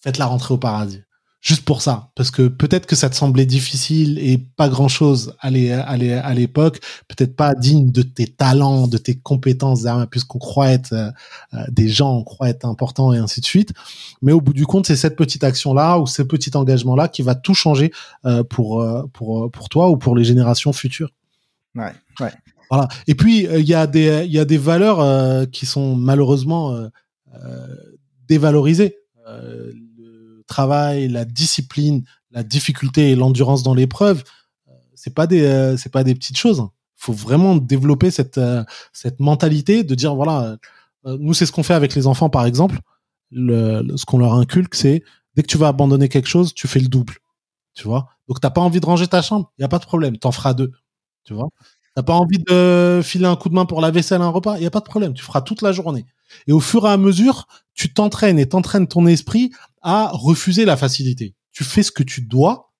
faites-la 0.00 0.26
rentrer 0.26 0.54
au 0.54 0.58
paradis 0.58 1.02
juste 1.40 1.64
pour 1.64 1.82
ça, 1.82 2.10
parce 2.16 2.30
que 2.30 2.48
peut-être 2.48 2.86
que 2.86 2.96
ça 2.96 3.08
te 3.08 3.14
semblait 3.14 3.46
difficile 3.46 4.18
et 4.18 4.38
pas 4.38 4.68
grand-chose 4.68 5.36
à 5.38 5.50
l'époque, 5.50 6.80
peut-être 7.06 7.36
pas 7.36 7.54
digne 7.54 7.92
de 7.92 8.02
tes 8.02 8.26
talents, 8.26 8.88
de 8.88 8.98
tes 8.98 9.16
compétences, 9.16 9.86
puisqu'on 10.10 10.40
croit 10.40 10.70
être 10.70 10.92
euh, 10.92 11.10
euh, 11.54 11.58
des 11.68 11.88
gens, 11.88 12.16
on 12.16 12.24
croit 12.24 12.48
être 12.48 12.64
important 12.64 13.12
et 13.12 13.18
ainsi 13.18 13.40
de 13.40 13.46
suite. 13.46 13.72
Mais 14.20 14.32
au 14.32 14.40
bout 14.40 14.52
du 14.52 14.66
compte, 14.66 14.86
c'est 14.86 14.96
cette 14.96 15.16
petite 15.16 15.44
action-là 15.44 15.98
ou 15.98 16.06
ce 16.06 16.22
petit 16.22 16.56
engagement-là 16.56 17.06
qui 17.06 17.22
va 17.22 17.36
tout 17.36 17.54
changer 17.54 17.92
euh, 18.24 18.42
pour 18.42 18.84
pour 19.12 19.50
pour 19.50 19.68
toi 19.68 19.90
ou 19.90 19.96
pour 19.96 20.16
les 20.16 20.24
générations 20.24 20.72
futures. 20.72 21.10
Ouais, 21.76 21.92
ouais. 22.20 22.32
Voilà. 22.68 22.88
Et 23.06 23.14
puis 23.14 23.44
il 23.44 23.68
y 23.68 23.74
a 23.74 23.86
des 23.86 24.24
il 24.24 24.32
y 24.32 24.40
a 24.40 24.44
des 24.44 24.58
valeurs 24.58 25.48
qui 25.50 25.66
sont 25.66 25.94
malheureusement 25.94 26.76
dévalorisées 28.28 28.96
travail, 30.48 31.08
la 31.08 31.24
discipline, 31.24 32.04
la 32.32 32.42
difficulté 32.42 33.10
et 33.10 33.16
l'endurance 33.16 33.62
dans 33.62 33.74
l'épreuve, 33.74 34.24
euh, 34.68 34.72
c'est 34.94 35.14
pas 35.14 35.26
des 35.26 35.42
euh, 35.42 35.76
c'est 35.76 35.92
pas 35.92 36.04
des 36.04 36.14
petites 36.14 36.36
choses. 36.36 36.66
Faut 36.96 37.12
vraiment 37.12 37.56
développer 37.56 38.10
cette 38.10 38.38
euh, 38.38 38.64
cette 38.92 39.20
mentalité 39.20 39.84
de 39.84 39.94
dire 39.94 40.14
voilà, 40.14 40.56
nous 41.04 41.34
c'est 41.34 41.46
ce 41.46 41.52
qu'on 41.52 41.62
fait 41.62 41.74
avec 41.74 41.94
les 41.94 42.06
enfants 42.06 42.30
par 42.30 42.46
exemple. 42.46 42.80
Le, 43.30 43.96
ce 43.96 44.06
qu'on 44.06 44.18
leur 44.18 44.34
inculque, 44.34 44.74
c'est 44.74 45.02
dès 45.36 45.42
que 45.42 45.48
tu 45.48 45.58
vas 45.58 45.68
abandonner 45.68 46.08
quelque 46.08 46.28
chose, 46.28 46.54
tu 46.54 46.66
fais 46.66 46.80
le 46.80 46.88
double. 46.88 47.14
Tu 47.74 47.84
vois? 47.84 48.08
Donc 48.26 48.40
t'as 48.40 48.50
pas 48.50 48.60
envie 48.62 48.80
de 48.80 48.86
ranger 48.86 49.06
ta 49.06 49.22
chambre, 49.22 49.52
il 49.58 49.62
y 49.62 49.64
a 49.64 49.68
pas 49.68 49.78
de 49.78 49.84
problème, 49.84 50.16
t'en 50.18 50.32
feras 50.32 50.54
deux. 50.54 50.72
Tu 51.24 51.34
vois? 51.34 51.48
T'as 51.94 52.02
pas 52.02 52.14
envie 52.14 52.38
de 52.38 53.00
filer 53.02 53.26
un 53.26 53.36
coup 53.36 53.48
de 53.48 53.54
main 53.54 53.66
pour 53.66 53.80
la 53.80 53.90
vaisselle, 53.90 54.22
un 54.22 54.28
repas, 54.30 54.56
il 54.58 54.62
y 54.62 54.66
a 54.66 54.70
pas 54.70 54.80
de 54.80 54.84
problème, 54.84 55.14
tu 55.14 55.22
feras 55.22 55.42
toute 55.42 55.62
la 55.62 55.72
journée. 55.72 56.06
Et 56.46 56.52
au 56.52 56.60
fur 56.60 56.86
et 56.86 56.90
à 56.90 56.96
mesure, 56.96 57.46
tu 57.74 57.92
t'entraînes 57.92 58.38
et 58.38 58.48
t'entraînes 58.48 58.88
ton 58.88 59.06
esprit 59.06 59.50
à 59.82 60.10
refuser 60.12 60.64
la 60.64 60.76
facilité. 60.76 61.34
Tu 61.52 61.64
fais 61.64 61.82
ce 61.82 61.92
que 61.92 62.02
tu 62.02 62.22
dois 62.22 62.72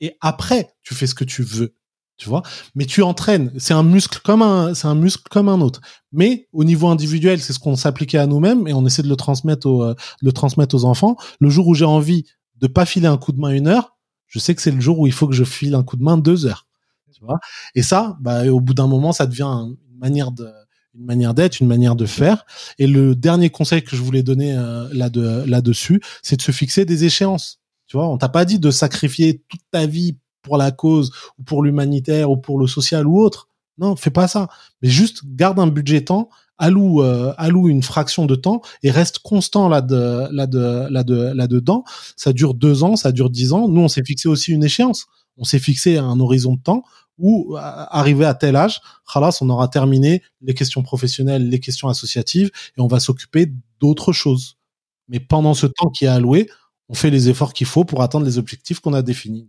et 0.00 0.16
après, 0.20 0.74
tu 0.82 0.94
fais 0.94 1.06
ce 1.06 1.14
que 1.14 1.24
tu 1.24 1.42
veux. 1.42 1.74
Tu 2.18 2.30
vois, 2.30 2.42
mais 2.74 2.86
tu 2.86 3.02
entraînes. 3.02 3.52
C'est 3.58 3.74
un 3.74 3.82
muscle 3.82 4.20
comme 4.24 4.40
un, 4.40 4.72
c'est 4.72 4.86
un 4.86 4.94
muscle 4.94 5.24
comme 5.30 5.50
un 5.50 5.60
autre. 5.60 5.82
Mais 6.12 6.48
au 6.54 6.64
niveau 6.64 6.88
individuel, 6.88 7.42
c'est 7.42 7.52
ce 7.52 7.58
qu'on 7.58 7.76
s'appliquait 7.76 8.16
à 8.16 8.26
nous-mêmes 8.26 8.66
et 8.66 8.72
on 8.72 8.86
essaie 8.86 9.02
de 9.02 9.08
le 9.08 9.16
transmettre 9.16 9.66
aux, 9.66 9.82
euh, 9.82 9.94
le 10.22 10.32
transmettre 10.32 10.74
aux 10.74 10.86
enfants. 10.86 11.16
Le 11.40 11.50
jour 11.50 11.68
où 11.68 11.74
j'ai 11.74 11.84
envie 11.84 12.24
de 12.56 12.68
pas 12.68 12.86
filer 12.86 13.06
un 13.06 13.18
coup 13.18 13.32
de 13.32 13.38
main 13.38 13.50
une 13.50 13.68
heure, 13.68 13.98
je 14.28 14.38
sais 14.38 14.54
que 14.54 14.62
c'est 14.62 14.70
le 14.70 14.80
jour 14.80 14.98
où 14.98 15.06
il 15.06 15.12
faut 15.12 15.28
que 15.28 15.34
je 15.34 15.44
file 15.44 15.74
un 15.74 15.82
coup 15.82 15.96
de 15.96 16.02
main 16.02 16.16
deux 16.16 16.46
heures. 16.46 16.66
Tu 17.12 17.22
vois? 17.22 17.38
Et 17.74 17.82
ça, 17.82 18.16
bah, 18.20 18.46
au 18.46 18.60
bout 18.60 18.72
d'un 18.72 18.86
moment, 18.86 19.12
ça 19.12 19.26
devient 19.26 19.44
une 19.44 19.98
manière 19.98 20.32
de, 20.32 20.50
une 20.98 21.04
manière 21.04 21.34
d'être, 21.34 21.60
une 21.60 21.66
manière 21.66 21.96
de 21.96 22.06
faire. 22.06 22.44
Et 22.78 22.86
le 22.86 23.14
dernier 23.14 23.50
conseil 23.50 23.82
que 23.82 23.96
je 23.96 24.02
voulais 24.02 24.22
donner 24.22 24.56
euh, 24.56 24.88
là 24.92 25.10
de 25.10 25.44
là-dessus, 25.46 26.00
c'est 26.22 26.36
de 26.36 26.42
se 26.42 26.52
fixer 26.52 26.84
des 26.84 27.04
échéances. 27.04 27.60
Tu 27.86 27.96
vois, 27.96 28.08
on 28.08 28.18
t'a 28.18 28.28
pas 28.28 28.44
dit 28.44 28.58
de 28.58 28.70
sacrifier 28.70 29.42
toute 29.48 29.60
ta 29.70 29.86
vie 29.86 30.16
pour 30.42 30.56
la 30.56 30.70
cause 30.70 31.12
ou 31.38 31.42
pour 31.42 31.62
l'humanitaire 31.62 32.30
ou 32.30 32.36
pour 32.36 32.58
le 32.58 32.66
social 32.66 33.06
ou 33.06 33.20
autre. 33.20 33.48
Non, 33.78 33.94
fais 33.94 34.10
pas 34.10 34.28
ça. 34.28 34.48
Mais 34.80 34.88
juste 34.88 35.22
garde 35.24 35.58
un 35.58 35.66
budget 35.66 36.02
temps, 36.04 36.30
alloue 36.58 37.02
euh, 37.02 37.34
alloue 37.36 37.68
une 37.68 37.82
fraction 37.82 38.24
de 38.24 38.34
temps 38.34 38.62
et 38.82 38.90
reste 38.90 39.18
constant 39.18 39.68
là 39.68 39.82
de 39.82 40.28
là 40.32 40.46
de 40.46 40.86
là 40.90 41.04
de 41.04 41.32
là 41.34 41.46
dedans. 41.46 41.84
Ça 42.16 42.32
dure 42.32 42.54
deux 42.54 42.84
ans, 42.84 42.96
ça 42.96 43.12
dure 43.12 43.30
dix 43.30 43.52
ans. 43.52 43.68
Nous, 43.68 43.80
on 43.80 43.88
s'est 43.88 44.04
fixé 44.04 44.28
aussi 44.28 44.52
une 44.52 44.64
échéance. 44.64 45.06
On 45.36 45.44
s'est 45.44 45.58
fixé 45.58 45.98
un 45.98 46.18
horizon 46.18 46.54
de 46.54 46.62
temps 46.62 46.82
ou 47.18 47.56
arrivé 47.56 48.24
à 48.24 48.34
tel 48.34 48.56
âge, 48.56 48.80
khalas, 49.12 49.38
on 49.40 49.48
aura 49.48 49.68
terminé 49.68 50.22
les 50.42 50.54
questions 50.54 50.82
professionnelles, 50.82 51.48
les 51.48 51.60
questions 51.60 51.88
associatives, 51.88 52.50
et 52.76 52.80
on 52.80 52.86
va 52.86 53.00
s'occuper 53.00 53.52
d'autres 53.80 54.12
choses. 54.12 54.56
Mais 55.08 55.20
pendant 55.20 55.54
ce 55.54 55.66
temps 55.66 55.88
qui 55.88 56.04
est 56.04 56.08
alloué, 56.08 56.48
on 56.88 56.94
fait 56.94 57.10
les 57.10 57.28
efforts 57.28 57.52
qu'il 57.52 57.66
faut 57.66 57.84
pour 57.84 58.02
atteindre 58.02 58.26
les 58.26 58.38
objectifs 58.38 58.80
qu'on 58.80 58.94
a 58.94 59.02
définis, 59.02 59.48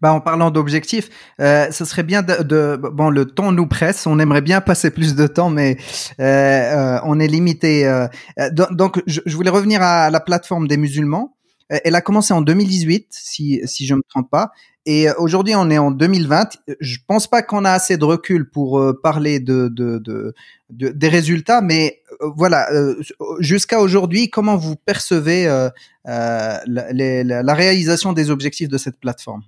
Bah, 0.00 0.12
en 0.12 0.20
parlant 0.20 0.50
d'objectifs, 0.50 1.08
euh, 1.40 1.70
ce 1.70 1.84
serait 1.84 2.02
bien 2.02 2.22
de, 2.22 2.76
bon 2.76 3.10
le 3.10 3.24
temps 3.26 3.52
nous 3.52 3.66
presse, 3.66 4.06
on 4.06 4.18
aimerait 4.18 4.40
bien 4.40 4.60
passer 4.60 4.90
plus 4.90 5.14
de 5.14 5.26
temps, 5.26 5.50
mais 5.50 5.76
euh, 6.20 6.24
euh, 6.24 7.00
on 7.04 7.18
est 7.20 7.28
limité. 7.28 7.86
Euh, 7.86 8.06
euh, 8.38 8.50
donc, 8.50 9.02
je, 9.06 9.20
je, 9.24 9.36
voulais 9.36 9.50
revenir 9.50 9.82
à 9.82 10.10
la 10.10 10.20
plateforme 10.20 10.68
des 10.68 10.76
musulmans. 10.76 11.37
Elle 11.68 11.94
a 11.94 12.00
commencé 12.00 12.32
en 12.32 12.40
2018, 12.40 13.08
si 13.10 13.60
si 13.64 13.86
je 13.86 13.94
me 13.94 14.02
trompe 14.08 14.30
pas, 14.30 14.52
et 14.88 15.06
euh, 15.06 15.12
aujourd'hui, 15.18 15.54
on 15.54 15.68
est 15.68 15.76
en 15.76 15.90
2020. 15.90 16.56
Je 16.80 16.96
pense 17.06 17.26
pas 17.26 17.42
qu'on 17.42 17.66
a 17.66 17.72
assez 17.72 17.98
de 17.98 18.04
recul 18.06 18.48
pour 18.48 18.78
euh, 18.78 18.98
parler 18.98 19.38
de, 19.38 19.68
de, 19.68 19.98
de, 19.98 20.34
des 20.70 21.08
résultats, 21.08 21.60
mais 21.60 22.00
euh, 22.22 22.30
voilà, 22.34 22.70
jusqu'à 23.38 23.80
aujourd'hui, 23.80 24.30
comment 24.30 24.56
vous 24.56 24.76
percevez 24.76 25.44
la, 26.06 27.54
réalisation 27.54 28.14
des 28.14 28.30
objectifs 28.30 28.70
de 28.70 28.78
cette 28.78 28.98
plateforme? 28.98 29.42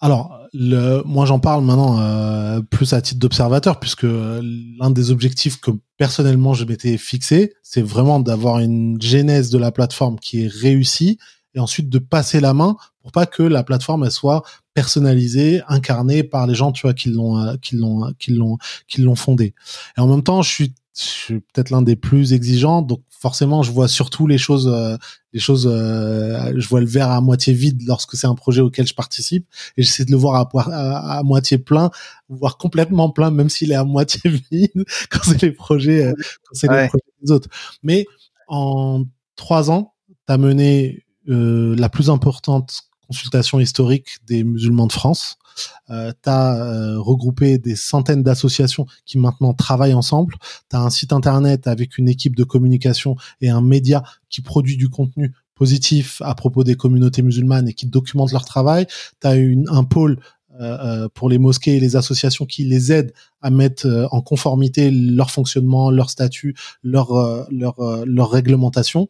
Alors, 0.00 0.38
le, 0.52 1.02
moi 1.04 1.26
j'en 1.26 1.40
parle 1.40 1.64
maintenant 1.64 2.00
euh, 2.00 2.60
plus 2.60 2.92
à 2.92 3.02
titre 3.02 3.18
d'observateur, 3.18 3.80
puisque 3.80 4.04
l'un 4.04 4.90
des 4.90 5.10
objectifs 5.10 5.60
que 5.60 5.72
personnellement 5.96 6.54
je 6.54 6.64
m'étais 6.64 6.96
fixé, 6.96 7.54
c'est 7.62 7.82
vraiment 7.82 8.20
d'avoir 8.20 8.60
une 8.60 9.00
genèse 9.02 9.50
de 9.50 9.58
la 9.58 9.72
plateforme 9.72 10.18
qui 10.20 10.44
est 10.44 10.48
réussie, 10.48 11.18
et 11.54 11.60
ensuite 11.60 11.88
de 11.88 11.98
passer 11.98 12.40
la 12.40 12.54
main 12.54 12.76
pour 13.02 13.10
pas 13.10 13.26
que 13.26 13.42
la 13.42 13.64
plateforme 13.64 14.04
elle 14.04 14.12
soit 14.12 14.42
personnalisée, 14.74 15.62
incarnée 15.66 16.22
par 16.22 16.46
les 16.46 16.54
gens 16.54 16.70
tu 16.70 16.82
vois 16.82 16.94
qui 16.94 17.08
l'ont 17.08 17.38
euh, 17.38 17.56
qui 17.60 17.74
l'ont 17.76 18.12
qui 18.18 18.32
l'ont 18.32 18.58
qui 18.86 19.00
l'ont 19.00 19.16
fondée. 19.16 19.54
Et 19.96 20.00
en 20.00 20.06
même 20.06 20.22
temps, 20.22 20.42
je 20.42 20.50
suis 20.50 20.74
je 20.98 21.04
suis 21.04 21.40
peut-être 21.40 21.70
l'un 21.70 21.82
des 21.82 21.96
plus 21.96 22.32
exigeants, 22.32 22.82
donc 22.82 23.02
forcément, 23.10 23.62
je 23.62 23.70
vois 23.70 23.86
surtout 23.88 24.26
les 24.26 24.38
choses, 24.38 24.68
euh, 24.68 24.96
les 25.32 25.38
choses. 25.40 25.68
Euh, 25.70 26.52
je 26.56 26.68
vois 26.68 26.80
le 26.80 26.86
verre 26.86 27.10
à 27.10 27.20
moitié 27.20 27.52
vide 27.52 27.82
lorsque 27.86 28.16
c'est 28.16 28.26
un 28.26 28.34
projet 28.34 28.60
auquel 28.60 28.86
je 28.86 28.94
participe, 28.94 29.46
et 29.76 29.82
j'essaie 29.82 30.04
de 30.04 30.10
le 30.10 30.16
voir 30.16 30.50
à, 30.56 31.18
à, 31.18 31.22
moitié 31.22 31.58
plein, 31.58 31.90
voire 32.28 32.58
complètement 32.58 33.10
plein, 33.10 33.30
même 33.30 33.48
s'il 33.48 33.70
est 33.70 33.76
à 33.76 33.84
moitié 33.98 34.20
vide 34.50 34.84
quand 35.10 35.20
c'est 35.22 35.42
les 35.42 35.52
projets, 35.52 36.06
euh, 36.06 36.14
quand 36.44 36.54
c'est 36.54 36.68
les 36.68 36.88
projets 36.88 37.04
des 37.22 37.30
autres. 37.30 37.48
Mais 37.82 38.06
en 38.48 39.04
trois 39.36 39.70
ans, 39.70 39.94
tu 40.26 40.32
as 40.32 40.38
mené 40.38 41.04
la 41.26 41.90
plus 41.90 42.08
importante 42.08 42.88
consultation 43.06 43.60
historique 43.60 44.18
des 44.26 44.44
musulmans 44.44 44.86
de 44.86 44.92
France 44.92 45.38
euh, 45.90 46.12
tu 46.22 46.30
as 46.30 46.56
euh, 46.56 46.98
regroupé 46.98 47.58
des 47.58 47.76
centaines 47.76 48.22
d'associations 48.22 48.86
qui 49.04 49.18
maintenant 49.18 49.54
travaillent 49.54 49.94
ensemble, 49.94 50.34
tu 50.70 50.76
un 50.76 50.90
site 50.90 51.12
internet 51.12 51.66
avec 51.66 51.98
une 51.98 52.08
équipe 52.08 52.36
de 52.36 52.44
communication 52.44 53.16
et 53.40 53.50
un 53.50 53.62
média 53.62 54.02
qui 54.28 54.40
produit 54.40 54.76
du 54.76 54.88
contenu 54.88 55.32
positif 55.54 56.22
à 56.24 56.34
propos 56.34 56.62
des 56.62 56.76
communautés 56.76 57.22
musulmanes 57.22 57.68
et 57.68 57.74
qui 57.74 57.86
documente 57.86 58.30
leur 58.32 58.44
travail, 58.44 58.86
tu 59.20 59.64
un 59.68 59.84
pôle 59.84 60.18
euh, 60.60 60.76
euh, 61.04 61.08
pour 61.14 61.28
les 61.28 61.38
mosquées 61.38 61.76
et 61.76 61.80
les 61.80 61.94
associations 61.94 62.44
qui 62.44 62.64
les 62.64 62.90
aident 62.90 63.12
à 63.42 63.50
mettre 63.50 64.08
en 64.10 64.20
conformité 64.20 64.90
leur 64.90 65.30
fonctionnement, 65.30 65.90
leur 65.92 66.10
statut, 66.10 66.56
leur 66.82 67.50
réglementation. 68.30 69.08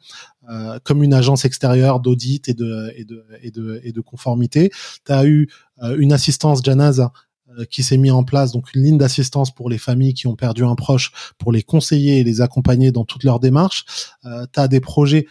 Euh, 0.51 0.78
comme 0.82 1.03
une 1.03 1.12
agence 1.12 1.44
extérieure 1.44 2.01
d'audit 2.01 2.49
et 2.49 2.55
de, 2.55 2.90
et, 2.96 3.05
de, 3.05 3.22
et, 3.42 3.51
de, 3.51 3.80
et 3.84 3.92
de 3.92 4.01
conformité. 4.01 4.70
Tu 5.05 5.12
as 5.12 5.26
eu 5.26 5.46
euh, 5.82 5.96
une 5.99 6.11
assistance 6.11 6.62
Janaz 6.64 7.01
euh, 7.01 7.64
qui 7.70 7.82
s'est 7.82 7.99
mis 7.99 8.11
en 8.11 8.24
place, 8.24 8.53
donc 8.53 8.74
une 8.74 8.82
ligne 8.82 8.96
d'assistance 8.96 9.55
pour 9.55 9.68
les 9.68 9.76
familles 9.76 10.14
qui 10.14 10.26
ont 10.26 10.36
perdu 10.36 10.64
un 10.64 10.74
proche, 10.74 11.12
pour 11.36 11.53
les 11.53 11.62
conseiller 11.62 12.20
et 12.20 12.24
les 12.24 12.40
accompagner 12.40 12.92
dans 12.92 13.05
toutes 13.05 13.24
leurs 13.24 13.40
démarches. 13.40 13.84
tu 14.24 14.61
as 14.61 14.68
des 14.68 14.80
projets 14.80 15.26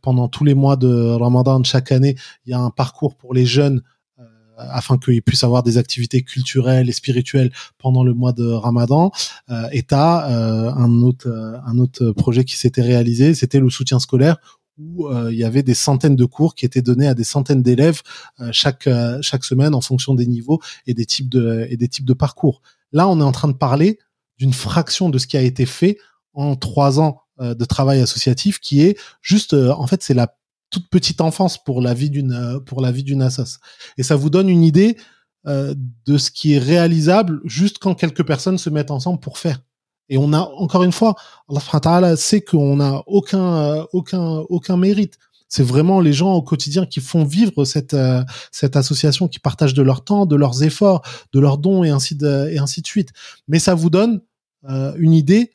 pendant 0.00 0.28
tous 0.28 0.44
les 0.44 0.54
mois 0.54 0.76
de 0.76 1.10
Ramadan 1.10 1.62
chaque 1.64 1.92
année. 1.92 2.16
Il 2.46 2.50
y 2.50 2.54
a 2.54 2.60
un 2.60 2.70
parcours 2.70 3.16
pour 3.16 3.34
les 3.34 3.44
jeunes 3.44 3.82
afin 4.56 4.96
qu'ils 4.96 5.22
puissent 5.22 5.44
avoir 5.44 5.62
des 5.62 5.76
activités 5.76 6.22
culturelles 6.22 6.88
et 6.88 6.92
spirituelles 6.92 7.50
pendant 7.78 8.04
le 8.04 8.14
mois 8.14 8.32
de 8.32 8.46
Ramadan. 8.46 9.10
Euh, 9.50 9.68
et 9.72 9.82
tu 9.82 9.94
as 9.94 10.26
un 10.26 11.02
autre 11.02 11.28
un 11.66 11.78
autre 11.78 12.12
projet 12.12 12.44
qui 12.44 12.56
s'était 12.56 12.82
réalisé, 12.82 13.34
c'était 13.34 13.60
le 13.60 13.70
soutien 13.70 13.98
scolaire 13.98 14.38
où 14.82 15.08
euh, 15.08 15.32
il 15.32 15.38
y 15.38 15.44
avait 15.44 15.62
des 15.62 15.74
centaines 15.74 16.16
de 16.16 16.24
cours 16.24 16.54
qui 16.54 16.64
étaient 16.64 16.82
donnés 16.82 17.06
à 17.06 17.14
des 17.14 17.24
centaines 17.24 17.62
d'élèves 17.62 18.02
euh, 18.40 18.50
chaque 18.52 18.86
euh, 18.86 19.18
chaque 19.22 19.44
semaine 19.44 19.74
en 19.74 19.80
fonction 19.80 20.14
des 20.14 20.26
niveaux 20.26 20.60
et 20.86 20.94
des 20.94 21.06
types 21.06 21.28
de 21.28 21.66
et 21.70 21.76
des 21.76 21.88
types 21.88 22.04
de 22.04 22.14
parcours. 22.14 22.62
Là, 22.92 23.08
on 23.08 23.20
est 23.20 23.24
en 23.24 23.32
train 23.32 23.48
de 23.48 23.56
parler 23.56 23.98
d'une 24.38 24.52
fraction 24.52 25.08
de 25.08 25.18
ce 25.18 25.26
qui 25.26 25.36
a 25.36 25.42
été 25.42 25.66
fait 25.66 25.98
en 26.34 26.56
trois 26.56 27.00
ans 27.00 27.20
de 27.38 27.64
travail 27.64 28.00
associatif, 28.00 28.60
qui 28.60 28.82
est 28.82 28.96
juste, 29.20 29.54
en 29.54 29.86
fait, 29.86 30.02
c'est 30.02 30.14
la 30.14 30.36
toute 30.70 30.88
petite 30.90 31.20
enfance 31.20 31.62
pour 31.62 31.80
la 31.80 31.92
vie 31.94 32.10
d'une 32.10 32.60
pour 32.66 32.80
la 32.80 32.92
vie 32.92 33.02
d'une 33.02 33.22
assoce. 33.22 33.58
Et 33.96 34.02
ça 34.02 34.16
vous 34.16 34.30
donne 34.30 34.48
une 34.48 34.62
idée 34.62 34.96
de 35.46 36.18
ce 36.18 36.30
qui 36.30 36.52
est 36.52 36.58
réalisable 36.58 37.40
juste 37.44 37.78
quand 37.78 37.94
quelques 37.94 38.24
personnes 38.24 38.58
se 38.58 38.70
mettent 38.70 38.90
ensemble 38.90 39.20
pour 39.20 39.38
faire. 39.38 39.60
Et 40.08 40.18
on 40.18 40.32
a 40.32 40.40
encore 40.40 40.82
une 40.82 40.92
fois, 40.92 41.14
Allah 41.48 42.16
sait 42.16 42.40
qu'on 42.40 42.76
n'a 42.76 43.02
aucun 43.06 43.56
euh, 43.56 43.84
aucun 43.92 44.20
aucun 44.48 44.76
mérite. 44.76 45.18
C'est 45.48 45.62
vraiment 45.62 46.00
les 46.00 46.12
gens 46.12 46.32
au 46.32 46.42
quotidien 46.42 46.86
qui 46.86 47.00
font 47.00 47.24
vivre 47.24 47.64
cette 47.64 47.94
euh, 47.94 48.22
cette 48.50 48.76
association, 48.76 49.28
qui 49.28 49.38
partagent 49.38 49.74
de 49.74 49.82
leur 49.82 50.04
temps, 50.04 50.26
de 50.26 50.36
leurs 50.36 50.62
efforts, 50.62 51.02
de 51.32 51.40
leurs 51.40 51.58
dons 51.58 51.84
et 51.84 51.90
ainsi 51.90 52.14
de 52.14 52.48
et 52.50 52.58
ainsi 52.58 52.82
de 52.82 52.86
suite. 52.86 53.10
Mais 53.48 53.58
ça 53.58 53.74
vous 53.74 53.90
donne 53.90 54.22
euh, 54.68 54.94
une 54.98 55.12
idée 55.14 55.52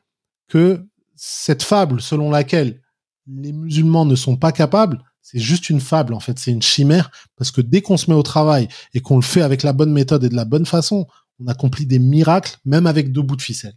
que 0.47 0.85
cette 1.15 1.63
fable 1.63 2.01
selon 2.01 2.29
laquelle 2.29 2.81
les 3.27 3.51
musulmans 3.51 4.05
ne 4.05 4.15
sont 4.15 4.37
pas 4.37 4.51
capables, 4.51 5.03
c'est 5.21 5.39
juste 5.39 5.69
une 5.69 5.81
fable 5.81 6.13
en 6.13 6.19
fait, 6.19 6.39
c'est 6.39 6.51
une 6.51 6.61
chimère 6.61 7.11
parce 7.35 7.51
que 7.51 7.61
dès 7.61 7.81
qu'on 7.81 7.97
se 7.97 8.09
met 8.09 8.15
au 8.15 8.23
travail 8.23 8.69
et 8.93 9.01
qu'on 9.01 9.17
le 9.17 9.21
fait 9.23 9.41
avec 9.41 9.63
la 9.63 9.73
bonne 9.73 9.91
méthode 9.91 10.23
et 10.23 10.29
de 10.29 10.35
la 10.35 10.45
bonne 10.45 10.65
façon, 10.65 11.05
on 11.39 11.47
accomplit 11.47 11.85
des 11.85 11.99
miracles 11.99 12.57
même 12.65 12.87
avec 12.87 13.11
deux 13.11 13.21
bouts 13.21 13.35
de 13.35 13.41
ficelle. 13.41 13.75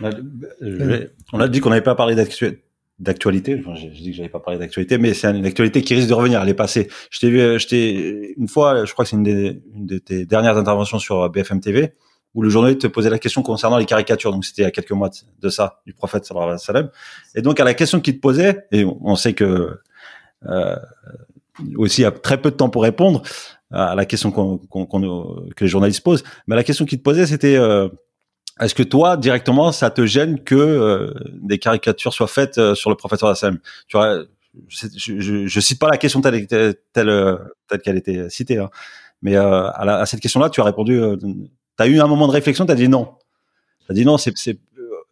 On 0.00 1.40
a, 1.40 1.48
dit 1.48 1.60
qu'on 1.60 1.70
n'avait 1.70 1.82
pas 1.82 1.94
parlé 1.94 2.14
d'actualité. 2.98 3.56
Enfin, 3.60 3.74
j'ai 3.74 3.88
dit 3.88 4.10
que 4.10 4.16
j'avais 4.16 4.28
pas 4.28 4.40
parlé 4.40 4.58
d'actualité, 4.58 4.98
mais 4.98 5.14
c'est 5.14 5.28
une 5.28 5.46
actualité 5.46 5.82
qui 5.82 5.94
risque 5.94 6.08
de 6.08 6.14
revenir. 6.14 6.42
Elle 6.42 6.48
est 6.48 6.54
passée. 6.54 6.88
Je 7.10 7.20
t'ai 7.20 7.30
vu, 7.30 7.40
euh, 7.40 7.58
je 7.58 7.66
t'ai 7.66 8.34
une 8.36 8.48
fois, 8.48 8.84
je 8.84 8.92
crois 8.92 9.04
que 9.04 9.10
c'est 9.10 9.16
une, 9.16 9.22
des, 9.22 9.62
une 9.74 9.86
de 9.86 9.98
tes 9.98 10.26
dernières 10.26 10.56
interventions 10.56 10.98
sur 10.98 11.22
euh, 11.22 11.28
BFM 11.28 11.60
TV, 11.60 11.94
où 12.34 12.42
le 12.42 12.50
journaliste 12.50 12.82
te 12.82 12.86
posait 12.86 13.10
la 13.10 13.18
question 13.18 13.42
concernant 13.42 13.78
les 13.78 13.86
caricatures. 13.86 14.32
Donc 14.32 14.44
c'était 14.44 14.62
il 14.62 14.66
y 14.66 14.68
a 14.68 14.70
quelques 14.70 14.92
mois 14.92 15.10
de 15.40 15.48
ça, 15.48 15.80
du 15.86 15.94
prophète 15.94 16.24
sallallahu 16.24 16.48
alayhi 16.48 16.60
wa 16.60 16.64
sallam. 16.64 16.90
Et 17.34 17.42
donc 17.42 17.58
à 17.58 17.64
la 17.64 17.74
question 17.74 18.00
qu'il 18.00 18.16
te 18.16 18.20
posait, 18.20 18.66
et 18.72 18.84
on 18.84 19.16
sait 19.16 19.32
que 19.32 19.80
euh, 20.44 20.76
aussi 21.76 22.02
il 22.02 22.04
y 22.04 22.06
a 22.06 22.12
très 22.12 22.40
peu 22.40 22.50
de 22.50 22.56
temps 22.56 22.68
pour 22.68 22.82
répondre 22.82 23.22
à 23.70 23.94
la 23.94 24.04
question 24.04 24.30
qu'on, 24.30 24.58
que 24.58 25.64
les 25.64 25.68
journalistes 25.68 26.02
posent, 26.02 26.22
mais 26.46 26.54
la 26.54 26.62
question 26.62 26.84
qu'il 26.84 26.98
te 26.98 27.02
posait, 27.02 27.26
c'était 27.26 27.56
euh, 27.56 27.88
est-ce 28.60 28.74
que 28.74 28.82
toi, 28.82 29.16
directement, 29.16 29.70
ça 29.70 29.90
te 29.90 30.06
gêne 30.06 30.42
que 30.42 30.54
euh, 30.54 31.12
des 31.32 31.58
caricatures 31.58 32.14
soient 32.14 32.26
faites 32.26 32.56
euh, 32.56 32.74
sur 32.74 32.88
le 32.88 32.96
professeur 32.96 33.28
Hassan 33.28 33.58
Tu 33.86 33.96
vois, 33.96 34.24
je, 34.68 34.86
je, 34.96 35.46
je, 35.46 35.60
cite 35.60 35.78
pas 35.78 35.88
la 35.90 35.98
question 35.98 36.22
telle 36.22 36.46
telle 36.46 36.74
telle, 36.94 37.38
telle 37.68 37.80
qu'elle 37.80 37.98
était 37.98 38.30
citée, 38.30 38.56
hein. 38.58 38.70
mais 39.20 39.36
euh, 39.36 39.68
à, 39.68 39.98
à, 39.98 40.06
cette 40.06 40.20
question-là, 40.20 40.48
tu 40.48 40.62
as 40.62 40.64
répondu. 40.64 40.98
tu 41.20 41.48
as 41.78 41.86
eu 41.86 42.00
un 42.00 42.06
moment 42.06 42.26
de 42.26 42.32
réflexion, 42.32 42.64
tu 42.64 42.72
as 42.72 42.76
dit 42.76 42.88
non. 42.88 43.14
Tu 43.84 43.92
as 43.92 43.94
dit 43.94 44.06
non, 44.06 44.16
c'est 44.16 44.32
c'est 44.36 44.58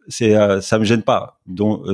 c'est 0.07 0.61
ça 0.61 0.79
me 0.79 0.83
gêne 0.83 1.03
pas. 1.03 1.39
Donc, 1.45 1.85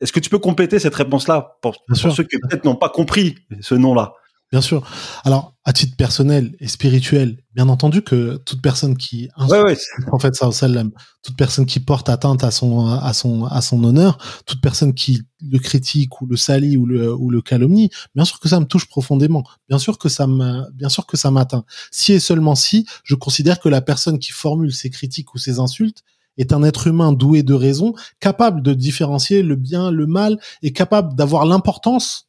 est-ce 0.00 0.12
que 0.12 0.20
tu 0.20 0.30
peux 0.30 0.38
compléter 0.38 0.78
cette 0.78 0.94
réponse-là 0.94 1.56
pour, 1.60 1.82
pour 1.86 1.96
ceux 1.96 2.22
qui 2.22 2.38
peut-être 2.38 2.64
n'ont 2.64 2.76
pas 2.76 2.88
compris 2.88 3.36
ce 3.60 3.74
nom-là? 3.74 4.14
Bien 4.52 4.60
sûr. 4.60 4.86
Alors, 5.24 5.54
à 5.64 5.72
titre 5.72 5.96
personnel 5.96 6.54
et 6.60 6.68
spirituel, 6.68 7.38
bien 7.54 7.68
entendu 7.68 8.02
que 8.02 8.36
toute 8.36 8.62
personne 8.62 8.96
qui 8.96 9.28
ouais, 9.48 9.76
en 10.12 10.18
fait 10.18 10.34
sallam, 10.34 10.92
toute 11.22 11.36
personne 11.36 11.66
qui 11.66 11.80
porte 11.80 12.08
atteinte 12.08 12.44
à 12.44 12.50
son 12.52 12.86
à 12.86 13.12
son 13.14 13.46
à 13.46 13.60
son 13.62 13.82
honneur, 13.82 14.18
toute 14.46 14.60
personne 14.60 14.94
qui 14.94 15.22
le 15.40 15.58
critique 15.58 16.20
ou 16.20 16.26
le 16.26 16.36
salit 16.36 16.76
ou 16.76 16.86
le 16.86 17.12
ou 17.12 17.30
le 17.30 17.42
calomnie, 17.42 17.90
bien 18.14 18.24
sûr 18.24 18.38
que 18.38 18.48
ça 18.48 18.60
me 18.60 18.66
touche 18.66 18.86
profondément. 18.86 19.42
Bien 19.68 19.78
sûr 19.78 19.98
que 19.98 20.08
ça 20.08 20.26
me 20.28 20.70
bien 20.72 20.88
sûr 20.90 21.06
que 21.06 21.16
ça 21.16 21.30
m'atteint. 21.32 21.64
Si 21.90 22.12
et 22.12 22.20
seulement 22.20 22.54
si, 22.54 22.86
je 23.02 23.14
considère 23.16 23.58
que 23.58 23.68
la 23.68 23.80
personne 23.80 24.18
qui 24.20 24.30
formule 24.30 24.72
ces 24.72 24.90
critiques 24.90 25.34
ou 25.34 25.38
ces 25.38 25.58
insultes 25.58 26.02
est 26.36 26.52
un 26.52 26.62
être 26.62 26.86
humain 26.86 27.12
doué 27.12 27.42
de 27.42 27.54
raison, 27.54 27.94
capable 28.20 28.62
de 28.62 28.74
différencier 28.74 29.42
le 29.42 29.56
bien, 29.56 29.90
le 29.90 30.06
mal, 30.06 30.38
et 30.62 30.72
capable 30.72 31.14
d'avoir 31.16 31.44
l'importance 31.46 32.28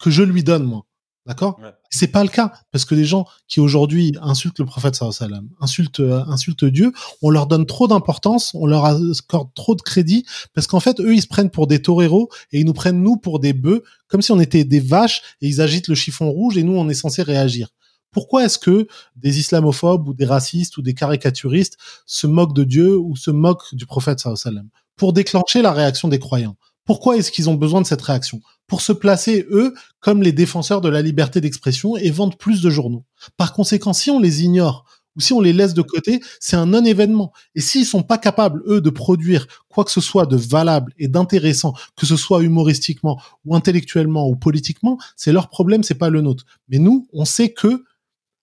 que 0.00 0.10
je 0.10 0.22
lui 0.22 0.44
donne 0.44 0.64
moi. 0.64 0.84
D'accord? 1.28 1.60
C'est 1.90 2.08
pas 2.08 2.22
le 2.22 2.30
cas 2.30 2.54
parce 2.72 2.86
que 2.86 2.94
les 2.94 3.04
gens 3.04 3.26
qui 3.48 3.60
aujourd'hui 3.60 4.14
insultent 4.22 4.60
le 4.60 4.64
prophète 4.64 4.94
sallam, 4.94 5.50
insultent 5.60 6.00
euh, 6.00 6.24
insultent 6.26 6.64
Dieu, 6.64 6.90
on 7.20 7.28
leur 7.28 7.46
donne 7.46 7.66
trop 7.66 7.86
d'importance, 7.86 8.52
on 8.54 8.64
leur 8.64 8.86
accorde 8.86 9.52
trop 9.54 9.74
de 9.74 9.82
crédit 9.82 10.24
parce 10.54 10.66
qu'en 10.66 10.80
fait 10.80 10.98
eux 11.00 11.14
ils 11.14 11.20
se 11.20 11.26
prennent 11.26 11.50
pour 11.50 11.66
des 11.66 11.82
toreros 11.82 12.30
et 12.50 12.60
ils 12.60 12.64
nous 12.64 12.72
prennent 12.72 13.02
nous 13.02 13.18
pour 13.18 13.40
des 13.40 13.52
bœufs 13.52 13.84
comme 14.08 14.22
si 14.22 14.32
on 14.32 14.40
était 14.40 14.64
des 14.64 14.80
vaches 14.80 15.20
et 15.42 15.48
ils 15.48 15.60
agitent 15.60 15.88
le 15.88 15.94
chiffon 15.94 16.30
rouge 16.30 16.56
et 16.56 16.62
nous 16.62 16.78
on 16.78 16.88
est 16.88 16.94
censé 16.94 17.20
réagir. 17.22 17.68
Pourquoi 18.10 18.46
est-ce 18.46 18.58
que 18.58 18.88
des 19.16 19.38
islamophobes 19.38 20.08
ou 20.08 20.14
des 20.14 20.24
racistes 20.24 20.78
ou 20.78 20.82
des 20.82 20.94
caricaturistes 20.94 21.76
se 22.06 22.26
moquent 22.26 22.54
de 22.54 22.64
Dieu 22.64 22.96
ou 22.96 23.16
se 23.16 23.30
moquent 23.30 23.74
du 23.74 23.84
prophète 23.84 24.20
sallam? 24.34 24.70
Pour 24.96 25.12
déclencher 25.12 25.60
la 25.60 25.72
réaction 25.72 26.08
des 26.08 26.18
croyants. 26.18 26.56
Pourquoi 26.86 27.18
est-ce 27.18 27.30
qu'ils 27.30 27.50
ont 27.50 27.54
besoin 27.54 27.82
de 27.82 27.86
cette 27.86 28.00
réaction? 28.00 28.40
Pour 28.68 28.82
se 28.82 28.92
placer, 28.92 29.46
eux, 29.50 29.74
comme 29.98 30.22
les 30.22 30.30
défenseurs 30.30 30.80
de 30.80 30.88
la 30.88 31.02
liberté 31.02 31.40
d'expression 31.40 31.96
et 31.96 32.10
vendre 32.10 32.36
plus 32.36 32.60
de 32.60 32.70
journaux. 32.70 33.04
Par 33.36 33.52
conséquent, 33.52 33.92
si 33.92 34.10
on 34.10 34.20
les 34.20 34.44
ignore 34.44 34.84
ou 35.16 35.20
si 35.20 35.32
on 35.32 35.40
les 35.40 35.54
laisse 35.54 35.74
de 35.74 35.82
côté, 35.82 36.20
c'est 36.38 36.54
un 36.54 36.66
non-événement. 36.66 37.32
Et 37.56 37.60
s'ils 37.60 37.86
sont 37.86 38.02
pas 38.04 38.18
capables, 38.18 38.62
eux, 38.66 38.80
de 38.80 38.90
produire 38.90 39.46
quoi 39.68 39.84
que 39.84 39.90
ce 39.90 40.02
soit 40.02 40.26
de 40.26 40.36
valable 40.36 40.92
et 40.98 41.08
d'intéressant, 41.08 41.72
que 41.96 42.06
ce 42.06 42.16
soit 42.16 42.42
humoristiquement 42.42 43.20
ou 43.44 43.56
intellectuellement 43.56 44.28
ou 44.28 44.36
politiquement, 44.36 44.98
c'est 45.16 45.32
leur 45.32 45.48
problème, 45.48 45.82
c'est 45.82 45.96
pas 45.96 46.10
le 46.10 46.20
nôtre. 46.20 46.44
Mais 46.68 46.78
nous, 46.78 47.08
on 47.12 47.24
sait 47.24 47.52
que 47.52 47.84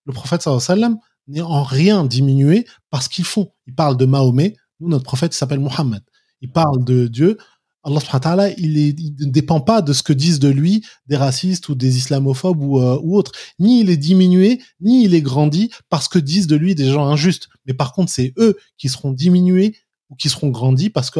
le 0.05 0.13
prophète 0.13 0.41
sallam 0.41 0.97
n'est 1.27 1.41
en 1.41 1.63
rien 1.63 2.03
diminué 2.03 2.65
parce 2.89 3.07
qu'ils 3.07 3.25
font. 3.25 3.51
Il 3.67 3.75
parle 3.75 3.95
de 3.95 4.05
Mahomet. 4.05 4.55
Nous, 4.79 4.89
notre 4.89 5.05
prophète 5.05 5.33
s'appelle 5.33 5.59
Mohammed. 5.59 6.01
Il 6.41 6.51
parle 6.51 6.83
de 6.83 7.07
Dieu 7.07 7.37
Allah 7.85 8.49
il, 8.57 8.77
il 8.77 9.15
ne 9.19 9.31
dépend 9.31 9.61
pas 9.61 9.81
de 9.81 9.93
ce 9.93 10.01
que 10.01 10.13
disent 10.13 10.39
de 10.39 10.49
lui 10.49 10.83
des 11.07 11.17
racistes 11.17 11.69
ou 11.69 11.75
des 11.75 11.97
islamophobes 11.97 12.61
ou, 12.61 12.79
euh, 12.79 12.99
ou 13.03 13.15
autres. 13.15 13.31
Ni 13.59 13.81
il 13.81 13.89
est 13.89 13.97
diminué, 13.97 14.61
ni 14.81 15.05
il 15.05 15.13
est 15.13 15.21
grandi 15.21 15.69
parce 15.89 16.07
que 16.07 16.17
disent 16.17 16.47
de 16.47 16.55
lui 16.55 16.73
des 16.73 16.89
gens 16.91 17.07
injustes. 17.07 17.47
Mais 17.65 17.73
par 17.73 17.93
contre, 17.93 18.11
c'est 18.11 18.33
eux 18.37 18.57
qui 18.77 18.89
seront 18.89 19.11
diminués 19.11 19.77
ou 20.09 20.15
qui 20.15 20.29
seront 20.29 20.49
grandis 20.49 20.89
parce 20.89 21.11
que 21.11 21.19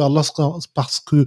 parce 0.74 1.00
que 1.00 1.24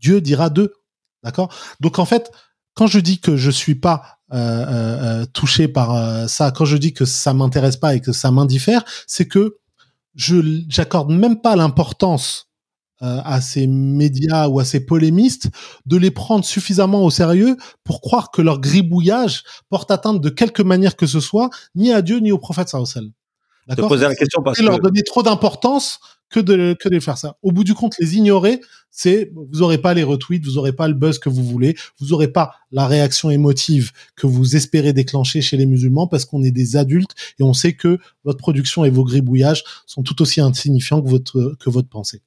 Dieu 0.00 0.20
dira 0.20 0.50
d'eux. 0.50 0.74
D'accord? 1.22 1.52
Donc 1.80 1.98
en 1.98 2.04
fait, 2.04 2.30
quand 2.74 2.86
je 2.86 3.00
dis 3.00 3.18
que 3.18 3.36
je 3.36 3.50
suis 3.50 3.74
pas 3.74 4.18
euh, 4.32 4.36
euh, 4.36 5.26
touché 5.32 5.68
par 5.68 6.28
ça, 6.28 6.50
quand 6.50 6.64
je 6.66 6.76
dis 6.76 6.92
que 6.92 7.04
ça 7.06 7.32
m'intéresse 7.32 7.76
pas 7.76 7.94
et 7.94 8.00
que 8.00 8.12
ça 8.12 8.30
m'indiffère, 8.30 8.84
c'est 9.06 9.26
que 9.26 9.56
je 10.14 10.62
j'accorde 10.68 11.10
même 11.10 11.40
pas 11.40 11.56
l'importance 11.56 12.51
à 13.02 13.40
ces 13.40 13.66
médias 13.66 14.48
ou 14.48 14.60
à 14.60 14.64
ces 14.64 14.80
polémistes 14.84 15.48
de 15.86 15.96
les 15.96 16.10
prendre 16.10 16.44
suffisamment 16.44 17.04
au 17.04 17.10
sérieux 17.10 17.56
pour 17.84 18.00
croire 18.00 18.30
que 18.30 18.42
leur 18.42 18.60
gribouillage 18.60 19.42
porte 19.68 19.90
atteinte 19.90 20.20
de 20.20 20.30
quelque 20.30 20.62
manière 20.62 20.96
que 20.96 21.06
ce 21.06 21.20
soit 21.20 21.50
ni 21.74 21.92
à 21.92 22.00
Dieu 22.00 22.18
ni 22.18 22.32
au 22.32 22.38
prophète 22.38 22.68
sallallahu 22.68 23.12
D'accord? 23.68 23.88
poser 23.88 24.04
la 24.04 24.14
question 24.14 24.42
parce 24.42 24.58
que 24.58 24.64
leur 24.64 24.80
donner 24.80 25.02
trop 25.02 25.22
d'importance 25.22 26.00
que 26.30 26.40
de 26.40 26.74
que 26.80 26.88
de 26.88 26.98
faire 26.98 27.18
ça. 27.18 27.36
Au 27.42 27.52
bout 27.52 27.62
du 27.62 27.74
compte, 27.74 27.94
les 28.00 28.16
ignorer, 28.16 28.60
c'est 28.90 29.30
vous 29.34 29.62
aurez 29.62 29.78
pas 29.78 29.94
les 29.94 30.02
retweets, 30.02 30.44
vous 30.44 30.58
aurez 30.58 30.72
pas 30.72 30.88
le 30.88 30.94
buzz 30.94 31.18
que 31.18 31.28
vous 31.28 31.44
voulez, 31.44 31.76
vous 32.00 32.12
aurez 32.12 32.28
pas 32.28 32.54
la 32.72 32.86
réaction 32.86 33.30
émotive 33.30 33.92
que 34.16 34.26
vous 34.26 34.56
espérez 34.56 34.92
déclencher 34.92 35.42
chez 35.42 35.56
les 35.56 35.66
musulmans 35.66 36.08
parce 36.08 36.24
qu'on 36.24 36.42
est 36.42 36.50
des 36.50 36.76
adultes 36.76 37.14
et 37.38 37.42
on 37.42 37.52
sait 37.52 37.74
que 37.74 37.98
votre 38.24 38.38
production 38.38 38.84
et 38.84 38.90
vos 38.90 39.04
gribouillages 39.04 39.62
sont 39.86 40.02
tout 40.02 40.20
aussi 40.22 40.40
insignifiants 40.40 41.02
que 41.02 41.08
votre 41.08 41.54
que 41.60 41.70
votre 41.70 41.88
pensée. 41.88 42.22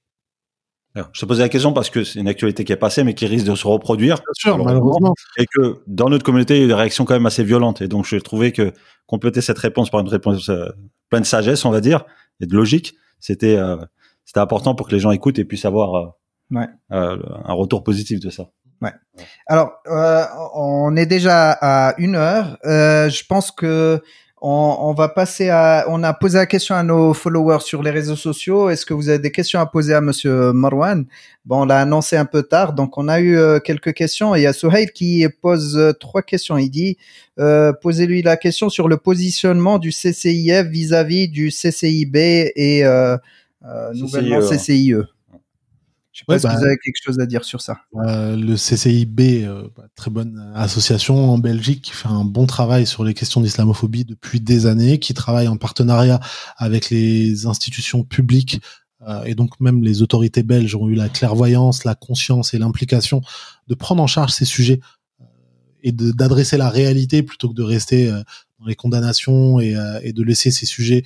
Je 0.96 1.20
te 1.20 1.26
posais 1.26 1.42
la 1.42 1.50
question 1.50 1.74
parce 1.74 1.90
que 1.90 2.04
c'est 2.04 2.20
une 2.20 2.28
actualité 2.28 2.64
qui 2.64 2.72
est 2.72 2.78
passée, 2.78 3.04
mais 3.04 3.14
qui 3.14 3.26
risque 3.26 3.46
de 3.46 3.56
se 3.56 3.68
reproduire. 3.68 4.16
Bien 4.16 4.26
sûr, 4.34 4.58
malheureusement. 4.58 5.14
Et 5.38 5.46
que 5.46 5.82
dans 5.88 6.10
notre 6.10 6.24
communauté, 6.24 6.56
il 6.56 6.60
y 6.60 6.62
a 6.62 6.66
eu 6.66 6.68
des 6.68 6.74
réactions 6.74 7.04
quand 7.04 7.16
même 7.16 7.26
assez 7.26 7.44
violentes. 7.44 7.82
Et 7.82 7.88
donc, 7.88 8.06
j'ai 8.06 8.22
trouvé 8.22 8.52
que 8.52 8.72
compléter 9.06 9.42
cette 9.42 9.60
réponse 9.60 9.90
par 9.90 10.00
une 10.00 10.08
réponse 10.08 10.50
euh, 10.50 10.70
pleine 11.10 11.22
de 11.22 11.28
sagesse, 11.28 11.66
on 11.66 11.72
va 11.72 11.82
dire, 11.82 12.06
et 12.40 12.46
de 12.46 12.56
logique, 12.56 12.96
c'était 13.20 13.58
euh, 13.58 13.78
c'était 14.26 14.40
important 14.40 14.76
pour 14.76 14.88
que 14.88 14.94
les 14.94 15.00
gens 15.00 15.12
écoutent 15.12 15.40
et 15.40 15.46
puissent 15.46 15.66
avoir 15.66 15.96
euh, 15.96 16.08
ouais. 16.52 16.68
euh, 16.92 17.18
un 17.46 17.54
retour 17.54 17.84
positif 17.84 18.20
de 18.20 18.30
ça. 18.30 18.50
Ouais. 18.82 18.92
Alors, 19.48 19.72
on 20.54 20.96
est 20.96 21.06
déjà 21.06 21.52
à 21.62 21.96
une 21.98 22.16
heure. 22.16 22.58
je 22.64 23.26
pense 23.28 23.52
que 23.52 24.02
on, 24.48 24.94
va 24.94 25.10
passer 25.10 25.50
à. 25.50 25.86
On 25.90 26.04
a 26.04 26.14
posé 26.14 26.38
la 26.38 26.46
question 26.46 26.76
à 26.76 26.84
nos 26.84 27.14
followers 27.14 27.62
sur 27.62 27.82
les 27.82 27.90
réseaux 27.90 28.16
sociaux. 28.16 28.70
Est-ce 28.70 28.86
que 28.86 28.94
vous 28.94 29.10
avez 29.10 29.18
des 29.18 29.32
questions 29.32 29.60
à 29.60 29.66
poser 29.66 29.94
à 29.94 30.02
Monsieur 30.02 30.54
Marwan? 30.54 31.06
Bon, 31.46 31.64
on 31.64 31.66
l'a 31.66 31.80
annoncé 31.80 32.16
un 32.16 32.26
peu 32.26 32.44
tard, 32.44 32.74
donc 32.74 32.98
on 32.98 33.08
a 33.08 33.20
eu 33.20 33.38
euh, 33.38 33.60
quelques 33.60 33.94
questions. 33.94 34.36
il 34.36 34.44
y 34.44 34.46
a 34.46 34.54
Souhail 34.54 34.88
qui 34.94 35.26
pose 35.42 35.78
euh, 35.78 35.94
trois 35.94 36.22
questions. 36.22 36.58
Il 36.58 36.70
dit 36.70 36.98
euh, 37.40 37.74
posez-lui 37.74 38.22
la 38.22 38.38
question 38.38 38.70
sur 38.70 38.88
le 38.88 38.98
positionnement 38.98 39.80
du 39.80 39.92
CCIF 39.92 40.68
vis-à-vis 40.68 41.28
du 41.28 41.50
CCIB 41.50 42.16
et 42.56 42.84
nouvellement 43.94 44.42
CCIE. 44.42 44.96
Je 46.16 46.22
sais 46.22 46.26
pas 46.28 46.40
si 46.40 46.48
vous 46.48 46.54
bah, 46.54 46.60
avez 46.60 46.78
quelque 46.78 46.96
chose 47.04 47.20
à 47.20 47.26
dire 47.26 47.44
sur 47.44 47.60
ça. 47.60 47.82
Euh, 48.08 48.38
le 48.38 48.56
CCIB, 48.56 49.44
euh, 49.44 49.68
bah, 49.76 49.84
très 49.96 50.10
bonne 50.10 50.50
association 50.56 51.30
en 51.32 51.38
Belgique 51.38 51.82
qui 51.82 51.92
fait 51.92 52.08
un 52.08 52.24
bon 52.24 52.46
travail 52.46 52.88
sur 52.88 53.04
les 53.04 53.14
questions 53.14 53.42
d'islamophobie 53.42 54.06
depuis 54.06 54.40
des 54.40 54.66
années, 54.66 54.98
qui 54.98 55.14
travaille 55.14 55.50
en 55.50 55.58
partenariat 55.58 56.22
avec 56.56 56.90
les 56.90 57.48
institutions 57.48 58.06
publiques 58.06 58.62
euh, 59.06 59.26
et 59.26 59.36
donc 59.36 59.60
même 59.60 59.84
les 59.84 60.02
autorités 60.02 60.42
belges 60.42 60.74
ont 60.76 60.88
eu 60.88 60.96
la 60.96 61.10
clairvoyance, 61.10 61.84
la 61.84 61.96
conscience 61.96 62.54
et 62.54 62.60
l'implication 62.60 63.20
de 63.68 63.76
prendre 63.76 64.02
en 64.02 64.08
charge 64.08 64.32
ces 64.32 64.46
sujets 64.46 64.80
et 65.84 65.92
d'adresser 65.92 66.56
la 66.56 66.70
réalité 66.70 67.24
plutôt 67.24 67.50
que 67.50 67.56
de 67.56 67.62
rester 67.62 68.10
dans 68.60 68.66
les 68.66 68.76
condamnations 68.76 69.60
et, 69.60 69.76
et 70.02 70.14
de 70.14 70.24
laisser 70.24 70.50
ces 70.50 70.66
sujets 70.66 71.04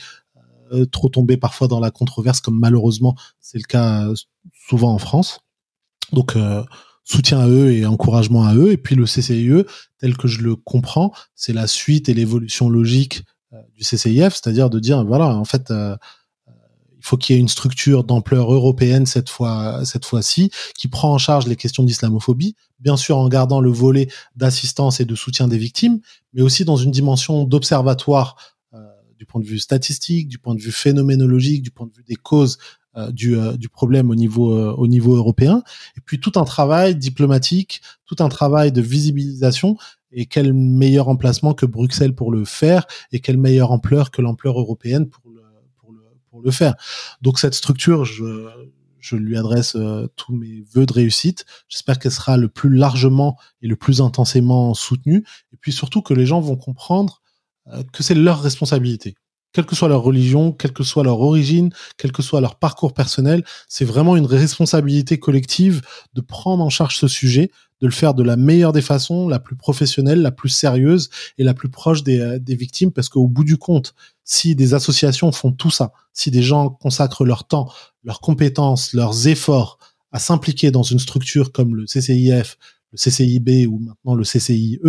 euh, 0.71 0.85
trop 0.85 1.09
tomber 1.09 1.35
parfois 1.35 1.67
dans 1.67 1.79
la 1.79 1.89
controverse, 1.89 2.41
comme 2.41 2.59
malheureusement 2.59 3.15
c'est 3.39 3.57
le 3.57 3.63
cas 3.63 4.07
euh, 4.07 4.13
souvent 4.69 4.93
en 4.93 4.99
France. 4.99 5.39
Donc 6.11 6.35
euh, 6.35 6.63
soutien 7.03 7.39
à 7.39 7.47
eux 7.47 7.71
et 7.71 7.85
encouragement 7.85 8.45
à 8.45 8.55
eux. 8.55 8.71
Et 8.71 8.77
puis 8.77 8.95
le 8.95 9.05
CCIE, 9.05 9.65
tel 9.99 10.15
que 10.15 10.27
je 10.27 10.41
le 10.41 10.55
comprends, 10.55 11.11
c'est 11.35 11.53
la 11.53 11.67
suite 11.67 12.09
et 12.09 12.13
l'évolution 12.13 12.69
logique 12.69 13.23
du 13.75 13.83
CCIF, 13.83 14.35
c'est-à-dire 14.35 14.69
de 14.69 14.79
dire 14.79 15.03
voilà, 15.03 15.35
en 15.35 15.43
fait, 15.43 15.71
il 15.71 17.01
faut 17.01 17.17
qu'il 17.17 17.35
y 17.35 17.39
ait 17.39 17.41
une 17.41 17.47
structure 17.47 18.03
d'ampleur 18.03 18.53
européenne 18.53 19.07
cette 19.07 19.27
fois, 19.27 19.83
cette 19.85 20.05
fois-ci, 20.05 20.51
qui 20.77 20.87
prend 20.87 21.11
en 21.11 21.17
charge 21.17 21.47
les 21.47 21.55
questions 21.55 21.81
d'islamophobie, 21.81 22.55
bien 22.79 22.95
sûr 22.95 23.17
en 23.17 23.27
gardant 23.27 23.59
le 23.59 23.71
volet 23.71 24.07
d'assistance 24.35 24.99
et 24.99 25.05
de 25.05 25.15
soutien 25.15 25.47
des 25.47 25.57
victimes, 25.57 25.99
mais 26.33 26.43
aussi 26.43 26.63
dans 26.63 26.77
une 26.77 26.91
dimension 26.91 27.43
d'observatoire 27.43 28.35
du 29.19 29.25
point 29.25 29.41
de 29.41 29.45
vue 29.45 29.59
statistique, 29.59 30.29
du 30.29 30.39
point 30.39 30.55
de 30.55 30.61
vue 30.61 30.71
phénoménologique, 30.71 31.61
du 31.61 31.71
point 31.71 31.85
de 31.85 31.91
vue 31.91 32.03
des 32.03 32.15
causes 32.15 32.57
euh, 32.57 32.78
du, 33.11 33.37
euh, 33.37 33.57
du, 33.57 33.69
problème 33.69 34.09
au 34.09 34.15
niveau, 34.15 34.53
euh, 34.53 34.73
au 34.77 34.87
niveau 34.87 35.15
européen, 35.15 35.63
et 35.97 36.01
puis 36.01 36.19
tout 36.19 36.33
un 36.35 36.43
travail 36.43 36.95
diplomatique, 36.95 37.81
tout 38.05 38.15
un 38.19 38.29
travail 38.29 38.71
de 38.71 38.81
visibilisation, 38.81 39.77
et 40.11 40.25
quel 40.25 40.53
meilleur 40.53 41.07
emplacement 41.07 41.53
que 41.53 41.65
Bruxelles 41.65 42.15
pour 42.15 42.31
le 42.31 42.45
faire, 42.45 42.85
et 43.11 43.19
quelle 43.19 43.37
meilleure 43.37 43.71
ampleur 43.71 44.11
que 44.11 44.21
l'ampleur 44.21 44.59
européenne 44.59 45.07
pour 45.07 45.29
le, 45.31 45.41
pour 45.77 45.91
le, 45.91 46.01
pour 46.29 46.41
le 46.41 46.51
faire. 46.51 46.75
Donc 47.21 47.39
cette 47.39 47.53
structure, 47.53 48.05
je, 48.05 48.47
je 48.99 49.15
lui 49.15 49.37
adresse 49.37 49.77
tous 50.15 50.33
mes 50.33 50.63
vœux 50.73 50.87
de 50.87 50.93
réussite. 50.93 51.45
J'espère 51.67 51.99
qu'elle 51.99 52.11
sera 52.11 52.37
le 52.37 52.49
plus 52.49 52.75
largement 52.75 53.37
et 53.61 53.67
le 53.67 53.75
plus 53.75 54.01
intensément 54.01 54.73
soutenue, 54.73 55.23
et 55.53 55.57
puis 55.61 55.71
surtout 55.71 56.01
que 56.01 56.15
les 56.15 56.25
gens 56.25 56.41
vont 56.41 56.57
comprendre 56.57 57.21
euh, 57.73 57.83
que 57.93 58.03
c'est 58.03 58.15
leur 58.15 58.41
responsabilité. 58.41 59.15
Quelle 59.51 59.65
que 59.65 59.75
soit 59.75 59.87
leur 59.87 60.03
religion, 60.03 60.51
quelle 60.51 60.73
que 60.73 60.83
soit 60.83 61.03
leur 61.03 61.19
origine, 61.21 61.73
quel 61.97 62.11
que 62.11 62.21
soit 62.21 62.41
leur 62.41 62.55
parcours 62.55 62.93
personnel, 62.93 63.43
c'est 63.67 63.85
vraiment 63.85 64.15
une 64.15 64.25
responsabilité 64.25 65.17
collective 65.17 65.81
de 66.13 66.21
prendre 66.21 66.63
en 66.63 66.69
charge 66.69 66.97
ce 66.97 67.07
sujet, 67.07 67.51
de 67.81 67.87
le 67.87 67.93
faire 67.93 68.13
de 68.13 68.23
la 68.23 68.35
meilleure 68.35 68.73
des 68.73 68.81
façons, 68.81 69.27
la 69.27 69.39
plus 69.39 69.55
professionnelle, 69.55 70.21
la 70.21 70.31
plus 70.31 70.49
sérieuse 70.49 71.09
et 71.37 71.43
la 71.43 71.53
plus 71.53 71.69
proche 71.69 72.03
des, 72.03 72.19
euh, 72.19 72.39
victimes, 72.47 72.91
parce 72.91 73.09
qu'au 73.09 73.27
bout 73.27 73.43
du 73.43 73.57
compte, 73.57 73.95
si 74.23 74.55
des 74.55 74.73
associations 74.73 75.31
font 75.31 75.51
tout 75.51 75.71
ça, 75.71 75.93
si 76.13 76.29
des 76.29 76.43
gens 76.43 76.69
consacrent 76.69 77.25
leur 77.25 77.45
temps, 77.45 77.71
leurs 78.03 78.21
compétences, 78.21 78.93
leurs 78.93 79.27
efforts 79.27 79.79
à 80.11 80.19
s'impliquer 80.19 80.71
dans 80.71 80.83
une 80.83 80.99
structure 80.99 81.51
comme 81.51 81.75
le 81.75 81.85
CCIF, 81.85 82.57
le 82.91 82.97
CCIB 82.97 83.67
ou 83.67 83.79
maintenant 83.79 84.15
le 84.15 84.23
CCIE, 84.23 84.79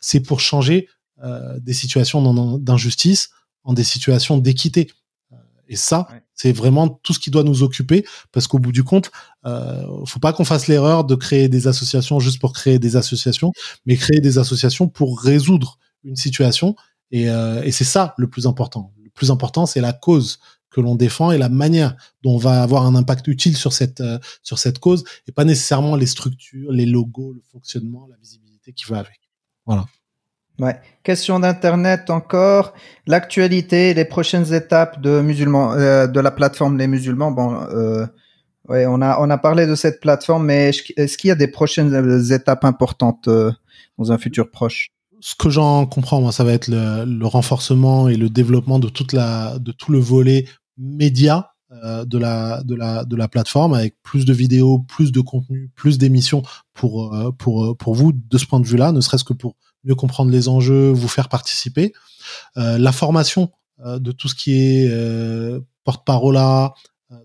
c'est 0.00 0.20
pour 0.20 0.40
changer 0.40 0.88
euh, 1.22 1.58
des 1.60 1.74
situations 1.74 2.58
d'injustice 2.58 3.30
en 3.64 3.72
des 3.72 3.84
situations 3.84 4.38
d'équité. 4.38 4.90
Euh, 5.32 5.36
et 5.68 5.76
ça, 5.76 6.08
c'est 6.34 6.52
vraiment 6.52 6.88
tout 6.88 7.12
ce 7.12 7.18
qui 7.18 7.30
doit 7.30 7.44
nous 7.44 7.62
occuper, 7.62 8.04
parce 8.32 8.46
qu'au 8.46 8.58
bout 8.58 8.72
du 8.72 8.84
compte, 8.84 9.10
euh, 9.44 9.84
faut 10.06 10.20
pas 10.20 10.32
qu'on 10.32 10.44
fasse 10.44 10.68
l'erreur 10.68 11.04
de 11.04 11.14
créer 11.14 11.48
des 11.48 11.66
associations 11.66 12.20
juste 12.20 12.40
pour 12.40 12.52
créer 12.52 12.78
des 12.78 12.96
associations, 12.96 13.52
mais 13.86 13.96
créer 13.96 14.20
des 14.20 14.38
associations 14.38 14.88
pour 14.88 15.20
résoudre 15.20 15.78
une 16.04 16.16
situation. 16.16 16.76
Et, 17.10 17.28
euh, 17.28 17.62
et 17.62 17.72
c'est 17.72 17.84
ça 17.84 18.14
le 18.16 18.28
plus 18.28 18.46
important. 18.46 18.92
Le 19.02 19.10
plus 19.10 19.30
important, 19.30 19.66
c'est 19.66 19.80
la 19.80 19.92
cause 19.92 20.38
que 20.70 20.80
l'on 20.80 20.94
défend 20.94 21.32
et 21.32 21.38
la 21.38 21.48
manière 21.48 21.96
dont 22.22 22.34
on 22.36 22.38
va 22.38 22.62
avoir 22.62 22.86
un 22.86 22.94
impact 22.94 23.26
utile 23.26 23.56
sur 23.56 23.72
cette 23.72 24.02
sur 24.44 24.60
cette 24.60 24.78
cause, 24.78 25.02
et 25.26 25.32
pas 25.32 25.44
nécessairement 25.44 25.96
les 25.96 26.06
structures, 26.06 26.70
les 26.70 26.86
logos, 26.86 27.32
le 27.32 27.42
fonctionnement, 27.50 28.06
la 28.08 28.16
visibilité 28.16 28.72
qui 28.72 28.84
va 28.84 29.00
avec. 29.00 29.20
Voilà. 29.66 29.86
Question 31.02 31.40
d'internet 31.40 32.10
encore. 32.10 32.74
L'actualité, 33.06 33.94
les 33.94 34.04
prochaines 34.04 34.52
étapes 34.52 35.00
de 35.00 35.20
musulmans, 35.20 35.72
euh, 35.72 36.06
de 36.06 36.20
la 36.20 36.30
plateforme 36.30 36.76
des 36.76 36.86
musulmans. 36.86 37.30
Bon, 37.30 37.54
euh, 37.72 38.06
on 38.68 39.02
a 39.02 39.18
on 39.20 39.30
a 39.30 39.38
parlé 39.38 39.66
de 39.66 39.74
cette 39.74 40.00
plateforme, 40.00 40.46
mais 40.46 40.70
est-ce 40.96 41.18
qu'il 41.18 41.28
y 41.28 41.30
a 41.30 41.36
des 41.36 41.48
prochaines 41.48 42.32
étapes 42.32 42.64
importantes 42.64 43.28
euh, 43.28 43.50
dans 43.98 44.12
un 44.12 44.18
futur 44.18 44.50
proche? 44.50 44.90
Ce 45.20 45.34
que 45.34 45.50
j'en 45.50 45.86
comprends, 45.86 46.20
moi, 46.20 46.32
ça 46.32 46.44
va 46.44 46.52
être 46.52 46.68
le, 46.68 47.26
renforcement 47.26 48.08
et 48.08 48.16
le 48.16 48.30
développement 48.30 48.78
de 48.78 48.88
toute 48.88 49.12
la 49.12 49.58
de 49.58 49.72
tout 49.72 49.92
le 49.92 49.98
volet 49.98 50.46
média 50.78 51.52
euh, 51.84 52.04
de 52.04 52.18
la 52.18 52.62
de 52.62 52.74
la 52.74 53.04
de 53.04 53.16
la 53.16 53.28
plateforme 53.28 53.74
avec 53.74 53.96
plus 54.02 54.24
de 54.24 54.32
vidéos, 54.32 54.78
plus 54.78 55.12
de 55.12 55.20
contenu, 55.20 55.70
plus 55.74 55.98
d'émissions 55.98 56.42
pour 56.72 57.14
euh, 57.14 57.32
pour 57.32 57.76
pour 57.76 57.94
vous 57.94 58.12
de 58.12 58.38
ce 58.38 58.46
point 58.46 58.60
de 58.60 58.66
vue-là, 58.66 58.92
ne 58.92 59.00
serait-ce 59.00 59.24
que 59.24 59.34
pour 59.34 59.56
mieux 59.84 59.94
comprendre 59.94 60.30
les 60.30 60.48
enjeux, 60.48 60.90
vous 60.90 61.08
faire 61.08 61.28
participer. 61.28 61.92
Euh, 62.56 62.78
la 62.78 62.92
formation 62.92 63.50
euh, 63.84 63.98
de 63.98 64.12
tout 64.12 64.28
ce 64.28 64.34
qui 64.34 64.54
est 64.54 64.88
euh, 64.90 65.60
porte-parole. 65.84 66.38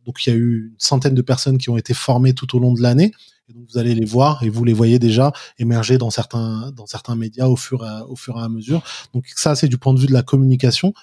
Donc 0.05 0.25
il 0.25 0.29
y 0.29 0.33
a 0.33 0.35
eu 0.35 0.69
une 0.71 0.79
centaine 0.79 1.13
de 1.13 1.21
personnes 1.21 1.57
qui 1.57 1.69
ont 1.69 1.77
été 1.77 1.93
formées 1.93 2.33
tout 2.33 2.55
au 2.55 2.59
long 2.59 2.73
de 2.73 2.81
l'année. 2.81 3.11
Donc 3.49 3.65
vous 3.69 3.77
allez 3.77 3.93
les 3.93 4.05
voir 4.05 4.41
et 4.41 4.49
vous 4.49 4.63
les 4.63 4.73
voyez 4.73 4.97
déjà 4.97 5.31
émerger 5.59 5.99
dans 5.99 6.09
certains 6.09 6.71
dans 6.71 6.87
certains 6.87 7.15
médias 7.15 7.45
au 7.45 7.55
fur 7.55 7.85
et 7.85 7.87
à, 7.87 8.05
au 8.07 8.15
fur 8.15 8.39
et 8.39 8.41
à 8.41 8.49
mesure. 8.49 8.81
Donc 9.13 9.25
ça 9.35 9.53
c'est 9.53 9.67
du 9.67 9.77
point 9.77 9.93
de 9.93 9.99
vue 9.99 10.07
de 10.07 10.13
la 10.13 10.23
communication, 10.23 10.93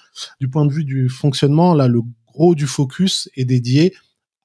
du 0.41 0.49
point 0.49 0.65
de 0.65 0.73
vue 0.73 0.83
du 0.83 1.07
fonctionnement 1.07 1.73
là 1.73 1.87
le 1.87 2.01
gros 2.27 2.55
du 2.55 2.67
focus 2.67 3.29
est 3.37 3.45
dédié 3.45 3.93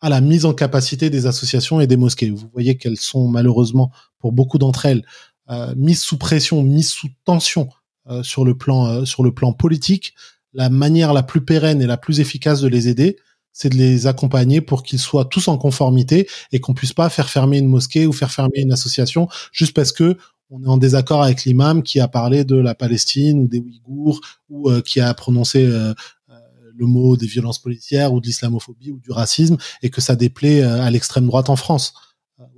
à 0.00 0.08
la 0.08 0.20
mise 0.20 0.44
en 0.44 0.54
capacité 0.54 1.10
des 1.10 1.26
associations 1.26 1.80
et 1.80 1.86
des 1.86 1.96
mosquées. 1.96 2.30
Vous 2.30 2.48
voyez 2.52 2.76
qu'elles 2.76 2.96
sont 2.98 3.28
malheureusement, 3.28 3.90
pour 4.20 4.32
beaucoup 4.32 4.58
d'entre 4.58 4.86
elles, 4.86 5.04
euh, 5.50 5.74
mises 5.76 6.02
sous 6.02 6.18
pression, 6.18 6.62
mises 6.62 6.90
sous 6.90 7.08
tension 7.24 7.68
euh, 8.08 8.22
sur 8.22 8.44
le 8.44 8.56
plan 8.56 8.86
euh, 8.86 9.04
sur 9.04 9.22
le 9.22 9.32
plan 9.32 9.52
politique. 9.52 10.14
La 10.52 10.70
manière 10.70 11.12
la 11.12 11.22
plus 11.22 11.44
pérenne 11.44 11.82
et 11.82 11.86
la 11.86 11.96
plus 11.96 12.20
efficace 12.20 12.60
de 12.60 12.68
les 12.68 12.88
aider, 12.88 13.16
c'est 13.52 13.68
de 13.68 13.76
les 13.76 14.06
accompagner 14.06 14.60
pour 14.60 14.82
qu'ils 14.82 14.98
soient 14.98 15.24
tous 15.24 15.48
en 15.48 15.58
conformité 15.58 16.28
et 16.52 16.60
qu'on 16.60 16.74
puisse 16.74 16.92
pas 16.92 17.08
faire 17.10 17.28
fermer 17.28 17.58
une 17.58 17.68
mosquée 17.68 18.06
ou 18.06 18.12
faire 18.12 18.30
fermer 18.30 18.60
une 18.60 18.72
association 18.72 19.28
juste 19.52 19.74
parce 19.74 19.92
que 19.92 20.16
on 20.50 20.62
est 20.64 20.68
en 20.68 20.78
désaccord 20.78 21.22
avec 21.22 21.44
l'imam 21.44 21.82
qui 21.82 22.00
a 22.00 22.08
parlé 22.08 22.44
de 22.44 22.56
la 22.56 22.74
Palestine 22.74 23.40
ou 23.40 23.48
des 23.48 23.58
Ouïghours 23.58 24.20
ou 24.48 24.70
qui 24.80 24.98
a 24.98 25.12
prononcé 25.12 25.68
le 26.78 26.86
mot 26.86 27.16
des 27.16 27.26
violences 27.26 27.58
policières 27.58 28.12
ou 28.12 28.20
de 28.20 28.26
l'islamophobie 28.26 28.92
ou 28.92 29.00
du 29.00 29.10
racisme 29.10 29.56
et 29.82 29.90
que 29.90 30.00
ça 30.00 30.16
déplaît 30.16 30.62
euh, 30.62 30.82
à 30.82 30.90
l'extrême 30.90 31.26
droite 31.26 31.50
en 31.50 31.56
France. 31.56 31.92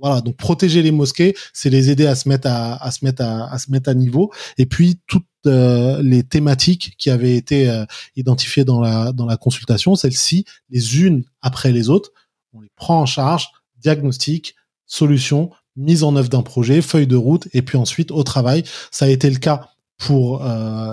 Euh, 0.01 0.07
voilà, 0.07 0.21
donc 0.21 0.37
protéger 0.37 0.81
les 0.81 0.91
mosquées, 0.91 1.35
c'est 1.53 1.69
les 1.69 1.89
aider 1.89 2.05
à 2.05 2.15
se 2.15 2.27
mettre 2.27 2.47
à, 2.49 2.91
se 2.91 3.03
mettre 3.05 3.23
à, 3.23 3.57
se 3.57 3.71
mettre 3.71 3.89
à 3.89 3.93
niveau. 3.93 4.31
Et 4.57 4.65
puis 4.65 4.99
toutes 5.07 5.25
euh, 5.45 6.01
les 6.01 6.23
thématiques 6.23 6.95
qui 6.97 7.09
avaient 7.09 7.35
été 7.35 7.83
identifiées 8.15 8.65
dans 8.65 8.79
la 8.79 9.11
dans 9.11 9.25
la 9.25 9.37
consultation, 9.37 9.95
celles-ci, 9.95 10.45
les 10.69 11.01
unes 11.01 11.23
après 11.41 11.71
les 11.71 11.89
autres, 11.89 12.11
on 12.53 12.61
les 12.61 12.71
prend 12.75 13.01
en 13.01 13.05
charge, 13.05 13.49
diagnostic, 13.79 14.55
solution, 14.85 15.51
mise 15.75 16.03
en 16.03 16.15
œuvre 16.15 16.29
d'un 16.29 16.43
projet, 16.43 16.81
feuille 16.81 17.07
de 17.07 17.15
route, 17.15 17.47
et 17.53 17.61
puis 17.61 17.77
ensuite 17.77 18.11
au 18.11 18.23
travail. 18.23 18.63
Ça 18.91 19.05
a 19.05 19.09
été 19.09 19.29
le 19.29 19.37
cas 19.37 19.69
pour 19.97 20.43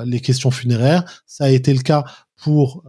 les 0.05 0.21
questions 0.21 0.51
funéraires, 0.51 1.05
ça 1.27 1.45
a 1.45 1.49
été 1.49 1.73
le 1.73 1.81
cas 1.81 2.05
pour 2.37 2.85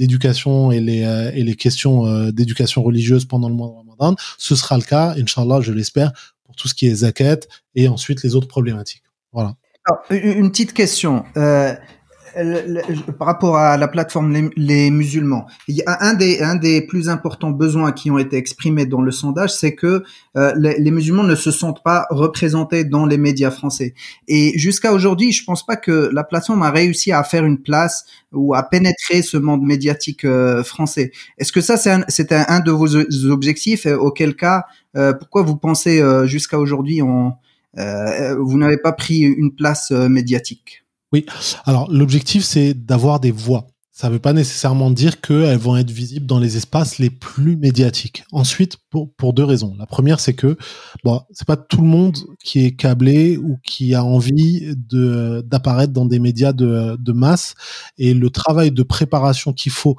l'éducation 0.00 0.72
et 0.72 0.80
les, 0.80 1.04
euh, 1.04 1.30
et 1.34 1.44
les 1.44 1.54
questions 1.54 2.06
euh, 2.06 2.32
d'éducation 2.32 2.82
religieuse 2.82 3.26
pendant 3.26 3.48
le 3.48 3.54
mois 3.54 3.68
de 3.84 3.89
Ce 4.38 4.56
sera 4.56 4.76
le 4.76 4.82
cas, 4.82 5.14
Inch'Allah, 5.16 5.60
je 5.60 5.72
l'espère, 5.72 6.12
pour 6.44 6.56
tout 6.56 6.68
ce 6.68 6.74
qui 6.74 6.88
est 6.88 6.94
zakat 6.94 7.40
et 7.74 7.88
ensuite 7.88 8.22
les 8.22 8.34
autres 8.34 8.48
problématiques. 8.48 9.02
Voilà. 9.32 9.54
une 10.10 10.50
petite 10.50 10.72
question. 10.72 11.24
Euh, 11.36 11.74
par 13.18 13.26
rapport 13.26 13.56
à 13.56 13.76
la 13.76 13.88
plateforme 13.88 14.50
les, 14.56 14.90
musulmans, 14.90 15.46
il 15.68 15.76
y 15.76 15.82
a 15.86 15.98
un 16.00 16.14
des 16.14 16.40
un 16.40 16.54
des 16.54 16.82
plus 16.82 17.08
importants 17.08 17.50
besoins 17.50 17.92
qui 17.92 18.10
ont 18.10 18.18
été 18.18 18.36
exprimés 18.36 18.86
dans 18.86 19.00
le 19.00 19.10
sondage, 19.10 19.52
c'est 19.52 19.74
que 19.74 20.04
euh, 20.36 20.52
les, 20.56 20.90
musulmans 20.90 21.22
ne 21.22 21.34
se 21.34 21.50
sentent 21.50 21.82
pas 21.82 22.06
représentés 22.10 22.84
dans 22.84 23.06
les 23.06 23.18
médias 23.18 23.50
français. 23.50 23.94
Et 24.28 24.58
jusqu'à 24.58 24.92
aujourd'hui, 24.92 25.32
je 25.32 25.44
pense 25.44 25.64
pas 25.64 25.76
que 25.76 26.10
la 26.12 26.24
plateforme 26.24 26.62
a 26.62 26.70
réussi 26.70 27.12
à 27.12 27.22
faire 27.24 27.44
une 27.44 27.60
place 27.60 28.04
ou 28.32 28.54
à 28.54 28.62
pénétrer 28.62 29.22
ce 29.22 29.36
monde 29.36 29.62
médiatique 29.62 30.24
euh, 30.24 30.62
français. 30.62 31.10
Est-ce 31.38 31.52
que 31.52 31.60
ça 31.60 31.76
c'est 31.76 32.32
un, 32.32 32.44
un, 32.48 32.60
de 32.60 32.70
vos 32.70 32.96
objectifs 33.26 33.86
Auquel 33.86 34.36
cas, 34.36 34.64
euh, 34.96 35.12
pourquoi 35.12 35.42
vous 35.42 35.56
pensez 35.56 36.02
jusqu'à 36.24 36.58
aujourd'hui 36.58 37.02
on 37.02 37.34
vous 37.76 38.58
n'avez 38.58 38.78
pas 38.78 38.92
pris 38.92 39.20
une 39.20 39.54
place 39.54 39.90
médiatique? 39.92 40.79
Oui. 41.12 41.26
Alors 41.64 41.90
l'objectif 41.90 42.44
c'est 42.44 42.74
d'avoir 42.74 43.20
des 43.20 43.30
voix. 43.30 43.66
Ça 44.00 44.08
ne 44.08 44.14
veut 44.14 44.18
pas 44.18 44.32
nécessairement 44.32 44.90
dire 44.90 45.20
qu'elles 45.20 45.58
vont 45.58 45.76
être 45.76 45.90
visibles 45.90 46.24
dans 46.24 46.38
les 46.38 46.56
espaces 46.56 46.98
les 46.98 47.10
plus 47.10 47.58
médiatiques. 47.58 48.24
Ensuite, 48.32 48.78
pour, 48.88 49.12
pour 49.12 49.34
deux 49.34 49.44
raisons. 49.44 49.76
La 49.78 49.84
première, 49.84 50.20
c'est 50.20 50.32
que 50.32 50.56
bon, 51.04 51.20
c'est 51.32 51.46
pas 51.46 51.58
tout 51.58 51.82
le 51.82 51.86
monde 51.86 52.16
qui 52.42 52.64
est 52.64 52.70
câblé 52.74 53.36
ou 53.36 53.58
qui 53.62 53.94
a 53.94 54.02
envie 54.02 54.74
de 54.74 55.44
d'apparaître 55.46 55.92
dans 55.92 56.06
des 56.06 56.18
médias 56.18 56.54
de, 56.54 56.96
de 56.98 57.12
masse. 57.12 57.54
Et 57.98 58.14
le 58.14 58.30
travail 58.30 58.70
de 58.70 58.82
préparation 58.82 59.52
qu'il 59.52 59.72
faut 59.72 59.98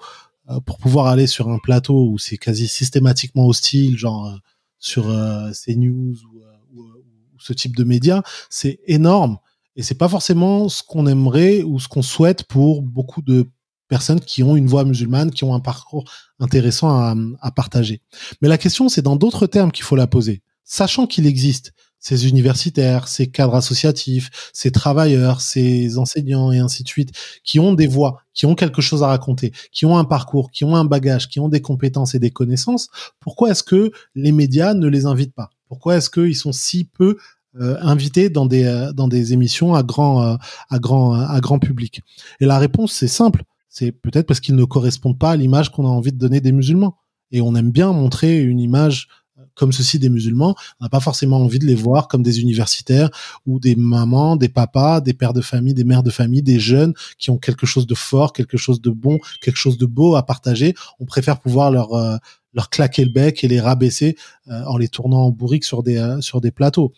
euh, 0.49 0.59
pour 0.61 0.79
pouvoir 0.79 1.05
aller 1.05 1.27
sur 1.27 1.49
un 1.49 1.59
plateau 1.59 2.07
où 2.09 2.17
c'est 2.17 2.37
quasi 2.37 2.67
systématiquement 2.67 3.45
hostile, 3.45 3.99
genre 3.99 4.25
euh, 4.25 4.37
sur 4.79 5.11
euh, 5.11 5.51
CNews 5.51 6.15
ou, 6.23 6.41
ou, 6.73 6.81
ou, 6.81 7.39
ce 7.39 7.53
type 7.53 7.75
de 7.75 7.83
médias, 7.83 8.23
c'est 8.49 8.79
énorme 8.87 9.37
et 9.75 9.83
c'est 9.83 9.95
pas 9.95 10.09
forcément 10.09 10.69
ce 10.69 10.83
qu'on 10.83 11.07
aimerait 11.07 11.63
ou 11.63 11.79
ce 11.79 11.87
qu'on 11.87 12.01
souhaite 12.01 12.43
pour 12.43 12.81
beaucoup 12.81 13.21
de 13.21 13.47
personnes 13.87 14.19
qui 14.19 14.43
ont 14.43 14.55
une 14.55 14.67
voix 14.67 14.85
musulmane, 14.85 15.31
qui 15.31 15.43
ont 15.43 15.53
un 15.53 15.59
parcours 15.59 16.05
intéressant 16.39 16.89
à, 16.89 17.15
à 17.41 17.51
partager. 17.51 18.01
Mais 18.41 18.47
la 18.47 18.57
question, 18.57 18.89
c'est 18.89 19.01
dans 19.01 19.17
d'autres 19.17 19.47
termes 19.47 19.71
qu'il 19.71 19.83
faut 19.83 19.97
la 19.97 20.07
poser. 20.07 20.41
Sachant 20.63 21.07
qu'il 21.07 21.25
existe 21.25 21.73
ces 22.01 22.27
universitaires, 22.27 23.07
ces 23.07 23.27
cadres 23.27 23.55
associatifs, 23.55 24.29
ces 24.53 24.71
travailleurs, 24.71 25.39
ces 25.39 25.97
enseignants 25.97 26.51
et 26.51 26.57
ainsi 26.57 26.83
de 26.83 26.87
suite, 26.87 27.11
qui 27.43 27.59
ont 27.59 27.73
des 27.73 27.87
voix, 27.87 28.23
qui 28.33 28.45
ont 28.47 28.55
quelque 28.55 28.81
chose 28.81 29.03
à 29.03 29.07
raconter, 29.07 29.51
qui 29.71 29.85
ont 29.85 29.97
un 29.97 30.03
parcours, 30.03 30.49
qui 30.51 30.65
ont 30.65 30.75
un 30.75 30.83
bagage, 30.83 31.29
qui 31.29 31.39
ont 31.39 31.47
des 31.47 31.61
compétences 31.61 32.15
et 32.15 32.19
des 32.19 32.31
connaissances, 32.31 32.89
pourquoi 33.19 33.51
est-ce 33.51 33.63
que 33.63 33.91
les 34.15 34.31
médias 34.31 34.73
ne 34.73 34.87
les 34.87 35.05
invitent 35.05 35.35
pas? 35.35 35.51
Pourquoi 35.67 35.97
est-ce 35.97 36.09
qu'ils 36.09 36.35
sont 36.35 36.51
si 36.51 36.85
peu 36.85 37.17
euh, 37.59 37.75
invités 37.81 38.29
dans 38.29 38.45
des 38.45 38.63
euh, 38.63 38.93
dans 38.93 39.09
des 39.09 39.33
émissions 39.33 39.75
à 39.75 39.83
grand 39.83 40.23
euh, 40.23 40.35
à 40.69 40.79
grand 40.79 41.13
à 41.13 41.37
grand 41.41 41.59
public 41.59 42.01
Et 42.39 42.45
la 42.45 42.57
réponse 42.57 42.93
c'est 42.93 43.09
simple, 43.09 43.43
c'est 43.67 43.91
peut-être 43.91 44.25
parce 44.25 44.39
qu'ils 44.39 44.55
ne 44.55 44.63
correspondent 44.63 45.19
pas 45.19 45.31
à 45.31 45.35
l'image 45.35 45.69
qu'on 45.69 45.85
a 45.85 45.89
envie 45.89 46.13
de 46.13 46.17
donner 46.17 46.39
des 46.39 46.53
musulmans. 46.53 46.95
Et 47.29 47.41
on 47.41 47.53
aime 47.55 47.69
bien 47.69 47.91
montrer 47.91 48.41
une 48.41 48.61
image 48.61 49.09
comme 49.53 49.73
ceci 49.73 49.99
des 49.99 50.07
musulmans. 50.07 50.55
On 50.79 50.85
n'a 50.85 50.89
pas 50.89 51.01
forcément 51.01 51.41
envie 51.41 51.59
de 51.59 51.65
les 51.65 51.75
voir 51.75 52.07
comme 52.07 52.23
des 52.23 52.39
universitaires 52.39 53.09
ou 53.45 53.59
des 53.59 53.75
mamans, 53.75 54.37
des 54.37 54.47
papas, 54.47 55.01
des 55.01 55.13
pères 55.13 55.33
de 55.33 55.41
famille, 55.41 55.73
des 55.73 55.83
mères 55.83 56.03
de 56.03 56.09
famille, 56.09 56.41
des 56.41 56.59
jeunes 56.59 56.93
qui 57.19 57.31
ont 57.31 57.37
quelque 57.37 57.65
chose 57.65 57.85
de 57.85 57.95
fort, 57.95 58.31
quelque 58.31 58.55
chose 58.55 58.79
de 58.79 58.91
bon, 58.91 59.19
quelque 59.41 59.57
chose 59.57 59.77
de 59.77 59.85
beau 59.85 60.15
à 60.15 60.25
partager. 60.25 60.73
On 61.01 61.05
préfère 61.05 61.41
pouvoir 61.41 61.69
leur 61.69 61.89
leur 62.53 62.69
claquer 62.69 63.03
le 63.03 63.11
bec 63.11 63.43
et 63.43 63.49
les 63.49 63.59
rabaisser 63.59 64.15
en 64.47 64.77
les 64.77 64.87
tournant 64.87 65.25
en 65.25 65.31
bourrique 65.31 65.65
sur 65.65 65.83
des 65.83 66.17
sur 66.21 66.39
des 66.39 66.51
plateaux. 66.51 66.93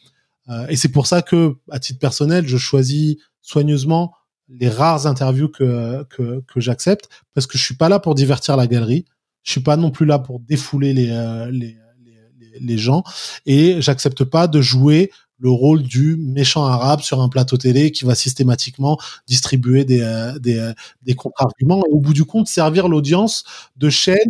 Euh, 0.50 0.68
et 0.68 0.76
c'est 0.76 0.90
pour 0.90 1.08
ça 1.08 1.22
que, 1.22 1.56
à 1.72 1.80
titre 1.80 2.00
personnel, 2.00 2.48
je 2.48 2.58
choisis 2.58 3.18
soigneusement 3.42 4.14
les 4.50 4.70
rares 4.70 5.08
interviews 5.08 5.50
que, 5.50 6.04
que, 6.10 6.42
que 6.42 6.60
j'accepte 6.60 7.10
parce 7.34 7.48
que 7.48 7.58
je 7.58 7.64
suis 7.64 7.76
pas 7.76 7.90
là 7.90 8.00
pour 8.00 8.16
divertir 8.16 8.58
la 8.58 8.68
galerie. 8.68 9.06
Je 9.44 9.52
suis 9.52 9.62
pas 9.62 9.78
non 9.78 9.92
plus 9.92 10.06
là 10.06 10.20
pour 10.20 10.40
défouler 10.40 10.94
les, 10.94 11.10
euh, 11.12 11.50
les, 11.52 11.78
les, 12.06 12.60
les, 12.60 12.78
gens 12.78 13.04
et 13.46 13.82
j'accepte 13.82 14.24
pas 14.24 14.48
de 14.48 14.62
jouer 14.62 15.12
le 15.40 15.50
rôle 15.50 15.84
du 15.84 16.16
méchant 16.18 16.66
arabe 16.66 17.02
sur 17.02 17.22
un 17.22 17.28
plateau 17.28 17.58
télé 17.58 17.92
qui 17.92 18.06
va 18.06 18.16
systématiquement 18.16 18.98
distribuer 19.28 19.84
des, 19.84 20.02
euh, 20.02 20.38
des, 20.40 20.72
des 21.02 21.16
contre-arguments 21.16 21.84
et 21.90 21.92
au 21.92 22.00
bout 22.00 22.14
du 22.14 22.24
compte 22.26 22.48
servir 22.48 22.88
l'audience 22.88 23.44
de 23.76 23.90
chaîne 23.90 24.30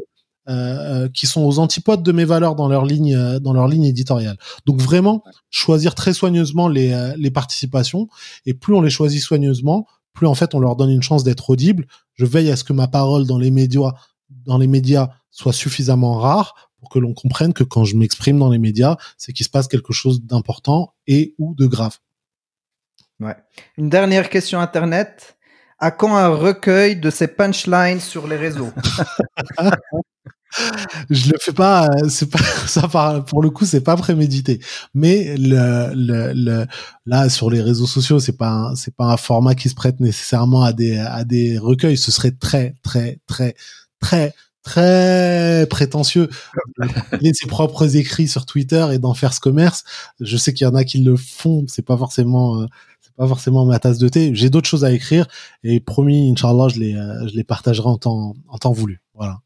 euh, 0.49 1.05
euh, 1.05 1.09
qui 1.09 1.25
sont 1.25 1.41
aux 1.41 1.59
antipodes 1.59 2.03
de 2.03 2.11
mes 2.11 2.25
valeurs 2.25 2.55
dans 2.55 2.67
leur 2.67 2.85
ligne 2.85 3.15
euh, 3.15 3.39
dans 3.39 3.53
leur 3.53 3.67
ligne 3.67 3.85
éditoriale. 3.85 4.37
Donc 4.65 4.81
vraiment 4.81 5.23
choisir 5.49 5.95
très 5.95 6.13
soigneusement 6.13 6.67
les, 6.67 7.13
les 7.17 7.31
participations 7.31 8.09
et 8.45 8.53
plus 8.53 8.73
on 8.73 8.81
les 8.81 8.89
choisit 8.89 9.21
soigneusement, 9.21 9.87
plus 10.11 10.27
en 10.27 10.35
fait 10.35 10.53
on 10.53 10.59
leur 10.59 10.75
donne 10.75 10.89
une 10.89 11.01
chance 11.01 11.23
d'être 11.23 11.49
audible. 11.49 11.87
Je 12.15 12.25
veille 12.25 12.51
à 12.51 12.57
ce 12.57 12.65
que 12.65 12.73
ma 12.73 12.87
parole 12.87 13.25
dans 13.25 13.37
les 13.37 13.51
médias 13.51 13.93
dans 14.45 14.57
les 14.57 14.67
médias 14.67 15.09
soit 15.31 15.53
suffisamment 15.53 16.15
rare 16.15 16.71
pour 16.77 16.89
que 16.89 16.99
l'on 16.99 17.13
comprenne 17.13 17.53
que 17.53 17.63
quand 17.63 17.85
je 17.85 17.95
m'exprime 17.95 18.37
dans 18.37 18.49
les 18.49 18.59
médias, 18.59 18.97
c'est 19.17 19.31
qu'il 19.31 19.45
se 19.45 19.49
passe 19.49 19.69
quelque 19.69 19.93
chose 19.93 20.21
d'important 20.23 20.93
et 21.07 21.35
ou 21.37 21.55
de 21.55 21.65
grave. 21.65 21.99
Ouais. 23.21 23.37
Une 23.77 23.89
dernière 23.89 24.29
question 24.29 24.59
internet. 24.59 25.37
À 25.83 25.91
quand 25.91 26.15
un 26.15 26.29
recueil 26.29 26.95
de 26.95 27.09
ces 27.09 27.27
punchlines 27.27 27.99
sur 27.99 28.25
les 28.25 28.37
réseaux 28.37 28.71
je 31.09 31.29
le 31.29 31.37
fais 31.41 31.51
pas, 31.51 31.87
euh, 31.87 32.07
c'est 32.07 32.29
pas 32.29 32.39
ça 32.67 32.87
pour 33.27 33.43
le 33.43 33.49
coup 33.49 33.65
c'est 33.65 33.81
pas 33.81 33.97
prémédité. 33.97 34.61
Mais 34.93 35.35
le, 35.37 35.91
le, 35.93 36.65
là 37.05 37.27
sur 37.27 37.49
les 37.49 37.61
réseaux 37.61 37.85
sociaux 37.85 38.21
c'est 38.21 38.37
pas 38.37 38.71
c'est 38.77 38.95
pas 38.95 39.07
un 39.07 39.17
format 39.17 39.55
qui 39.55 39.67
se 39.67 39.75
prête 39.75 39.99
nécessairement 39.99 40.63
à 40.63 40.71
des 40.71 40.97
à 40.97 41.25
des 41.25 41.57
recueils. 41.57 41.97
Ce 41.97 42.13
serait 42.13 42.31
très 42.31 42.75
très 42.81 43.19
très 43.27 43.53
très 43.99 44.33
très 44.63 45.67
prétentieux 45.69 46.29
de 46.79 47.31
ses 47.33 47.47
propres 47.47 47.97
écrits 47.97 48.29
sur 48.29 48.45
Twitter 48.45 48.87
et 48.93 48.99
d'en 48.99 49.13
faire 49.13 49.33
ce 49.33 49.41
commerce. 49.41 49.83
Je 50.21 50.37
sais 50.37 50.53
qu'il 50.53 50.65
y 50.65 50.69
en 50.69 50.75
a 50.75 50.85
qui 50.85 50.99
le 50.99 51.17
font, 51.17 51.65
c'est 51.67 51.85
pas 51.85 51.97
forcément 51.97 52.61
euh, 52.61 52.67
c'est 53.13 53.21
pas 53.21 53.27
forcément 53.27 53.65
ma 53.65 53.79
tasse 53.79 53.99
de 53.99 54.09
thé. 54.09 54.31
J'ai 54.33 54.49
d'autres 54.49 54.67
choses 54.67 54.83
à 54.83 54.91
écrire 54.91 55.27
et 55.63 55.79
promis, 55.79 56.31
inchallah, 56.31 56.67
je 56.69 56.79
les 56.79 56.95
euh, 56.95 57.27
je 57.27 57.35
les 57.35 57.43
partagerai 57.43 57.87
en 57.87 57.97
temps 57.97 58.33
en 58.47 58.57
temps 58.57 58.71
voulu. 58.71 59.01
Voilà. 59.13 59.37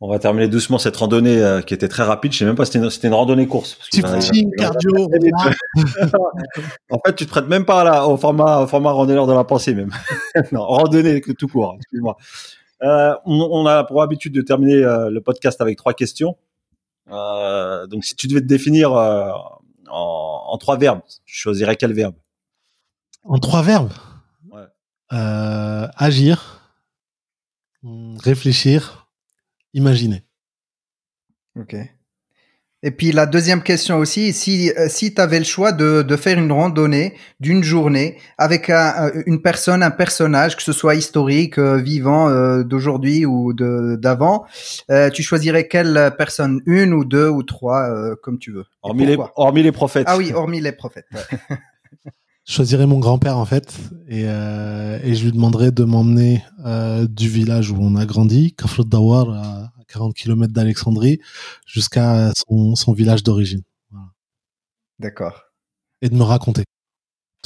On 0.00 0.08
va 0.08 0.20
terminer 0.20 0.46
doucement 0.46 0.78
cette 0.78 0.94
randonnée 0.94 1.42
euh, 1.42 1.60
qui 1.60 1.74
était 1.74 1.88
très 1.88 2.04
rapide. 2.04 2.32
Je 2.32 2.38
sais 2.38 2.44
même 2.44 2.54
pas 2.54 2.64
si 2.64 2.72
c'était 2.72 3.08
une, 3.08 3.12
une, 3.12 3.14
randonnée 3.14 3.48
course. 3.48 3.76
Footing, 3.92 4.54
cardio. 4.56 4.90
en 6.90 6.98
fait, 7.04 7.16
tu 7.16 7.26
te 7.26 7.30
prêtes 7.30 7.48
même 7.48 7.64
pas 7.64 7.82
à 7.82 8.06
au 8.06 8.16
format, 8.16 8.60
au 8.60 8.68
format 8.68 8.92
randonneur 8.92 9.26
de 9.26 9.32
la 9.32 9.42
pensée 9.42 9.74
même. 9.74 9.90
non, 10.52 10.64
randonnée 10.64 11.20
tout 11.20 11.48
court. 11.48 11.74
Excuse-moi. 11.78 12.16
Euh, 12.84 13.14
on, 13.24 13.40
on, 13.40 13.66
a 13.66 13.82
pour 13.82 14.02
habitude 14.02 14.32
de 14.32 14.40
terminer 14.40 14.76
euh, 14.76 15.10
le 15.10 15.20
podcast 15.20 15.60
avec 15.60 15.76
trois 15.76 15.94
questions. 15.94 16.36
Euh, 17.10 17.86
donc, 17.86 18.04
si 18.04 18.14
tu 18.14 18.28
devais 18.28 18.40
te 18.40 18.46
définir 18.46 18.92
euh, 18.92 19.30
en, 19.90 20.44
en, 20.48 20.58
trois 20.58 20.76
verbes, 20.76 21.00
tu 21.26 21.34
choisirais 21.34 21.76
quel 21.76 21.92
verbe? 21.92 22.14
En 23.24 23.38
trois 23.38 23.62
verbes. 23.62 23.92
Ouais. 24.50 24.64
agir, 25.10 26.60
réfléchir 28.22 29.08
Imaginez. 29.74 30.24
Ok. 31.56 31.76
Et 32.84 32.90
puis 32.92 33.10
la 33.12 33.26
deuxième 33.26 33.62
question 33.62 33.98
aussi, 33.98 34.32
si, 34.32 34.70
euh, 34.78 34.88
si 34.88 35.12
tu 35.12 35.20
avais 35.20 35.38
le 35.40 35.44
choix 35.44 35.72
de, 35.72 36.02
de 36.02 36.16
faire 36.16 36.38
une 36.38 36.52
randonnée 36.52 37.14
d'une 37.40 37.62
journée 37.64 38.18
avec 38.38 38.70
un- 38.70 39.10
une 39.26 39.42
personne, 39.42 39.82
un 39.82 39.90
personnage, 39.90 40.56
que 40.56 40.62
ce 40.62 40.72
soit 40.72 40.94
historique, 40.94 41.58
euh, 41.58 41.76
vivant 41.76 42.28
euh, 42.28 42.62
d'aujourd'hui 42.62 43.26
ou 43.26 43.52
de 43.52 43.96
d'avant, 44.00 44.46
euh, 44.90 45.10
tu 45.10 45.22
choisirais 45.24 45.66
quelle 45.66 46.14
personne? 46.16 46.60
Une 46.66 46.94
ou 46.94 47.04
deux 47.04 47.28
ou 47.28 47.42
trois, 47.42 47.82
euh, 47.90 48.14
comme 48.22 48.38
tu 48.38 48.52
veux. 48.52 48.64
Hormis 48.82 49.06
les, 49.06 49.16
pourquoi? 49.16 49.32
hormis 49.44 49.62
les 49.64 49.72
prophètes. 49.72 50.06
Ah 50.08 50.16
oui, 50.16 50.32
hormis 50.32 50.60
les 50.60 50.72
prophètes. 50.72 51.06
ouais. 51.12 51.38
Je 52.48 52.54
choisirais 52.54 52.86
mon 52.86 52.98
grand-père 52.98 53.36
en 53.36 53.44
fait 53.44 53.78
et, 54.08 54.22
euh, 54.24 54.98
et 55.04 55.14
je 55.14 55.24
lui 55.24 55.32
demanderais 55.32 55.70
de 55.70 55.84
m'emmener 55.84 56.42
euh, 56.64 57.06
du 57.06 57.28
village 57.28 57.70
où 57.70 57.76
on 57.78 57.94
a 57.94 58.06
grandi, 58.06 58.54
Kafrut 58.54 58.88
Dawar, 58.88 59.28
à 59.30 59.72
40 59.86 60.14
km 60.14 60.50
d'Alexandrie, 60.50 61.20
jusqu'à 61.66 62.30
son, 62.34 62.74
son 62.74 62.94
village 62.94 63.22
d'origine. 63.22 63.60
D'accord. 64.98 65.42
Et 66.00 66.08
de 66.08 66.14
me 66.14 66.22
raconter. 66.22 66.64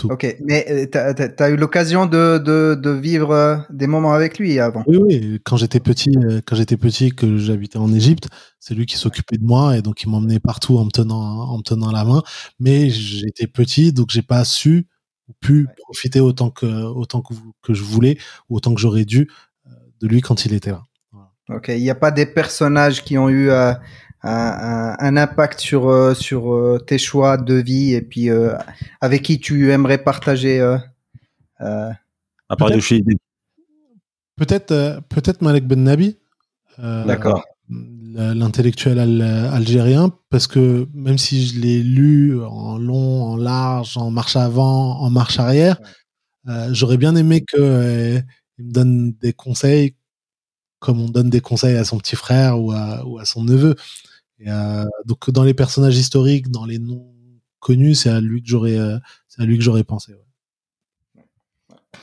Ok, 0.05 0.37
mais 0.41 0.67
euh, 0.71 0.87
t'as 0.87 1.13
as, 1.45 1.51
eu 1.51 1.57
l'occasion 1.57 2.07
de, 2.07 2.39
de, 2.39 2.79
de 2.81 2.91
vivre 2.91 3.67
des 3.71 3.89
moments 3.89 4.15
avec 4.15 4.39
lui 4.39 4.61
avant? 4.61 4.85
Oui, 4.87 4.99
oui. 4.99 5.41
Quand 5.45 5.57
j'étais 5.57 5.81
petit, 5.81 6.15
quand 6.47 6.55
j'étais 6.55 6.77
petit, 6.77 7.11
que 7.11 7.39
j'habitais 7.39 7.77
en 7.77 7.93
Égypte, 7.93 8.29
c'est 8.61 8.75
lui 8.75 8.87
qui 8.87 8.97
s'occupait 8.97 9.37
de 9.37 9.45
moi 9.45 9.77
et 9.77 9.83
donc 9.83 10.03
il 10.05 10.11
m'emmenait 10.11 10.41
partout 10.41 10.79
en 10.79 10.85
me 10.85 10.91
tenant, 10.91 11.19
en 11.19 11.59
me 11.59 11.63
tenant 11.63 11.91
la 11.91 12.05
main. 12.05 12.23
Mais 12.61 12.89
j'étais 12.89 13.49
petit, 13.49 13.93
donc 13.93 14.11
j'ai 14.11 14.23
pas 14.23 14.45
su 14.45 14.87
pu 15.41 15.67
Ouais. 15.69 15.75
profiter 15.79 16.21
autant 16.21 16.51
que 16.51 16.67
autant 16.67 17.23
que, 17.23 17.35
que 17.63 17.75
je 17.75 17.83
voulais 17.83 18.19
ou 18.49 18.57
autant 18.57 18.75
que 18.75 18.81
j'aurais 18.81 19.05
dû 19.05 19.31
euh, 19.67 19.71
de 20.01 20.07
lui 20.09 20.21
quand 20.21 20.45
il 20.45 20.53
était 20.55 20.71
là. 20.71 20.83
Ok, 21.49 21.69
il 21.69 21.81
n'y 21.83 21.91
a 21.91 21.95
pas 21.95 22.11
des 22.11 22.27
personnages 22.27 23.03
qui 23.03 23.19
ont 23.19 23.29
eu 23.29 23.51
euh, 23.51 23.73
un, 24.23 25.17
impact 25.17 25.61
sur 25.61 25.89
euh, 25.89 26.15
sur 26.15 26.55
euh, 26.55 26.79
tes 26.79 26.99
choix 26.99 27.37
de 27.37 27.55
vie 27.55 27.95
et 27.95 28.03
puis 28.03 28.31
euh, 28.31 28.55
avec 29.01 29.23
qui 29.23 29.41
tu 29.41 29.73
aimerais 29.73 29.99
partager. 29.99 30.61
euh, 30.61 30.79
euh, 31.61 31.91
À 32.49 32.57
part 32.57 32.71
chez 32.81 33.03
Peut-être 34.37 35.01
peut-être 35.09 35.43
Malek 35.43 35.67
Ben 35.67 35.83
Nabi. 35.83 36.17
euh, 36.79 37.05
D'accord. 37.05 37.45
L'intellectuel 38.15 38.99
al- 38.99 39.23
algérien, 39.23 40.13
parce 40.31 40.47
que 40.47 40.87
même 40.95 41.19
si 41.19 41.47
je 41.47 41.59
l'ai 41.61 41.83
lu 41.83 42.41
en 42.43 42.77
long, 42.79 43.23
en 43.25 43.37
large, 43.37 43.97
en 43.97 44.11
marche 44.11 44.37
avant, 44.37 44.99
en 45.01 45.11
marche 45.11 45.39
arrière, 45.39 45.79
euh, 46.49 46.69
j'aurais 46.73 46.97
bien 46.97 47.15
aimé 47.17 47.41
que 47.43 47.57
euh, 47.59 48.21
il 48.59 48.67
me 48.67 48.73
donne 48.73 49.13
des 49.23 49.33
conseils 49.33 49.95
comme 50.81 51.01
on 51.01 51.09
donne 51.09 51.31
des 51.31 51.41
conseils 51.41 51.77
à 51.77 51.85
son 51.85 51.97
petit 51.99 52.17
frère 52.17 52.61
ou 52.61 52.73
à, 52.73 53.07
ou 53.07 53.19
à 53.19 53.25
son 53.25 53.45
neveu. 53.45 53.77
Et, 54.41 54.51
euh, 54.51 54.85
donc 55.07 55.31
dans 55.31 55.45
les 55.45 55.55
personnages 55.55 55.97
historiques, 55.97 56.51
dans 56.51 56.65
les 56.67 56.79
noms 56.81 57.15
connus, 57.61 57.95
c'est 57.95 58.11
à 58.11 58.21
lui 58.21 58.43
que 58.43 58.49
j'aurais, 58.49 58.77
euh, 58.77 58.99
c'est 59.29 59.43
à 59.43 59.45
lui 59.47 59.57
que 59.57 59.63
j'aurais 59.63 59.85
pensé. 59.85 60.13
ouais. 60.13 61.23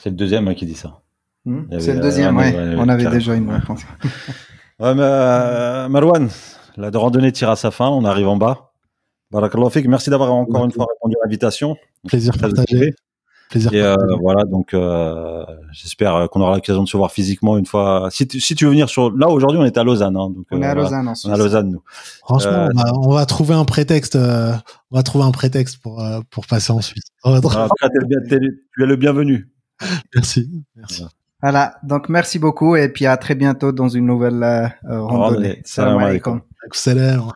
C'est 0.02 0.12
le 0.12 0.16
deuxième 0.16 0.48
hein, 0.48 0.54
qui 0.56 0.66
dit 0.66 0.76
ça. 0.76 1.02
hmm, 1.46 1.64
C'est 1.80 1.96
le 1.96 2.00
deuxième, 2.02 2.38
euh, 2.38 2.42
ouais. 2.42 2.56
ouais, 2.56 2.70
ouais, 2.70 2.76
On 2.78 2.88
avait 2.88 3.10
déjà 3.10 3.36
une 3.36 3.50
réponse. 3.50 3.82
Ouais, 4.80 4.96
mais, 4.96 5.02
euh, 5.04 5.90
Marwan, 5.90 6.30
la 6.78 6.90
randonnée 6.94 7.32
tire 7.32 7.50
à 7.50 7.56
sa 7.56 7.72
fin. 7.72 7.90
On 7.90 8.06
arrive 8.06 8.28
en 8.28 8.38
bas. 8.38 8.72
Barakallahu. 9.32 9.88
Merci 9.88 10.10
d'avoir 10.10 10.32
encore 10.34 10.66
une 10.66 10.72
fois 10.72 10.88
répondu 10.90 11.16
à 11.22 11.26
l'invitation. 11.26 11.76
Plaisir 12.08 12.36
partagé. 12.38 12.94
Plaisir 13.50 13.74
Et 13.74 13.82
euh, 13.82 13.96
partagé. 13.96 14.20
voilà, 14.22 14.44
donc 14.46 14.74
euh, 14.74 15.44
j'espère 15.72 16.30
qu'on 16.32 16.42
aura 16.42 16.56
l'occasion 16.56 16.84
de 16.84 16.88
se 16.88 16.96
voir 16.98 17.12
physiquement 17.12 17.58
une 17.58 17.66
fois. 17.66 18.08
Si 18.12 18.28
tu, 18.28 18.40
si 18.40 18.56
tu 18.56 18.66
veux 18.66 18.72
venir 18.72 18.90
sur 18.90 19.12
là 19.16 19.28
aujourd'hui, 19.28 19.60
on 19.60 19.66
est 19.66 19.78
à 19.78 19.84
Lausanne, 19.84 20.16
hein, 20.16 20.30
donc 20.30 20.46
On 20.52 20.62
est 20.62 20.66
euh, 20.66 20.70
à 20.70 20.74
voilà. 20.76 20.82
Lausanne 20.90 21.08
en 21.08 21.12
On 21.12 21.16
Suisse. 21.16 21.30
est 21.32 21.34
à 21.34 21.38
Lausanne, 21.38 21.70
nous. 21.72 21.84
Franchement, 22.22 22.52
euh, 22.52 22.70
on, 22.74 22.78
va, 22.78 22.94
on 23.10 23.14
va 23.14 23.26
trouver 23.26 23.54
un 23.56 23.66
prétexte. 23.66 24.16
euh, 24.16 24.54
on 24.92 24.96
va 24.96 25.04
trouver 25.04 25.26
un 25.26 25.32
prétexte 25.32 25.78
pour 25.82 26.00
euh, 26.04 26.22
pour 26.32 26.48
passer 26.48 26.72
en 26.72 26.82
Suisse. 26.82 27.04
Voilà, 27.24 27.42
tu 27.42 28.36
es 28.36 28.40
le 28.76 28.96
bienvenu. 28.96 29.50
Merci. 30.16 30.50
Merci. 30.76 31.02
Voilà, 31.02 31.12
donc 31.84 32.10
merci 32.10 32.40
beaucoup 32.40 32.76
et 32.76 32.90
puis 32.90 33.06
à 33.06 33.16
très 33.18 33.36
bientôt 33.36 33.72
dans 33.72 33.88
une 33.88 34.06
nouvelle 34.06 34.44
euh, 34.44 34.68
euh, 34.90 35.02
randonnée. 35.02 35.62
Salam 35.64 35.94
Salam 35.96 35.98
alaikum. 36.00 36.42
Salam. 36.72 37.32